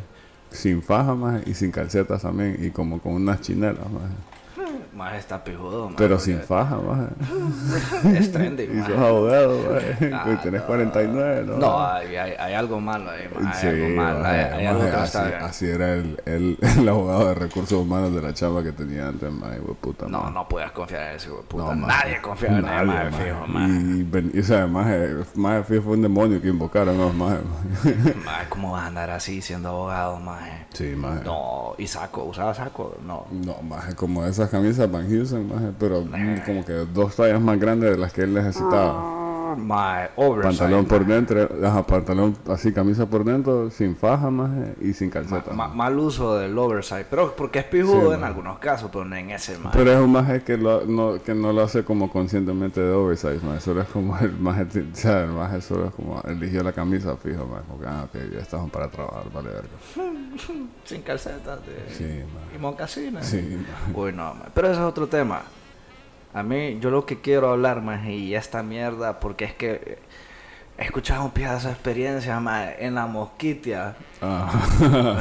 sin 0.51 0.83
faja, 0.83 1.15
maje, 1.15 1.43
y 1.47 1.55
sin 1.55 1.71
calcetas 1.71 2.21
también, 2.21 2.57
y 2.61 2.69
como 2.69 2.99
con 2.99 3.13
unas 3.13 3.41
chinelas, 3.41 3.89
maje. 3.89 4.13
Más 4.95 5.13
está 5.15 5.43
pijudo, 5.43 5.85
maje, 5.87 5.95
Pero 5.97 6.17
sin 6.17 6.39
faja, 6.39 6.77
maje. 6.77 7.07
Es 8.17 8.29
Y 8.29 8.81
sos 8.81 8.97
abogado, 8.97 9.59
maje. 9.73 10.11
Ah, 10.13 10.25
Y 10.31 10.35
tenés 10.37 10.61
no. 10.61 10.67
49, 10.67 11.43
¿no? 11.45 11.57
No, 11.57 11.85
hay, 11.85 12.15
hay, 12.15 12.31
hay 12.39 12.53
algo 12.53 12.79
malo 12.79 13.11
ahí, 13.11 13.27
maje, 13.33 13.45
hay 13.45 13.61
Sí, 13.61 13.67
algo 13.67 14.01
malo. 14.01 14.19
maje, 14.21 14.35
Hay, 14.37 14.53
hay 14.59 14.65
algo 14.67 14.79
maje, 14.79 14.91
que 14.91 14.97
no 14.97 15.03
así, 15.03 15.17
está 15.17 15.27
bien. 15.27 15.43
así 15.43 15.65
era 15.67 15.93
el, 15.95 16.21
el, 16.25 16.57
el 16.79 16.87
abogado 16.87 17.27
de 17.27 17.35
recursos 17.35 17.73
humanos 17.73 18.15
de 18.15 18.21
la 18.21 18.33
chava 18.33 18.63
que 18.63 18.71
tenía 18.71 19.09
antes, 19.09 19.29
maje, 19.33 19.59
güey, 19.59 19.75
puta 19.75 20.07
No, 20.07 20.31
no 20.31 20.47
puedes 20.47 20.71
confiar 20.71 21.09
en 21.09 21.15
ese 21.17 21.29
puta. 21.49 21.75
No. 21.75 21.87
Nadie 21.87 22.21
confía 22.21 22.57
en 22.57 22.65
él, 22.65 22.85
maje, 22.85 23.11
fijo, 23.11 23.47
maje. 23.47 24.31
Y, 24.33 24.37
y, 24.37 24.39
o 24.39 24.43
sea, 24.43 24.65
maje, 24.65 25.15
maje, 25.35 25.63
fijo, 25.65 25.81
fue 25.83 25.93
un 25.95 26.03
demonio 26.03 26.41
que 26.41 26.47
invocaron 26.47 26.97
los 26.97 27.13
maje. 27.13 27.39
Maje, 28.23 28.45
¿cómo 28.47 28.71
vas 28.71 28.83
a 28.83 28.87
andar 28.87 29.09
así 29.09 29.41
siendo 29.41 29.67
abogado, 29.69 30.19
maje? 30.19 30.67
Sí, 30.73 30.93
maje. 30.95 31.25
No, 31.25 31.75
y 31.77 31.85
saco, 31.85 32.23
¿usaba 32.23 32.53
saco? 32.53 32.95
No. 33.05 33.25
No, 33.31 33.61
maje, 33.61 33.93
como 33.93 34.25
esas 34.25 34.49
camisas 34.49 34.84
Van 34.87 35.09
Heusen, 35.09 35.47
maje, 35.47 35.71
pero 35.79 36.01
mm, 36.01 36.45
como 36.45 36.65
que 36.65 36.73
dos 36.93 37.15
tallas 37.15 37.41
más 37.41 37.59
grandes 37.59 37.91
de 37.91 37.97
las 37.97 38.13
que 38.13 38.23
él 38.23 38.33
necesitaba. 38.33 39.24
Pantalón 39.55 40.85
por 40.85 41.05
dentro, 41.05 41.49
ajá, 41.63 41.83
pantalón 41.83 42.35
así, 42.49 42.71
camisa 42.73 43.05
por 43.05 43.23
dentro, 43.23 43.69
sin 43.71 43.95
faja, 43.95 44.29
maje, 44.29 44.75
y 44.81 44.93
sin 44.93 45.09
calceta. 45.09 45.51
Ma- 45.53 45.67
mal 45.67 45.97
uso 45.97 46.37
del 46.37 46.57
oversize. 46.57 47.05
Pero 47.09 47.35
porque 47.35 47.59
es 47.59 47.65
pijudo 47.65 48.11
Sí, 48.11 48.17
en 48.17 48.23
algunos 48.23 48.59
casos, 48.59 48.89
pero 48.91 49.05
no 49.05 49.15
en 49.15 49.31
ese, 49.31 49.57
maje. 49.57 49.77
Pero 49.77 49.91
es 49.93 49.99
un 49.99 50.11
maje 50.11 50.43
que, 50.43 50.57
lo, 50.57 50.85
no, 50.85 51.21
que 51.23 51.33
no 51.33 51.53
lo 51.53 51.61
hace 51.63 51.83
como 51.83 52.11
conscientemente 52.11 52.79
de 52.81 52.91
oversize, 52.93 53.39
maje. 53.45 53.59
Solo 53.61 53.81
es 53.81 53.87
como 53.89 54.17
el 54.19 54.33
maje, 54.39 54.63
o 54.63 54.95
sea, 54.95 55.23
el 55.23 55.31
maje 55.31 55.61
solo 55.61 55.85
es 55.87 55.91
como 55.93 56.21
eligió 56.25 56.63
la 56.63 56.73
camisa 56.73 57.15
fijo, 57.17 57.45
maje. 57.45 57.63
Porque, 57.69 57.85
ah, 57.87 58.03
ok, 58.05 58.33
ya 58.33 58.39
estamos 58.39 58.69
para 58.71 58.89
trabajar, 58.89 59.23
vale, 59.33 59.49
verga. 59.49 59.69
Sin 60.85 61.01
calcetas 61.01 61.59
de... 61.65 61.93
Sí, 61.95 62.23
y 62.55 62.59
mocasines. 62.59 63.25
Sí. 63.25 63.57
Uy, 63.93 64.11
no, 64.11 64.35
pero 64.53 64.67
ese 64.67 64.79
es 64.79 64.85
otro 64.85 65.07
tema. 65.07 65.41
A 66.35 66.43
mí, 66.43 66.77
yo 66.81 66.89
lo 66.91 67.05
que 67.05 67.21
quiero 67.21 67.49
hablar, 67.49 67.81
más 67.81 68.05
y 68.05 68.35
esta 68.35 68.61
mierda, 68.61 69.21
porque 69.21 69.45
es 69.45 69.53
que 69.53 69.97
he 70.77 70.83
escuchado 70.83 71.23
un 71.23 71.31
pedazo 71.31 71.67
de 71.69 71.73
experiencia, 71.75 72.37
más 72.41 72.71
en 72.77 72.95
la 72.95 73.07
mosquitia. 73.07 73.95
Ah, 74.21 74.51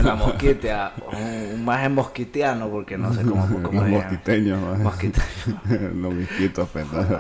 En 0.01 0.05
la 0.05 0.17
mosquitia, 0.17 0.91
un, 1.13 1.55
un 1.55 1.65
maje 1.65 1.89
mosquitiano, 1.89 2.69
porque 2.69 2.99
no 2.99 3.15
sé 3.15 3.23
cómo, 3.23 3.47
cómo 3.63 3.81
los 3.83 3.91
mosquiteños, 3.91 4.61
maje. 4.61 4.83
Mosquiteño. 4.83 5.61
los 5.95 6.15
misquitos, 6.15 6.69
pendejos, 6.71 7.19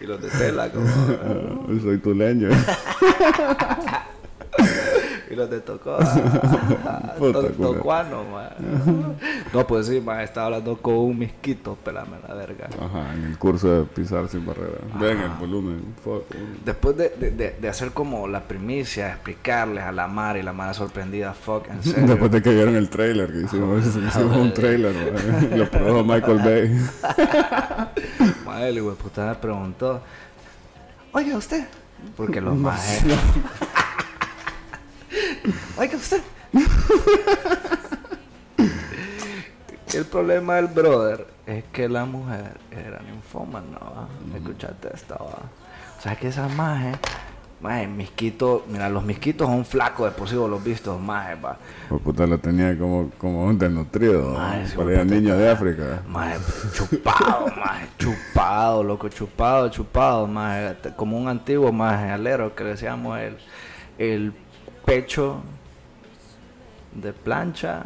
Y 0.00 0.06
los 0.06 0.22
de 0.22 0.28
tela, 0.30 0.70
como. 0.70 0.86
Soy 1.82 1.98
tuleño. 1.98 2.50
Y 5.30 5.34
los 5.34 5.50
de 5.50 5.60
Tocó. 5.60 5.98
Tocuano, 7.60 8.24
man. 8.24 9.16
No, 9.52 9.66
pues 9.66 9.86
sí, 9.86 10.00
man, 10.00 10.20
estaba 10.20 10.46
hablando 10.46 10.76
con 10.76 10.94
un 10.94 11.18
misquito, 11.18 11.76
pelame 11.82 12.16
la 12.26 12.34
verga. 12.34 12.68
Ajá, 12.80 13.14
en 13.14 13.24
el 13.24 13.38
curso 13.38 13.68
de 13.68 13.84
pisar 13.84 14.28
sin 14.28 14.44
barrera. 14.44 14.78
Ven 15.00 15.18
el 15.20 15.30
volumen. 15.30 15.94
fuck. 16.02 16.24
Después 16.64 16.96
de, 16.96 17.10
de, 17.10 17.56
de, 17.58 17.68
hacer 17.68 17.92
como 17.92 18.28
la 18.28 18.42
primicia, 18.42 19.12
explicarles 19.12 19.84
a 19.84 19.92
la 19.92 20.06
Mara 20.06 20.38
y 20.38 20.42
la 20.42 20.52
Mara 20.52 20.74
sorprendida, 20.74 21.32
fuck, 21.32 21.68
en 21.70 21.82
serio. 21.82 22.06
Después 22.06 22.30
de 22.30 22.42
que 22.42 22.50
vieron 22.50 22.76
el 22.76 22.90
trailer, 22.90 23.32
que 23.32 23.42
hicimos, 23.42 23.86
hicimos 23.86 24.36
un 24.36 24.52
trailer, 24.52 24.94
lo 25.56 25.70
produjo 25.70 26.04
Michael 26.04 26.38
Bay. 26.38 26.80
Madre, 28.44 28.68
el 28.68 28.74
de 28.74 28.82
puta 28.82 29.26
me 29.26 29.34
preguntó, 29.36 30.02
oiga 31.12 31.36
usted, 31.36 31.66
porque 32.16 32.40
los 32.40 32.56
majes... 32.56 33.04
oiga 35.78 35.96
usted. 35.96 36.20
el 39.94 40.04
problema 40.04 40.56
del 40.56 40.66
brother 40.66 41.26
es 41.46 41.64
que 41.72 41.88
la 41.88 42.04
mujer 42.04 42.56
era 42.70 43.00
ninfómana, 43.00 43.78
¿va? 43.78 44.08
Escuchaste 44.36 44.88
esta, 44.94 45.14
¿va? 45.16 45.42
O 45.98 46.02
sea 46.02 46.16
que 46.16 46.28
esas 46.28 46.52
majes... 46.54 46.96
Maje, 47.58 47.86
misquito, 47.86 48.66
mira, 48.68 48.90
los 48.90 49.02
misquitos 49.02 49.48
son 49.48 49.64
flacos 49.64 50.04
de 50.04 50.14
por 50.14 50.28
sí 50.28 50.36
vos 50.36 50.48
los 50.50 50.62
vistos, 50.62 51.00
maje, 51.00 51.36
va. 51.36 51.56
Pues 51.88 52.02
puta 52.02 52.26
lo 52.26 52.36
tenía 52.38 52.76
como, 52.78 53.08
como 53.16 53.46
un 53.46 53.56
desnutrido. 53.58 54.34
Parecía 54.34 54.76
puta, 54.76 55.04
niño 55.06 55.38
de 55.38 55.50
África. 55.50 56.02
Maje, 56.06 56.36
chupado, 56.74 57.46
maje, 57.56 57.86
chupado, 57.98 58.84
loco, 58.84 59.08
chupado, 59.08 59.70
chupado, 59.70 60.26
maje, 60.26 60.74
te- 60.82 60.92
como 60.92 61.16
un 61.18 61.28
antiguo 61.28 61.72
maje 61.72 62.10
alero 62.10 62.54
que 62.54 62.62
le 62.62 62.70
decíamos 62.72 63.18
el, 63.20 63.38
el 63.96 64.34
pecho 64.86 65.42
de 66.92 67.12
plancha, 67.12 67.82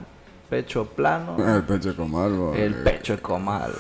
pecho 0.48 0.84
plano, 0.86 1.36
El 1.56 1.64
pecho 1.64 1.96
con 1.96 2.14
algo. 2.14 2.54
el 2.54 2.74
pecho 2.76 3.16
de 3.16 3.22
comal. 3.22 3.72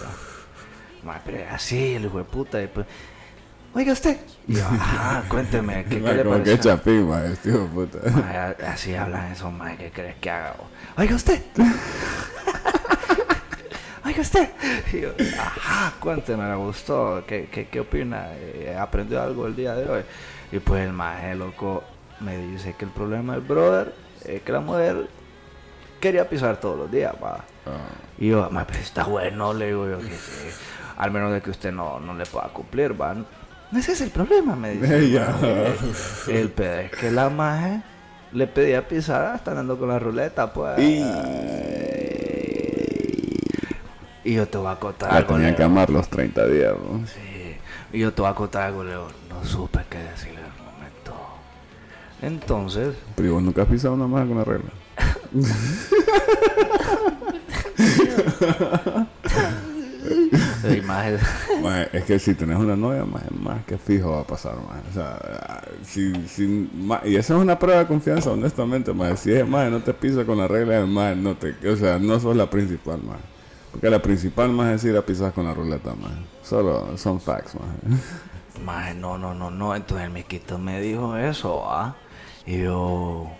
Pero 1.24 1.44
así, 1.54 1.94
el 1.94 2.06
hijo 2.06 2.18
de 2.18 2.24
puta, 2.24 2.60
y 2.62 2.66
pues, 2.66 2.86
oiga 3.74 3.92
usted, 3.92 4.18
y 4.48 4.54
yo, 4.56 4.66
ajá, 4.66 5.22
cuénteme, 5.28 5.84
¿qué, 5.84 5.96
qué 5.96 6.00
mae, 6.00 6.14
le 6.16 6.24
como 6.24 6.36
que 6.42 6.42
pareció? 6.50 6.76
chapín, 6.76 7.08
mae, 7.08 7.32
este 7.32 7.50
de 7.52 7.58
puta. 7.58 7.98
Así 8.68 8.94
hablan 8.94 9.30
esos 9.32 9.52
majes, 9.52 9.78
¿qué 9.78 9.90
crees 9.92 10.16
que 10.16 10.30
haga? 10.30 10.56
Oiga 10.98 11.14
usted. 11.14 11.40
Oiga 14.04 14.22
usted. 14.22 14.48
Y 14.92 15.00
yo, 15.02 15.10
ajá, 15.38 15.92
cuénteme, 16.00 16.44
me 16.48 16.56
gustó. 16.56 17.22
¿Qué, 17.26 17.48
qué, 17.52 17.68
qué 17.68 17.80
opina? 17.80 18.28
Eh, 18.32 18.76
¿Aprendió 18.78 19.22
algo 19.22 19.46
el 19.46 19.54
día 19.54 19.74
de 19.74 19.88
hoy? 19.88 20.02
Y 20.52 20.58
pues 20.58 20.84
el 20.86 20.92
maje, 20.92 21.34
loco, 21.34 21.84
me 22.20 22.36
dice 22.36 22.74
que 22.78 22.84
el 22.84 22.90
problema 22.90 23.32
del 23.34 23.42
brother 23.42 23.94
es 24.24 24.42
que 24.42 24.52
la 24.52 24.60
mujer 24.60 25.08
quería 26.00 26.28
pisar 26.28 26.58
todos 26.58 26.78
los 26.78 26.90
días, 26.90 27.14
va. 27.22 27.44
Ah, 27.66 27.88
Y 28.18 28.28
yo, 28.28 28.48
"Ma, 28.50 28.66
pero 28.66 28.78
está 28.80 29.04
bueno, 29.04 29.52
le 29.54 29.66
digo 29.68 29.88
yo 29.88 29.98
que 29.98 30.10
sí. 30.10 30.48
Al 30.96 31.10
menos 31.10 31.32
de 31.32 31.40
que 31.40 31.50
usted 31.50 31.72
no, 31.72 31.98
no 32.00 32.14
le 32.14 32.26
pueda 32.26 32.48
cumplir, 32.48 33.00
va. 33.00 33.14
No 33.14 33.24
ese 33.78 33.92
es 33.92 34.00
el 34.02 34.10
problema, 34.10 34.54
me 34.56 34.70
dice. 34.72 35.22
El 36.28 36.50
pedo 36.50 36.78
es 36.80 36.90
que 36.90 37.10
la 37.10 37.30
maje 37.30 37.80
le 38.32 38.46
pedía 38.46 38.86
pisar 38.86 39.26
hasta 39.34 39.52
andando 39.52 39.78
con 39.78 39.88
la 39.88 39.98
ruleta, 39.98 40.52
pues. 40.52 40.78
Y 44.22 44.34
yo 44.34 44.46
te 44.46 44.58
voy 44.58 44.70
a 44.70 44.76
contar 44.76 45.10
la 45.12 45.18
algo, 45.18 45.34
tenía 45.34 45.50
le 45.50 45.56
que 45.56 45.62
amar 45.62 45.88
los 45.90 46.08
30 46.08 46.46
días, 46.46 46.74
¿no? 46.74 47.06
Sí. 47.06 47.56
Y 47.92 48.00
yo 48.00 48.12
te 48.12 48.20
voy 48.22 48.30
a 48.30 48.34
contar 48.34 48.64
algo, 48.64 48.84
Leo. 48.84 49.08
No 49.28 49.44
supe 49.44 49.80
qué 49.88 49.98
decirle. 49.98 50.40
Entonces, 52.22 52.94
Pero 53.16 53.28
¿y 53.28 53.30
vos 53.32 53.42
nunca 53.42 53.62
has 53.62 53.68
pisado 53.68 53.94
una 53.94 54.06
más 54.06 54.26
con 54.26 54.36
la 54.36 54.44
regla. 54.44 54.70
Mae, 61.62 61.88
es 61.92 62.04
que 62.04 62.18
si 62.18 62.34
tenés 62.34 62.58
una 62.58 62.76
novia, 62.76 63.04
más, 63.04 63.22
más 63.32 63.64
que 63.64 63.78
fijo 63.78 64.12
va 64.12 64.20
a 64.20 64.26
pasar, 64.26 64.54
mae. 64.56 64.80
O 64.90 64.92
sea, 64.92 65.62
si, 65.82 66.12
si, 66.28 66.70
mae, 66.74 67.08
y 67.08 67.16
esa 67.16 67.34
es 67.34 67.40
una 67.40 67.58
prueba 67.58 67.80
de 67.80 67.86
confianza, 67.86 68.30
honestamente, 68.30 68.92
mae. 68.92 69.16
Si 69.16 69.32
es 69.32 69.46
más, 69.46 69.70
no 69.70 69.80
te 69.80 69.94
pisa 69.94 70.24
con 70.24 70.38
la 70.38 70.48
regla, 70.48 70.84
más 70.86 71.16
no 71.16 71.36
te, 71.36 71.54
o 71.68 71.76
sea, 71.76 71.98
no 71.98 72.18
sos 72.20 72.36
la 72.36 72.48
principal, 72.48 73.00
mae. 73.02 73.18
Porque 73.70 73.88
la 73.88 74.02
principal 74.02 74.50
más 74.50 74.74
es 74.74 74.84
ir 74.84 74.96
a 74.96 75.02
pisar 75.02 75.32
con 75.32 75.44
la 75.44 75.54
ruleta, 75.54 75.94
mae. 75.94 76.10
Solo 76.42 76.96
son 76.96 77.20
facts, 77.20 77.54
mae. 77.54 77.98
Maje, 78.64 78.94
no, 78.94 79.16
no, 79.16 79.34
no, 79.34 79.50
no. 79.50 79.74
Entonces 79.74 80.06
el 80.06 80.12
miquito 80.12 80.58
me 80.58 80.80
dijo 80.80 81.16
eso, 81.16 81.64
¿ah? 81.70 81.94
Y 82.50 82.58
yo. 82.62 83.30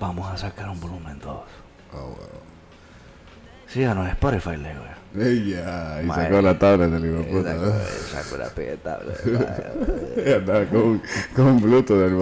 Vamos 0.00 0.32
a 0.32 0.36
sacar 0.38 0.70
un 0.70 0.80
volumen 0.80 1.18
2. 1.20 1.36
Ah, 1.92 1.96
bueno. 2.00 2.16
Síganos 3.68 4.06
en 4.06 4.10
Spotify, 4.12 4.56
le 4.56 4.70
digo. 4.70 4.82
yo. 4.84 4.94
Ey, 5.22 5.50
ya, 5.50 6.00
y 6.02 6.08
sacó 6.08 6.40
la 6.42 6.58
tablet 6.58 6.90
del 6.90 7.04
hijo 7.06 7.18
de 7.18 7.24
puta. 7.24 7.52
Saco, 7.52 7.72
saco 8.10 8.36
la 8.36 8.48
peta, 8.48 8.98
maje. 9.26 9.62
Y 10.26 10.32
andaba 10.32 10.64
con, 10.64 10.80
un- 10.82 11.02
con 11.36 11.46
un 11.46 11.60
Bluetooth 11.60 11.98
del 11.98 12.14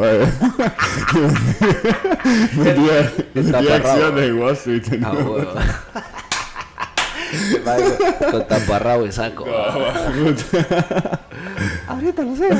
vendía 3.34 3.34
taparrabo. 3.52 3.88
acciones 3.88 4.28
en 4.28 4.38
Wall 4.38 4.52
Street. 4.54 4.82
Ah, 5.04 5.12
huevo. 5.12 5.46
Con 8.30 8.46
taparrabo 8.46 9.06
y 9.06 9.12
saco. 9.12 9.46
Ahorita 11.88 12.22
lo 12.24 12.36
sé. 12.36 12.50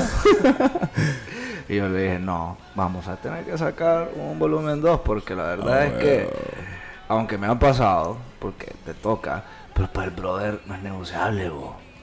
Y 1.72 1.76
yo 1.76 1.88
le 1.88 2.02
dije, 2.02 2.18
no, 2.18 2.58
vamos 2.74 3.08
a 3.08 3.16
tener 3.16 3.46
que 3.46 3.56
sacar 3.56 4.10
un 4.14 4.38
volumen 4.38 4.82
2 4.82 5.00
porque 5.00 5.34
la 5.34 5.44
verdad 5.44 5.72
Ah, 5.72 5.86
es 5.86 5.92
que, 5.94 6.28
aunque 7.08 7.38
me 7.38 7.46
han 7.46 7.58
pasado, 7.58 8.18
porque 8.40 8.74
te 8.84 8.92
toca, 8.92 9.42
pero 9.72 9.88
para 9.88 10.08
el 10.08 10.10
brother 10.10 10.60
no 10.66 10.74
es 10.74 10.82
negociable. 10.82 11.50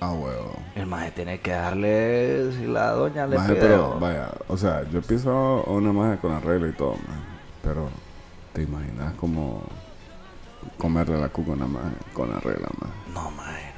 Ah, 0.02 0.12
huevo. 0.12 0.54
El 0.74 0.88
maje 0.88 1.12
tiene 1.12 1.40
que 1.40 1.52
darle, 1.52 2.52
si 2.54 2.66
la 2.66 2.94
doña 2.94 3.28
le 3.28 3.38
Maje, 3.38 3.54
pide, 3.54 3.62
pero 3.62 4.00
vaya, 4.00 4.32
o 4.48 4.58
sea, 4.58 4.90
yo 4.90 5.04
pienso 5.04 5.64
una 5.68 5.94
maje 5.94 6.18
con 6.18 6.32
arreglo 6.32 6.68
y 6.68 6.74
todo, 6.74 6.94
maje, 6.94 7.22
pero 7.62 7.90
te 8.54 8.64
imaginas 8.64 9.14
como 9.20 9.62
comerle 10.80 11.20
la 11.20 11.30
cuca 11.30 11.52
una 11.52 11.68
maje 11.68 11.96
con 12.16 12.34
arreglo, 12.34 12.70
maje. 12.82 12.94
No, 13.14 13.30
maje. 13.30 13.69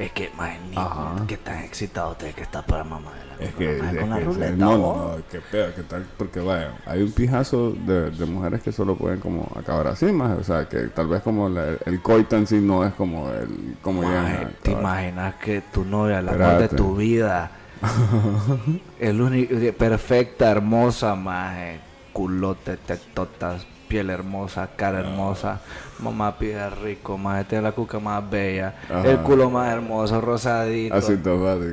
Es 0.00 0.12
que, 0.12 0.30
maje, 0.36 0.58
ni 0.70 0.76
Ajá. 0.78 1.26
que 1.28 1.36
tan 1.36 1.58
excitado 1.62 2.14
te 2.14 2.32
que 2.32 2.40
está 2.42 2.62
para 2.62 2.82
mamá 2.84 3.10
de 3.12 3.26
la 3.26 3.48
Es 3.50 3.54
que, 3.54 3.76
es 3.76 4.00
con 4.00 4.10
la 4.10 4.18
que- 4.18 4.24
ruleta. 4.24 4.56
no, 4.56 4.70
no, 4.72 4.78
vos. 4.78 4.96
no, 5.18 5.22
qué 5.30 5.40
pedo, 5.42 5.74
qué 5.74 5.82
tal, 5.82 6.06
porque 6.16 6.40
vaya, 6.40 6.72
hay 6.86 7.02
un 7.02 7.12
pijazo 7.12 7.72
de, 7.72 8.10
de 8.10 8.24
mujeres 8.26 8.62
que 8.62 8.72
solo 8.72 8.96
pueden 8.96 9.20
como 9.20 9.46
acabar 9.54 9.88
así, 9.88 10.06
más, 10.06 10.38
o 10.38 10.42
sea, 10.42 10.66
que 10.68 10.84
tal 10.88 11.06
vez 11.08 11.20
como 11.22 11.50
la- 11.50 11.76
el 11.84 12.00
coito 12.00 12.34
en 12.36 12.46
sí 12.46 12.60
no 12.60 12.82
es 12.84 12.94
como 12.94 13.30
el, 13.30 13.76
como 13.82 14.02
llegan 14.02 14.22
Maje, 14.24 14.44
a 14.46 14.48
¿Te 14.62 14.70
imaginas 14.72 15.34
que 15.34 15.60
tu 15.72 15.84
novia, 15.84 16.22
la 16.22 16.32
amor 16.32 16.62
de 16.62 16.68
tu 16.70 16.96
vida, 16.96 17.50
el 19.00 19.20
único, 19.20 19.54
perfecta, 19.76 20.50
hermosa, 20.50 21.14
maje, 21.14 21.78
culote, 22.12 22.76
tetotas, 22.78 23.66
piel 23.90 24.08
hermosa, 24.08 24.68
cara 24.76 25.00
hermosa, 25.00 25.58
mamá 25.98 26.38
pide 26.38 26.70
rico, 26.70 27.18
maje, 27.18 27.42
tiene 27.44 27.62
la 27.64 27.72
cuca 27.72 27.98
más 27.98 28.22
bella, 28.30 28.72
Ajá. 28.88 29.04
el 29.10 29.18
culo 29.18 29.50
más 29.50 29.68
hermoso, 29.72 30.20
rosadito, 30.20 30.94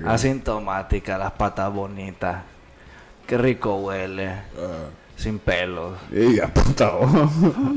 asintomática, 0.07 1.17
las 1.19 1.31
patas 1.33 1.71
bonitas, 1.71 2.41
qué 3.27 3.37
rico 3.37 3.75
huele, 3.75 4.29
Ajá. 4.29 4.89
sin 5.15 5.37
pelos, 5.37 5.93
Y 6.11 6.37
ya, 6.37 6.47
puta, 6.47 6.89
vos. 6.89 7.09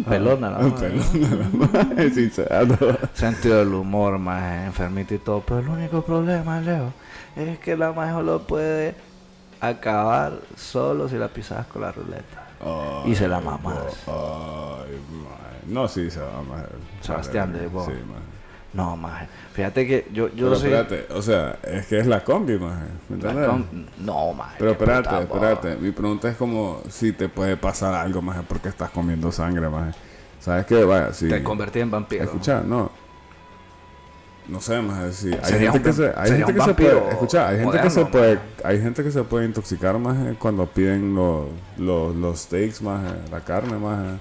pelona 0.08 0.50
la 0.50 0.58
madre. 0.60 0.90
Pelona, 1.12 2.10
sincero. 2.14 2.96
Sentido 3.12 3.58
del 3.58 3.74
humor, 3.74 4.18
más 4.18 4.66
enfermito 4.66 5.14
y 5.14 5.18
todo. 5.18 5.40
Pero 5.46 5.60
el 5.60 5.68
único 5.68 6.02
problema, 6.02 6.60
Leo, 6.60 6.92
es 7.36 7.58
que 7.58 7.76
la 7.76 7.92
majo 7.92 8.22
lo 8.22 8.40
puede 8.46 8.94
acabar 9.60 10.32
solo 10.56 11.08
si 11.10 11.16
la 11.16 11.28
pisas 11.28 11.66
con 11.66 11.82
la 11.82 11.92
ruleta. 11.92 12.46
Y 13.06 13.14
se 13.14 13.28
la 13.28 13.40
mamas. 13.40 13.76
Ay. 14.06 15.00
No, 15.66 15.86
sí, 15.88 16.10
se 16.10 16.20
va 16.20 16.42
más. 16.42 16.64
Sebastián, 17.00 17.52
de 17.52 17.66
vos. 17.68 17.86
Sí. 17.86 17.92
No, 18.72 18.96
más. 18.96 19.24
Fíjate 19.52 19.86
que 19.86 20.06
yo, 20.12 20.28
yo 20.28 20.46
Pero 20.46 20.56
soy. 20.56 20.72
espérate, 20.72 21.12
o 21.12 21.22
sea, 21.22 21.58
es 21.62 21.86
que 21.86 21.98
es 21.98 22.06
la 22.06 22.22
combi, 22.22 22.56
más. 22.58 22.78
¿Me 23.08 23.16
la 23.16 23.30
entiendes? 23.30 23.46
com- 23.48 23.64
No, 23.98 24.32
más. 24.32 24.54
Pero 24.58 24.70
espérate, 24.72 25.18
espérate. 25.22 25.76
Mi 25.76 25.90
pregunta 25.90 26.28
es 26.28 26.36
como 26.36 26.80
si 26.88 27.12
te 27.12 27.28
puede 27.28 27.56
pasar 27.56 27.94
algo, 27.94 28.22
más 28.22 28.38
porque 28.48 28.68
estás 28.68 28.90
comiendo 28.90 29.32
sangre, 29.32 29.68
más. 29.68 29.96
¿Sabes 30.38 30.66
qué? 30.66 30.84
Vaya, 30.84 31.12
si... 31.12 31.28
Te 31.28 31.42
convertí 31.42 31.80
en 31.80 31.90
vampiro. 31.90 32.24
Escucha, 32.24 32.62
no. 32.64 32.90
No 34.50 34.60
sé, 34.60 34.82
más 34.82 35.14
si 35.14 35.32
hay 35.32 35.44
Sería 35.44 35.72
gente 35.72 35.90
un 35.90 35.96
que 35.96 36.02
se, 36.02 36.12
hay 36.16 36.30
gente 36.32 36.54
que 36.54 36.60
se 36.60 36.74
puede, 36.74 37.08
escucha, 37.10 37.48
hay 37.48 37.58
gente 37.58 37.80
que 37.80 37.90
se 37.90 38.00
moderno, 38.00 38.10
puede, 38.10 38.34
maje. 38.34 38.46
hay 38.64 38.82
gente 38.82 39.04
que 39.04 39.10
se 39.12 39.22
puede 39.22 39.46
intoxicar 39.46 39.98
más 39.98 40.16
cuando 40.38 40.66
piden 40.66 41.14
los 41.14 41.46
los 41.78 42.16
los 42.16 42.40
steaks 42.40 42.82
más, 42.82 43.00
la 43.30 43.40
carne 43.40 43.78
más, 43.78 44.18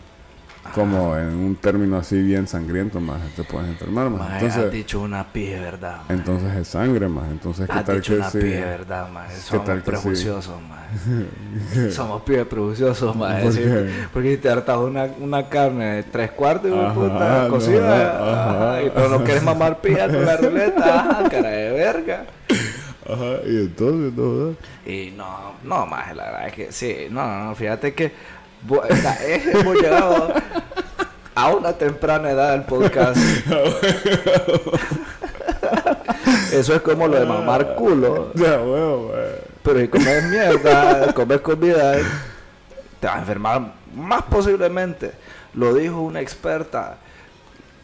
como 0.73 1.15
en 1.17 1.27
un 1.35 1.55
término 1.55 1.97
así 1.97 2.21
bien 2.21 2.47
sangriento 2.47 2.99
más, 2.99 3.19
te 3.35 3.43
puedes 3.43 3.69
enfermar 3.69 4.09
más. 4.09 4.19
Maje, 4.19 4.35
has 4.35 4.41
Entonces, 4.55 4.71
dicho 4.71 5.01
una 5.01 5.23
pije, 5.31 5.59
¿verdad? 5.59 5.97
maje? 6.01 6.13
entonces 6.13 6.55
es 6.55 6.67
sangre 6.67 7.07
más, 7.07 7.29
entonces 7.31 7.67
qué 7.67 7.73
Has 7.77 7.85
tal 7.85 7.95
dicho 7.97 8.13
que 8.13 8.19
una 8.19 8.29
sí. 8.31 8.37
pije, 8.39 8.59
¿verdad, 8.61 9.09
maje? 9.09 9.35
Somos 9.37 9.81
prejuiciosos, 9.83 10.55
maje. 10.61 11.91
Somos 11.91 12.21
pibes 12.23 12.45
prejuiciosos, 12.47 13.15
maje. 13.15 13.43
¿Por? 13.43 14.09
Porque 14.13 14.31
si 14.31 14.37
te 14.37 14.49
hartas 14.49 14.77
una, 14.77 15.07
una 15.19 15.47
carne 15.49 15.95
de 15.97 16.03
tres 16.03 16.31
cuartos, 16.31 16.71
de 16.71 16.77
Ajá, 16.79 16.93
puta, 16.93 17.43
no, 17.43 17.49
cocida, 17.49 18.31
ajá. 18.31 18.71
ajá, 18.71 18.83
y 18.83 18.89
pero 18.89 19.09
no 19.09 19.23
quieres 19.23 19.43
mamar 19.43 19.81
pija 19.81 20.07
con 20.07 20.25
la 20.25 20.37
ruleta, 20.37 20.99
ajá, 21.19 21.29
cara 21.29 21.49
de 21.49 21.71
verga. 21.71 22.25
Ajá, 23.05 23.39
y 23.47 23.57
entonces 23.57 24.13
no, 24.13 24.55
Y 24.85 25.11
no, 25.11 25.53
no, 25.63 25.85
maje, 25.87 26.13
la 26.15 26.25
verdad 26.25 26.47
es 26.47 26.53
que 26.53 26.71
sí, 26.71 26.95
no, 27.09 27.25
no, 27.25 27.45
no, 27.45 27.55
fíjate 27.55 27.93
que 27.93 28.11
hemos 29.53 29.75
llegado 29.75 30.33
a 31.35 31.49
una 31.55 31.73
temprana 31.73 32.31
edad 32.31 32.51
del 32.51 32.63
podcast. 32.63 33.17
Eso 36.51 36.75
es 36.75 36.81
como 36.81 37.07
lo 37.07 37.19
de 37.19 37.25
mamar 37.25 37.75
culo. 37.75 38.31
ya 38.33 38.61
huevo, 38.61 39.11
mae. 39.13 39.49
Pero 39.63 39.79
si 39.79 39.87
comes 39.87 40.23
mierda, 40.25 41.13
comes 41.13 41.41
comida, 41.41 41.93
te 42.99 43.07
vas 43.07 43.15
a 43.15 43.19
enfermar 43.19 43.73
más 43.95 44.23
posiblemente. 44.23 45.11
Lo 45.53 45.73
dijo 45.73 46.01
una 46.01 46.21
experta 46.21 46.97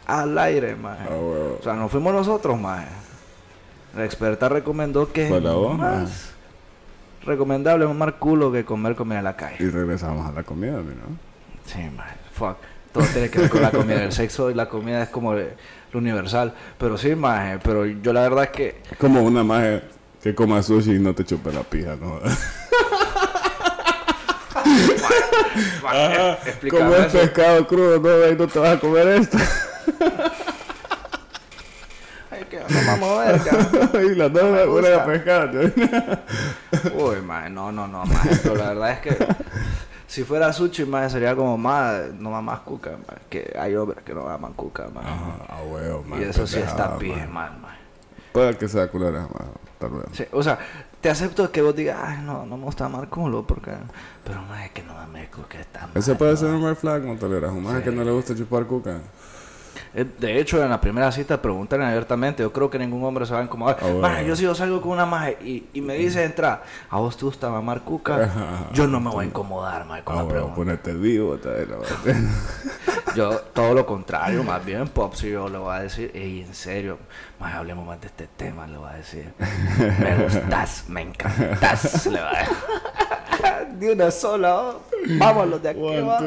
al 0.06 0.36
aire. 0.38 0.76
Ah. 0.84 0.96
O 1.10 1.62
sea, 1.62 1.74
no 1.74 1.88
fuimos 1.88 2.12
nosotros, 2.12 2.58
maje. 2.58 2.88
La 3.94 4.04
experta 4.04 4.48
recomendó 4.48 5.10
que 5.12 5.28
Fue 5.28 5.40
la 7.26 7.32
es 7.32 7.38
recomendable 7.38 7.86
mamar 7.86 8.18
culo 8.18 8.52
que 8.52 8.64
comer 8.64 8.94
comida 8.94 9.18
en 9.18 9.24
la 9.24 9.36
calle. 9.36 9.56
Y 9.58 9.68
regresamos 9.68 10.26
a 10.26 10.32
la 10.32 10.42
comida, 10.42 10.72
¿no? 10.72 10.82
Sí, 11.64 11.80
maje. 11.94 12.16
Fuck. 12.32 12.56
Todo 12.92 13.04
tiene 13.12 13.28
que 13.28 13.40
ver 13.40 13.50
con 13.50 13.62
la 13.62 13.70
comida. 13.70 14.04
El 14.04 14.12
sexo 14.12 14.50
y 14.50 14.54
la 14.54 14.68
comida 14.68 15.02
es 15.02 15.08
como 15.08 15.34
lo 15.34 15.44
universal. 15.92 16.54
Pero 16.78 16.96
sí, 16.96 17.14
maje. 17.14 17.58
Pero 17.62 17.84
yo 17.86 18.12
la 18.12 18.22
verdad 18.22 18.44
es 18.44 18.50
que... 18.50 18.82
Como 18.98 19.22
una 19.22 19.42
maje 19.44 19.82
que 20.22 20.34
coma 20.34 20.62
sushi 20.62 20.94
y 20.94 20.98
no 20.98 21.14
te 21.14 21.24
chupe 21.24 21.52
la 21.52 21.62
pija, 21.62 21.96
¿no? 21.96 22.20
Maje, 25.82 26.68
Como 26.70 26.94
es 26.94 27.12
pescado 27.12 27.66
crudo, 27.66 28.00
no, 28.00 28.24
Ey, 28.24 28.36
no 28.36 28.46
te 28.46 28.58
vas 28.58 28.76
a 28.76 28.80
comer 28.80 29.08
esto. 29.08 29.38
Ay, 32.36 32.44
que 32.44 32.58
no 32.58 32.64
vamos 32.86 33.18
a 33.18 33.32
ver, 33.32 33.40
cabrón. 33.42 34.04
y 34.12 34.14
la 34.14 34.28
no 34.28 34.42
me 34.42 34.62
es 34.62 34.68
una 34.68 34.88
de 34.88 34.96
gusta. 34.96 35.06
pescado. 35.06 35.60
Uy, 37.10 37.22
maje, 37.22 37.50
no, 37.50 37.72
no, 37.72 37.86
no. 37.86 38.04
Pero 38.42 38.56
la 38.56 38.68
verdad 38.68 38.90
es 38.92 38.98
que 39.00 39.26
si 40.06 40.24
fuera 40.24 40.52
sushi, 40.52 40.84
maje, 40.84 41.10
sería 41.10 41.34
como 41.34 41.58
más, 41.58 42.12
no 42.18 42.30
más 42.42 42.60
cuca. 42.60 42.92
Que 43.28 43.54
hay 43.58 43.74
hombres 43.74 44.02
que 44.04 44.14
no 44.14 44.24
maman 44.24 44.52
cuca. 44.52 44.86
Ah, 44.96 45.62
huevo, 45.66 46.02
man. 46.04 46.20
y 46.20 46.24
eso 46.24 46.46
sí 46.46 46.58
está 46.58 46.96
bien 46.96 47.32
man. 47.32 47.60
Puede 48.32 48.56
que 48.56 48.68
sea 48.68 48.88
culera, 48.88 49.20
man. 49.20 49.48
Tal 49.78 49.90
vez. 49.90 50.04
Sí, 50.12 50.24
o 50.32 50.42
sea, 50.42 50.58
te 51.00 51.10
acepto 51.10 51.50
que 51.50 51.60
vos 51.62 51.74
digas, 51.74 51.98
ay, 52.02 52.18
no, 52.22 52.46
no 52.46 52.56
me 52.56 52.64
gusta 52.64 52.86
amar 52.86 53.08
culo, 53.08 53.46
porque... 53.46 53.72
Pero, 54.24 54.42
maje, 54.42 54.70
que 54.72 54.82
no 54.82 54.94
mames 54.94 55.28
cuca 55.28 55.60
está 55.60 55.80
mal. 55.82 55.90
Ese 55.94 56.14
puede 56.14 56.32
¿no? 56.32 56.36
ser 56.38 56.48
un 56.50 56.62
red 56.62 56.76
flag, 56.76 57.02
Montalera. 57.02 57.48
Un 57.50 57.62
maje 57.62 57.82
que 57.82 57.90
no 57.90 58.04
le 58.04 58.10
gusta 58.10 58.34
chupar 58.34 58.66
cuca. 58.66 58.98
Eh, 59.96 60.04
De 60.18 60.38
hecho, 60.38 60.62
en 60.62 60.68
la 60.70 60.80
primera 60.80 61.10
cita 61.10 61.40
preguntan 61.40 61.80
abiertamente. 61.82 62.42
Yo 62.42 62.52
creo 62.52 62.68
que 62.70 62.78
ningún 62.78 63.02
hombre 63.02 63.24
se 63.26 63.32
va 63.32 63.40
a 63.40 63.42
incomodar. 63.44 63.78
Ah, 63.80 63.86
bueno. 63.90 64.22
Yo 64.22 64.36
si 64.36 64.42
yo 64.44 64.54
salgo 64.54 64.80
con 64.82 64.92
una 64.92 65.06
maje 65.06 65.38
y, 65.42 65.64
y 65.72 65.80
me 65.80 65.94
dice 65.94 66.22
entra, 66.22 66.62
¿a 66.90 66.98
vos 66.98 67.16
te 67.16 67.24
gusta 67.24 67.48
mamar 67.50 67.80
cuca? 67.80 68.68
Yo 68.74 68.86
no 68.86 69.00
me 69.00 69.10
voy 69.10 69.24
a 69.24 69.28
incomodar, 69.28 69.86
maje, 69.86 70.04
con 70.04 70.14
Ah, 70.14 70.18
la 70.18 70.24
huevo, 70.24 70.32
pregunta. 70.34 70.54
ponerte 70.56 70.92
vivo. 70.92 71.38
Yo, 73.14 73.38
todo 73.54 73.72
lo 73.72 73.86
contrario, 73.86 74.42
más 74.44 74.62
bien, 74.64 74.88
Pop, 74.88 75.14
si 75.14 75.30
yo 75.30 75.48
le 75.48 75.56
voy 75.56 75.74
a 75.74 75.80
decir, 75.80 76.10
ey, 76.14 76.42
en 76.42 76.54
serio, 76.54 76.98
más 77.38 77.54
hablemos 77.54 77.86
más 77.86 78.00
de 78.00 78.06
este 78.06 78.28
tema, 78.36 78.66
le 78.66 78.78
voy 78.78 78.88
a 78.88 78.94
decir. 78.94 79.32
Me 79.78 80.22
gustas, 80.22 80.84
me 80.88 81.02
encantas, 81.02 82.06
le 82.06 82.18
voy 82.18 82.28
a 82.34 82.38
decir. 82.38 82.56
De 83.78 83.92
una 83.92 84.10
sola, 84.10 84.60
oh, 84.60 84.80
vámonos 85.18 85.62
de 85.62 85.68
aquí, 85.68 85.80
va. 85.80 86.20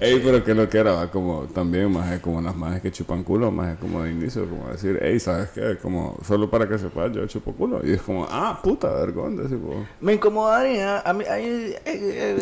Ey, 0.00 0.20
pero 0.24 0.44
que 0.44 0.54
lo 0.54 0.68
que 0.68 0.78
era, 0.78 0.92
va, 0.92 1.10
como 1.10 1.46
también, 1.46 1.90
más 1.90 2.12
es 2.12 2.20
como 2.20 2.40
las 2.40 2.54
majes 2.54 2.80
que 2.80 2.92
chupan 2.92 3.24
culo, 3.24 3.50
más 3.50 3.74
es 3.74 3.78
como 3.78 4.02
de 4.02 4.12
inicio, 4.12 4.48
como 4.48 4.68
decir, 4.68 4.96
ey, 5.02 5.18
¿sabes 5.18 5.50
qué? 5.50 5.76
Como, 5.82 6.16
solo 6.24 6.48
para 6.48 6.68
que 6.68 6.78
sepas, 6.78 7.12
yo 7.12 7.26
chupo 7.26 7.52
culo. 7.52 7.80
Y 7.82 7.94
es 7.94 8.02
como, 8.02 8.26
ah, 8.30 8.60
puta, 8.62 8.88
vos. 8.88 9.86
Me 10.00 10.14
incomodaría 10.14 11.00
a 11.00 11.12
mí. 11.12 11.24
ay, 11.28 11.74
eh, 11.84 12.38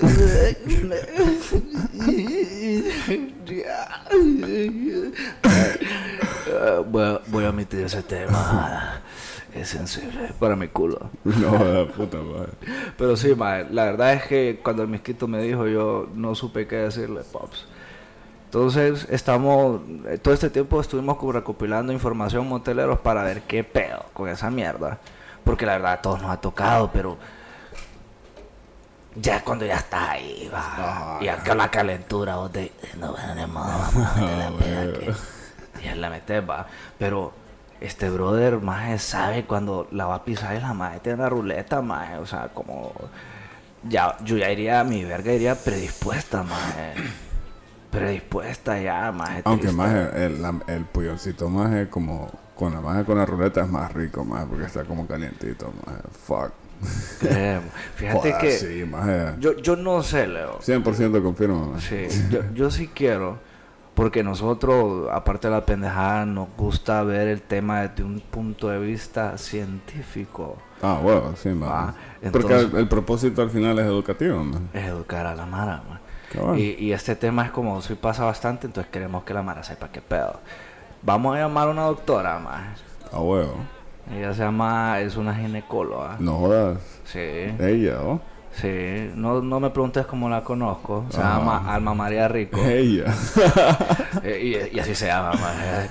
voy, 6.86 7.02
a, 7.02 7.20
voy 7.26 7.44
a 7.44 7.50
omitir 7.50 7.80
ese 7.80 8.02
tema. 8.02 9.02
Es 9.56 9.70
sensible 9.70 10.32
para 10.38 10.54
mi 10.54 10.68
culo. 10.68 11.08
No, 11.24 11.64
la 11.64 11.86
puta 11.86 12.18
madre. 12.18 12.52
Pero 12.98 13.16
sí, 13.16 13.34
mae, 13.34 13.66
la 13.70 13.84
verdad 13.86 14.12
es 14.12 14.24
que 14.24 14.60
cuando 14.62 14.82
el 14.82 14.88
misquito 14.88 15.26
me 15.26 15.40
dijo, 15.40 15.66
yo 15.66 16.10
no 16.14 16.34
supe 16.34 16.66
qué 16.66 16.76
decirle, 16.76 17.22
Pops. 17.22 17.66
Entonces, 18.44 19.06
estamos, 19.10 19.80
eh, 20.06 20.18
todo 20.18 20.34
este 20.34 20.50
tiempo 20.50 20.78
estuvimos 20.78 21.16
como 21.16 21.32
recopilando 21.32 21.90
información 21.90 22.46
moteleros 22.46 22.98
para 22.98 23.22
ver 23.22 23.42
qué 23.42 23.64
pedo 23.64 24.04
con 24.12 24.28
esa 24.28 24.50
mierda. 24.50 24.98
Porque 25.42 25.64
la 25.64 25.72
verdad 25.72 25.92
a 25.92 26.02
todos 26.02 26.20
nos 26.20 26.30
ha 26.30 26.40
tocado, 26.40 26.90
pero 26.92 27.16
ya 29.14 29.42
cuando 29.42 29.64
ya 29.64 29.76
estás 29.76 30.10
ahí, 30.10 30.50
va. 30.52 31.18
y 31.20 31.28
acá 31.28 31.54
la 31.54 31.70
calentura, 31.70 32.36
vos 32.36 32.52
te 32.52 32.72
no, 32.98 33.14
vamos 33.14 33.96
a 33.96 34.20
meter 34.20 34.38
la 34.38 34.50
peda 34.58 35.16
que 35.76 35.84
ya 35.86 35.94
la 35.94 36.10
metes, 36.10 36.42
va. 36.48 36.66
Pero 36.98 37.32
este 37.80 38.08
brother, 38.10 38.58
más 38.58 39.02
sabe 39.02 39.44
cuando 39.44 39.86
la 39.92 40.06
va 40.06 40.16
a 40.16 40.24
pisar 40.24 40.56
y 40.56 40.60
la 40.60 40.72
madre 40.74 41.00
tiene 41.00 41.18
una 41.18 41.28
ruleta, 41.28 41.82
más 41.82 42.18
o 42.18 42.26
sea, 42.26 42.48
como 42.54 42.92
ya, 43.88 44.16
yo 44.24 44.36
ya 44.36 44.50
iría, 44.50 44.82
mi 44.84 45.04
verga 45.04 45.32
iría 45.32 45.54
predispuesta, 45.54 46.42
más 46.42 46.74
predispuesta 47.90 48.80
ya, 48.80 49.12
más 49.12 49.42
Aunque 49.44 49.70
más 49.72 50.14
el, 50.14 50.42
la- 50.42 50.60
el 50.68 50.84
pulloncito 50.84 51.48
más 51.48 51.72
es 51.74 51.88
como, 51.88 52.30
con 52.54 52.72
la 52.74 52.80
maje 52.80 53.04
con 53.04 53.18
la 53.18 53.26
ruleta 53.26 53.62
es 53.62 53.68
más 53.68 53.92
rico, 53.92 54.24
más 54.24 54.46
porque 54.46 54.64
está 54.64 54.84
como 54.84 55.06
calientito, 55.06 55.72
más 55.86 55.96
fuck. 56.24 56.52
Fíjate 57.96 58.18
Joder, 58.18 58.38
que 58.38 58.50
Sí, 58.52 58.84
yo, 59.38 59.56
yo 59.56 59.76
no 59.76 60.02
sé, 60.02 60.26
Leo. 60.26 60.58
100% 60.60 61.22
confirmo, 61.22 61.72
más. 61.72 61.82
Sí, 61.84 62.06
yo, 62.30 62.40
yo 62.54 62.70
sí 62.70 62.88
quiero 62.88 63.38
Porque 63.96 64.22
nosotros, 64.22 65.08
aparte 65.10 65.48
de 65.48 65.54
la 65.54 65.64
pendejada, 65.64 66.26
nos 66.26 66.48
gusta 66.56 67.02
ver 67.02 67.28
el 67.28 67.40
tema 67.40 67.80
desde 67.80 68.04
un 68.04 68.20
punto 68.20 68.68
de 68.68 68.78
vista 68.78 69.38
científico. 69.38 70.58
Ah, 70.82 71.00
bueno, 71.02 71.34
sí. 71.34 71.48
Ah, 71.64 71.94
Porque 72.30 72.54
el, 72.54 72.76
el 72.76 72.88
propósito 72.88 73.40
al 73.40 73.48
final 73.50 73.78
es 73.78 73.86
educativo, 73.86 74.44
maje. 74.44 74.64
Es 74.74 74.84
educar 74.84 75.26
a 75.26 75.34
la 75.34 75.46
Mara, 75.46 75.82
man. 75.88 75.98
Cabal. 76.30 76.58
Y, 76.58 76.76
y 76.78 76.92
este 76.92 77.16
tema 77.16 77.46
es 77.46 77.50
como 77.50 77.80
si 77.80 77.94
pasa 77.94 78.24
bastante, 78.24 78.66
entonces 78.66 78.92
queremos 78.92 79.24
que 79.24 79.32
la 79.32 79.42
Mara 79.42 79.62
sepa 79.62 79.88
qué 79.88 80.02
pedo. 80.02 80.40
Vamos 81.02 81.34
a 81.34 81.40
llamar 81.40 81.68
a 81.68 81.70
una 81.70 81.82
doctora, 81.84 82.38
man. 82.38 82.74
Ah, 83.10 83.20
huevo. 83.20 83.54
Ella 84.14 84.34
se 84.34 84.42
llama, 84.42 85.00
es 85.00 85.16
una 85.16 85.34
ginecóloga. 85.34 86.16
No 86.20 86.34
jodas. 86.34 86.78
Sí, 87.04 87.18
Ella, 87.18 88.02
¿o? 88.02 88.20
Sí. 88.60 89.10
No, 89.14 89.40
no 89.40 89.60
me 89.60 89.70
preguntes 89.70 90.04
cómo 90.06 90.28
la 90.28 90.42
conozco. 90.42 91.06
Se 91.10 91.20
Ah. 91.20 91.38
llama 91.38 91.72
Alma 91.74 91.94
María 91.94 92.28
Rico. 92.28 92.58
Ella. 92.64 93.04
Eh, 94.22 94.68
y, 94.72 94.76
y 94.76 94.80
así 94.80 94.94
se 94.94 95.06
llama, 95.06 95.30
madre. 95.34 95.88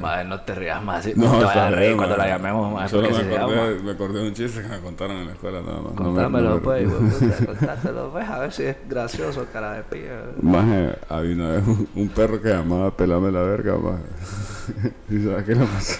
Madre, 0.00 0.24
no 0.26 0.40
te 0.42 0.54
rías 0.54 0.80
más. 0.82 1.04
No, 1.16 1.24
No, 1.32 1.38
te 1.38 1.44
vayas 1.46 1.56
a 1.56 1.70
reír 1.70 1.96
cuando 1.96 2.16
la 2.16 2.28
llamemos, 2.28 2.72
madre, 2.72 2.88
Solo 2.88 3.08
me 3.08 3.14
se 3.14 3.20
acordé, 3.22 3.56
llama. 3.56 3.82
me 3.84 3.90
acordé 3.90 4.20
de 4.22 4.28
un 4.28 4.34
chiste 4.34 4.62
que 4.62 4.68
me 4.68 4.78
contaron 4.80 5.16
en 5.16 5.26
la 5.26 5.32
escuela, 5.32 5.60
nada 5.62 5.80
más. 5.80 5.94
No 5.94 6.00
me- 6.04 6.04
no 6.04 6.14
Contámelo, 6.14 6.54
me- 6.56 6.60
pues, 6.60 6.88
puta, 6.92 7.46
contátelo, 7.46 8.10
pues, 8.12 8.28
a 8.28 8.38
ver 8.38 8.52
si 8.52 8.62
es 8.64 8.76
gracioso, 8.88 9.46
cara 9.52 9.72
de 9.72 9.82
pilla. 9.82 10.20
Maje, 10.40 10.94
había 11.08 11.34
una 11.34 11.48
vez 11.48 11.66
un, 11.66 11.88
un 11.96 12.08
perro 12.10 12.40
que 12.40 12.50
llamaba 12.50 12.90
Pelame 12.96 13.32
la 13.32 13.40
verga, 13.40 13.76
maje. 13.76 14.92
¿Y 15.10 15.24
sabes 15.24 15.44
qué 15.44 15.54
le 15.56 15.64
pasó? 15.64 15.98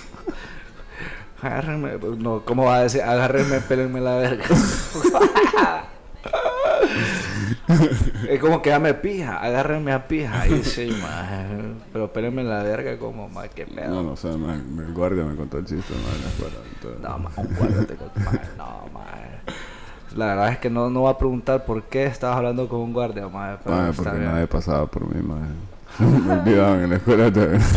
Agárrenme, 1.40 1.92
no, 2.18 2.42
¿cómo 2.44 2.64
va 2.66 2.76
a 2.76 2.82
decir? 2.82 3.00
Agárrenme, 3.02 3.60
pélenme 3.60 4.00
la 4.00 4.16
verga. 4.16 4.44
es 8.28 8.40
como 8.40 8.62
que 8.62 8.70
dame 8.70 8.94
pija, 8.94 9.38
agárrenme 9.38 9.92
a 9.92 10.06
pija. 10.08 10.42
Ahí 10.42 10.62
sí, 10.62 10.88
maje. 11.00 11.46
Pero 11.92 12.12
pélenme 12.12 12.42
la 12.44 12.62
verga 12.62 12.98
como, 12.98 13.28
más 13.28 13.48
qué 13.50 13.66
pedo. 13.66 13.88
No, 13.94 14.02
no 14.02 14.16
sé, 14.16 14.28
maje, 14.36 14.60
el 14.60 14.92
guardia 14.94 15.24
me 15.24 15.36
contó 15.36 15.58
el 15.58 15.64
chiste, 15.66 15.92
entonces- 15.94 17.00
No, 17.00 17.18
ma, 17.18 17.30
un 17.36 17.54
guardia 17.56 17.86
te 17.86 17.94
con- 17.96 18.10
ma, 18.24 18.32
no, 18.56 18.88
ma. 18.92 19.04
La 20.16 20.26
verdad 20.26 20.48
es 20.52 20.58
que 20.58 20.70
no, 20.70 20.88
no 20.90 21.00
voy 21.00 21.12
a 21.12 21.18
preguntar 21.18 21.64
por 21.64 21.82
qué 21.84 22.06
estabas 22.06 22.38
hablando 22.38 22.68
con 22.68 22.80
un 22.80 22.92
guardia, 22.92 23.28
ma, 23.28 23.58
pero 23.62 23.92
porque 23.94 24.10
bien. 24.18 24.32
nadie 24.32 24.46
pasaba 24.46 24.86
por 24.86 25.02
mí, 25.14 25.20
maje. 25.22 25.50
En 26.00 26.90
la 26.90 26.96
escuela 26.96 27.32
también. 27.32 27.60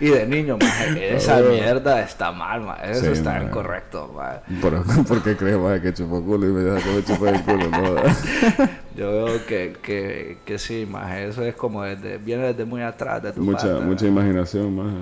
Y 0.00 0.08
de 0.08 0.26
niño, 0.26 0.56
ma, 0.58 0.96
esa 0.96 1.40
mierda 1.40 2.00
está 2.00 2.32
mal, 2.32 2.62
ma. 2.62 2.74
Eso 2.76 3.04
Sí, 3.04 3.12
está 3.12 3.42
incorrecto, 3.42 4.10
ma. 4.16 4.40
¿Por, 4.60 4.82
¿Por 5.06 5.22
qué 5.22 5.36
crees, 5.36 5.58
maje, 5.58 5.82
que 5.82 5.92
chupó 5.92 6.22
culo 6.24 6.48
y 6.48 6.52
me 6.52 6.60
deja 6.60 6.82
que 6.82 6.94
me 6.96 7.04
chupé 7.04 7.28
el 7.30 7.42
culo? 7.42 7.68
No, 7.68 7.94
Yo 8.96 9.10
veo 9.12 9.46
que, 9.46 9.76
que, 9.82 10.38
que 10.46 10.58
sí, 10.58 10.86
ma. 10.90 11.20
Eso 11.20 11.42
es 11.44 11.54
como 11.54 11.82
desde, 11.82 12.16
viene 12.16 12.44
desde 12.44 12.64
muy 12.64 12.80
atrás 12.80 13.22
de 13.22 13.32
tu 13.32 13.42
mucha, 13.42 13.66
parte, 13.68 13.84
mucha 13.84 14.04
ma. 14.06 14.10
imaginación, 14.22 14.74
maje. 14.74 14.96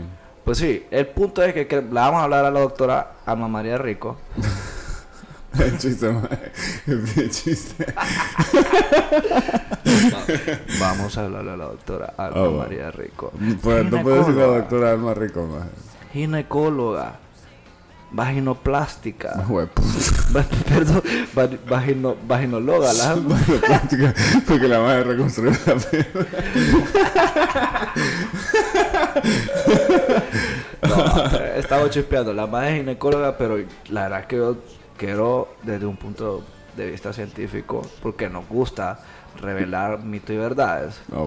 Pues 0.44 0.58
sí, 0.58 0.84
el 0.90 1.06
punto 1.06 1.44
es 1.44 1.52
que, 1.54 1.68
que 1.68 1.76
le 1.76 1.82
vamos 1.82 2.20
a 2.20 2.24
hablar 2.24 2.44
a 2.46 2.50
la 2.50 2.60
doctora 2.60 3.12
Alma 3.24 3.46
María 3.46 3.78
Rico. 3.78 4.16
El 5.58 5.78
chiste, 5.78 6.08
maje. 6.10 6.52
El 6.86 7.30
chiste. 7.30 7.86
Vamos 10.80 11.16
a 11.18 11.24
hablar 11.24 11.48
a 11.48 11.56
la 11.56 11.64
doctora 11.66 12.14
Alma 12.16 12.44
Ah. 12.46 12.50
María 12.50 12.90
Rico. 12.90 13.32
Pues 13.62 13.90
no 13.90 14.02
puedo 14.02 14.18
decir 14.18 14.34
la 14.34 14.46
doctora 14.46 14.90
Alma 14.92 15.14
Rico, 15.14 15.46
maje. 15.46 15.68
Ginecóloga. 16.12 17.16
Vaginoplástica. 18.10 19.44
Huepo. 19.48 19.82
Va- 20.36 20.42
Perdón, 20.68 21.02
va- 21.36 21.48
vagino, 21.68 22.16
vaginóloga, 22.26 22.92
la 22.94 23.16
porque 24.46 24.68
la 24.68 24.80
madre 24.80 25.04
reconstruyó 25.04 25.50
la. 25.66 25.74
No, 30.88 31.26
estaba 31.56 31.88
chispeando. 31.90 32.32
La 32.32 32.46
madre 32.46 32.70
es 32.72 32.76
ginecóloga, 32.80 33.36
pero 33.36 33.58
la 33.90 34.02
verdad 34.04 34.20
es 34.20 34.26
que 34.26 34.36
yo 34.36 34.56
quiero, 34.96 35.48
desde 35.62 35.86
un 35.86 35.96
punto 35.96 36.42
de 36.76 36.90
vista 36.90 37.12
científico, 37.12 37.82
porque 38.02 38.28
nos 38.28 38.48
gusta 38.48 39.00
revelar 39.40 40.00
mitos 40.00 40.30
y 40.30 40.36
verdades. 40.36 41.00
Ah. 41.12 41.24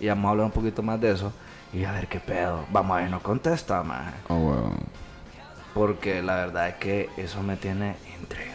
Y 0.00 0.08
vamos 0.08 0.26
a 0.26 0.30
hablar 0.30 0.46
un 0.46 0.52
poquito 0.52 0.82
más 0.82 1.00
de 1.00 1.12
eso. 1.12 1.32
Y 1.72 1.84
a 1.84 1.92
ver 1.92 2.06
qué 2.08 2.20
pedo. 2.20 2.64
Vamos 2.72 2.96
a 2.96 3.00
ver, 3.00 3.10
no 3.10 3.20
contesta, 3.20 3.82
maje. 3.82 4.12
Ah. 4.28 4.70
Porque 5.74 6.22
la 6.22 6.36
verdad 6.36 6.68
es 6.68 6.74
que 6.76 7.10
eso 7.16 7.42
me 7.42 7.56
tiene 7.56 7.96
intrigado. 8.20 8.54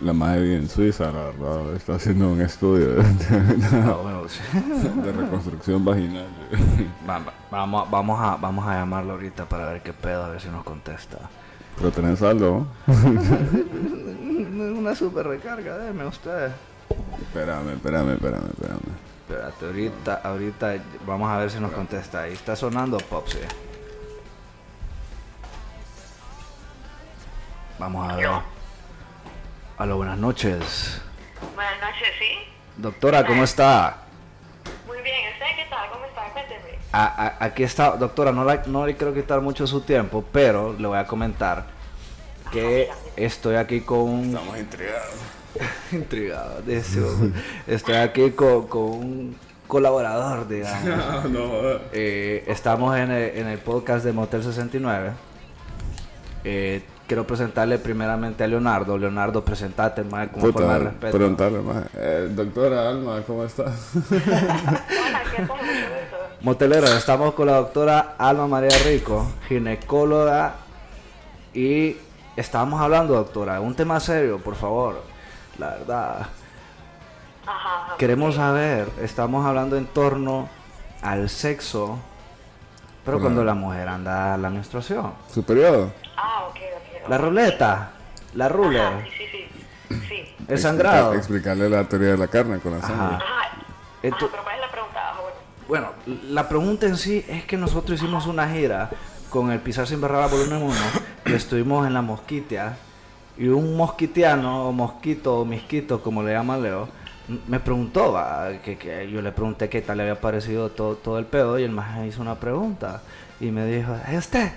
La 0.00 0.12
madre 0.12 0.40
vive 0.42 0.56
en 0.56 0.68
Suiza, 0.68 1.04
la 1.10 1.30
verdad. 1.30 1.74
Está 1.74 1.94
haciendo 1.94 2.28
un 2.28 2.40
estudio 2.40 2.94
de, 2.94 3.02
Ah, 3.02 4.22
de 5.04 5.12
reconstrucción 5.20 5.84
vaginal. 5.84 6.26
Va- 7.08 7.18
va- 7.18 7.32
Vamos, 7.50 7.90
vamos, 7.90 8.20
a, 8.20 8.36
vamos 8.36 8.66
a 8.66 8.74
llamarlo 8.74 9.12
ahorita 9.12 9.44
para 9.48 9.66
ver 9.66 9.82
qué 9.82 9.92
pedo, 9.92 10.24
a 10.24 10.28
ver 10.30 10.40
si 10.40 10.48
nos 10.48 10.64
contesta. 10.64 11.18
Pero 11.76 11.90
tenés 11.92 12.20
algo. 12.22 12.66
Una 14.76 14.94
super 14.94 15.26
recarga, 15.26 15.78
déjeme 15.78 16.06
usted. 16.06 16.50
Espérame, 16.90 17.72
espérame, 17.74 18.12
espérame, 18.14 18.46
espérame. 18.50 18.80
Espérate, 19.28 19.64
ahorita, 19.66 20.20
ahorita 20.22 20.74
vamos 21.06 21.30
a 21.30 21.38
ver 21.38 21.50
si 21.50 21.58
nos 21.58 21.72
contesta. 21.72 22.22
Ahí 22.22 22.32
está 22.34 22.54
sonando 22.54 22.98
Popsy. 22.98 23.38
Vamos 27.78 28.08
a 28.10 28.16
ver. 28.16 28.28
Aló, 29.78 29.96
buenas 29.96 30.18
noches. 30.18 31.00
Buenas 31.54 31.80
noches, 31.80 32.08
¿sí? 32.18 32.38
Doctora, 32.76 33.26
¿cómo 33.26 33.42
está? 33.44 33.98
Muy 34.86 34.98
bien, 35.02 35.32
¿usted 35.32 35.46
qué 35.56 35.66
tal? 35.68 35.90
¿Cómo 35.90 36.04
está? 36.04 36.22
Cuénteme. 36.32 36.78
A- 36.92 37.26
a- 37.26 37.44
aquí 37.44 37.62
está, 37.64 37.90
doctora, 37.96 38.30
no, 38.30 38.44
la- 38.44 38.62
no 38.66 38.86
le 38.86 38.96
quiero 38.96 39.12
quitar 39.12 39.40
mucho 39.40 39.66
su 39.66 39.80
tiempo, 39.80 40.24
pero 40.32 40.74
le 40.78 40.86
voy 40.86 40.98
a 40.98 41.06
comentar 41.06 41.64
que 42.52 42.88
estoy 43.16 43.56
aquí 43.56 43.80
con... 43.80 44.26
Estamos 44.26 44.58
intrigados. 44.58 45.14
Intrigado, 45.92 46.62
dice, 46.62 47.00
Estoy 47.66 47.94
aquí 47.94 48.30
con, 48.32 48.66
con 48.66 48.82
un 48.82 49.36
colaborador, 49.66 50.48
digamos. 50.48 50.84
No, 51.24 51.28
no, 51.28 51.48
joder. 51.48 51.80
Eh, 51.92 52.44
estamos 52.46 52.96
en 52.96 53.10
el, 53.10 53.36
en 53.38 53.46
el 53.46 53.58
podcast 53.58 54.04
de 54.04 54.12
Motel 54.12 54.42
69. 54.42 55.10
Eh, 56.44 56.82
quiero 57.06 57.26
presentarle 57.26 57.78
primeramente 57.78 58.44
a 58.44 58.46
Leonardo. 58.46 58.98
Leonardo, 58.98 59.44
presentate, 59.44 60.02
más 60.04 60.28
como 60.28 60.52
forma 60.52 60.74
de 60.74 60.78
respeto. 60.80 61.16
preguntarle 61.16 61.60
más. 61.60 61.84
Eh, 61.96 62.28
doctora 62.32 62.88
Alma, 62.88 63.22
¿cómo 63.26 63.44
está? 63.44 63.64
Hola. 64.10 65.22
Motelero, 66.40 66.86
estamos 66.88 67.32
con 67.34 67.46
la 67.46 67.56
doctora 67.56 68.16
Alma 68.18 68.46
María 68.46 68.76
Rico, 68.84 69.26
ginecóloga. 69.48 70.56
Y 71.54 71.96
estábamos 72.36 72.80
hablando, 72.80 73.14
doctora, 73.14 73.60
un 73.60 73.74
tema 73.74 73.98
serio, 74.00 74.38
por 74.38 74.54
favor. 74.56 75.13
La 75.58 75.70
verdad. 75.70 76.26
Ajá, 77.46 77.84
ajá. 77.84 77.96
Queremos 77.98 78.34
saber, 78.36 78.88
estamos 79.02 79.44
hablando 79.46 79.76
en 79.76 79.86
torno 79.86 80.48
al 81.02 81.28
sexo, 81.28 81.98
pero 83.04 83.20
cuando 83.20 83.44
la 83.44 83.54
mujer 83.54 83.88
anda 83.88 84.34
a 84.34 84.38
la 84.38 84.48
menstruación. 84.50 85.12
¿Su 85.32 85.42
periodo? 85.44 85.92
Ah, 86.16 86.44
ok, 86.48 86.56
ok. 86.56 87.08
La 87.10 87.18
ruleta, 87.18 87.90
la 88.34 88.48
ruler, 88.48 88.80
Ajá, 88.82 89.00
sí, 89.04 89.26
sí, 89.30 89.48
sí. 89.90 90.00
Sí. 90.08 90.36
el 90.48 90.58
sangrado. 90.58 91.12
Explica- 91.12 91.18
explicarle 91.18 91.68
la 91.68 91.84
teoría 91.84 92.08
de 92.12 92.16
la 92.18 92.28
carne 92.28 92.58
con 92.60 92.72
la 92.72 92.78
Ajá. 92.78 92.86
sangre. 92.88 93.16
Ajá. 93.16 93.26
Pero 94.00 94.16
¿cuál 94.16 94.54
es 94.54 94.60
la 94.60 94.70
pregunta? 94.70 95.00
Ah, 95.02 95.14
bueno. 95.68 95.88
bueno, 96.08 96.22
la 96.32 96.48
pregunta 96.48 96.86
en 96.86 96.96
sí 96.96 97.24
es 97.28 97.44
que 97.44 97.56
nosotros 97.58 98.00
hicimos 98.00 98.26
una 98.26 98.48
gira 98.48 98.90
con 99.30 99.50
el 99.50 99.60
Pisar 99.60 99.86
sin 99.86 100.00
Barrera 100.00 100.26
Volumen 100.28 100.62
1 100.62 100.74
y 101.26 101.32
estuvimos 101.32 101.86
en 101.86 101.92
la 101.94 102.02
Mosquitia 102.02 102.76
y 103.36 103.48
un 103.48 103.76
mosquitiano 103.76 104.68
o 104.68 104.72
mosquito 104.72 105.40
o 105.40 105.44
misquito 105.44 106.02
como 106.02 106.22
le 106.22 106.32
llama 106.32 106.56
Leo 106.56 106.88
me 107.48 107.58
preguntó, 107.58 108.12
va, 108.12 108.50
que, 108.62 108.76
que 108.76 109.10
yo 109.10 109.22
le 109.22 109.32
pregunté 109.32 109.68
qué 109.68 109.80
tal 109.80 109.96
le 109.96 110.02
había 110.04 110.20
parecido 110.20 110.70
todo, 110.70 110.96
todo 110.96 111.18
el 111.18 111.24
pedo 111.24 111.58
y 111.58 111.64
el 111.64 111.70
más 111.70 112.06
hizo 112.06 112.20
una 112.20 112.34
pregunta 112.34 113.02
y 113.40 113.50
me 113.50 113.66
dijo, 113.66 113.96
¿es 114.08 114.18
usted? 114.18 114.52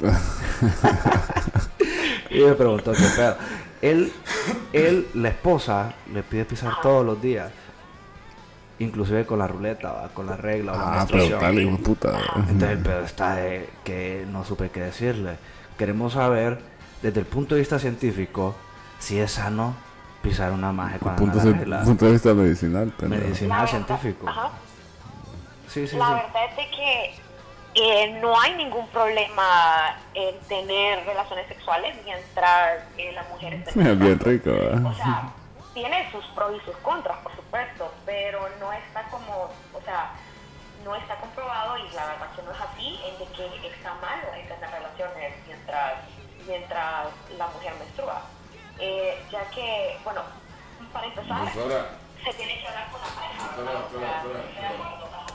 y 2.30 2.40
me 2.40 2.54
preguntó 2.54 2.92
qué 2.92 3.04
pedo. 3.16 3.36
Él, 3.80 4.12
él, 4.72 5.06
la 5.14 5.28
esposa, 5.28 5.94
le 6.12 6.22
pide 6.22 6.44
pisar 6.44 6.74
todos 6.82 7.04
los 7.04 7.20
días. 7.20 7.50
Inclusive 8.78 9.24
con 9.24 9.38
la 9.38 9.46
ruleta, 9.46 9.92
¿va? 9.92 10.08
con 10.08 10.26
la 10.26 10.36
regla 10.36 10.72
o 10.72 10.76
la 10.76 11.02
Ah, 11.02 11.06
hijo 11.12 11.52
de 11.52 11.76
puta. 11.76 12.18
Entonces 12.48 12.70
el 12.70 12.78
pedo 12.78 13.04
está 13.04 13.36
de 13.36 13.68
que 13.84 14.26
no 14.30 14.44
supe 14.44 14.70
qué 14.70 14.80
decirle. 14.80 15.36
Queremos 15.78 16.14
saber, 16.14 16.58
desde 17.04 17.20
el 17.20 17.26
punto 17.26 17.54
de 17.54 17.60
vista 17.60 17.78
científico, 17.78 18.54
si 18.98 19.20
es 19.20 19.32
sano 19.32 19.74
pisar 20.22 20.52
una 20.52 20.72
magia 20.72 20.98
cuando 20.98 21.20
Punto, 21.20 21.38
anda 21.38 21.66
la 21.66 21.84
punto 21.84 22.06
de 22.06 22.12
vista 22.12 22.32
medicinal. 22.32 22.94
Medicinal 23.02 23.60
La 23.60 23.66
científico. 23.66 24.26
Ajá. 24.26 24.50
Sí, 25.68 25.86
sí, 25.86 25.96
La 25.98 26.06
sí. 26.06 26.12
verdad 26.14 26.44
es 26.48 26.56
de 26.56 26.70
que 26.70 27.14
eh, 27.74 28.18
no 28.22 28.40
hay 28.40 28.54
ningún 28.54 28.88
problema 28.88 29.96
en 30.14 30.38
tener 30.48 31.04
relaciones 31.04 31.46
sexuales 31.48 31.94
mientras 32.06 32.80
eh, 32.96 33.12
la 33.12 33.24
mujer 33.24 33.52
esté 33.52 33.70
Es 33.70 33.98
bien 33.98 34.18
rico, 34.18 34.50
¿verdad? 34.50 34.86
O 34.86 34.94
sea, 34.94 35.28
tiene 35.74 36.10
sus 36.10 36.24
pros 36.34 36.52
y 36.56 36.64
sus 36.64 36.76
contras, 36.76 37.18
por 37.18 37.36
supuesto, 37.36 37.92
pero 38.06 38.48
no 38.60 38.72
está 38.72 39.02
como, 39.10 39.50
o 39.74 39.80
sea, 39.84 40.12
no 40.86 40.96
está 40.96 41.16
comprobado 41.16 41.76
y 41.76 41.94
la 41.94 42.06
verdad 42.06 42.30
que 42.34 42.42
no 42.44 42.50
es 42.50 42.60
así, 42.62 42.98
en 43.04 43.18
de 43.18 43.60
que 43.60 43.66
está 43.68 43.92
malo 44.00 44.28
en 44.33 44.33
mientras, 46.46 47.06
la 47.38 47.46
mujer 47.48 47.72
menstrua. 47.78 48.22
Eh, 48.78 49.22
ya 49.30 49.48
que, 49.50 49.96
bueno, 50.04 50.22
para 50.92 51.06
empezar, 51.06 51.44
Doctora, 51.54 51.86
se 52.24 52.32
tiene 52.34 52.60
que 52.60 52.68
hablar 52.68 52.90
con 52.90 53.00
la 53.00 53.06
pareja. 53.08 53.44
doctora, 53.44 53.64
¿verdad? 53.64 53.74
O 53.74 53.82
doctora, 53.82 54.06
sea, 54.08 54.22
doctora, 54.22 54.44
sea 54.54 54.70
doctora. 54.72 54.88
cuando- 54.88 55.34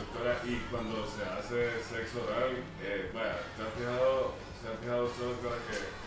Doctora, 0.00 0.32
y 0.44 0.56
cuando 0.70 1.06
se 1.06 1.22
hace 1.22 1.82
sexo 1.84 2.24
oral, 2.26 2.50
eh, 2.82 3.10
vaya, 3.14 3.36
¿te 3.56 3.62
has 3.62 3.72
fijado, 3.78 4.32
se 4.60 4.68
ha 4.68 4.76
fijado 4.82 5.04
usted, 5.06 5.24
doctora, 5.24 5.56
que... 5.70 6.00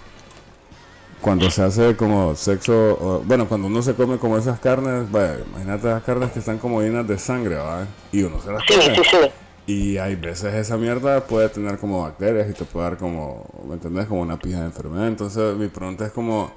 Cuando 1.21 1.49
se 1.49 1.63
hace 1.63 1.95
como 1.95 2.35
sexo, 2.35 2.73
o- 2.99 3.19
bueno, 3.23 3.47
cuando 3.47 3.67
uno 3.67 3.81
se 3.81 3.95
come 3.95 4.17
como 4.17 4.37
esas 4.37 4.59
carnes, 4.59 5.09
vaya, 5.09 5.37
imagínate 5.45 5.87
esas 5.87 6.03
carnes 6.03 6.31
que 6.31 6.39
están 6.39 6.57
como 6.57 6.81
llenas 6.81 7.07
de 7.07 7.17
sangre, 7.17 7.55
¿va? 7.55 7.85
Y 8.11 8.23
uno 8.23 8.41
se 8.41 8.51
las 8.51 8.61
Sí, 8.67 8.73
come. 8.73 8.95
sí, 8.95 9.01
sí. 9.09 9.31
Y 9.65 9.97
hay 9.97 10.15
veces 10.15 10.53
esa 10.53 10.77
mierda 10.77 11.21
puede 11.21 11.47
tener 11.49 11.77
como 11.77 12.03
bacterias 12.03 12.49
y 12.49 12.53
te 12.53 12.65
puede 12.65 12.89
dar 12.89 12.97
como, 12.97 13.45
¿me 13.65 13.75
entendés? 13.75 14.07
Como 14.07 14.21
una 14.21 14.37
pija 14.37 14.59
de 14.59 14.65
enfermedad. 14.65 15.07
Entonces 15.07 15.55
mi 15.55 15.67
pregunta 15.67 16.05
es 16.05 16.11
como 16.11 16.51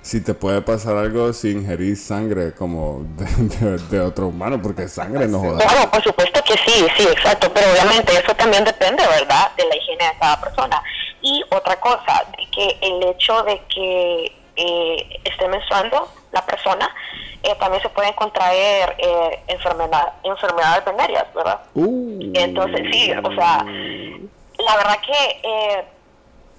si 0.00 0.20
te 0.20 0.34
puede 0.34 0.60
pasar 0.62 0.96
algo 0.96 1.32
si 1.32 1.50
ingerís 1.50 2.04
sangre 2.04 2.52
como 2.52 3.04
de, 3.90 4.00
otro 4.00 4.28
humano, 4.28 4.60
porque 4.60 4.88
sangre 4.88 5.28
no 5.28 5.38
joda. 5.38 5.64
Claro, 5.64 5.90
por 5.90 6.02
supuesto 6.02 6.40
que 6.44 6.54
sí, 6.54 6.86
sí, 6.96 7.04
exacto, 7.04 7.50
pero 7.54 7.70
obviamente 7.70 8.12
eso 8.12 8.34
también 8.34 8.64
depende, 8.64 9.04
¿verdad?, 9.06 9.52
de 9.56 9.64
la 9.64 9.76
higiene 9.76 10.04
de 10.04 10.18
cada 10.20 10.40
persona. 10.40 10.82
Y 11.20 11.42
otra 11.50 11.78
cosa, 11.78 12.26
que 12.52 12.78
el 12.80 13.02
hecho 13.10 13.42
de 13.44 13.60
que 13.72 14.32
eh, 14.56 15.20
esté 15.24 15.48
menstruando 15.48 16.08
la 16.32 16.44
persona, 16.44 16.94
eh, 17.42 17.54
también 17.58 17.82
se 17.82 17.88
pueden 17.90 18.12
contraer 18.14 18.94
eh, 18.98 19.42
enfermedad, 19.48 20.14
enfermedades 20.22 20.84
venéreas, 20.84 21.32
¿verdad? 21.34 21.60
Entonces, 21.74 22.80
sí, 22.90 23.12
o 23.12 23.34
sea, 23.34 23.64
la 24.58 24.76
verdad 24.76 24.98
que 25.04 25.40
eh, 25.42 25.84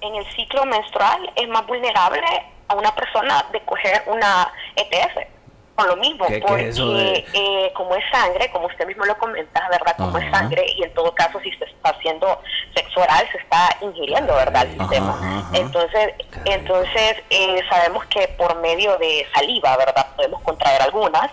en 0.00 0.14
el 0.14 0.26
ciclo 0.34 0.64
menstrual 0.66 1.32
es 1.36 1.48
más 1.48 1.66
vulnerable 1.66 2.26
a 2.68 2.74
una 2.74 2.94
persona 2.94 3.44
de 3.52 3.60
coger 3.64 4.02
una 4.06 4.52
ETS. 4.76 5.33
Con 5.76 5.88
lo 5.88 5.96
mismo, 5.96 6.24
¿Qué- 6.26 6.34
qué 6.34 6.46
porque 6.46 6.68
es 6.68 6.76
eso 6.76 6.92
de- 6.92 7.26
eh, 7.32 7.72
como 7.74 7.96
es 7.96 8.04
sangre, 8.12 8.48
como 8.52 8.66
usted 8.66 8.86
mismo 8.86 9.04
lo 9.04 9.18
comenta, 9.18 9.68
¿verdad? 9.70 9.96
Como 9.96 10.16
es 10.18 10.30
sangre, 10.30 10.64
y 10.76 10.84
en 10.84 10.94
todo 10.94 11.12
caso, 11.14 11.40
si 11.40 11.50
se 11.52 11.64
está 11.64 11.90
haciendo 11.90 12.40
sexo 12.76 13.00
oral, 13.00 13.26
se 13.32 13.38
está 13.38 13.76
ingiriendo, 13.80 14.34
¿verdad? 14.36 14.66
El 14.66 14.78
sistema. 14.78 15.10
ajá. 15.18 15.48
Entonces, 15.52 16.14
entonces 16.44 17.16
eh, 17.30 17.60
sabemos 17.68 18.04
que 18.06 18.28
por 18.38 18.54
medio 18.60 18.96
de 18.98 19.26
saliva, 19.34 19.76
¿verdad? 19.76 20.06
Podemos 20.14 20.40
contraer 20.42 20.80
algunas, 20.82 21.28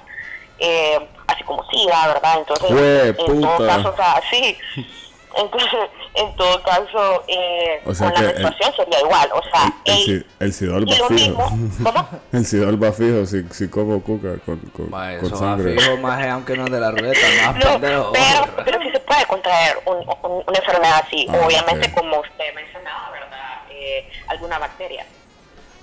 eh, 0.57 0.99
así 1.27 1.43
como 1.43 1.63
SIDA, 1.69 2.07
¿verdad? 2.07 2.37
Entonces, 2.39 2.67
Jue 2.71 3.07
en 3.09 3.41
todo 3.41 3.67
caso, 3.67 3.89
o 3.89 3.95
sea, 3.95 4.21
sí. 4.31 4.57
Entonces, 5.37 5.69
en 6.15 6.35
todo 6.35 6.61
caso, 6.63 7.23
eh, 7.27 7.81
O 7.85 7.93
sea 7.93 8.07
con 8.07 8.15
que 8.17 8.23
la 8.23 8.29
el- 8.31 8.43
menstruación 8.43 8.75
sería 8.85 8.99
igual, 8.99 9.29
o 9.33 9.41
sea, 9.43 9.73
El, 9.85 10.25
el- 10.39 10.53
sidol 10.53 10.85
va 10.89 11.07
fijo. 11.07 11.43
¿cómo? 11.83 12.09
El 12.33 12.45
sidol 12.45 12.83
va 12.83 12.91
fijo 12.91 13.25
si, 13.25 13.43
si 13.51 13.69
como 13.69 14.01
cuca 14.03 14.37
con, 14.45 14.57
con, 14.59 14.89
Ma, 14.89 15.15
con 15.17 15.25
eso 15.27 15.31
va 15.35 15.37
sangre. 15.55 15.77
fijo, 15.79 15.97
maje, 15.97 16.29
aunque 16.29 16.57
no 16.57 16.65
es 16.65 16.71
de 16.71 16.79
la 16.79 16.91
ruleta, 16.91 17.19
más 17.45 17.55
No, 17.55 17.71
pendejo. 17.79 18.11
pero, 18.11 18.63
pero 18.65 18.81
sí 18.81 18.89
se 18.91 18.99
puede 18.99 19.25
contraer 19.25 19.77
un- 19.85 19.97
un- 19.99 20.43
una 20.47 20.57
enfermedad 20.59 21.01
así, 21.05 21.25
Ah, 21.29 21.37
obviamente 21.45 21.87
ok. 21.89 21.93
como 21.97 22.19
usted 22.19 22.53
mencionaba, 22.53 23.09
¿verdad? 23.11 23.61
Eh, 23.71 24.09
alguna 24.27 24.59
bacteria. 24.59 25.05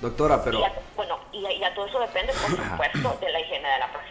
Doctora, 0.01 0.41
pero... 0.45 0.59
Y 0.59 0.63
ya, 0.63 0.73
bueno, 0.95 1.19
y, 1.33 1.43
ya- 1.43 1.51
y 1.53 1.59
ya 1.59 1.75
todo 1.75 1.87
eso 1.87 1.99
depende, 2.01 2.33
por 2.35 2.51
supuesto, 2.71 3.19
de 3.21 3.33
la 3.33 3.41
higiene 3.41 3.69
de 3.69 3.79
la 3.79 3.89
persona. 3.93 4.08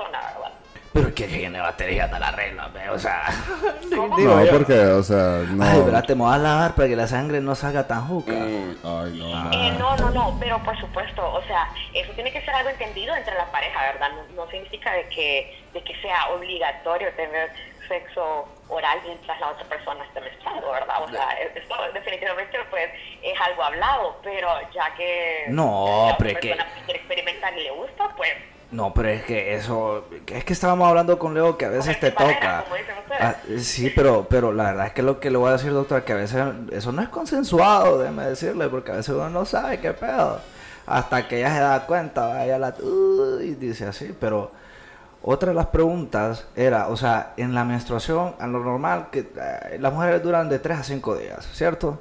Pero 0.98 1.14
que 1.16 1.28
de 1.28 1.60
batería 1.60 2.10
te 2.10 2.20
la 2.20 2.32
regla, 2.32 2.70
o 2.91 3.00
sea... 3.00 3.24
No, 3.91 4.20
yo. 4.45 4.52
porque, 4.52 4.78
o 4.80 5.02
sea, 5.04 5.43
no. 5.50 5.64
Ay, 5.64 5.82
pero 5.86 6.02
te 6.04 6.16
me 6.16 6.24
vas 6.24 6.36
a 6.36 6.38
lavar 6.39 6.76
para 6.76 6.88
que 6.88 6.95
la 6.95 7.08
sangre 7.08 7.39
no 7.41 7.56
salga 7.56 7.88
tan 7.88 8.08
juca. 8.08 8.32
Uy, 8.32 8.78
Ay, 8.84 9.18
no, 9.18 9.28
Eh, 9.28 9.34
maje. 9.34 9.72
no, 9.80 9.95
no, 9.98 10.10
no, 10.12 10.38
pero 10.39 10.62
por 10.64 10.78
supuesto, 10.80 11.22
o 11.34 11.41
sea, 11.43 11.68
eso 11.93 12.12
tiene 12.14 12.32
que 12.32 12.41
ser 12.41 12.52
algo 12.52 12.70
entendido 12.70 13.16
entre 13.16 13.34
la 13.36 13.45
pareja, 13.52 13.82
¿verdad? 13.93 14.10
No, 14.36 14.43
no 14.45 14.52
significa 14.52 14.91
de 14.93 15.08
que, 15.10 15.64
de 15.74 15.84
que 15.84 15.95
sea 16.02 16.28
obligatorio 16.30 17.12
tener 17.16 17.52
sexo 17.88 18.48
oral 18.70 19.00
mientras 19.06 19.39
la 19.39 19.50
otra 19.50 19.66
persona 19.66 20.04
esté 20.04 20.20
menstruando, 20.22 20.70
¿verdad? 20.72 21.04
O 21.04 21.08
sea, 21.10 21.30
es- 21.39 21.56
esto 21.56 21.76
definitivamente 21.93 22.58
pues 22.70 22.89
es 23.24 23.39
algo 23.41 23.64
hablado, 23.64 24.18
pero 24.24 24.50
ya 24.74 24.93
que 24.95 25.45
No, 25.50 26.08
la 26.10 26.18
pero 26.18 26.30
otra 26.30 26.32
es 26.32 26.38
que- 26.39 26.50
persona 26.50 26.70
quiere 26.86 27.00
experimentar 27.00 27.58
y 27.58 27.64
le 27.64 27.72
gusta, 27.72 28.10
pues 28.18 28.32
No, 28.72 28.93
pero 28.93 29.07
es 29.09 29.24
que 29.24 29.55
eso, 29.55 30.05
es 30.28 30.43
que 30.43 30.51
estábamos 30.53 30.89
hablando 30.89 31.18
con 31.18 31.34
Leo 31.34 31.57
que 31.57 31.65
a 31.65 31.70
veces 31.70 31.99
te 32.01 32.11
toca. 32.11 32.65
Ah, 33.20 33.36
sí, 33.59 33.91
pero, 33.95 34.28
pero 34.30 34.51
la 34.51 34.65
verdad 34.65 34.88
es 34.88 34.93
que 34.93 35.01
lo 35.03 35.20
que 35.22 35.32
le 35.32 35.38
voy 35.38 35.49
a 35.49 35.53
decir, 35.53 35.72
doctor, 35.72 36.03
que 36.03 36.11
a 36.11 36.18
veces 36.18 36.43
eso 36.72 36.91
no 36.91 37.01
es 37.01 37.07
consensuado, 37.07 37.99
déjeme 37.99 38.26
decirle, 38.26 38.68
porque 38.68 38.91
a 38.91 38.95
veces 38.95 39.15
uno 39.15 39.30
no 39.30 39.45
sabe 39.45 39.80
qué 39.80 39.93
pedo. 39.93 40.41
Hasta 40.86 41.28
que 41.28 41.39
ella 41.39 41.53
se 41.53 41.59
da 41.61 41.86
cuenta, 41.86 42.28
vaya 42.28 42.59
la 42.59 42.76
"Uh", 42.82 43.39
y 43.41 43.55
dice 43.55 43.86
así, 43.86 44.13
pero 44.20 44.51
otra 45.24 45.49
de 45.49 45.55
las 45.55 45.68
preguntas 45.68 46.45
era, 46.55 46.89
o 46.89 46.97
sea, 46.97 47.34
en 47.38 47.53
la 47.55 47.63
menstruación, 47.63 48.36
a 48.39 48.47
lo 48.47 48.59
normal, 48.59 49.07
que 49.11 49.20
eh, 49.20 49.78
las 49.80 49.93
mujeres 49.93 50.22
duran 50.24 50.49
de 50.49 50.59
3 50.59 50.80
a 50.80 50.84
5 50.84 51.15
días, 51.15 51.47
¿cierto? 51.53 51.99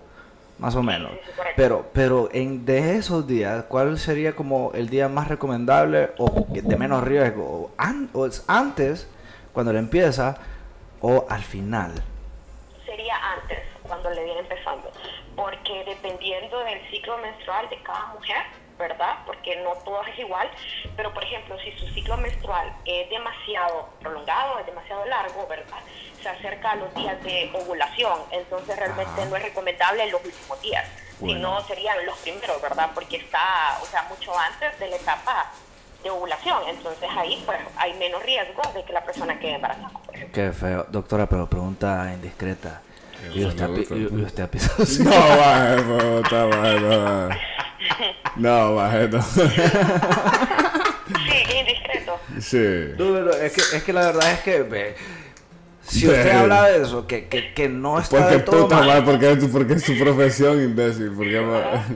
Más 0.59 0.75
o 0.75 0.83
menos. 0.83 1.13
sí. 1.13 1.31
Pero, 1.55 1.87
pero 1.93 2.29
en, 2.33 2.65
de 2.65 2.97
esos 2.97 3.27
días, 3.27 3.65
¿cuál 3.69 3.99
sería 3.99 4.35
como 4.35 4.73
el 4.75 4.89
día 4.89 5.09
más 5.09 5.29
recomendable 5.29 6.11
o 6.19 6.47
de 6.49 6.77
menos 6.77 7.03
riesgo? 7.05 7.45
¿O, 7.45 7.71
an- 7.79 8.09
o 8.15 8.27
es 8.27 8.45
antes, 8.49 9.07
cuando 9.53 9.73
le 9.73 9.79
empieza, 9.79 10.37
o 11.01 11.27
al 11.29 11.43
final? 11.43 11.93
sería 12.87 13.15
antes, 13.41 13.59
cuando 13.83 14.09
le 14.11 14.25
viene 14.25 14.41
empezando, 14.41 14.91
porque 15.35 15.85
dependiendo 15.87 16.59
del 16.61 16.81
ciclo 16.91 17.19
menstrual 17.19 17.69
de 17.69 17.83
cada 17.83 18.07
mujer, 18.15 18.37
¿verdad? 18.79 19.19
Porque 19.27 19.57
no 19.57 19.73
todo 19.85 20.03
es 20.05 20.19
igual, 20.19 20.49
pero 20.97 21.13
por 21.13 21.25
ejemplo, 21.25 21.59
si 21.61 21.73
su 21.73 21.87
ciclo 21.89 22.17
menstrual 22.17 22.73
es 22.85 23.09
demasiado 23.11 23.89
prolongado, 24.01 24.59
es 24.59 24.67
demasiado 24.67 25.05
largo, 25.07 25.47
¿verdad? 25.47 25.79
Se 26.23 26.29
acerca 26.29 26.73
a 26.73 26.77
los 26.77 26.95
días 26.95 27.23
de 27.23 27.51
ovulación, 27.55 28.19
entonces 28.31 28.77
realmente 28.77 29.27
no 29.27 29.37
es 29.37 29.43
recomendable 29.43 30.05
en 30.05 30.13
los 30.13 30.25
últimos 30.25 30.61
días, 30.61 30.85
sino 31.19 31.61
serían 31.63 32.05
los 32.05 32.19
primeros, 32.19 32.61
¿verdad? 32.61 32.91
Porque 32.95 33.17
está, 33.17 33.79
o 33.83 33.87
sea, 33.87 34.03
mucho 34.05 34.37
antes 34.39 34.79
de 34.79 34.89
la 34.89 34.97
etapa 34.97 35.53
de 36.03 36.11
ovulación, 36.11 36.63
entonces 36.69 37.09
ahí 37.17 37.43
pues 37.47 37.59
hay 37.77 37.95
menos 37.95 38.23
riesgo 38.23 38.63
de 38.75 38.85
que 38.85 38.93
la 38.93 39.05
persona 39.05 39.39
quede 39.39 39.55
embarazada. 39.55 39.91
Qué 40.33 40.53
feo. 40.53 40.87
Doctora, 40.89 41.27
pero 41.27 41.49
pregunta 41.49 42.11
indiscreta. 42.13 42.83
¿Y 43.35 43.45
usted, 43.45 44.43
ha 44.45 44.51
pisado? 44.51 44.85
No, 45.05 46.51
maje, 46.51 46.81
no. 46.81 47.29
No, 48.37 48.73
maje, 48.75 49.09
no. 49.09 49.23
Sí, 49.23 49.41
indiscreto. 51.59 52.21
Sí. 52.41 52.95
No, 52.99 53.13
pero 53.15 53.31
es 53.33 53.53
que, 53.53 53.77
es 53.77 53.83
que 53.83 53.93
la 53.93 54.07
verdad 54.07 54.33
es 54.33 54.41
que 54.41 54.63
ve, 54.63 54.97
si 55.83 56.09
usted 56.09 56.37
habla 56.37 56.65
de 56.65 56.83
eso, 56.83 57.07
que, 57.07 57.29
que, 57.29 57.55
que 57.55 57.69
no 57.69 57.99
está 58.01 58.17
Porque 58.19 58.33
del 58.35 58.45
todo 58.45 58.63
puta, 58.65 58.83
mal. 58.83 59.05
porque 59.05 59.31
es, 59.33 59.39
tu- 59.39 59.51
porque 59.53 59.75
es 59.75 59.85
su 59.85 59.97
profesión, 59.97 60.61
imbécil. 60.61 61.13
Porque. 61.17 61.41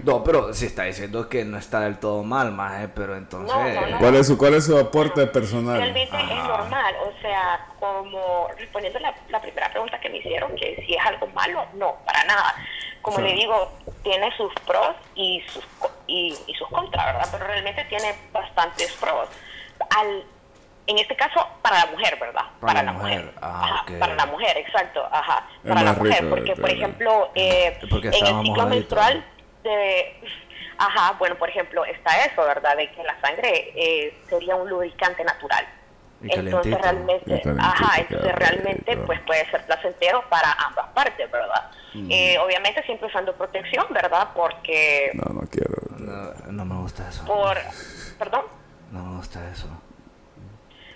No, 0.04 0.22
pero 0.22 0.54
si 0.54 0.66
está 0.66 0.84
diciendo 0.84 1.28
que 1.28 1.44
no 1.44 1.58
está 1.58 1.80
del 1.80 1.98
todo 1.98 2.22
mal, 2.22 2.52
maje, 2.52 2.86
pero 2.88 3.16
entonces... 3.16 3.52
No, 3.52 3.80
no, 3.80 3.86
no. 3.88 3.98
¿Cuál 3.98 4.14
es 4.14 4.28
su, 4.28 4.38
cuál 4.38 4.54
es 4.54 4.64
su 4.66 4.78
aporte 4.78 5.26
personal? 5.26 5.78
Realmente 5.78 6.16
es 6.16 6.36
normal, 6.36 6.94
o 7.04 7.20
sea, 7.20 7.66
como 7.80 8.46
respondiendo 8.56 9.00
la, 9.00 9.12
la 9.28 9.42
primera 9.42 9.68
pregunta 9.70 9.98
que 10.00 10.08
me 10.08 10.18
hicieron, 10.18 10.54
que 10.54 10.84
si 10.86 10.94
es 10.94 11.04
algo 11.04 11.26
malo, 11.34 11.64
no, 11.74 11.96
para 12.06 12.22
nada. 12.24 12.54
Como 13.02 13.16
Sí. 13.18 13.22
le 13.22 13.32
digo, 13.34 13.72
tiene 14.02 14.34
sus 14.36 14.52
pros 14.66 14.94
y 15.14 15.40
sus, 15.48 15.64
y, 16.06 16.36
y 16.46 16.54
sus 16.54 16.68
contras, 16.68 17.06
¿verdad? 17.06 17.28
Pero 17.32 17.46
realmente 17.46 17.84
tiene 17.84 18.14
bastantes 18.32 18.92
pros. 18.94 19.28
Al, 19.96 20.24
en 20.86 20.98
este 20.98 21.16
caso, 21.16 21.46
para 21.62 21.78
la 21.78 21.86
mujer, 21.86 22.18
¿verdad? 22.20 22.44
Para 22.60 22.82
la 22.82 22.92
mujer, 22.92 23.32
ah, 23.40 23.62
Ajá. 23.64 23.84
Para 23.98 24.14
la 24.14 24.26
mujer, 24.26 24.58
exacto, 24.58 25.06
ajá. 25.10 25.46
Es 25.64 25.68
Para 25.68 25.82
la 25.82 25.92
mujer, 25.94 26.22
rico, 26.24 26.34
porque, 26.36 26.56
por 26.56 26.70
ejemplo, 26.70 27.30
eh, 27.34 27.78
Porque 27.88 28.08
en 28.08 28.26
el 28.26 28.42
ciclo 28.44 28.66
menstrual 28.66 29.24
de... 29.62 30.20
Ajá, 30.78 31.12
bueno, 31.18 31.36
por 31.36 31.48
ejemplo, 31.50 31.84
está 31.84 32.24
eso, 32.24 32.42
¿verdad? 32.42 32.74
De 32.76 32.90
que 32.90 33.02
la 33.04 33.18
sangre 33.20 33.72
eh, 33.76 34.18
sería 34.28 34.56
un 34.56 34.68
lubricante 34.68 35.22
natural. 35.24 35.66
Y 36.22 36.38
Entonces 36.38 36.78
realmente, 36.78 37.42
ajá, 37.58 38.00
entonces 38.00 38.34
realmente 38.34 38.96
pues 39.06 39.20
puede 39.20 39.50
ser 39.50 39.64
placentero 39.64 40.22
para 40.28 40.52
ambas 40.52 40.88
partes, 40.94 41.30
¿verdad? 41.30 41.70
Eh, 41.94 42.36
obviamente 42.38 42.82
siempre 42.84 43.08
usando 43.08 43.34
protección, 43.34 43.86
¿verdad? 43.90 44.28
Porque 44.34 45.10
No, 45.14 45.32
no 45.32 45.48
quiero. 45.48 45.76
No, 45.98 46.52
no 46.52 46.64
me 46.64 46.74
gusta 46.82 47.08
eso. 47.08 47.24
por, 47.24 47.56
perdón, 48.18 48.42
No 48.92 49.02
me 49.04 49.16
gusta 49.16 49.40
eso. 49.50 49.66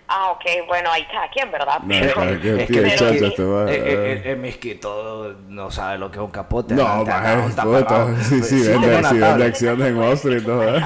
Ah, 0.06 0.32
ok, 0.32 0.44
bueno, 0.68 0.90
ahí 0.92 1.06
cada 1.10 1.30
quien, 1.30 1.50
¿verdad? 1.50 1.78
No, 1.80 1.88
Pero- 1.88 2.14
cada 2.14 2.38
quien. 2.38 2.60
Es 2.60 2.66
Qué 2.68 2.82
que 2.82 2.90
chacha 2.90 3.08
el, 3.08 3.24
este 3.24 3.42
va, 3.44 3.62
el- 3.62 3.68
el- 3.70 4.18
eh. 4.18 4.30
el 4.32 4.36
misquito 4.36 5.34
no 5.48 5.70
sabe 5.70 5.96
lo 5.96 6.10
que 6.10 6.18
es 6.18 6.22
un 6.22 6.30
capote. 6.30 6.74
No, 6.74 6.86
andaba 6.86 7.42
un 7.42 7.54
tapabocas. 7.54 8.26
Sí, 8.26 8.42
sí, 8.42 8.62
Sí, 8.62 8.68
vende, 8.68 9.02
sí, 9.08 9.22
acciones 9.42 9.88
en 9.88 9.96
Wall 9.98 10.12
Street, 10.12 10.42
¿no? 10.42 10.62
eh? 10.62 10.82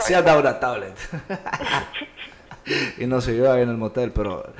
Sí 0.00 0.14
andaba 0.14 0.40
una 0.40 0.58
tablet. 0.58 0.96
y 2.98 3.06
nos 3.06 3.24
siguió 3.24 3.52
ahí 3.52 3.62
en 3.62 3.68
el 3.70 3.76
motel, 3.76 4.12
pero 4.12 4.52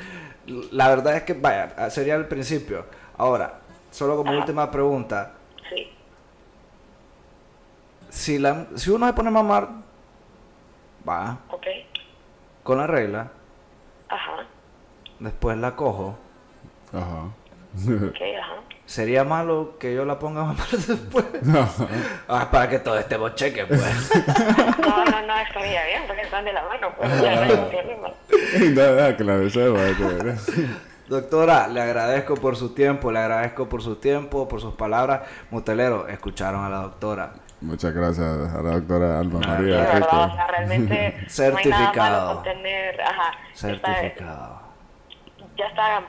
la 0.72 0.88
verdad 0.88 1.16
es 1.16 1.22
que, 1.24 1.34
vaya, 1.34 1.90
sería 1.90 2.14
el 2.16 2.26
principio. 2.26 2.86
Ahora, 3.16 3.60
solo 3.90 4.16
como 4.16 4.32
última 4.36 4.70
pregunta, 4.70 5.34
Sí. 5.68 5.90
si, 8.08 8.38
la, 8.38 8.66
si 8.76 8.90
uno 8.90 9.06
se 9.06 9.12
pone 9.12 9.28
a 9.28 9.32
mamar, 9.32 9.68
va, 11.08 11.38
Ok. 11.50 11.66
con 12.62 12.78
la 12.78 12.86
regla, 12.86 13.30
Ajá. 14.08 14.46
después 15.18 15.56
la 15.58 15.74
cojo, 15.76 16.16
Ajá. 16.92 17.24
Ok, 17.74 18.16
ajá. 18.40 18.54
¿Sería 18.88 19.22
malo 19.22 19.76
que 19.78 19.94
yo 19.94 20.04
la 20.04 20.18
ponga 20.18 20.42
mamar 20.46 20.66
después? 20.70 21.24
No. 21.42 21.68
Ah, 22.30 22.48
para 22.50 22.68
que 22.68 22.78
todo 22.78 22.98
estemos 22.98 23.34
cheque, 23.36 23.64
pues. 23.66 23.80
No, 24.80 25.04
no, 25.04 25.22
no, 25.26 25.38
estaría 25.38 25.84
bien, 25.86 26.02
porque 26.06 26.22
están 26.22 26.44
de 26.44 26.52
la 26.52 26.62
mano, 26.64 26.88
pues 26.96 27.22
ya 27.22 27.40
verás. 27.40 27.58
Doctora, 31.08 31.68
le 31.68 31.80
agradezco 31.80 32.34
por 32.34 32.56
su 32.56 32.74
tiempo, 32.74 33.10
le 33.10 33.18
agradezco 33.18 33.66
por 33.68 33.82
su 33.82 33.96
tiempo, 33.96 34.46
por 34.46 34.60
sus 34.60 34.74
palabras. 34.74 35.22
Motelero, 35.50 36.06
escucharon 36.08 36.64
a 36.64 36.68
la 36.68 36.78
doctora. 36.82 37.32
Muchas 37.62 37.92
gracias 37.94 38.26
a 38.26 38.60
la 38.62 38.70
doctora 38.72 39.18
Alma 39.18 39.40
María. 39.40 39.78
verdad, 39.80 40.30
o 40.30 40.34
sea, 40.34 40.46
realmente 40.48 40.94
no 40.94 40.94
hay 40.98 41.14
nada 41.14 41.28
Certificado. 41.28 42.26
malo 42.26 42.34
con 42.34 42.42
tener, 42.44 43.00
ajá, 43.00 43.30
está- 43.52 43.94
Certificado. 43.94 44.60
ya 45.56 45.66
está, 45.66 46.02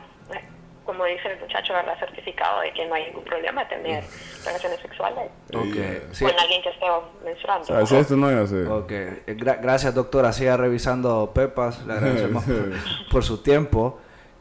como 0.90 1.06
dice 1.06 1.32
el 1.32 1.40
muchacho, 1.40 1.72
¿verdad? 1.74 2.00
Certificado 2.00 2.62
de 2.62 2.74
que 2.74 2.84
no 2.88 2.96
hay 2.96 3.06
ningún 3.06 3.24
problema 3.24 3.68
tener 3.68 4.04
relaciones 4.44 4.80
sexuales 4.82 5.30
Ok, 5.54 6.14
sí, 6.14 6.26
con 6.26 6.40
alguien 6.40 6.64
que 6.64 6.70
esté 6.70 6.86
menstruando. 7.24 7.66
¿Sabes 7.66 7.92
esto? 7.92 8.16
No, 8.16 8.32
ya 8.32 8.48
sé. 8.48 8.66
ok. 8.66 8.92
Eh, 8.92 9.24
gra- 9.38 9.62
gracias, 9.62 9.94
doctora. 9.94 10.34
Siga 10.34 10.58
revisando 10.58 11.32
Pepas. 11.32 11.86
Le 11.86 11.94
agradecemos 11.94 12.44
por, 12.44 12.72
por 13.12 13.24
su 13.24 13.44
tiempo. 13.44 14.00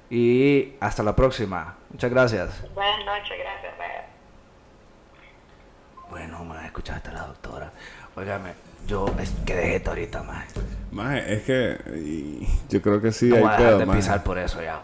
Y 0.08 0.72
hasta 0.80 1.02
la 1.02 1.14
próxima. 1.14 1.76
Muchas 1.90 2.10
gracias. 2.10 2.62
Buenas 2.74 3.04
noches, 3.04 3.38
gracias. 3.38 3.74
Bueno, 6.10 6.42
más 6.44 6.64
escuchaste 6.64 7.10
a 7.10 7.12
la 7.12 7.26
doctora. 7.26 7.70
Óigame, 8.16 8.52
yo 8.86 9.06
es 9.20 9.30
que 9.44 9.54
dejé 9.54 9.76
esto 9.76 9.90
ahorita, 9.90 10.22
más. 10.22 10.46
Maje, 10.90 11.34
es 11.34 11.42
que 11.42 11.76
y, 11.98 12.48
yo 12.70 12.80
creo 12.80 13.00
que 13.02 13.12
sí 13.12 13.26
No 13.28 13.36
hay 13.36 13.42
voy 13.42 13.50
a 13.50 13.52
dejar 13.52 13.66
pedo, 13.68 13.78
de 13.80 13.86
maje. 13.86 13.98
pisar 13.98 14.24
por 14.24 14.38
eso, 14.38 14.62
ya. 14.62 14.80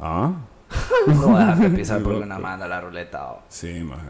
¿Ah? 0.00 0.32
No 1.06 1.28
voy 1.28 1.36
a 1.36 1.38
dejar 1.46 1.58
de 1.58 1.70
pisar 1.70 2.02
porque 2.02 2.18
una 2.18 2.38
manda 2.38 2.68
la 2.68 2.80
ruleta. 2.80 3.32
o- 3.32 3.42
Sí, 3.48 3.82
maje. 3.82 4.08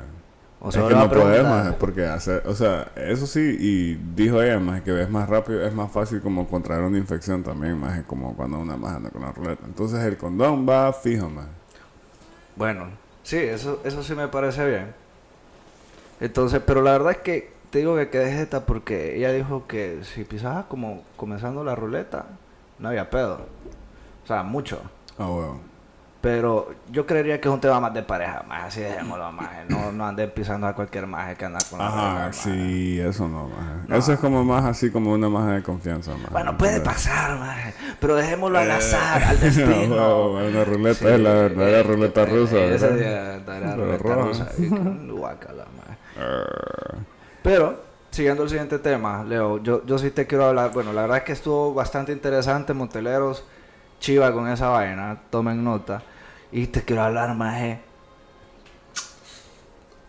O 0.60 0.68
es 0.68 0.74
sea, 0.74 0.88
que 0.88 0.94
va 0.94 1.02
a 1.02 1.42
no 1.42 1.48
maje, 1.48 1.72
porque 1.78 2.04
hacer, 2.04 2.42
o 2.46 2.54
sea, 2.54 2.90
eso 2.96 3.28
sí, 3.28 3.56
y 3.60 3.94
dijo 4.16 4.42
ella, 4.42 4.58
maje, 4.58 4.82
que 4.82 5.02
es 5.02 5.08
más 5.08 5.28
rápido, 5.28 5.64
es 5.64 5.72
más 5.72 5.92
fácil 5.92 6.20
como 6.20 6.48
contraer 6.48 6.82
una 6.82 6.98
infección 6.98 7.44
también, 7.44 7.78
maje, 7.78 8.02
como 8.02 8.34
cuando 8.34 8.58
una 8.58 8.76
maje 8.76 8.96
anda 8.96 9.10
con 9.10 9.22
la 9.22 9.30
ruleta. 9.30 9.64
Entonces 9.66 10.00
el 10.04 10.16
condón 10.16 10.68
va 10.68 10.92
fijo, 10.92 11.30
maje. 11.30 11.46
Bueno, 12.56 12.86
sí, 13.22 13.36
eso, 13.36 13.80
eso 13.84 14.02
sí 14.02 14.14
me 14.16 14.26
parece 14.26 14.66
bien. 14.68 14.94
Entonces, 16.20 16.60
pero 16.66 16.82
la 16.82 16.92
verdad 16.92 17.12
es 17.12 17.18
que 17.18 17.52
te 17.70 17.78
digo 17.78 17.94
que 17.96 18.08
quedé 18.08 18.42
esta 18.42 18.66
porque 18.66 19.16
ella 19.16 19.30
dijo 19.32 19.66
que 19.68 20.00
si 20.02 20.24
pisabas 20.24 20.64
como 20.66 21.04
comenzando 21.16 21.62
la 21.62 21.76
ruleta, 21.76 22.26
no 22.80 22.88
había 22.88 23.10
pedo. 23.10 23.46
O 24.24 24.26
sea, 24.26 24.42
mucho. 24.42 24.80
Ah, 25.18 25.28
huevo. 25.28 25.60
Pero 26.20 26.74
yo 26.90 27.06
creería 27.06 27.40
que 27.40 27.46
es 27.48 27.54
un 27.54 27.60
tema 27.60 27.78
más 27.78 27.94
de 27.94 28.02
pareja, 28.02 28.42
más 28.48 28.64
así 28.64 28.80
dejémoslo 28.80 29.30
más. 29.30 29.50
No, 29.68 29.92
no 29.92 30.04
anden 30.04 30.28
pisando 30.32 30.66
a 30.66 30.74
cualquier 30.74 31.06
maje 31.06 31.36
que 31.36 31.44
anda 31.44 31.60
con 31.70 31.78
la 31.78 31.86
Ajá, 31.86 32.32
sí, 32.32 32.98
eso 32.98 33.28
no, 33.28 33.48
maje. 33.48 33.96
Eso 33.96 34.12
es 34.14 34.18
como 34.18 34.42
más 34.44 34.64
así 34.64 34.90
como 34.90 35.12
una 35.12 35.28
maje 35.28 35.52
de 35.52 35.62
confianza, 35.62 36.10
maje. 36.14 36.26
Bueno, 36.32 36.58
puede 36.58 36.80
pasar, 36.80 37.38
maje. 37.38 37.72
Pero 38.00 38.16
dejémoslo 38.16 38.58
al 38.58 38.66
Eh, 38.68 38.72
azar, 38.72 39.22
al 39.28 39.36
no, 39.36 39.42
destino. 39.44 39.94
huevo, 39.94 40.32
una 40.48 40.64
ruleta 40.64 41.14
es 41.14 41.20
la 41.20 41.32
verdadera 41.34 41.82
ruleta 41.84 42.24
rusa, 42.26 42.64
Esa 42.64 42.86
es 42.88 43.00
la 43.00 43.08
verdadera 43.38 43.76
ruleta 43.76 44.14
rusa. 44.16 44.48
Guácala, 45.08 45.66
maje. 45.76 45.98
Pero, 47.42 47.80
siguiendo 48.10 48.42
el 48.42 48.48
siguiente 48.48 48.80
tema, 48.80 49.22
Leo, 49.24 49.62
yo, 49.62 49.84
yo 49.86 49.98
sí 49.98 50.10
te 50.10 50.26
quiero 50.26 50.46
hablar. 50.46 50.72
Bueno, 50.72 50.92
la 50.92 51.02
verdad 51.02 51.18
es 51.18 51.22
que 51.24 51.32
estuvo 51.32 51.72
bastante 51.74 52.12
interesante, 52.12 52.74
Monteleros, 52.74 53.44
chiva 54.00 54.32
con 54.32 54.48
esa 54.48 54.68
vaina, 54.68 55.20
tomen 55.30 55.62
nota. 55.64 56.02
Y 56.52 56.66
te 56.68 56.82
quiero 56.82 57.02
hablar, 57.02 57.34
maje, 57.34 57.80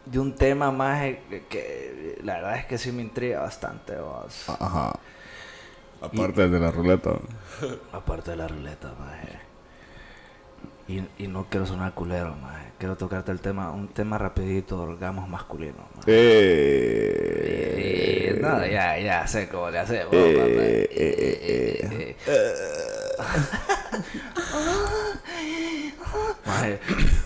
de 0.06 0.20
un 0.20 0.36
tema, 0.36 0.72
maje, 0.72 1.22
que, 1.30 1.46
que 1.48 2.20
la 2.24 2.36
verdad 2.36 2.58
es 2.58 2.66
que 2.66 2.78
sí 2.78 2.92
me 2.92 3.02
intriga 3.02 3.42
bastante, 3.42 3.96
vos. 3.98 4.50
Ajá. 4.50 4.94
Aparte 6.02 6.48
de 6.48 6.60
la 6.60 6.72
ruleta. 6.72 7.12
Aparte 7.92 8.32
de 8.32 8.38
la 8.38 8.48
ruleta, 8.48 8.94
maje. 9.00 9.40
Y, 10.88 11.04
y 11.24 11.28
no 11.28 11.46
quiero 11.50 11.66
sonar 11.68 11.94
culero, 11.94 12.36
maje. 12.36 12.70
Quiero 12.80 12.96
tocarte 12.96 13.32
el 13.32 13.42
tema, 13.42 13.72
un 13.72 13.90
tema 13.90 14.18
rapidito, 14.18 14.82
orgamos 14.82 15.28
masculinos. 15.28 15.86
Eh, 16.08 18.32
Eh, 18.32 18.40
no, 18.42 18.66
ya, 18.66 18.98
ya 18.98 19.28
sé 19.28 19.50
cómo 19.50 19.70
le 19.70 19.80
hacemos. 19.80 20.14
Eh, 20.14 22.16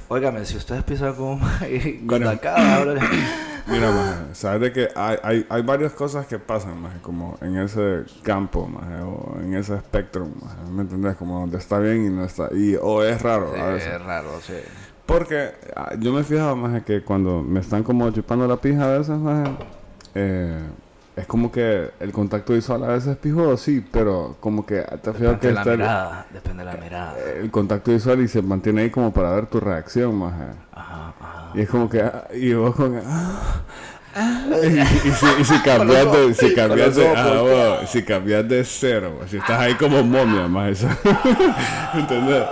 Óigame, 0.08 0.46
si 0.46 0.58
ustedes 0.58 0.84
piensan 0.84 1.14
como 1.16 1.38
maje, 1.38 2.02
cuando 2.08 2.30
Mira. 3.66 3.92
maje, 3.92 4.16
sabes 4.34 4.62
de 4.62 4.74
que 4.74 4.90
hay, 4.96 5.18
hay, 5.24 5.46
hay 5.50 5.62
varias 5.62 5.94
cosas 5.94 6.28
que 6.28 6.38
pasan, 6.38 6.82
maje, 6.82 7.00
como 7.02 7.38
en 7.42 7.58
ese 7.58 8.04
campo, 8.22 8.68
maje, 8.68 9.02
o 9.02 9.38
en 9.40 9.56
ese 9.56 9.76
espectro, 9.76 10.26
maje, 10.26 10.58
¿me 10.70 10.82
entendés? 10.82 11.16
Como 11.16 11.40
donde 11.40 11.58
está 11.58 11.80
bien 11.80 12.06
y 12.06 12.10
no 12.10 12.26
está, 12.26 12.50
y, 12.54 12.76
o 12.76 13.04
es 13.04 13.22
raro 13.22 13.52
Sí, 13.54 13.60
a 13.62 13.66
veces. 13.68 13.94
es 13.94 14.02
raro, 14.02 14.30
sí. 14.42 14.54
Porque 15.06 15.52
ah, 15.76 15.94
yo 15.98 16.12
me 16.14 16.22
he 16.22 16.24
fijado, 16.24 16.56
maje, 16.56 16.84
que 16.84 17.04
cuando 17.04 17.42
me 17.42 17.60
están 17.62 17.84
como 17.84 18.10
chupando 18.12 18.48
la 18.48 18.58
pija 18.58 18.84
a 18.84 18.98
veces, 18.98 19.18
maje, 19.18 19.52
eh, 20.16 20.60
es 21.16 21.28
como 21.28 21.52
que 21.52 21.92
el 22.00 22.12
contacto 22.12 22.54
visual 22.54 22.84
a 22.84 22.88
veces 22.88 23.10
es 23.10 23.18
pijudo, 23.18 23.56
sí, 23.56 23.86
pero 23.92 24.36
como 24.40 24.66
que 24.66 24.82
te 24.82 25.12
Depende 25.12 25.40
que 25.40 25.48
de 25.48 25.54
la 25.54 25.62
el, 25.62 25.78
mirada, 25.78 26.26
depende 26.34 26.66
de 26.66 26.72
la 26.72 26.78
mirada. 26.78 27.16
el 27.40 27.52
contacto 27.52 27.92
visual 27.92 28.22
y 28.22 28.28
se 28.28 28.42
mantiene 28.42 28.82
ahí 28.82 28.90
como 28.90 29.14
para 29.14 29.32
ver 29.32 29.46
tu 29.46 29.60
reacción, 29.60 30.16
maje. 30.16 30.46
Ajá, 30.72 31.14
ajá. 31.20 31.52
Y 31.54 31.62
es 31.62 31.70
como 31.70 31.88
que, 31.88 32.02
ah, 32.02 32.28
y 32.34 32.54
vos 32.54 32.76
con 32.76 33.00
ah, 33.06 33.62
ah, 34.16 34.46
y, 34.64 34.80
y 35.08 35.12
si, 35.12 35.26
y 35.40 35.44
si 35.44 35.60
cambias 35.60 36.12
de, 36.12 36.34
si 36.34 36.56
cambias 36.56 36.96
de, 36.96 37.08
ah, 37.16 37.82
si 37.86 38.04
cambias 38.04 38.50
de 38.50 38.64
cero, 38.64 39.20
si 39.30 39.38
estás 39.38 39.60
ahí 39.60 39.76
como 39.76 40.02
momia, 40.02 40.48
más 40.48 40.72
eso, 40.72 40.88
¿entendés? 41.94 42.44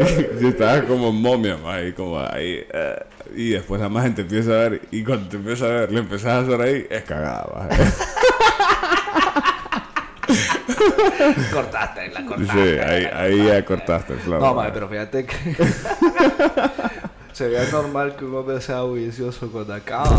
Si 0.40 0.46
estás 0.46 0.84
como 0.84 1.12
momia, 1.12 1.58
más 1.58 1.74
ahí 1.74 1.92
como 1.92 2.18
ahí, 2.18 2.64
eh, 2.72 3.02
y 3.36 3.50
después 3.50 3.80
la 3.80 3.88
más 3.88 4.04
gente 4.04 4.22
empieza 4.22 4.50
a 4.50 4.68
ver, 4.68 4.82
y 4.90 5.02
cuando 5.04 5.28
te 5.28 5.36
empieza 5.36 5.64
a 5.66 5.68
ver, 5.68 5.92
le 5.92 6.00
empezás 6.00 6.28
a 6.28 6.38
hacer 6.40 6.60
ahí, 6.60 6.86
es 6.90 7.02
cagada. 7.04 7.68
Cortaste, 11.52 12.08
la 12.10 12.20
Sí, 12.20 12.26
cortaste. 12.26 12.82
ahí, 12.82 13.04
ahí 13.12 13.46
ya 13.46 13.64
cortaste 13.64 14.12
el 14.14 14.20
flow. 14.20 14.40
No, 14.40 14.54
madre, 14.54 14.70
pero 14.72 14.88
fíjate 14.88 15.26
que 15.26 15.36
sería 17.32 17.64
normal 17.70 18.16
que 18.16 18.24
un 18.24 18.34
hombre 18.36 18.60
sea 18.60 18.82
vicioso 18.84 19.50
cuando 19.50 19.74
acaba. 19.74 20.08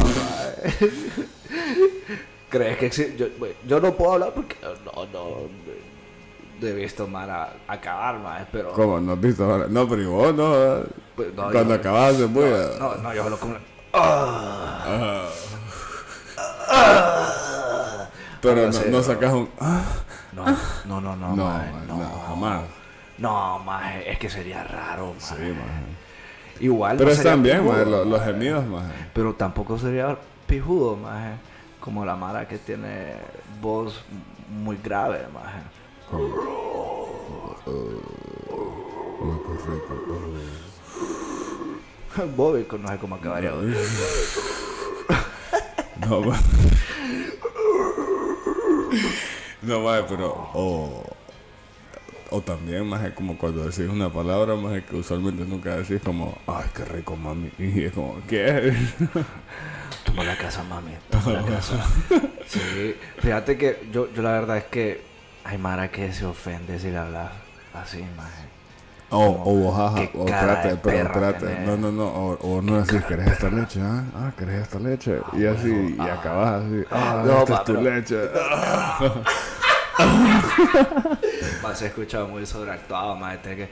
¿Crees 2.50 2.78
que 2.78 2.86
existe? 2.88 3.16
Yo, 3.18 3.28
yo 3.66 3.80
no 3.80 3.94
puedo 3.96 4.14
hablar 4.14 4.34
porque 4.34 4.58
no, 4.62 5.06
no, 5.06 5.50
he 6.68 6.74
visto 6.74 7.08
Mara 7.08 7.54
acabar, 7.68 8.20
madre, 8.20 8.46
pero... 8.52 8.72
¿Cómo? 8.74 9.00
¿No 9.00 9.14
has 9.14 9.22
visto 9.22 9.44
ahora? 9.44 9.66
No, 9.70 9.88
pero 9.88 10.10
vos 10.12 10.34
no. 10.36 10.84
Pues, 11.16 11.34
no, 11.34 11.44
cuando 11.52 11.70
yo- 11.70 11.80
acabas 11.80 12.18
de 12.18 12.28
muy... 12.28 12.44
No, 12.80 12.96
no, 12.96 13.14
yo 13.14 13.30
lo 13.30 13.40
como... 13.40 13.56
Ah, 13.94 15.26
Pero 18.42 18.62
Algo 18.66 18.80
no, 18.80 18.86
no 18.86 18.92
¿no? 18.98 19.04
sacas 19.04 19.34
un... 19.34 19.50
ah, 19.60 19.82
no, 20.34 20.46
no, 20.86 21.02
no, 21.02 21.16
no, 21.16 21.36
no, 21.36 21.46
maje, 21.46 21.72
no, 21.88 21.98
no, 21.98 22.24
jamás. 22.28 22.62
No, 23.18 23.60
maje, 23.60 24.12
es 24.12 24.18
que 24.18 24.30
sería 24.30 24.64
raro, 24.64 25.14
Sí, 25.20 25.34
maje. 25.36 25.50
maje. 25.52 25.82
Igual 26.60 26.98
Pero 26.98 27.10
no 27.10 27.16
sería 27.16 27.32
están 27.32 27.44
bien, 27.44 27.58
pijudo, 27.60 27.74
maje, 27.74 27.86
los, 27.92 28.08
maje. 28.08 28.26
gemidos, 28.32 28.66
maje. 28.66 28.94
Pero 29.14 29.34
tampoco 29.36 29.78
sería 29.78 30.18
pijudo, 30.48 30.96
maje. 30.96 31.32
Como 31.80 32.06
la 32.06 32.16
Mara 32.16 32.48
que 32.48 32.58
tiene 32.58 33.14
voz 33.62 34.04
muy 34.50 34.78
grave, 34.84 35.20
maje. 35.34 35.60
Bobby, 42.36 42.68
no 42.80 42.88
sé 42.90 42.98
cómo 42.98 43.16
acabaría. 43.16 43.56
hoy. 43.56 43.74
No, 46.08 46.22
maje. 46.22 46.44
No, 49.62 49.82
maje, 49.82 50.04
pero... 50.10 50.50
Oh, 50.54 51.04
o 52.32 52.42
también, 52.42 52.88
más 52.88 53.08
como 53.12 53.38
cuando 53.38 53.66
decís 53.66 53.88
una 53.88 54.12
palabra, 54.12 54.56
más 54.56 54.82
que 54.84 54.96
usualmente 54.96 55.46
nunca 55.46 55.76
decís 55.76 56.02
como, 56.04 56.38
ay, 56.48 56.66
qué 56.76 56.86
rico, 56.86 57.16
mami. 57.16 57.52
Y 57.60 57.84
es 57.84 57.94
como, 57.94 58.20
¿qué? 58.28 58.74
Toma 60.04 60.24
la 60.24 60.38
casa, 60.38 60.64
mami. 60.64 60.94
Toma 61.10 61.34
la 61.34 61.46
casa. 61.46 61.86
Sí. 62.48 62.96
Fíjate 63.20 63.58
que 63.58 63.88
yo, 63.92 64.12
yo 64.14 64.22
la 64.22 64.32
verdad 64.32 64.58
es 64.58 64.64
que 64.66 65.11
hay 65.44 65.58
Mara 65.58 65.90
que 65.90 66.12
se 66.14 66.26
ofende 66.26 66.80
si 66.80 66.90
le 66.92 66.98
hablas 66.98 67.32
así, 67.74 68.06
maje. 68.16 68.52
O, 69.14 69.26
o 69.26 69.56
vos, 69.56 69.76
jaja, 69.76 70.08
qué 70.10 70.18
o 70.18 70.24
de 70.26 70.78
pero 70.82 71.34
tenés. 71.34 71.68
No, 71.68 71.76
no, 71.76 71.92
no, 71.92 72.06
o, 72.06 72.34
o 72.36 72.62
no 72.62 72.82
decís, 72.82 73.04
¿querés 73.04 73.28
esta 73.28 73.50
leche? 73.50 73.82
Ah, 73.82 74.04
ah 74.16 74.32
¿querés 74.38 74.62
esta 74.62 74.80
leche? 74.80 75.20
Y 75.34 75.46
así, 75.46 75.96
y 75.98 76.02
acabas 76.02 76.64
así, 76.64 76.84
ah, 76.90 77.22
No, 77.26 77.40
esta 77.40 77.56
es 77.56 77.64
tu 77.66 77.74
leche. 77.74 78.18
Ma, 81.62 81.76
se 81.76 81.88
escucha 81.88 82.24
muy 82.24 82.46
sobreactuado. 82.46 83.18
Tiene 83.44 83.58
que... 83.58 83.70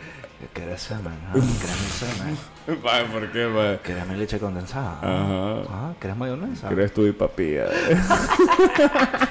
¿Querés 0.53 0.81
semen? 0.81 1.17
Ah, 1.27 1.33
¿Querés 1.33 1.81
mi 1.81 1.89
semen? 1.89 2.37
Vaya, 2.83 3.05
¿por 3.09 3.31
qué, 3.31 3.45
vaya? 3.45 3.81
¿Querés 3.81 4.07
mi 4.07 4.15
leche 4.15 4.39
condensada? 4.39 4.99
Ajá. 5.01 5.61
Ah, 5.69 5.93
¿Querés 6.01 6.17
mayonesa? 6.17 6.67
¿Querés 6.67 6.93
tu 6.93 7.13
papilla? 7.13 7.65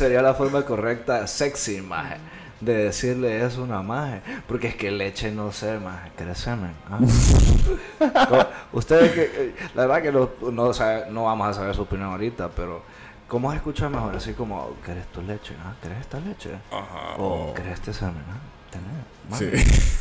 ¿Cuál 0.00 0.08
sería 0.08 0.22
la 0.22 0.32
forma 0.32 0.62
correcta, 0.64 1.26
sexy, 1.26 1.82
maje, 1.82 2.16
de 2.62 2.72
decirle 2.84 3.44
eso 3.44 3.60
a 3.60 3.64
una 3.64 3.82
maje? 3.82 4.22
Porque 4.48 4.68
es 4.68 4.74
que 4.74 4.90
leche 4.90 5.30
no 5.30 5.52
sé, 5.52 5.78
maje. 5.78 6.10
¿Querés 6.16 6.38
semen? 6.38 6.72
¿Ah? 6.88 8.46
Ustedes 8.72 9.12
que... 9.12 9.22
eh, 9.24 9.54
La 9.74 9.84
verdad 9.86 10.02
que 10.02 10.10
no, 10.10 10.30
no, 10.52 10.72
sabe- 10.72 11.10
no 11.10 11.24
vamos 11.24 11.48
a 11.48 11.52
saber 11.52 11.74
su 11.74 11.82
opinión 11.82 12.08
ahorita, 12.12 12.48
pero... 12.48 12.82
¿Cómo 13.28 13.50
se 13.50 13.58
escucha 13.58 13.90
mejor? 13.90 14.16
Así 14.16 14.32
como, 14.32 14.74
¿querés 14.86 15.06
tu 15.08 15.20
leche? 15.20 15.54
¿Ah? 15.62 15.74
¿Querés 15.82 15.98
esta 16.00 16.18
leche? 16.18 16.52
Ajá. 16.72 17.16
O 17.18 17.52
¿querés 17.52 17.74
este 17.74 17.92
semen? 17.92 18.24
¿Ah? 18.26 18.38
Tener. 18.70 19.04
Sí. 19.38 19.50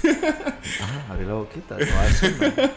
Ajá, 0.81 1.11
abrí 1.11 1.25
la 1.25 1.33
boquita. 1.33 1.75
No 1.77 1.85
va 1.93 2.03
a 2.03 2.11
semen. 2.13 2.53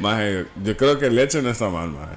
Maje, 0.00 0.46
yo 0.64 0.74
creo 0.74 0.98
que 0.98 1.10
leche 1.10 1.42
no 1.42 1.50
está 1.50 1.68
mal, 1.68 1.90
maje. 1.90 2.16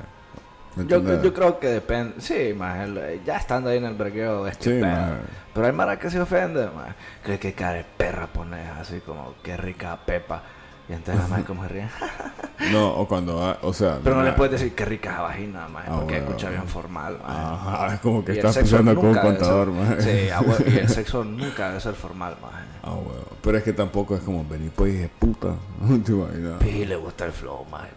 ¿Me 0.76 0.86
Yo, 0.86 1.22
yo 1.22 1.34
creo 1.34 1.60
que 1.60 1.68
depende. 1.68 2.20
Sí, 2.20 2.34
el- 2.34 3.22
ya 3.26 3.38
estando 3.38 3.70
ahí 3.70 3.78
en 3.78 3.86
el 3.86 3.94
bregueo, 3.94 4.46
es 4.48 4.58
que 4.58 4.64
Sí, 4.64 4.70
pedo. 4.82 5.18
Pero 5.54 5.68
hay 5.68 5.72
mara 5.74 5.98
que 5.98 6.10
se 6.10 6.20
ofende, 6.20 6.66
maje. 6.76 6.92
Cree 7.24 7.40
que 7.40 7.54
cara 7.54 7.74
de 7.74 7.86
perra 7.98 8.28
pones 8.28 8.70
así 8.72 9.00
como, 9.00 9.36
qué 9.42 9.56
rica 9.56 9.98
pepa. 10.06 10.42
Y 10.88 10.94
entonces 10.94 11.24
la 11.24 11.28
maje 11.30 11.44
como 11.46 11.64
se 11.64 11.70
ríe. 11.70 11.88
No, 12.72 12.88
o 12.94 13.06
cuando 13.08 13.36
va, 13.36 13.58
o 13.64 13.74
sea... 13.74 14.00
Pero 14.02 14.16
no 14.16 14.24
le 14.24 14.32
puedes 14.32 14.54
decir 14.54 14.74
qué 14.74 14.86
rica 14.86 15.12
esa 15.12 15.22
vagina, 15.24 15.68
maje, 15.68 15.88
Ah, 15.92 15.96
porque 15.98 16.14
bueno. 16.14 16.28
escucha 16.30 16.50
bien 16.50 16.66
formal. 16.68 17.20
Ajá, 17.26 17.94
es 17.96 18.00
como 18.00 18.24
que 18.24 18.34
Y 18.34 18.38
estás 18.38 18.56
pensando 18.56 18.96
con 18.96 19.08
un 19.08 19.16
contador, 19.18 19.72
maje. 19.72 20.02
Sí, 20.02 20.30
y 20.74 20.78
el 20.78 20.88
sexo 20.90 21.24
nunca 21.26 21.68
debe 21.68 21.82
ser 21.82 21.96
formal, 21.96 22.38
maje. 22.42 22.64
Ah, 22.88 22.94
huevo. 22.94 23.26
Pero 23.42 23.58
es 23.58 23.64
que 23.64 23.74
tampoco 23.74 24.16
es 24.16 24.22
como 24.22 24.46
venir 24.46 24.72
pues 24.76 24.94
de 25.00 25.10
puta. 25.10 25.56
¿Te 26.06 26.12
imaginas? 26.12 26.64
Y 26.64 26.86
le 26.86 26.96
gusta 26.96 27.26
el 27.26 27.32
flow, 27.32 27.66
maje. 27.72 27.90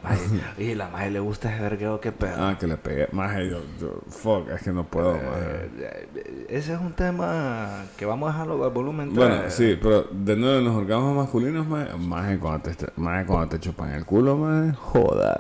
Y 0.59 0.75
la 0.75 0.89
maje 0.89 1.11
le 1.11 1.21
gusta 1.21 1.53
ese 1.53 1.63
vergueo, 1.63 2.01
qué 2.01 2.11
pedo. 2.11 2.37
Ah, 2.39 2.57
que 2.59 2.67
le 2.67 2.77
pegué. 2.79 3.09
Maje, 3.13 3.51
yo, 3.51 3.61
yo, 3.79 4.01
fuck, 4.09 4.49
es 4.49 4.63
que 4.63 4.73
no 4.73 4.85
puedo, 4.85 5.13
maje. 5.13 5.69
Eh, 5.79 6.09
eh, 6.15 6.47
ese 6.49 6.73
es 6.73 6.81
un 6.81 6.93
tema 6.95 7.85
que 7.99 8.07
vamos 8.07 8.31
a 8.31 8.33
dejarlo 8.33 8.65
al 8.65 8.71
volumen 8.71 9.15
Bueno, 9.15 9.43
sí, 9.49 9.79
pero 9.81 10.05
de 10.11 10.37
nuevo 10.37 10.59
en 10.59 10.65
los 10.65 10.75
orgasmos 10.75 11.15
masculinos, 11.17 11.67
maje, 11.67 11.95
maje, 11.97 12.39
cuando 12.39 12.71
te, 12.71 12.87
maje, 12.97 13.27
cuando 13.27 13.49
te 13.49 13.61
chupan 13.61 13.91
el 13.91 14.07
culo, 14.07 14.37
maje, 14.39 14.73
jodas. 14.73 15.37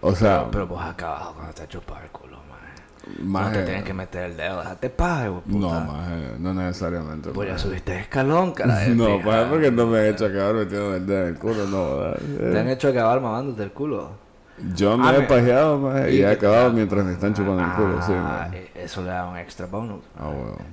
O 0.00 0.14
sea, 0.14 0.38
Pero, 0.38 0.50
pero 0.50 0.66
vos 0.68 0.82
acabas 0.82 1.28
cuando 1.34 1.52
te 1.52 1.66
chupas 1.68 2.04
el 2.04 2.10
culo, 2.10 2.37
maje. 3.22 3.50
No 3.50 3.58
te 3.58 3.64
tienen 3.64 3.84
que 3.84 3.94
meter 3.94 4.22
el 4.30 4.36
dedo, 4.36 4.58
déjate 4.58 4.90
paje, 4.90 5.28
güey, 5.28 5.42
puta. 5.42 5.58
no, 5.58 5.92
maje, 5.92 6.32
no 6.38 6.54
necesariamente. 6.54 7.30
Pues 7.30 7.48
ya 7.48 7.58
subiste 7.58 7.98
escalón, 8.00 8.52
cara 8.52 8.78
de 8.78 8.88
No, 8.94 9.18
maje, 9.18 9.46
porque 9.50 9.70
no 9.70 9.86
me 9.86 9.98
he 9.98 10.10
hecho 10.10 10.26
acabar 10.26 10.54
metiendo 10.54 10.94
el 10.94 11.06
dedo 11.06 11.22
en 11.22 11.28
el 11.28 11.38
culo, 11.38 11.66
no, 11.66 11.76
jodas. 11.76 12.18
Te 12.38 12.58
han 12.58 12.68
hecho 12.68 12.88
acabar 12.88 13.20
mamándote 13.20 13.62
el 13.62 13.72
culo. 13.72 14.27
Yo 14.74 14.96
me 14.98 15.08
Ah, 15.08 15.16
he 15.16 15.22
pajeado, 15.22 15.78
maje, 15.78 16.12
y 16.14 16.20
he 16.22 16.26
acabado 16.28 16.72
mientras 16.72 17.04
me 17.04 17.12
están 17.12 17.32
chupando 17.34 17.60
el 17.62 17.68
Ah, 17.70 17.74
culo, 17.76 18.02
sí, 18.02 18.12
maje. 18.12 18.58
eh, 18.58 18.70
Eso 18.84 19.02
le 19.02 19.10
da 19.10 19.26
un 19.28 19.36
extra 19.36 19.66
bonus. 19.66 20.04
Ah. 20.18 20.30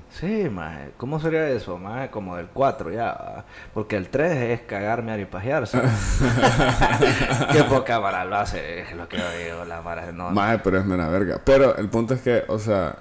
Sí, 0.10 0.48
maje. 0.50 0.92
¿Cómo 0.98 1.20
sería 1.20 1.48
eso, 1.50 1.78
maje? 1.78 2.10
Como 2.10 2.36
del 2.38 2.48
4 2.48 2.92
ya. 2.92 3.44
Porque 3.74 3.96
el 3.98 4.10
3 4.10 4.32
es 4.52 4.62
cagarme 4.62 5.20
y 5.20 5.26
pajearse. 5.26 5.80
Qué 7.52 7.64
poca 7.64 8.00
mara 8.00 8.26
lo 8.26 8.36
hace, 8.38 8.82
es 8.82 8.96
lo 8.96 9.08
que 9.08 9.18
yo 9.18 9.24
digo, 9.44 9.66
la 9.66 9.82
mara. 9.82 10.12
No. 10.12 10.32
Maje, 10.32 10.60
pero 10.64 10.80
es 10.80 10.86
mera 10.86 11.08
verga. 11.10 11.40
Pero 11.44 11.76
el 11.78 11.90
punto 11.90 12.14
es 12.14 12.22
que, 12.22 12.44
o 12.48 12.58
sea, 12.60 12.96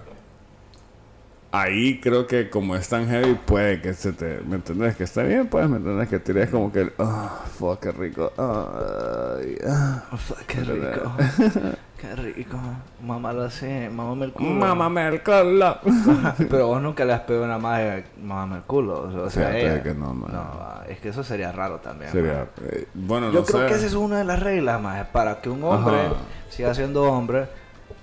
ahí 1.54 2.00
creo 2.00 2.26
que 2.26 2.50
como 2.50 2.74
es 2.76 2.88
tan 2.88 3.08
heavy, 3.08 3.34
puede 3.46 3.80
que 3.80 3.94
se 3.94 4.12
te, 4.12 4.40
¿me 4.46 4.56
entendés? 4.56 4.96
Que 4.96 5.04
está 5.04 5.22
bien, 5.22 5.46
pues, 5.46 5.68
¿me 5.68 5.76
entendés? 5.76 6.08
Que 6.08 6.18
tires 6.18 6.50
como 6.50 6.72
que, 6.72 6.92
ah, 6.98 7.44
fuck, 7.58 7.80
qué 7.80 7.92
rico. 7.92 8.32
Ay, 8.36 9.56
ah. 9.68 10.02
Uf, 10.12 10.32
Qué 10.46 10.60
rico. 10.60 11.12
Qué 12.00 12.14
rico. 12.16 12.58
Mamalo 13.02 13.44
así, 13.44 13.66
mamame 13.90 14.26
el 14.26 14.32
culo. 14.32 14.50
Mámame 14.50 15.06
el 15.08 15.22
culo. 15.22 15.78
Pero 16.50 16.66
vos 16.66 16.82
nunca 16.82 17.04
le 17.04 17.12
has 17.14 17.20
pegado 17.20 17.44
una 17.46 17.58
madre, 17.58 18.04
mamame 18.22 18.56
el 18.56 18.62
culo. 18.64 19.22
O 19.24 19.30
sea, 19.30 19.56
ella. 19.56 19.82
que 19.82 19.94
no, 19.94 20.12
man. 20.12 20.30
No, 20.32 20.82
es 20.88 20.98
que 20.98 21.10
eso 21.10 21.22
sería 21.24 21.50
raro 21.52 21.78
también. 21.78 22.10
Sería, 22.10 22.48
eh, 22.62 22.88
bueno, 22.94 23.30
Yo 23.30 23.40
no 23.40 23.46
creo 23.46 23.60
sé. 23.62 23.66
que 23.68 23.74
esa 23.74 23.86
es 23.86 23.94
una 23.94 24.18
de 24.18 24.24
las 24.24 24.40
reglas, 24.40 24.80
más 24.82 25.06
para 25.08 25.40
que 25.40 25.48
un 25.48 25.62
hombre 25.64 25.96
Ajá. 26.06 26.14
siga 26.50 26.74
siendo 26.74 27.04
hombre. 27.04 27.46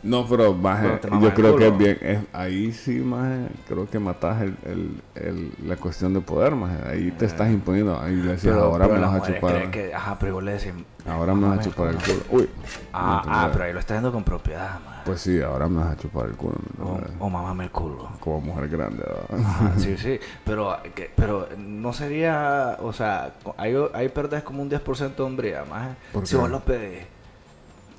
No, 0.03 0.25
pero 0.27 0.53
te 0.99 1.07
mamas 1.07 1.23
yo 1.23 1.33
creo 1.33 1.55
que 1.55 1.67
es 1.67 1.77
bien, 1.77 1.97
es, 2.01 2.19
ahí 2.33 2.71
sí, 2.73 2.99
maje, 2.99 3.47
creo 3.67 3.87
que 3.87 3.99
matas 3.99 4.41
el, 4.41 4.55
el, 4.65 5.01
el, 5.15 5.51
la 5.67 5.75
cuestión 5.75 6.13
de 6.13 6.21
poder, 6.21 6.55
maje. 6.55 6.77
Ahí 6.87 7.11
te 7.11 7.25
estás 7.25 7.49
imponiendo. 7.51 7.99
Ahí 7.99 8.15
le 8.15 8.35
Pero, 8.35 8.63
ahora 8.63 8.87
pero 8.87 8.99
me 8.99 9.05
vas 9.05 9.21
a 9.21 9.33
chupar. 9.35 9.71
que, 9.71 9.93
ajá, 9.93 10.17
pero 10.19 10.33
vos 10.35 10.43
le 10.43 10.53
decís, 10.53 10.73
Ahora 11.07 11.33
me 11.33 11.47
vas 11.47 11.59
a 11.59 11.63
chupar 11.63 11.89
el 11.89 11.95
culo. 11.97 12.19
Uy. 12.31 12.49
Ah, 12.93 13.21
¿me 13.25 13.31
ah, 13.31 13.49
pero 13.51 13.63
ahí 13.65 13.73
lo 13.73 13.79
estás 13.79 13.95
dando 13.97 14.11
con 14.11 14.23
propiedad, 14.23 14.73
man. 14.85 15.01
Pues 15.05 15.21
sí, 15.21 15.41
ahora 15.41 15.67
me 15.67 15.77
vas 15.83 15.93
a 15.93 15.97
chupar 15.97 16.27
el 16.27 16.35
culo. 16.35 16.55
¿me 16.77 16.83
O, 16.83 17.25
o 17.25 17.29
mamame 17.29 17.65
el 17.65 17.71
culo. 17.71 18.09
Como 18.19 18.41
mujer 18.41 18.69
grande. 18.69 19.03
Ajá, 19.31 19.73
sí, 19.77 19.97
sí. 19.97 20.19
Pero, 20.43 20.77
que- 20.95 21.11
pero 21.15 21.47
no 21.57 21.93
sería, 21.93 22.77
o 22.81 22.91
sea, 22.93 23.33
ahí, 23.57 23.75
ahí 23.93 24.09
perdés 24.09 24.43
como 24.43 24.61
un 24.61 24.69
10% 24.69 25.23
de 25.23 25.29
hombría, 25.29 25.63
más. 25.65 25.95
¿Por 26.11 26.25
Si 26.27 26.35
qué? 26.35 26.41
vos 26.41 26.49
lo 26.49 26.59
pedís. 26.61 27.03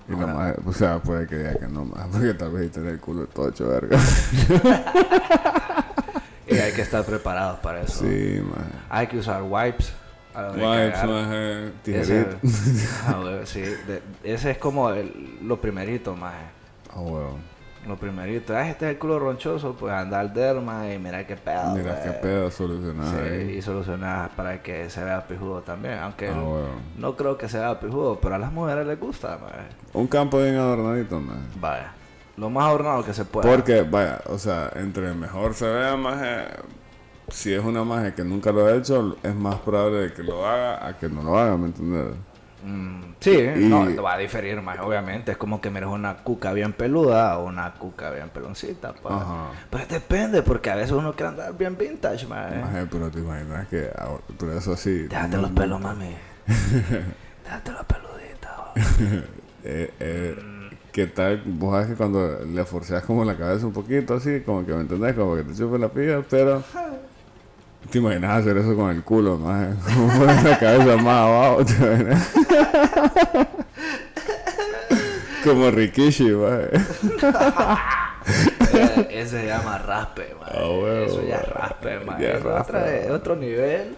Y 0.09 0.13
la 0.17 0.27
maje, 0.27 0.55
o 0.67 0.73
sea, 0.73 0.99
puede 0.99 1.27
que 1.27 1.37
diga 1.39 1.55
que 1.55 1.69
no, 1.69 1.85
maje, 1.85 2.09
porque 2.13 2.35
tal 2.35 2.51
vez 2.53 2.71
tener 2.73 2.95
el 2.95 3.01
culo 3.01 3.27
todo 3.27 3.49
hecho 3.49 3.69
verga. 3.69 3.99
Y 6.47 6.55
hay 6.59 6.73
que 6.73 6.83
estar 6.83 7.05
preparados 7.05 7.61
para 7.61 7.81
eso. 7.83 8.01
sí. 8.05 8.43
Hay 8.91 9.07
que 9.07 9.19
usar 9.19 9.43
wipes. 9.43 9.93
a 10.35 10.49
Wipes, 10.51 10.61
cagar. 10.99 11.09
maje, 11.09 11.67
Ese, 11.67 11.73
tijerita. 11.83 12.37
Ah, 13.07 13.19
güey, 13.23 13.47
sí, 13.47 13.61
de- 13.61 14.03
ese 14.23 14.51
es 14.51 14.59
como 14.59 14.91
el- 14.91 15.39
lo 15.43 15.61
primerito, 15.61 16.15
más. 16.17 16.35
Ah, 16.95 17.01
huevo. 17.01 17.39
Lo 17.87 17.97
primerito. 17.97 18.55
Ah, 18.57 18.69
este 18.69 18.85
es 18.87 18.91
el 18.93 18.99
culo 18.99 19.19
ronchoso, 19.19 19.75
pues 19.75 19.93
anda 19.93 20.21
al 20.21 20.33
derma 20.33 20.89
y 20.93 20.99
mira 21.01 21.27
qué 21.27 21.37
pedo. 21.37 21.75
Mira 21.75 22.01
qué 22.01 22.11
güey. 22.11 22.21
pedo 22.21 22.51
solucionar 22.51 23.07
Sí, 23.09 23.17
ahí. 23.29 23.57
y 23.57 23.63
solucionar 23.63 24.31
para 24.37 24.63
que 24.63 24.89
se 24.89 25.03
vea 25.03 25.27
pijudo 25.27 25.63
también. 25.63 25.99
Aunque 25.99 26.29
Ah, 26.29 26.35
no 26.97 27.17
creo 27.17 27.37
que 27.37 27.49
se 27.49 27.59
vea 27.59 27.81
pijudo, 27.81 28.21
pero 28.21 28.37
a 28.37 28.39
las 28.39 28.53
mujeres 28.53 28.87
les 28.87 29.01
gusta, 29.01 29.37
mae. 29.43 29.67
Un 29.95 30.07
campo 30.07 30.39
bien 30.41 30.55
adornadito, 30.57 31.19
maje. 31.21 31.41
Vaya. 31.61 31.93
Lo 32.37 32.49
más 32.51 32.67
adornado 32.69 33.05
que 33.05 33.13
se 33.13 33.25
pueda. 33.25 33.51
Porque, 33.51 33.83
vaya, 33.83 34.21
o 34.27 34.39
sea, 34.39 34.71
entre 34.77 35.13
mejor 35.13 35.53
se 35.55 35.67
vea, 35.69 35.97
maje, 35.97 36.45
si 37.31 37.53
es 37.53 37.65
una 37.65 37.83
maje 37.85 38.15
que 38.15 38.23
nunca 38.25 38.53
lo 38.53 38.65
ha 38.67 38.75
hecho, 38.77 39.17
es 39.25 39.35
más 39.35 39.57
probable 39.57 39.99
de 40.03 40.13
que 40.13 40.23
lo 40.23 40.47
haga 40.47 40.87
a 40.87 40.97
que 40.97 41.09
no 41.09 41.23
lo 41.23 41.37
haga, 41.37 41.57
¿me 41.57 41.67
entiendes? 41.67 42.15
Mm, 42.65 43.15
sí, 43.21 43.31
Y- 43.31 43.69
no, 43.69 44.03
va 44.03 44.15
a 44.15 44.19
diferir 44.19 44.61
más, 44.63 44.79
obviamente. 44.81 45.33
Es 45.33 45.37
como 45.37 45.61
que 45.61 45.71
mires 45.71 45.89
una 45.89 46.19
cuca 46.19 46.53
bien 46.53 46.73
peluda 46.73 47.39
o 47.39 47.47
una 47.47 47.75
cuca 47.75 48.11
bien 48.11 48.29
peloncita, 48.31 48.93
pa. 48.95 49.17
Ajá. 49.17 49.51
Pero 49.71 49.87
depende, 49.87 50.43
porque 50.43 50.71
a 50.71 50.77
veces 50.77 50.93
uno 50.93 51.13
quiere 51.15 51.31
andar 51.31 51.57
bien 51.57 51.77
vintage, 51.77 52.27
mae. 52.27 52.61
Maje, 52.61 52.87
pero 52.91 53.11
te 53.11 53.19
imaginas 53.19 53.67
que, 53.69 53.91
pero 54.39 54.57
eso 54.57 54.77
sí. 54.77 55.09
Déjate 55.09 55.37
no- 55.37 55.43
los 55.43 55.51
pelos, 55.51 55.81
mami. 55.81 56.15
Déjate 57.45 57.73
los 57.73 57.85
peluditos. 57.85 59.29
Eh, 59.65 59.95
eh, 60.01 60.37
¿Qué 60.91 61.07
tal? 61.07 61.41
Vos 61.47 61.71
sabes 61.73 61.91
que 61.91 61.95
cuando 61.95 62.41
le 62.45 62.65
forceas 62.65 63.05
como 63.05 63.25
la 63.25 63.37
cabeza 63.37 63.65
un 63.65 63.73
poquito 63.73 64.15
así, 64.15 64.41
como 64.41 64.67
que 64.67 64.73
me 64.75 64.81
entendés, 64.81 65.15
como 65.15 65.37
que 65.37 65.45
te 65.45 65.55
chupe 65.55 65.79
la 65.79 65.89
pilla, 65.89 66.21
pero 66.29 66.65
te 67.91 67.99
imaginas 67.99 68.41
hacer 68.41 68.57
eso 68.57 68.75
con 68.77 68.91
el 68.91 69.03
culo, 69.03 69.37
más 69.39 69.75
como 69.85 70.09
poner 70.09 70.43
la 70.45 70.59
cabeza 70.59 70.97
más 70.97 71.17
abajo, 71.19 71.65
¿te 71.65 71.73
imaginas? 71.75 72.31
como 75.45 75.71
Rikishi. 75.71 76.29
Eh, 76.31 76.71
Ese 79.11 79.41
se 79.41 79.47
llama 79.47 79.79
raspe, 79.79 80.35
mae. 80.41 80.51
Ah. 80.55 81.05
Eso 81.07 81.23
ya 81.27 81.37
es 81.37 81.49
raspe. 81.49 82.01
Ya 82.21 82.29
es 82.31 82.41
otra- 82.45 82.59
raspe. 82.59 83.11
otro 83.11 83.37
nivel 83.37 83.97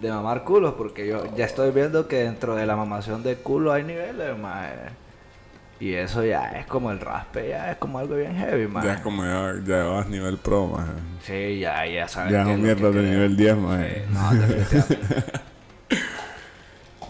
de 0.00 0.10
mamar 0.10 0.44
culos, 0.44 0.74
porque 0.76 1.06
yo 1.06 1.24
ya 1.36 1.44
estoy 1.44 1.70
viendo 1.72 2.08
que 2.08 2.16
dentro 2.24 2.54
de 2.56 2.66
la 2.66 2.74
mamación 2.76 3.22
de 3.22 3.36
culo 3.36 3.72
hay 3.72 3.84
niveles, 3.84 4.36
mae. 4.38 4.70
Y 5.80 5.94
eso 5.94 6.22
ya 6.24 6.44
es 6.58 6.66
como 6.66 6.90
el 6.90 7.00
raspe, 7.00 7.48
ya 7.48 7.70
es 7.72 7.78
como 7.78 7.98
algo 7.98 8.14
bien 8.16 8.36
heavy, 8.36 8.66
man. 8.68 8.84
Ya 8.84 8.94
es 8.94 9.00
como 9.00 9.24
ya, 9.24 9.54
ya 9.66 9.84
vas 9.84 10.06
nivel 10.08 10.36
pro, 10.36 10.66
maje. 10.66 10.92
Sí, 11.24 11.58
ya, 11.58 11.86
ya 11.86 12.06
sabes. 12.06 12.32
Ya 12.32 12.42
es 12.42 12.48
un 12.48 12.62
mierda 12.62 12.90
de 12.90 13.02
nivel 13.02 13.34
10, 13.36 13.54
Sí, 13.54 13.60
maje. 13.60 14.04
no, 14.10 14.34
definitivamente. 14.34 15.40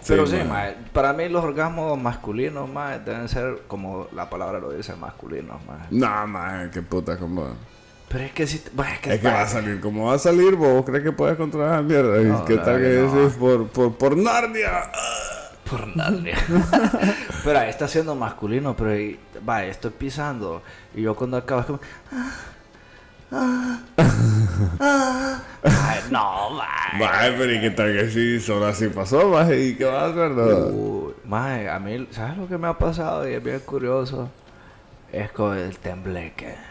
Pero 0.07 0.27
sí, 0.27 0.39
mae, 0.49 0.75
para 0.93 1.13
mí 1.13 1.29
los 1.29 1.45
orgasmos 1.45 1.97
masculinos, 2.01 2.69
mae, 2.69 2.99
deben 3.01 3.29
ser 3.29 3.63
como 3.69 4.09
la 4.13 4.29
palabra 4.31 4.59
lo 4.59 4.73
dice, 4.73 4.95
masculinos, 4.97 5.65
mae. 5.67 5.87
No, 5.91 6.27
maje, 6.27 6.71
qué 6.71 6.83
puta, 6.83 7.17
como... 7.17 7.55
Pero 8.09 8.25
es 8.25 8.33
que 8.33 8.47
si, 8.47 8.61
bueno, 8.73 8.93
es 8.93 8.99
que, 9.01 9.15
Es 9.15 9.21
que 9.21 9.29
va 9.29 9.43
a 9.43 9.47
salir, 9.47 9.81
como 9.81 10.07
va 10.07 10.15
a 10.15 10.19
salir, 10.19 10.57
vos 10.57 10.85
crees 10.85 11.05
que 11.05 11.13
puedes 11.13 11.37
controlar 11.37 11.75
esa 11.75 11.83
mierda. 11.83 12.21
¿Y 12.21 12.25
No, 12.25 12.45
¿Qué 12.45 12.57
la 12.57 12.65
tal 12.65 12.77
que 12.79 12.83
que 12.83 12.89
no. 13.03 13.15
decís 13.15 13.37
por, 13.39 13.69
por, 13.69 13.95
por 13.97 14.17
Narnia? 14.17 14.91
Por 15.71 15.87
pero 17.45 17.59
ahí 17.61 17.71
está 17.71 17.87
siendo 17.87 18.17
masculino, 18.17 18.75
pero 18.77 18.91
ahí, 18.91 19.19
va, 19.49 19.65
estoy 19.65 19.93
pisando. 19.93 20.63
Y 20.95 21.03
yo 21.03 21.15
cuando 21.15 21.37
acabo 21.37 21.61
es 21.61 21.67
como. 21.67 21.81
ah, 23.31 23.81
ah, 23.97 24.11
ah. 24.81 25.41
Ay, 25.63 26.01
no, 26.11 26.51
mae. 26.51 26.99
Maje, 26.99 27.33
pero 27.39 27.53
¿y 27.53 27.61
qué 27.61 27.71
tal 27.71 27.93
que 27.93 28.11
sí? 28.11 28.41
Solo 28.41 28.67
así 28.67 28.89
pasó, 28.89 29.29
maje, 29.29 29.63
¿y 29.63 29.75
qué 29.77 29.85
vas 29.85 30.03
a 30.03 30.07
hacer? 30.07 30.31
No? 30.33 30.67
Uy, 30.67 31.15
mae, 31.25 31.69
a 31.69 31.79
mí, 31.79 32.09
¿sabes 32.11 32.37
lo 32.39 32.49
que 32.49 32.59
me 32.59 32.67
ha 32.67 32.77
pasado? 32.77 33.29
Y 33.29 33.35
es 33.35 33.43
bien 33.43 33.61
curioso. 33.61 34.29
Es 35.13 35.31
con 35.31 35.57
el 35.57 35.79
tembleque. 35.79 36.70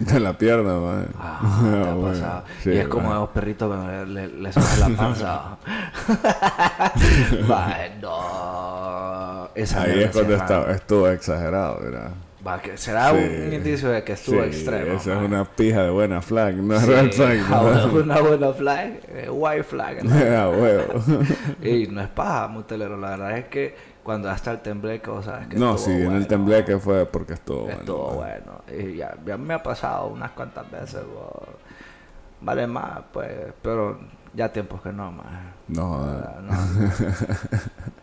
De 0.12 0.18
la 0.18 0.32
pierna, 0.32 0.78
maje. 0.78 1.06
Ah, 1.18 1.60
te 1.62 1.68
ha 1.68 1.92
bueno, 1.94 2.08
pasado. 2.08 2.44
sí, 2.62 2.70
y 2.70 2.78
es 2.78 2.88
como 2.88 3.08
maje. 3.08 3.16
esos 3.18 3.28
perritos 3.30 3.86
que 3.86 4.06
le, 4.06 4.28
le, 4.28 4.50
la 4.50 4.88
panza. 4.96 5.58
Esa 9.54 9.82
Ahí 9.82 10.02
es 10.04 10.10
cuando 10.10 10.34
estuvo 10.70 11.08
exagerado, 11.08 11.80
¿verdad? 11.80 12.10
Va, 12.46 12.58
que 12.62 12.78
será 12.78 13.10
Sí. 13.10 13.16
un 13.48 13.52
indicio 13.52 13.90
de 13.90 14.02
que 14.02 14.12
estuvo 14.14 14.40
Sí, 14.42 14.48
extremo. 14.48 14.92
Esa 14.94 15.18
es 15.18 15.22
una 15.28 15.44
pija 15.44 15.82
de 15.82 15.90
buena 15.90 16.22
flag, 16.22 16.54
no 16.56 16.80
Sí, 16.80 16.86
red 16.86 17.12
flag. 17.12 17.38
¿no? 17.50 17.92
una 18.00 18.20
buena 18.22 18.52
flag, 18.54 18.92
eh, 19.08 19.28
white 19.30 19.64
flag. 19.64 20.02
¿no? 20.04 20.14
Ah, 20.14 20.48
huevo. 20.48 21.02
y 21.62 21.86
no 21.88 22.00
es 22.00 22.08
paja, 22.08 22.48
mutelero. 22.48 22.96
La 22.96 23.10
verdad 23.10 23.36
es 23.38 23.44
que 23.46 23.74
cuando 24.02 24.30
hasta 24.30 24.52
el 24.52 24.60
tembleque, 24.60 25.10
o 25.10 25.22
sea, 25.22 25.46
que 25.48 25.56
No, 25.56 25.76
sí, 25.76 25.90
en 25.90 26.12
el 26.12 26.26
tembleque 26.26 26.78
fue 26.78 27.06
porque 27.06 27.34
estuvo 27.34 27.62
bueno. 27.62 27.78
Estuvo 27.78 28.20
maje. 28.20 28.40
bueno. 28.44 28.84
Y 28.84 28.96
ya, 28.96 29.16
ya 29.24 29.36
me 29.36 29.54
ha 29.54 29.62
pasado 29.62 30.08
unas 30.08 30.30
cuantas 30.32 30.70
veces. 30.70 31.02
bo. 31.04 31.30
Vale 32.40 32.66
más, 32.66 33.00
pues. 33.12 33.52
Pero 33.62 33.98
ya 34.32 34.52
tiempos 34.52 34.80
que 34.80 34.92
no, 34.92 35.12
más. 35.12 35.26
No, 35.68 35.88
joder. 35.88 36.24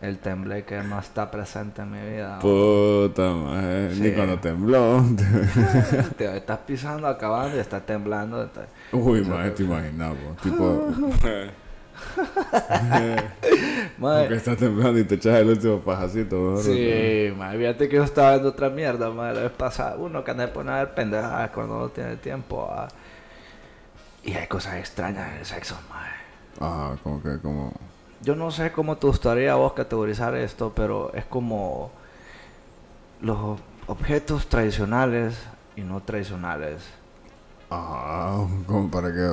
El 0.00 0.18
tembleque 0.18 0.80
no 0.82 0.98
está 1.00 1.30
presente 1.30 1.82
en 1.82 1.90
mi 1.90 1.98
vida. 1.98 2.38
Puta, 2.38 3.32
maje. 3.32 3.90
Ni 3.98 4.12
cuando 4.12 4.38
tembló. 4.38 5.02
Te 6.16 6.36
estás 6.36 6.58
pisando, 6.60 7.08
acabando 7.08 7.56
y 7.56 7.60
está 7.60 7.80
temblando. 7.80 8.48
Uy, 8.92 9.24
maje, 9.24 9.50
te 9.50 9.62
imaginas, 9.64 10.14
po. 10.14 10.42
Tipo, 10.42 10.86
Mae, 13.98 14.28
que 14.28 14.34
estás 14.34 14.56
temblando 14.56 14.98
y 14.98 15.04
te 15.04 15.16
echas 15.16 15.38
el 15.38 15.48
último 15.48 15.80
pajacito, 15.80 16.36
¿no? 16.36 16.56
Sí, 16.58 17.32
madre, 17.36 17.58
fíjate 17.58 17.88
que 17.88 17.96
yo 17.96 18.04
estaba 18.04 18.30
viendo 18.32 18.50
otra 18.50 18.70
mierda, 18.70 19.10
madre, 19.10 19.34
la 19.34 19.42
vez 19.42 19.52
pasada. 19.52 19.96
Uno 19.96 20.22
que 20.24 20.30
anda 20.30 20.46
de 20.46 20.52
poner 20.52 20.74
a 20.74 20.78
ver 20.84 20.94
pendejadas 20.94 21.50
cuando 21.50 21.78
no 21.78 21.88
tiene 21.88 22.16
tiempo. 22.16 22.68
ah. 22.70 22.88
Y 24.24 24.34
hay 24.34 24.46
cosas 24.46 24.76
extrañas 24.76 25.32
en 25.32 25.38
el 25.38 25.46
sexo, 25.46 25.76
madre. 25.88 26.12
Ajá, 26.60 26.98
como 27.02 27.22
que, 27.22 27.38
como... 27.40 27.72
Yo 28.20 28.34
no 28.34 28.50
sé 28.50 28.72
cómo 28.72 28.96
te 28.96 29.06
gustaría 29.06 29.52
a 29.52 29.56
vos 29.56 29.72
categorizar 29.72 30.34
esto, 30.34 30.72
pero 30.74 31.12
es 31.14 31.24
como 31.24 31.90
los 33.20 33.60
objetos 33.86 34.48
tradicionales 34.48 35.36
y 35.76 35.82
no 35.82 36.00
tradicionales 36.02 36.82
Ajá, 37.70 38.46
como 38.66 38.90
para 38.90 39.12
qué. 39.12 39.28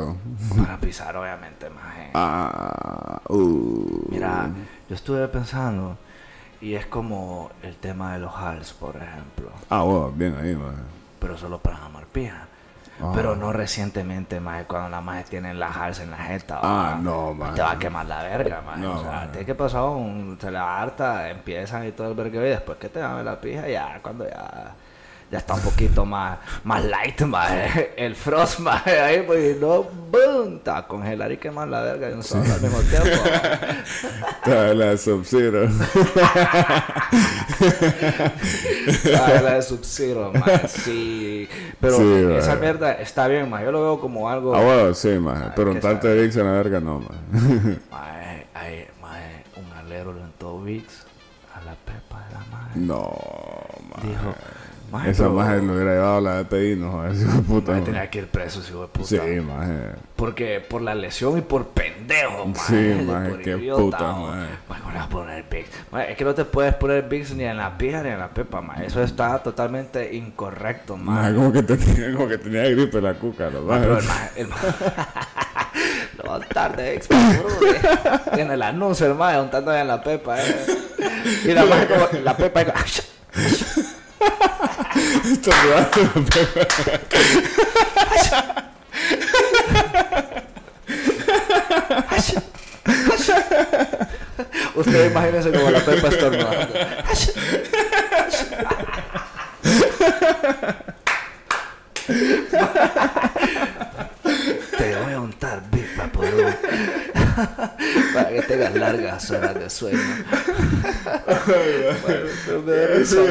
para 0.57 0.77
pisar, 0.77 1.15
obviamente, 1.15 1.69
maje. 1.69 2.11
Ah, 2.13 3.19
uh. 3.29 4.07
Mira, 4.09 4.49
yo 4.89 4.95
estuve 4.95 5.27
pensando 5.29 5.97
y 6.59 6.75
es 6.75 6.85
como 6.85 7.49
el 7.63 7.75
tema 7.77 8.13
de 8.13 8.19
los 8.19 8.35
hals, 8.35 8.73
por 8.73 8.95
ejemplo, 8.97 9.49
Ah, 9.69 9.83
bueno, 9.83 10.11
bien 10.11 10.35
ahí, 10.37 10.53
maje. 10.55 10.77
pero 11.19 11.37
solo 11.37 11.59
para 11.59 11.77
jamar 11.77 12.05
pija. 12.07 12.47
Ah. 13.01 13.11
Pero 13.13 13.35
no 13.35 13.51
recientemente, 13.51 14.39
maje, 14.39 14.63
cuando 14.65 14.89
la 14.89 15.01
maje 15.01 15.23
tienen 15.29 15.59
las 15.59 15.75
hals 15.75 15.99
en 15.99 16.11
la 16.11 16.17
jeta. 16.17 16.59
Ah, 16.61 16.91
va. 16.93 16.95
no, 17.01 17.27
Te 17.29 17.35
maje. 17.35 17.61
va 17.61 17.71
a 17.71 17.79
quemar 17.79 18.05
la 18.05 18.23
verga, 18.23 18.61
maje. 18.65 18.79
No, 18.81 18.99
o 18.99 19.01
sea. 19.01 19.31
¿te 19.31 19.45
qué 19.45 19.53
pasó? 19.55 19.91
Un- 19.91 20.37
se 20.41 20.49
la 20.51 20.81
harta, 20.81 21.29
empiezan 21.29 21.85
y 21.87 21.91
todo 21.91 22.09
el 22.09 22.15
verga 22.15 22.39
y 22.45 22.49
después 22.49 22.77
que 22.77 22.89
te 22.89 22.99
dan 22.99 23.23
la 23.23 23.39
pija, 23.39 23.67
ya 23.67 23.99
cuando 24.01 24.25
ya... 24.27 24.73
Ya 25.31 25.39
está 25.39 25.55
un 25.55 25.61
poquito 25.61 26.05
más, 26.05 26.37
más 26.63 26.85
light, 26.85 27.21
maje. 27.21 27.93
El 27.97 28.15
frost, 28.15 28.59
maje, 28.59 28.99
ahí, 29.01 29.23
pues, 29.25 29.59
no, 29.59 29.83
boom, 29.83 30.61
a 30.65 30.85
congelar 30.87 31.31
y 31.31 31.37
quemar 31.37 31.67
la 31.67 31.81
verga 31.81 32.07
de 32.09 32.15
un 32.15 32.23
solo 32.23 32.43
al 32.53 32.61
mismo 32.61 32.79
tiempo. 32.81 33.09
Está 34.29 34.73
la 34.73 34.95
Sub-Zero. 34.97 35.67
Ah, 39.17 39.41
la 39.41 39.53
de 39.55 39.61
Sub-Zero, 39.61 40.31
maje, 40.33 40.67
sí. 40.67 41.49
Pero 41.79 41.97
Sí, 41.97 42.25
esa 42.37 42.49
maje. 42.49 42.61
mierda 42.61 42.91
está 42.93 43.27
bien, 43.27 43.49
maje. 43.49 43.65
Yo 43.65 43.71
lo 43.71 43.81
veo 43.81 43.99
como 43.99 44.29
algo... 44.29 44.55
Ah, 44.55 44.61
bueno, 44.61 44.93
sí, 44.93 45.09
maje. 45.19 45.49
Pero 45.55 45.71
que 45.71 45.75
un 45.75 45.81
tarte 45.81 46.07
de 46.07 46.21
Vix 46.23 46.35
en 46.37 46.45
la 46.45 46.51
verga, 46.51 46.79
no, 46.79 46.99
maje. 46.99 47.79
Mae, 47.91 48.47
hay, 48.53 48.87
un 49.57 49.71
alero 49.73 50.13
le 50.13 50.21
entró 50.21 50.61
Vicks 50.61 51.05
a 51.55 51.61
la 51.61 51.73
pepa 51.75 52.25
de 52.27 52.33
la 52.33 52.39
madre. 52.51 52.71
No, 52.75 53.17
maje. 53.89 54.07
Dijo, 54.07 54.35
mae, 54.97 55.09
Esa 55.11 55.29
maje 55.29 55.61
lo 55.61 55.73
hubiera 55.73 55.91
llevado 55.93 56.17
a 56.17 56.21
la 56.21 56.39
EPI, 56.41 56.75
no, 56.75 56.91
joder, 56.91 57.13
de 57.13 57.41
puta. 57.43 57.71
maje. 57.71 57.83
tenía 57.83 58.09
que 58.09 58.17
ir 58.19 58.27
preso, 58.27 58.61
hijo 58.67 58.81
de 58.81 58.87
puta. 58.87 59.07
Sí, 59.07 59.17
maje. 59.41 59.73
Porque 60.15 60.59
por 60.67 60.81
la 60.81 60.95
lesión 60.95 61.37
y 61.37 61.41
por 61.41 61.67
pendejo, 61.67 62.45
mae. 62.45 62.55
Sí, 62.67 63.03
mae, 63.05 63.29
por 63.29 63.41
qué 63.41 63.49
idiota, 63.51 63.81
puta, 63.81 64.11
o- 64.15 64.27
mae. 64.27 64.47
Mae, 64.69 64.79
¿cómo 64.79 64.91
le 64.91 64.97
vas 64.97 65.05
a 65.05 65.09
poner 65.09 65.45
Vicks? 65.49 65.69
Mae, 65.91 66.11
es 66.11 66.17
que 66.17 66.23
no 66.23 66.33
te 66.33 66.45
puedes 66.45 66.73
poner 66.75 67.03
Vicks 67.09 67.31
ni 67.35 67.43
en 67.43 67.57
la 67.57 67.77
pija 67.77 68.01
ni 68.03 68.09
en 68.09 68.19
la 68.19 68.29
pepa, 68.29 68.61
mae. 68.61 68.85
Eso 68.85 69.01
está 69.03 69.39
totalmente 69.43 70.13
incorrecto, 70.15 70.95
mae. 70.97 71.15
Maje, 71.23 71.35
como 71.35 71.51
que 71.51 71.63
tenía, 71.63 72.13
como 72.13 72.27
que 72.27 72.37
tenía 72.37 72.63
gripe 72.69 73.01
la 73.01 73.13
cuca, 73.15 73.49
¿no? 73.49 73.61
Mae, 73.61 73.79
pero 73.81 73.97
el 73.99 74.05
mae, 74.05 74.29
el 74.37 74.47
mae- 74.47 74.57
Lo 76.17 76.29
va 76.31 76.37
a 76.37 76.39
estar 76.39 76.75
de 76.77 76.95
expa, 76.95 77.15
bro, 77.17 77.67
eh. 77.67 78.41
En 78.41 78.51
el 78.51 78.61
anuncio, 78.61 79.05
el 79.07 79.15
mae, 79.15 79.39
untando 79.39 79.75
en 79.75 79.87
la 79.87 80.01
pepa, 80.01 80.37
eh. 80.41 80.65
Y 81.45 81.51
la 81.51 81.65
mae 81.65 81.87
como, 81.87 82.07
la 82.23 82.37
pepa, 82.37 82.61
y- 82.61 82.65
lo 82.65 82.71
la 82.73 82.79
pepa. 85.41 86.01
Ustedes 94.75 95.11
imagínense 95.11 95.51
como 95.51 95.71
la 95.71 95.79
pepa 95.79 96.07
estornudando. 96.09 96.73
para 108.13 108.29
que 108.29 108.41
tengas 108.43 108.75
largas 108.75 109.31
horas 109.31 109.55
de 109.55 109.69
sueño. 109.69 109.99
Bueno, 111.45 112.63
me 112.65 112.73
dio 112.73 112.87
risa, 112.97 113.21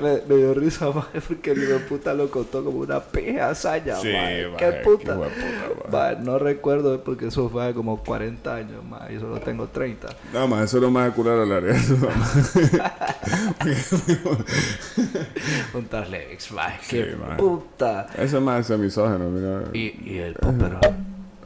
me, 0.00 0.22
me 0.28 0.36
dio 0.36 0.54
risa, 0.54 0.90
mae, 0.90 1.20
porque 1.26 1.52
el 1.52 1.62
hijo 1.62 1.78
puta 1.88 2.12
lo 2.14 2.30
contó 2.30 2.64
como 2.64 2.78
una 2.80 3.00
pija 3.00 3.50
hazaña, 3.50 3.96
Sí, 3.96 4.10
Qué 4.56 4.72
puta. 4.84 5.16
no 6.20 6.38
recuerdo 6.38 7.02
porque 7.02 7.28
eso 7.28 7.48
fue 7.48 7.64
hace 7.64 7.74
como 7.74 8.02
40 8.02 8.54
años, 8.54 8.84
más. 8.84 9.08
Yo 9.10 9.20
solo 9.20 9.40
tengo 9.40 9.68
30. 9.68 10.08
No, 10.32 10.48
más 10.48 10.64
eso 10.64 10.78
es 10.78 10.82
lo 10.82 10.90
más 10.90 11.12
curar 11.12 11.38
al 11.38 11.52
área. 11.52 11.74
Legs, 16.10 16.52
mae. 16.52 16.74
Sí, 16.82 16.96
Qué 16.96 17.16
puta. 17.36 18.06
Eso 18.16 18.38
es 18.38 18.42
más 18.42 18.66
semisógeno, 18.66 19.28
mira. 19.30 19.64
Y, 19.72 19.94
y 20.04 20.18
el 20.18 20.34
popper. 20.34 20.78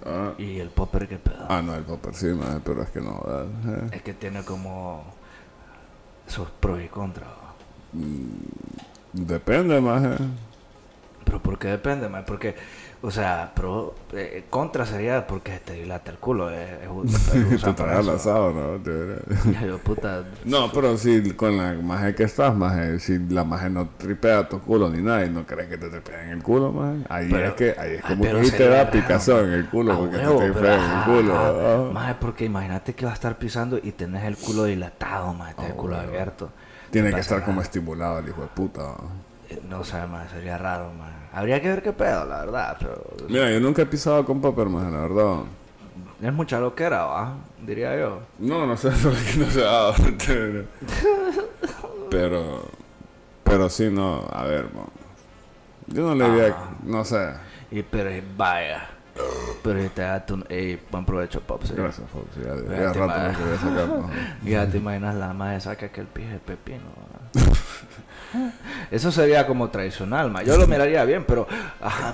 Ah, 0.04 0.32
Y 0.38 0.58
el 0.58 0.68
popper, 0.70 1.08
qué 1.08 1.18
pedo. 1.18 1.46
ah, 1.48 1.62
no, 1.62 1.74
el 1.74 1.84
popper 1.84 2.14
sí, 2.14 2.26
más, 2.26 2.60
pero 2.64 2.82
es 2.82 2.90
que 2.90 3.00
no. 3.00 3.22
Eh. 3.26 3.88
Es 3.92 4.02
que 4.02 4.14
tiene 4.14 4.42
como 4.44 5.04
sus 6.26 6.48
pros 6.50 6.80
y 6.82 6.88
contras. 6.88 7.28
Depende, 9.12 9.80
más. 9.80 10.04
eh. 10.04 10.16
Pero 11.24 11.42
¿por 11.42 11.58
qué 11.58 11.68
depende, 11.68 12.08
mae? 12.08 12.22
Porque, 12.24 12.56
o 13.04 13.10
sea, 13.10 13.52
pro, 13.54 13.94
eh, 14.12 14.44
contra 14.48 14.86
sería 14.86 15.26
porque 15.26 15.58
te 15.58 15.72
dilata 15.74 16.10
el 16.12 16.18
culo. 16.18 16.50
eh, 16.50 16.78
es, 17.04 17.62
Te 17.62 17.72
traes 17.72 18.06
de 18.06 18.12
verdad. 18.92 19.22
Yo, 19.66 19.78
puta. 19.78 20.24
No, 20.44 20.70
pero 20.72 20.96
si 20.96 21.32
con 21.32 21.56
la 21.56 21.72
maje 21.74 22.14
que 22.14 22.22
estás, 22.22 22.54
maje, 22.54 23.00
si 23.00 23.18
la 23.18 23.42
maje 23.44 23.68
no 23.70 23.88
tripea 23.98 24.48
tu 24.48 24.60
culo 24.60 24.88
ni 24.88 25.02
nada 25.02 25.24
y 25.26 25.30
no 25.30 25.44
crees 25.44 25.68
que 25.68 25.78
te 25.78 25.88
tripea 25.88 26.24
en 26.24 26.30
el 26.30 26.42
culo, 26.42 26.70
maje, 26.72 26.98
ahí 27.08 27.28
Pero- 27.30 27.46
es 27.48 27.54
que, 27.54 27.74
ahí 27.78 27.94
es 27.94 28.02
como 28.02 28.22
que 28.22 28.50
te 28.52 28.68
da 28.68 28.90
picazón 28.90 29.46
en 29.46 29.52
el 29.54 29.68
culo 29.68 29.98
porque 29.98 30.16
huevo, 30.18 30.38
te 30.38 30.50
pero 30.52 30.52
tripea 30.54 30.74
en 30.76 30.98
el 30.98 31.04
culo. 31.04 31.34
ajá. 31.34 31.52
ah. 31.88 31.90
Maje, 31.92 32.14
porque 32.20 32.44
imagínate 32.44 32.94
que 32.94 33.04
vas 33.04 33.12
a 33.12 33.14
estar 33.14 33.36
pisando 33.38 33.78
y 33.82 33.92
tenés 33.92 34.24
el 34.24 34.36
culo 34.36 34.64
dilatado, 34.64 35.34
maje, 35.34 35.54
tenés 35.54 35.70
el 35.72 35.76
culo 35.76 35.96
huevo. 35.96 36.08
abierto. 36.08 36.50
Tiene 36.90 37.12
que 37.12 37.20
estar 37.20 37.38
nada. 37.38 37.46
como 37.46 37.62
estimulado 37.62 38.18
el 38.18 38.28
hijo 38.28 38.42
de 38.42 38.48
puta. 38.48 38.82
Eh, 38.82 38.94
No 39.68 39.84
sé, 39.84 40.06
maje, 40.06 40.28
sería 40.30 40.58
raro, 40.58 40.92
maje. 40.98 41.12
Habría 41.32 41.60
que 41.62 41.68
ver 41.68 41.82
qué 41.82 41.92
pedo, 41.92 42.24
la 42.26 42.40
verdad, 42.40 42.76
pero... 42.78 43.02
Mira, 43.28 43.50
yo 43.50 43.60
nunca 43.60 43.82
he 43.82 43.86
pisado 43.86 44.24
con 44.24 44.40
papel, 44.40 44.68
maje, 44.68 44.90
la 44.90 45.00
verdad. 45.00 45.36
Es 46.22 46.32
mucha 46.32 46.60
loquera, 46.60 47.04
¿va? 47.04 47.34
Diría 47.60 47.96
yo. 47.98 48.20
No, 48.38 48.66
no 48.66 48.76
sé, 48.76 48.90
no 49.38 49.46
dado. 49.62 49.94
pero, 52.10 52.62
pero 53.44 53.68
sí, 53.68 53.88
no, 53.90 54.26
a 54.32 54.44
ver, 54.44 54.72
mo. 54.72 54.88
yo 55.88 56.02
no 56.02 56.14
le 56.14 56.30
diría, 56.30 56.54
Ah. 56.56 56.70
no 56.84 57.04
sé. 57.04 57.32
Y 57.70 57.82
pero 57.82 58.10
vaya. 58.36 58.88
Pero 59.62 59.82
si 59.82 59.88
te 59.90 60.02
das 60.02 60.24
tu... 60.26 60.42
Ey, 60.48 60.80
buen 60.90 61.04
provecho, 61.04 61.40
Pops. 61.40 61.70
eh. 61.70 61.74
Gracias, 61.76 62.08
Fox, 62.10 62.26
ya, 62.36 62.54
ya 62.54 62.92
Fíjate, 62.92 62.98
rato 62.98 63.06
ma. 63.20 63.28
no 63.28 63.38
quería 63.38 63.58
sacar. 63.58 63.88
¿no? 63.88 64.10
Ya 64.50 64.66
te 64.70 64.76
imaginas 64.78 65.14
la 65.16 65.32
madre 65.34 65.60
saca 65.60 65.88
que 65.90 66.00
el 66.00 66.06
pije 66.06 66.38
pepino. 66.44 66.80
Eso 68.90 69.10
sería 69.10 69.46
como 69.46 69.70
tradicional, 69.70 70.30
ma. 70.30 70.42
Yo 70.42 70.56
lo 70.56 70.66
miraría 70.66 71.04
bien, 71.04 71.24
pero. 71.26 71.46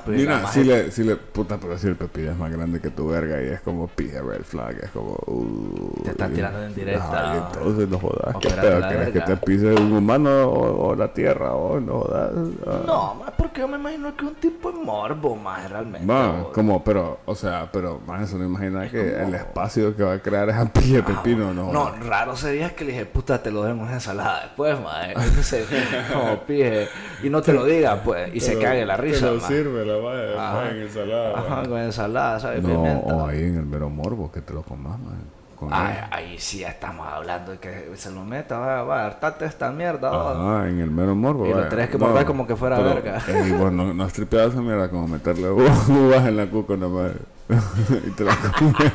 Mira, 0.07 0.47
si 0.49 0.65
le, 0.65 0.91
si 0.91 1.05
le, 1.05 1.17
puta, 1.17 1.59
pero 1.59 1.77
si 1.79 1.89
el 1.89 1.97
pepillo 1.97 2.33
es 2.33 2.37
más 2.37 2.51
grande 2.51 2.81
que 2.81 2.91
tu 2.91 3.09
verga 3.09 3.43
y 3.43 3.47
es 3.47 3.61
como 3.61 3.89
pija 3.89 4.21
red 4.23 4.43
flag, 4.43 4.79
es 4.83 4.91
como, 4.91 5.19
uh, 5.27 6.03
Te 6.05 6.11
está 6.11 6.29
tirando 6.29 6.63
en 6.65 6.75
directa. 6.75 7.33
Ay, 7.33 7.43
entonces 7.47 7.89
no 7.89 7.99
jodas, 7.99 8.37
¿qué 8.41 8.51
pedo? 8.51 8.89
¿Quieres 8.89 9.11
que 9.11 9.21
te 9.21 9.37
pise 9.39 9.73
un 9.75 9.93
humano 9.93 10.49
o, 10.49 10.89
o 10.89 10.95
la 10.95 11.13
tierra 11.13 11.55
o 11.55 11.81
no 11.81 12.01
jodas? 12.01 12.33
Ah. 12.67 12.81
No, 12.87 13.15
ma, 13.15 13.31
porque 13.49 13.61
yo 13.61 13.69
me 13.69 13.77
imagino 13.77 14.15
que 14.17 14.25
es 14.25 14.31
un 14.31 14.37
tipo 14.37 14.71
de 14.71 14.79
morbo, 14.79 15.35
ma, 15.37 15.67
realmente. 15.67 16.07
Va, 16.07 16.43
o- 16.43 16.53
como, 16.53 16.83
pero, 16.85 17.19
o 17.25 17.35
sea, 17.35 17.69
pero, 17.73 18.01
más 18.07 18.23
eso 18.29 18.39
no 18.39 18.45
imagina 18.45 18.89
que 18.89 19.21
el 19.23 19.35
espacio 19.35 19.97
que 19.97 20.03
va 20.03 20.15
a 20.15 20.19
crear 20.21 20.49
esa 20.49 20.65
pilla 20.73 20.97
de 20.99 21.03
pepino, 21.03 21.53
no 21.53 21.73
No, 21.73 21.91
raro 22.07 22.37
sería 22.37 22.75
que 22.75 22.85
le 22.85 22.93
dije, 22.93 23.07
puta, 23.07 23.43
te 23.43 23.51
lo 23.51 23.63
den 23.65 23.81
una 23.81 23.95
ensalada 23.95 24.43
después, 24.43 24.79
ma. 24.81 25.07
Entonces, 25.11 25.67
como 26.13 26.37
pije. 26.41 26.89
Y 27.23 27.31
no 27.31 27.43
te 27.43 27.53
lo 27.53 27.65
diga, 27.65 28.03
pues. 28.03 28.35
Y 28.35 28.41
se 28.41 28.53
Pero 28.57 28.63
cague 28.63 28.87
la 28.87 28.97
te 28.97 29.03
risa, 29.03 29.27
lo 29.27 29.41
ma. 29.41 29.49
sirve 29.49 29.85
la 29.85 30.03
madre, 30.03 30.39
Ajá. 30.39 30.71
en 30.71 30.77
ensalada. 30.83 31.39
Ajá, 31.39 31.63
con 31.69 31.79
ensalada, 31.79 32.41
¿sabes? 32.41 32.63
No, 32.63 32.69
Pimienta. 32.69 33.15
o 33.15 33.27
ahí 33.27 33.43
en 33.43 33.57
el 33.59 33.67
mero 33.67 33.89
morbo, 33.91 34.31
que 34.31 34.41
te 34.41 34.53
lo 34.55 34.63
comas, 34.63 34.99
man. 35.01 35.19
Con 35.59 35.71
Ay, 35.73 35.97
él. 35.99 36.05
ahí 36.13 36.39
sí 36.39 36.59
ya 36.61 36.69
estamos 36.69 37.05
hablando 37.07 37.51
de 37.51 37.59
que 37.59 37.91
se 37.97 38.13
lo 38.13 38.25
meta, 38.25 38.59
va, 38.61 38.83
va, 38.85 39.07
hartate 39.07 39.45
esta 39.45 39.73
mierda. 39.73 40.09
Ajá, 40.11 40.69
en 40.69 40.79
el 40.81 40.91
mero 40.91 41.17
morbo. 41.17 41.47
Y 41.47 41.51
lo 41.51 41.67
tenés 41.69 41.91
que 41.91 41.99
morder 41.99 42.25
como 42.27 42.47
que 42.47 42.55
fuera 42.55 42.77
pero, 42.77 42.91
verga. 42.95 43.21
eh, 43.27 43.47
y 43.49 43.53
vos 43.53 43.73
no, 43.73 43.93
no 43.93 44.05
has 44.05 44.13
tripeado 44.13 44.51
esa 44.51 44.61
mierda 44.63 44.89
como 44.89 45.09
meterle 45.09 45.51
uvas 45.51 46.27
en 46.27 46.37
la 46.37 46.47
cuca 46.47 46.77
nada 46.77 46.93
más. 46.93 47.13
y 48.07 48.11
te 48.11 48.23
la 48.25 48.37
comes. 48.37 48.93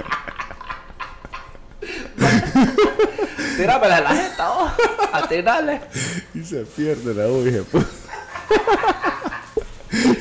Tíramela 3.57 3.99
la 4.01 4.09
jeta, 4.15 4.49
vos. 4.49 4.71
Atinale. 5.11 5.81
y 6.33 6.43
se 6.43 6.63
pierde 6.63 7.13
la 7.13 7.27
uva, 7.27 7.43
dije, 7.43 7.63
pues. 7.71 7.85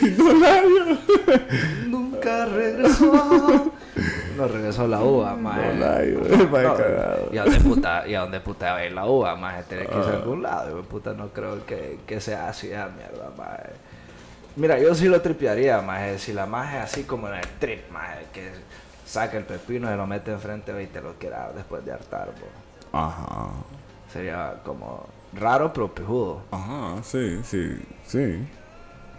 y 0.03 0.07
no 0.19 0.33
la. 0.35 0.63
Nunca 1.87 2.47
regresó. 2.47 3.73
No 4.37 4.49
regresó 4.49 4.87
la 4.87 5.01
uva, 5.01 5.31
No 5.33 5.37
maje. 5.39 5.75
la 5.75 6.03
No, 6.03 6.77
cagado. 6.77 7.29
¿Y 7.33 7.39
a 7.39 7.45
dónde 7.45 7.61
puta, 7.61 8.07
y 8.09 8.15
a 8.15 8.21
dónde 8.21 8.41
puta 8.41 8.73
va 8.73 8.79
a 8.79 8.87
ir 8.87 8.93
la 8.93 9.07
uva, 9.07 9.37
maje? 9.37 9.63
Tiene 9.69 9.87
que 9.87 9.97
irse 9.97 10.11
a 10.11 10.15
algún 10.15 10.43
lado. 10.43 10.77
De 10.77 10.83
puta, 10.83 11.13
no 11.15 11.29
creo 11.29 11.65
que, 11.67 12.01
que 12.07 12.21
sea 12.21 12.49
así, 12.49 12.73
ah, 12.73 12.89
mierda, 12.97 13.31
maje. 13.37 13.71
Mira, 14.57 14.79
yo 14.79 14.95
sí 14.95 15.09
lo 15.09 15.21
tripearía, 15.21 15.81
maje. 15.81 16.19
Si 16.19 16.33
la 16.33 16.47
maje 16.47 16.79
así 16.79 17.05
como 17.05 17.29
en 17.29 17.35
el 17.35 17.49
trip, 17.59 17.91
maje, 17.91 18.27
que 18.33 18.51
saca 19.07 19.37
el 19.37 19.45
pepino 19.45 19.93
y 19.93 19.97
lo 19.97 20.07
mete 20.07 20.31
enfrente 20.33 20.81
y 20.83 20.87
te 20.87 21.01
lo 21.01 21.15
quiera 21.15 21.39
dar 21.41 21.55
después 21.55 21.85
de 21.85 21.93
hartar, 21.93 22.29
bo. 22.29 22.99
Ajá. 22.99 23.49
Sería 24.13 24.55
como 24.65 25.07
raro, 25.33 25.73
pero 25.73 25.95
pijudo. 25.95 26.43
Ajá, 26.51 27.03
sí, 27.03 27.41
sí, 27.45 27.79
sí. 28.07 28.47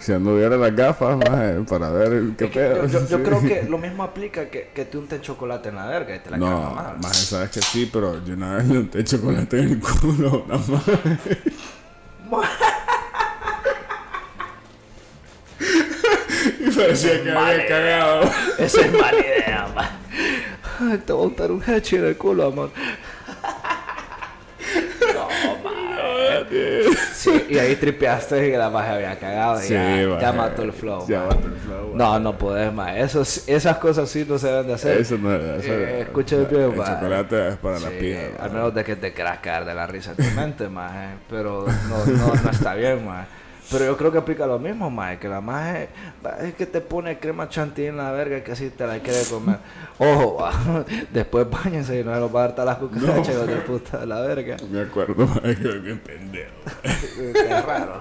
Si 0.04 0.12
anduviera 0.12 0.58
las 0.58 0.76
gafas, 0.76 1.16
maje, 1.30 1.62
para 1.70 1.90
ver 1.90 2.24
qué 2.38 2.48
pedo. 2.48 2.86
yo, 2.88 3.00
yo- 3.00 3.08
yo 3.08 3.18
sí. 3.20 3.24
creo 3.24 3.42
que 3.42 3.64
lo 3.70 3.78
mismo 3.78 4.04
aplica 4.04 4.50
que, 4.50 4.70
que 4.74 4.84
te 4.86 4.98
unten 4.98 5.22
chocolate 5.22 5.70
en 5.70 5.76
la 5.76 5.86
verga 5.88 6.16
y 6.16 6.20
te 6.20 6.30
la 6.32 6.38
No, 6.38 6.72
mal. 6.76 6.98
más 7.00 7.16
sabes 7.18 7.50
que 7.52 7.62
sí, 7.62 7.90
pero 7.92 8.22
yo 8.26 8.34
una 8.34 8.56
vez 8.58 8.66
le 8.68 8.80
unté 8.80 9.04
chocolate 9.04 9.60
en 9.60 9.70
el 9.70 9.80
culo, 9.80 10.46
nada 10.50 10.62
más. 10.68 10.84
y 16.60 16.70
parecía 16.72 17.24
que 17.24 17.32
había 17.32 17.68
cagado. 17.68 18.24
Esa 18.58 18.82
es 18.82 18.92
mala 18.94 19.20
idea, 19.20 19.68
man. 19.76 19.90
Ay, 20.82 20.98
Te 21.06 21.14
voy 21.14 21.24
a 21.24 21.28
untar 21.28 21.52
un 21.52 21.64
hechi 21.66 21.96
en 21.96 22.06
el 22.06 22.18
culo, 22.18 22.48
amor. 22.48 22.72
No, 25.14 25.28
man. 25.64 26.44
Sí, 27.24 27.46
y 27.50 27.58
ahí 27.58 27.76
tripeaste 27.76 28.50
y 28.50 28.52
la 28.52 28.70
magia 28.70 28.96
había 28.96 29.18
cagado. 29.20 29.60
y 29.62 29.68
Sí, 29.68 29.74
ya, 29.74 30.34
mató 30.34 30.62
el 30.64 30.74
flow. 30.74 31.06
Ya 31.08 31.22
mató 31.24 31.48
el 31.48 31.54
flow, 31.56 31.92
No, 31.96 32.20
no 32.20 32.38
podés, 32.38 32.74
más. 32.74 32.96
esas 33.48 33.78
cosas 33.78 34.10
sí 34.10 34.26
no 34.28 34.38
se 34.38 34.48
deben 34.48 34.68
de 34.68 34.74
hacer. 34.74 34.98
Eso 34.98 35.18
no 35.18 35.34
es. 35.34 35.66
Eh, 35.66 36.02
escucha 36.02 36.36
El 36.36 36.76
ma. 36.76 36.86
chocolate 36.86 37.48
es 37.50 37.56
para 37.58 37.80
la 37.80 37.90
pija. 37.90 38.20
al 38.40 38.52
menos 38.52 38.74
de 38.74 38.84
que 38.84 38.96
te 38.96 39.14
quieras 39.14 39.40
caer 39.40 39.64
de 39.66 39.74
la 39.74 39.88
risa 39.88 40.12
en 40.18 40.18
tu 40.18 40.36
mente, 40.36 40.68
maje. 40.68 41.16
Pero 41.30 41.66
no, 41.90 42.06
no, 42.14 42.34
no 42.44 42.50
está 42.52 42.74
bien, 42.76 43.06
maje. 43.06 43.28
Pero 43.72 43.86
yo 43.86 43.98
creo 43.98 44.12
que 44.12 44.18
aplica 44.18 44.46
lo 44.46 44.60
mismo, 44.60 44.90
maje. 44.90 45.20
Que 45.20 45.28
la 45.28 45.42
maje 45.42 45.90
es 46.42 46.54
que 46.56 46.66
te 46.66 46.82
pone 46.82 47.18
crema 47.20 47.50
chantilly 47.50 47.88
en 47.88 47.98
la 47.98 48.12
verga 48.12 48.44
que 48.44 48.52
así 48.52 48.70
te 48.70 48.86
la 48.86 49.00
quiere 49.00 49.24
comer. 49.30 49.58
Ojo, 49.98 50.36
va. 50.36 50.86
Después 51.12 51.48
bañense 51.50 52.00
y 52.00 52.04
no 52.04 52.14
se 52.14 52.20
los 52.20 52.34
va 52.34 52.40
a 52.40 52.48
dar 52.48 52.56
todas 52.56 52.66
las 52.68 52.78
cucarachas 52.78 53.36
hijos 53.36 53.48
de 53.48 53.56
puta 53.58 53.98
de 54.00 54.06
la 54.06 54.22
verga. 54.22 54.58
Me 54.70 54.82
acuerdo, 54.82 55.26
ma, 55.28 55.42
que 55.42 55.80
bien 55.80 56.00
pendejo. 56.00 56.52
Es 56.84 57.66
raro. 57.66 58.00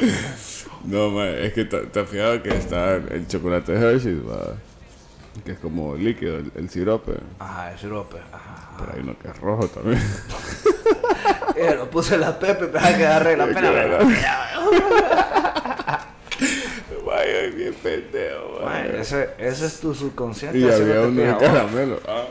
No, 0.85 1.11
ma, 1.11 1.29
es 1.29 1.53
que 1.53 1.65
te 1.65 2.01
has 2.01 2.09
fijado 2.09 2.43
que 2.43 2.51
está 2.57 2.95
el 2.95 3.27
chocolate 3.29 3.73
Hershey's, 3.73 4.19
va, 4.19 4.55
que 5.45 5.53
es 5.53 5.59
como 5.59 5.95
líquido, 5.95 6.39
el, 6.39 6.53
el 6.57 6.69
sirope. 6.69 7.13
Ajá, 7.39 7.73
el 7.73 7.79
sirope. 7.79 8.19
Ajá. 8.33 8.71
Pero 8.79 8.93
hay 8.95 9.01
uno 9.01 9.17
que 9.21 9.29
es 9.29 9.39
rojo 9.39 9.69
también. 9.69 10.03
Eh, 11.55 11.75
lo 11.77 11.89
puse 11.89 12.15
en 12.15 12.23
la 12.23 12.39
pepe, 12.39 12.67
pero 12.67 12.85
hay 12.85 12.95
que 12.95 13.03
dar 13.03 13.23
regla. 13.23 13.45
Espérame. 13.45 14.17
Bien 17.63 17.75
pendejo, 17.75 18.71
ese, 18.99 19.31
ese 19.39 19.67
es 19.67 19.81
tu 19.81 19.95
subconsciente. 19.95 20.59
Y 20.59 20.63
había 20.65 20.75
haciéndote 20.75 21.09
uno 21.09 21.23
de 21.23 21.37
caramelo. 21.47 22.01
Ah. 22.09 22.25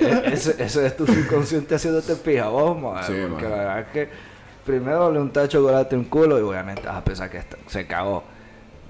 Eh, 0.00 0.22
Ese, 0.32 0.62
ese 0.62 0.86
es 0.86 0.96
tu 0.96 1.06
subconsciente 1.06 1.74
haciéndote 1.74 2.16
pija 2.16 2.48
vos. 2.48 2.76
Sí, 3.06 3.12
porque 3.30 3.48
la 3.48 3.56
verdad 3.56 3.80
es 3.80 3.86
que 3.88 4.08
primero 4.64 5.12
le 5.12 5.20
untas 5.20 5.48
chocolate 5.48 5.94
en 5.94 6.04
culo 6.04 6.38
y 6.38 6.42
obviamente 6.42 6.82
vas 6.86 6.96
a 6.96 7.04
pensar 7.04 7.30
que 7.30 7.38
está- 7.38 7.58
se 7.68 7.86
cagó. 7.86 8.24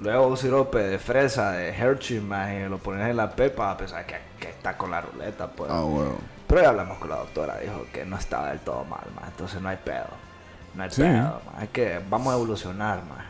Luego 0.01 0.29
un 0.29 0.37
sirope 0.37 0.79
de 0.79 0.99
fresa, 0.99 1.53
de 1.53 1.69
Hershey, 1.71 2.21
más 2.21 2.53
y 2.53 2.69
lo 2.69 2.79
pones 2.79 3.09
en 3.09 3.17
la 3.17 3.31
pepa, 3.35 3.67
vas 3.67 3.75
a 3.75 3.79
pensar 3.79 4.07
que, 4.07 4.17
que 4.41 4.49
está 4.51 4.77
con 4.79 4.91
la 4.91 5.01
ruleta, 5.03 5.47
pues. 5.49 5.71
Ah, 5.71 5.83
bueno. 5.83 6.17
Pero 6.47 6.63
ya 6.63 6.69
hablamos 6.71 6.99
con 6.99 7.11
la 7.11 7.17
doctora, 7.17 7.59
dijo 7.59 7.87
que 7.93 8.05
no 8.05 8.17
estaba 8.17 8.49
del 8.51 8.61
todo 8.61 8.85
mal, 8.85 9.01
más. 9.15 9.27
Entonces 9.29 9.61
no 9.61 9.69
hay 9.69 9.79
pedo. 9.85 10.07
No 10.75 10.83
hay 10.85 10.91
Sí. 10.91 11.03
pedo, 11.03 11.41
más. 11.53 11.63
Es 11.65 11.69
que 11.71 12.01
vamos 12.09 12.33
a 12.33 12.37
evolucionar, 12.37 12.99
más. 13.05 13.25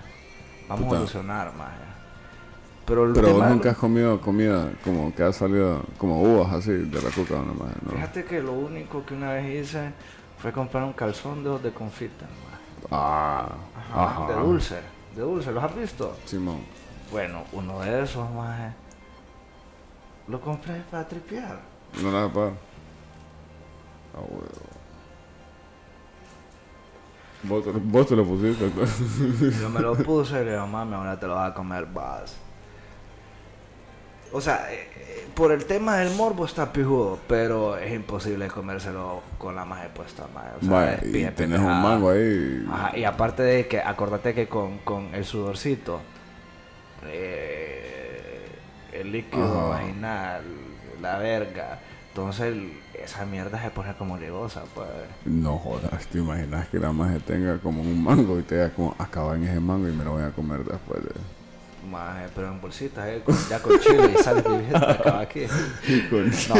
Vamos 0.68 0.84
Puta. 0.84 0.94
a 0.94 0.98
evolucionar, 0.98 1.52
más. 1.54 1.70
Pero, 2.86 3.06
el 3.06 3.12
Pero 3.14 3.32
vos 3.32 3.46
nunca 3.48 3.70
has 3.70 3.78
comido 3.78 4.20
comida 4.20 4.70
como 4.84 5.14
que 5.14 5.22
ha 5.22 5.32
salido 5.32 5.82
como 5.96 6.20
uvas 6.22 6.52
así 6.52 6.70
de 6.72 7.00
la 7.02 7.10
cuca 7.10 7.36
nomás, 7.36 7.70
¿no? 7.82 7.92
Fíjate 7.92 8.24
que 8.24 8.42
lo 8.42 8.52
único 8.52 9.04
que 9.06 9.14
una 9.14 9.32
vez 9.32 9.66
hice 9.68 9.92
fue 10.38 10.52
comprar 10.52 10.84
un 10.84 10.92
calzón 10.92 11.42
de, 11.42 11.58
de 11.60 11.72
confita, 11.72 12.26
ma. 12.26 12.58
Ah, 12.90 13.48
Ajá, 13.90 14.04
ajá. 14.04 14.26
De 14.34 14.40
dulce, 14.40 14.80
de 15.16 15.22
dulce, 15.22 15.50
¿los 15.52 15.64
has 15.64 15.74
visto? 15.74 16.14
Simón. 16.26 16.60
Bueno, 17.10 17.44
uno 17.52 17.80
de 17.80 18.02
esos, 18.02 18.30
maje. 18.32 18.72
Lo 20.28 20.38
compré 20.40 20.82
para 20.90 21.06
tripear. 21.08 21.60
No 22.02 22.10
la 22.10 22.30
para. 22.30 22.48
Ah, 24.14 24.20
huevo. 24.20 24.44
Vos, 27.44 27.64
te- 27.64 27.70
vos 27.72 28.06
te 28.06 28.16
lo 28.16 28.24
pusiste. 28.24 28.64
entonces. 28.66 29.60
Yo 29.60 29.68
me 29.70 29.80
lo 29.80 29.94
puse 30.02 30.40
y 30.42 30.44
le 30.44 30.52
digo, 30.52 30.66
mami, 30.66 30.94
ahora 30.94 31.18
te 31.18 31.26
lo 31.26 31.34
vas 31.34 31.50
a 31.50 31.54
comer 31.54 31.86
vas. 31.86 32.36
O 34.36 34.40
sea, 34.40 34.66
eh, 34.68 34.88
eh, 34.96 35.28
por 35.32 35.52
el 35.52 35.64
tema 35.64 35.98
del 35.98 36.12
morbo 36.16 36.44
está 36.44 36.72
pijudo, 36.72 37.20
pero 37.28 37.78
es 37.78 37.94
imposible 37.94 38.48
comérselo 38.48 39.22
con 39.38 39.54
la 39.54 39.64
maje 39.64 39.88
puesta, 39.94 40.24
maje. 40.34 40.48
O 40.60 40.64
sea, 40.64 40.94
es 40.94 41.04
y 41.04 41.24
tenés 41.36 41.60
un 41.60 41.80
mango 41.80 42.10
ahí. 42.10 42.66
Ajá, 42.68 42.98
y 42.98 43.04
aparte 43.04 43.44
de 43.44 43.68
que, 43.68 43.78
acordate 43.78 44.34
que 44.34 44.48
con, 44.48 44.78
con 44.78 45.14
el 45.14 45.24
sudorcito, 45.24 46.00
eh, 47.06 48.44
el 48.92 49.12
líquido 49.12 49.44
Ajá. 49.44 49.68
vaginal, 49.68 50.42
la 51.00 51.18
verga. 51.18 51.78
Entonces 52.08 52.56
esa 53.00 53.24
mierda 53.24 53.62
se 53.62 53.70
pone 53.70 53.94
como 53.94 54.16
legosa, 54.16 54.64
pues. 54.74 54.88
No 55.26 55.58
jodas, 55.58 56.08
te 56.08 56.18
imaginas 56.18 56.66
que 56.70 56.80
la 56.80 56.90
maje 56.90 57.20
tenga 57.20 57.58
como 57.58 57.82
un 57.82 58.02
mango 58.02 58.40
y 58.40 58.42
te 58.42 58.56
diga 58.56 58.70
como 58.70 58.96
acaba 58.98 59.36
en 59.36 59.44
ese 59.44 59.60
mango 59.60 59.88
y 59.88 59.92
me 59.92 60.02
lo 60.02 60.14
voy 60.14 60.24
a 60.24 60.30
comer 60.30 60.64
después 60.64 61.04
de... 61.04 61.10
Maje, 61.90 62.26
pero 62.34 62.48
en 62.48 62.60
bolsitas, 62.60 63.06
eh, 63.08 63.22
con- 63.24 63.36
ya 63.48 63.60
con 63.60 63.78
chile 63.78 64.10
y 64.18 64.22
sal 64.22 64.38
acaba 64.74 65.20
aquí. 65.20 65.42
Con- 66.10 66.30
No, 66.30 66.54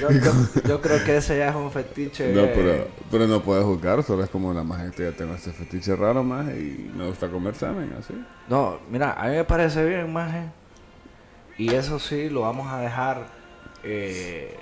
yo, 0.00 0.10
yo- 0.10 0.62
yo 0.68 0.80
creo 0.80 1.04
que 1.04 1.16
ese 1.18 1.38
ya 1.38 1.50
es 1.50 1.54
un 1.54 1.70
fetiche. 1.70 2.32
No, 2.32 2.42
pero, 2.54 2.88
pero 3.10 3.26
no 3.26 3.42
puedes 3.42 3.64
juzgar, 3.64 4.02
solo 4.02 4.24
es 4.24 4.30
como 4.30 4.52
la 4.54 4.64
maje 4.64 4.90
que 4.90 5.04
ya 5.04 5.12
tengo 5.12 5.34
este 5.34 5.52
fetiche 5.52 5.94
raro 5.96 6.22
más 6.24 6.46
y 6.48 6.90
me 6.94 7.06
gusta 7.06 7.28
comer 7.28 7.54
semen, 7.54 7.94
así. 7.98 8.14
No, 8.48 8.78
mira, 8.90 9.12
a 9.12 9.28
mí 9.28 9.36
me 9.36 9.44
parece 9.44 9.84
bien, 9.84 10.12
maje. 10.12 10.44
Y 11.58 11.74
eso 11.74 11.98
sí, 11.98 12.30
lo 12.30 12.40
vamos 12.42 12.72
a 12.72 12.78
dejar 12.80 13.26
eh, 13.82 14.56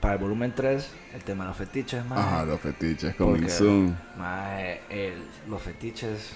para 0.00 0.14
el 0.14 0.20
volumen 0.20 0.52
3, 0.54 0.88
el 1.14 1.22
tema 1.22 1.44
de 1.44 1.48
los 1.48 1.56
fetiches, 1.56 2.04
maje. 2.06 2.22
Ajá, 2.22 2.44
los 2.44 2.60
fetiches, 2.60 3.14
coming 3.16 3.48
soon. 3.48 3.96
maje, 4.16 4.80
el- 4.90 5.22
los 5.48 5.60
fetiches, 5.60 6.32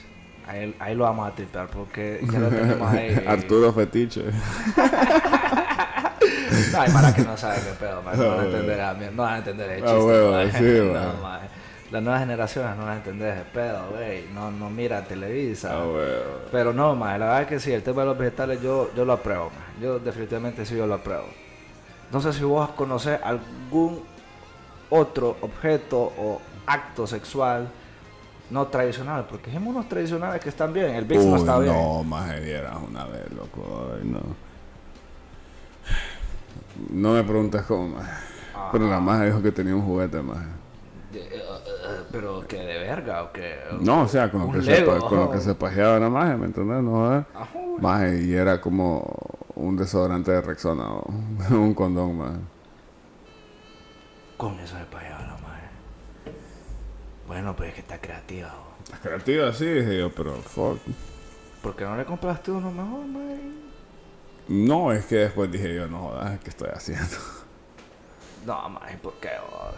ahí, 0.46 0.74
ahí 0.78 0.94
lo 0.94 1.04
vamos 1.04 1.28
a 1.30 1.34
tripear 1.34 1.66
porque 1.68 2.20
ya 2.30 2.38
lo 2.38 2.48
tenemos 2.48 2.88
ahí. 2.92 3.24
Arturo 3.26 3.72
Fetiche. 3.72 4.24
No, 6.72 6.80
hay 6.80 6.90
mara 6.92 7.14
que 7.14 7.22
no 7.22 7.36
sabe 7.36 7.56
qué 7.56 7.72
pedo, 7.78 7.96
no 8.02 8.02
van 8.02 8.40
a 8.40 8.44
entender, 8.44 8.80
a 8.80 8.94
mí- 8.94 9.06
no 9.12 9.22
van 9.22 9.34
a 9.34 9.38
entender 9.38 9.70
el 9.70 9.82
Ah, 9.82 9.86
chiste. 9.86 10.02
huevo, 10.04 10.32
maje. 10.32 10.58
sí, 10.58 10.90
No. 10.92 11.52
Las 11.90 12.02
nuevas 12.02 12.20
generaciones 12.22 12.76
no 12.76 12.82
van 12.84 12.92
a 12.94 12.96
entender 12.96 13.34
ese 13.36 13.44
pedo, 13.52 13.80
güey. 13.90 14.24
No, 14.32 14.50
no 14.50 14.70
mira 14.70 15.04
Televisa. 15.04 15.72
Ah, 15.74 15.84
huevo. 15.86 16.40
Pero 16.50 16.72
no, 16.72 16.94
más, 16.94 17.18
la 17.18 17.26
verdad 17.26 17.42
es 17.42 17.48
que 17.48 17.60
sí, 17.60 17.72
el 17.72 17.82
tema 17.82 18.02
de 18.02 18.08
los 18.08 18.18
vegetales 18.18 18.62
yo, 18.62 18.90
yo 18.96 19.04
lo 19.04 19.12
apruebo. 19.14 19.50
Yo 19.80 19.98
definitivamente 19.98 20.64
sí 20.64 20.74
yo 20.76 20.86
lo 20.86 20.94
apruebo. 20.94 21.26
No 22.10 22.20
sé 22.22 22.32
si 22.32 22.44
vos 22.44 22.70
conocés 22.70 23.18
algún 23.22 24.02
otro 24.88 25.36
objeto 25.42 25.98
o 26.16 26.40
acto 26.66 27.06
sexual 27.06 27.68
no 28.52 28.66
tradicional, 28.66 29.26
porque 29.28 29.50
hay 29.50 29.56
unos 29.56 29.88
tradicionales 29.88 30.40
que 30.42 30.50
están 30.50 30.74
bien, 30.74 30.94
el 30.94 31.08
no 31.08 31.14
Uy, 31.32 31.38
está 31.40 31.58
bien. 31.58 31.72
No, 31.72 32.04
maje, 32.04 32.38
vieras 32.40 32.76
una 32.86 33.06
vez, 33.06 33.32
loco. 33.32 33.88
Ay, 33.94 34.06
no. 34.08 34.20
No 36.90 37.14
me 37.14 37.24
preguntes 37.24 37.62
cómo, 37.62 37.88
maje. 37.96 38.12
Pero 38.70 38.88
la 38.88 39.00
maje 39.00 39.26
dijo 39.26 39.42
que 39.42 39.52
tenía 39.52 39.74
un 39.74 39.82
juguete, 39.82 40.20
maje. 40.20 40.46
De- 41.12 41.20
eh, 41.20 41.30
eh, 41.34 42.02
pero 42.10 42.46
que 42.46 42.58
de 42.58 42.78
verga 42.78 43.22
o 43.22 43.32
que... 43.32 43.56
No, 43.80 44.02
o 44.02 44.08
sea, 44.08 44.30
con 44.30 44.42
lo, 44.46 44.52
que 44.52 44.62
se, 44.62 44.80
Lego. 44.80 44.98
con 45.08 45.18
lo 45.18 45.30
que 45.30 45.40
se 45.40 45.54
pajeaba 45.54 45.98
la 45.98 46.10
maje, 46.10 46.36
¿me 46.36 46.46
entiendes? 46.46 46.82
No. 46.82 47.10
Ajá. 47.10 47.26
Maje, 47.80 48.22
y 48.22 48.34
era 48.34 48.60
como 48.60 49.10
un 49.54 49.76
desodorante 49.76 50.30
de 50.30 50.42
Rexona 50.42 50.90
o 50.90 51.10
un 51.50 51.72
condón, 51.74 52.18
maje. 52.18 52.38
Con 54.36 54.58
eso 54.60 54.76
se 54.76 54.94
madre. 54.94 55.21
Bueno, 57.32 57.56
pues 57.56 57.70
es 57.70 57.74
que 57.76 57.80
está 57.80 57.98
creativa. 57.98 58.48
bo. 58.50 58.84
Estás 58.84 59.00
creativa, 59.00 59.52
sí, 59.54 59.64
dije 59.64 59.98
yo, 60.00 60.12
pero 60.12 60.34
fuck. 60.36 60.78
¿Por 61.62 61.74
qué 61.74 61.84
no 61.84 61.96
le 61.96 62.04
compraste 62.04 62.50
uno 62.50 62.70
mejor, 62.70 63.06
madre? 63.06 63.40
No, 64.48 64.92
es 64.92 65.06
que 65.06 65.14
después 65.16 65.50
dije 65.50 65.74
yo, 65.76 65.86
no 65.86 66.00
jodas, 66.00 66.38
¿qué 66.40 66.50
estoy 66.50 66.68
haciendo? 66.74 67.16
No, 68.44 68.68
maje, 68.68 68.98
¿por 68.98 69.14
qué 69.14 69.30
vos? 69.50 69.76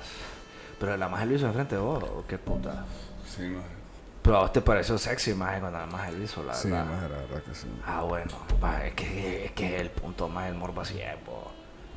Pero 0.80 0.96
la 0.96 1.06
maje 1.08 1.26
lo 1.26 1.34
hizo 1.34 1.46
enfrente 1.46 1.76
de 1.76 1.80
vos, 1.82 2.02
¿o 2.02 2.24
qué 2.26 2.38
puta? 2.38 2.84
Sí, 3.24 3.42
maje. 3.42 3.66
Pero 4.22 4.38
a 4.38 4.40
vos 4.40 4.52
te 4.52 4.62
pareció 4.62 4.96
sexy, 4.98 5.32
maje, 5.34 5.60
cuando 5.60 5.78
la 5.78 5.86
maje 5.86 6.10
lo 6.12 6.24
hizo, 6.24 6.42
la 6.42 6.54
Sí, 6.54 6.70
verdad. 6.70 6.86
maje, 6.86 7.08
la 7.10 7.16
verdad 7.18 7.42
que 7.44 7.54
sí. 7.54 7.68
Ah, 7.86 8.02
bueno, 8.02 8.32
maje, 8.60 8.88
es 8.88 8.94
que 8.94 9.44
es 9.44 9.52
que 9.52 9.80
el 9.80 9.90
punto 9.90 10.28
más 10.28 10.48
el 10.48 10.54
morbo 10.56 10.80
así 10.80 10.98
es, 10.98 11.14
po. 11.24 11.52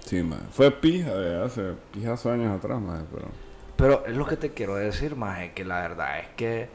Sí, 0.06 0.22
maje. 0.22 0.44
Fue 0.52 0.70
pija 0.70 1.14
de 1.16 1.44
hace 1.44 1.72
pijazo 1.94 2.32
años 2.32 2.56
atrás, 2.56 2.80
maje, 2.80 3.06
pero... 3.12 3.28
Pero 3.78 4.06
es 4.06 4.16
lo 4.16 4.26
que 4.26 4.38
te 4.38 4.54
quiero 4.54 4.76
decir, 4.76 5.16
maje, 5.16 5.54
que 5.54 5.64
la 5.64 5.82
verdad 5.82 6.20
es 6.20 6.28
que 6.36 6.70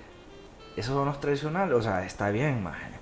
esos 0.77 0.95
son 0.95 1.07
los 1.07 1.21
tradicionales, 1.21 1.75
o 1.77 1.83
sea, 1.83 2.05
está 2.05 2.31
bien, 2.31 2.63
maje. 2.63 2.93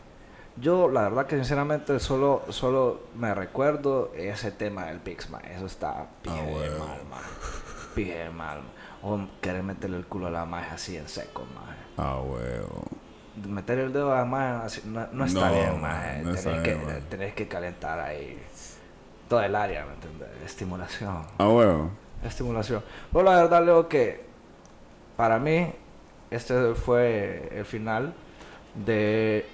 Yo, 0.56 0.88
la 0.90 1.02
verdad 1.02 1.26
que 1.26 1.36
sinceramente 1.36 1.98
solo, 2.00 2.42
solo 2.48 3.02
me 3.14 3.34
recuerdo 3.34 4.12
ese 4.16 4.50
tema 4.50 4.86
del 4.86 4.98
Pix, 4.98 5.30
maje. 5.30 5.54
Eso 5.54 5.66
está 5.66 6.06
pije 6.22 6.42
de 6.42 6.54
huevo. 6.54 6.78
mal, 6.86 7.00
maje. 7.10 7.30
Pije 7.94 8.18
de 8.18 8.30
mal. 8.30 8.60
O 9.02 9.18
querer 9.40 9.62
meterle 9.62 9.96
el 9.98 10.06
culo 10.06 10.26
a 10.26 10.30
la 10.30 10.44
maje 10.44 10.74
así 10.74 10.96
en 10.96 11.08
seco, 11.08 11.46
maje. 11.54 11.78
Ah, 11.96 12.20
huevo. 12.20 12.82
Meter 13.46 13.78
el 13.78 13.92
dedo 13.92 14.12
a 14.12 14.18
la 14.18 14.24
maje 14.24 14.64
así, 14.66 14.82
no, 14.86 15.06
no 15.12 15.24
está 15.24 15.48
No, 15.48 15.54
bien, 15.54 15.80
maje, 15.80 16.06
maje. 16.08 16.22
no 16.24 16.30
tenés, 16.34 16.46
está 16.46 16.62
que, 16.62 16.74
bien, 16.74 16.86
maje. 16.86 17.00
tenés 17.08 17.34
que 17.34 17.48
calentar 17.48 18.00
ahí 18.00 18.42
todo 19.28 19.40
el 19.42 19.54
área, 19.54 19.86
¿me 19.86 19.94
entiendes? 19.94 20.28
Estimulación 20.44 21.22
Ah, 21.38 21.48
huevo. 21.48 21.90
Estimulación. 22.24 22.82
Pero 23.12 23.24
la 23.24 23.36
verdad, 23.42 23.64
Leo, 23.64 23.88
que 23.88 24.24
para 25.16 25.38
mí 25.38 25.72
este 26.30 26.74
fue 26.74 27.50
el 27.54 27.64
final 27.64 28.14
de 28.74 29.46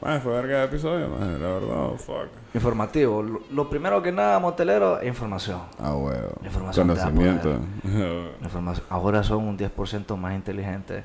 Maje, 0.00 0.20
fue 0.20 0.32
verga 0.32 0.58
de 0.60 0.64
episodio, 0.64 1.08
la 1.08 1.26
verdad, 1.48 1.90
fuck. 1.96 2.28
informativo. 2.54 3.22
Lo, 3.22 3.40
lo 3.52 3.70
primero 3.70 4.02
que 4.02 4.10
nada, 4.10 4.38
motelero, 4.40 4.98
es 4.98 5.06
información. 5.06 5.60
Ah, 5.78 5.94
huevo. 5.94 6.32
Información 6.42 6.88
Conocimiento. 6.88 7.60
Información. 8.42 8.86
Ahora 8.90 9.22
son 9.22 9.44
un 9.44 9.56
10% 9.58 10.16
más 10.16 10.34
inteligentes 10.34 11.04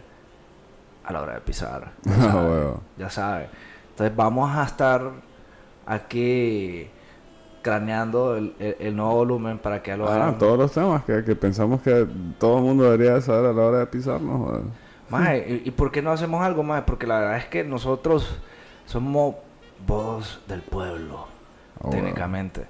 a 1.03 1.13
la 1.13 1.21
hora 1.21 1.33
de 1.35 1.41
pisar. 1.41 1.91
Ya 2.05 2.13
Ah, 2.15 2.31
sabes. 2.31 2.49
huevo. 2.49 2.81
ya 2.97 3.09
sabes. 3.09 3.49
Entonces 3.91 4.15
vamos 4.15 4.55
a 4.55 4.63
estar 4.63 5.11
aquí 5.85 6.89
craneando 7.67 8.37
el, 8.37 8.53
el- 8.59 8.77
el 8.79 8.95
nuevo 8.95 9.15
volumen 9.15 9.57
para 9.57 9.83
que 9.83 9.97
lo 9.97 10.07
Ah, 10.07 10.15
hagan. 10.15 10.37
todos 10.37 10.57
los 10.57 10.71
temas 10.71 11.03
que, 11.03 11.23
que 11.25 11.35
pensamos 11.35 11.81
que 11.81 12.07
todo 12.39 12.59
el 12.59 12.63
mundo 12.63 12.85
debería 12.85 13.19
saber 13.19 13.49
a 13.49 13.53
la 13.53 13.61
hora 13.61 13.79
de 13.79 13.87
pisarnos. 13.87 14.61
Maje, 15.09 15.61
¿y, 15.65 15.67
y 15.67 15.71
por 15.71 15.91
qué 15.91 16.01
no 16.01 16.11
hacemos 16.11 16.41
algo 16.45 16.63
más? 16.63 16.83
Porque 16.83 17.05
la 17.05 17.19
verdad 17.19 17.37
es 17.37 17.45
que 17.47 17.65
nosotros 17.65 18.37
somos 18.85 19.35
voz 19.85 20.39
del 20.47 20.61
pueblo, 20.61 21.27
bueno. 21.81 21.97
técnicamente. 21.97 22.61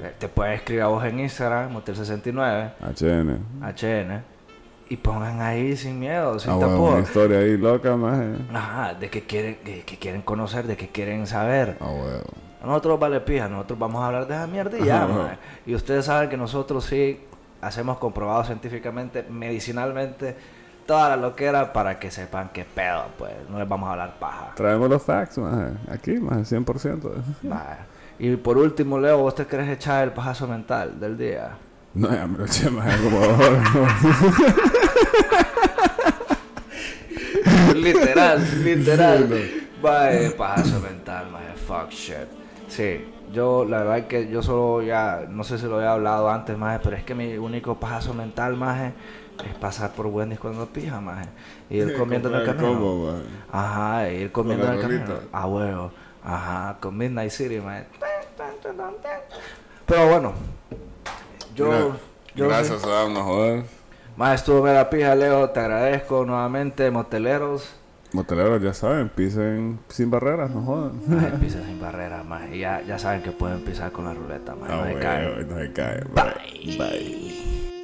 Eh, 0.00 0.14
Te 0.18 0.28
puedes 0.28 0.56
escribir 0.58 0.82
a 0.82 0.86
vos 0.86 1.04
en 1.04 1.20
Instagram, 1.20 1.74
Motel69, 1.76 2.70
HN. 2.80 3.38
HN, 3.62 4.22
y 4.88 4.96
pongan 4.96 5.42
ahí 5.42 5.76
sin 5.76 5.98
miedo, 5.98 6.38
sin 6.38 6.52
Ah, 6.52 6.58
tapor. 6.58 6.92
una 6.94 7.00
historia 7.00 7.38
ahí 7.40 7.58
loca, 7.58 7.94
maje. 7.96 8.28
Ajá, 8.54 8.94
de 8.94 9.10
que 9.10 9.22
quieren, 9.24 9.56
que, 9.62 9.82
que 9.82 9.98
quieren 9.98 10.22
conocer, 10.22 10.66
de 10.66 10.76
que 10.78 10.88
quieren 10.88 11.26
saber. 11.26 11.76
Ah, 11.80 11.90
huevo. 11.90 12.24
A 12.62 12.66
nosotros 12.66 12.98
vale 12.98 13.20
pija, 13.20 13.48
nosotros 13.48 13.78
vamos 13.78 14.02
a 14.02 14.06
hablar 14.06 14.26
de 14.26 14.34
esa 14.34 14.46
mierda 14.46 14.78
y 14.78 14.84
ya, 14.84 15.04
Ajá. 15.04 15.12
maje. 15.12 15.38
Y 15.66 15.74
ustedes 15.74 16.04
saben 16.06 16.28
que 16.28 16.36
nosotros 16.36 16.84
sí 16.84 17.20
hacemos 17.60 17.98
comprobado 17.98 18.44
científicamente, 18.44 19.24
medicinalmente, 19.28 20.36
toda 20.86 21.10
la 21.10 21.16
loquera 21.16 21.72
para 21.72 21.98
que 21.98 22.10
sepan 22.10 22.50
qué 22.52 22.64
pedo, 22.64 23.04
pues. 23.16 23.32
No 23.48 23.58
les 23.58 23.68
vamos 23.68 23.88
a 23.88 23.92
hablar 23.92 24.18
paja. 24.18 24.52
Traemos 24.56 24.90
los 24.90 25.02
facts, 25.02 25.38
maje. 25.38 25.72
Aquí, 25.90 26.12
maje, 26.14 26.42
100%. 26.42 27.12
Vaya. 27.42 27.86
Y 28.18 28.34
por 28.36 28.58
último, 28.58 28.98
Leo, 28.98 29.18
¿vos 29.18 29.34
te 29.36 29.46
querés 29.46 29.68
echar 29.68 30.02
el 30.04 30.12
pajazo 30.12 30.48
mental 30.48 30.98
del 30.98 31.16
día? 31.16 31.50
No, 31.94 32.10
ya 32.12 32.26
me 32.26 32.38
lo 32.38 32.44
eché, 32.44 32.68
maje, 32.70 32.96
como 33.02 33.20
literal, 37.74 38.64
literal. 38.64 39.28
Vaya, 39.80 40.36
pajazo 40.36 40.80
mental, 40.80 41.30
maje, 41.30 41.54
fuck 41.66 41.90
shit. 41.90 42.28
Sí, 42.68 43.12
yo 43.32 43.64
la 43.64 43.78
verdad 43.78 43.98
es 43.98 44.04
que 44.06 44.28
yo 44.28 44.42
solo 44.42 44.82
ya, 44.82 45.26
no 45.28 45.44
sé 45.44 45.58
si 45.58 45.66
lo 45.66 45.76
había 45.76 45.92
hablado 45.92 46.30
antes, 46.30 46.56
maje, 46.56 46.80
pero 46.82 46.96
es 46.96 47.04
que 47.04 47.14
mi 47.14 47.36
único 47.36 47.78
pajazo 47.80 48.14
mental, 48.14 48.56
maje, 48.56 48.92
es 49.44 49.54
pasar 49.54 49.92
por 49.92 50.06
Wendy's 50.06 50.38
cuando 50.38 50.66
pija, 50.66 51.00
maje. 51.00 51.28
Y 51.70 51.78
ir 51.78 51.94
comiendo 51.98 52.28
en 52.28 52.34
el 52.36 52.46
camino. 52.46 52.68
combo. 52.68 53.14
Ajá, 53.50 54.10
ir 54.10 54.32
comiendo 54.32 54.64
en 54.64 54.70
la 54.70 54.76
el 54.76 54.82
camino. 54.82 55.14
A 55.32 55.46
huevo. 55.46 55.90
Ajá, 56.24 56.76
con 56.80 56.96
Midnight 56.96 57.30
City, 57.30 57.60
maje. 57.60 57.86
Pero 59.86 60.08
bueno, 60.08 60.32
yo... 61.54 61.66
Mira, 61.66 61.96
yo 62.34 62.48
Gracias 62.48 62.84
a 62.84 62.88
darnos, 62.88 63.22
joder. 63.22 63.64
Más 64.16 64.34
estuvo 64.40 64.62
mera 64.62 64.90
pija, 64.90 65.14
Leo. 65.14 65.50
Te 65.50 65.60
agradezco 65.60 66.24
nuevamente, 66.24 66.90
moteleros. 66.90 67.72
Moteleros, 68.12 68.62
ya 68.62 68.72
saben, 68.72 69.10
pisen 69.10 69.78
sin 69.88 70.10
barreras, 70.10 70.50
no 70.50 70.62
jodan. 70.62 71.00
Pisa 71.40 71.62
sin 71.64 71.78
barreras, 71.78 72.24
más. 72.24 72.50
Y 72.50 72.60
ya, 72.60 72.82
ya 72.82 72.98
saben 72.98 73.22
que 73.22 73.32
pueden 73.32 73.60
pisar 73.60 73.92
con 73.92 74.06
la 74.06 74.14
ruleta, 74.14 74.54
más. 74.54 74.70
Ah, 74.70 74.76
no 74.76 74.86
se 74.86 74.98
caen. 74.98 75.48
no 75.48 75.56
se 75.56 75.72
cae. 75.72 76.04
Bye. 76.14 76.76
Bye. 76.78 77.77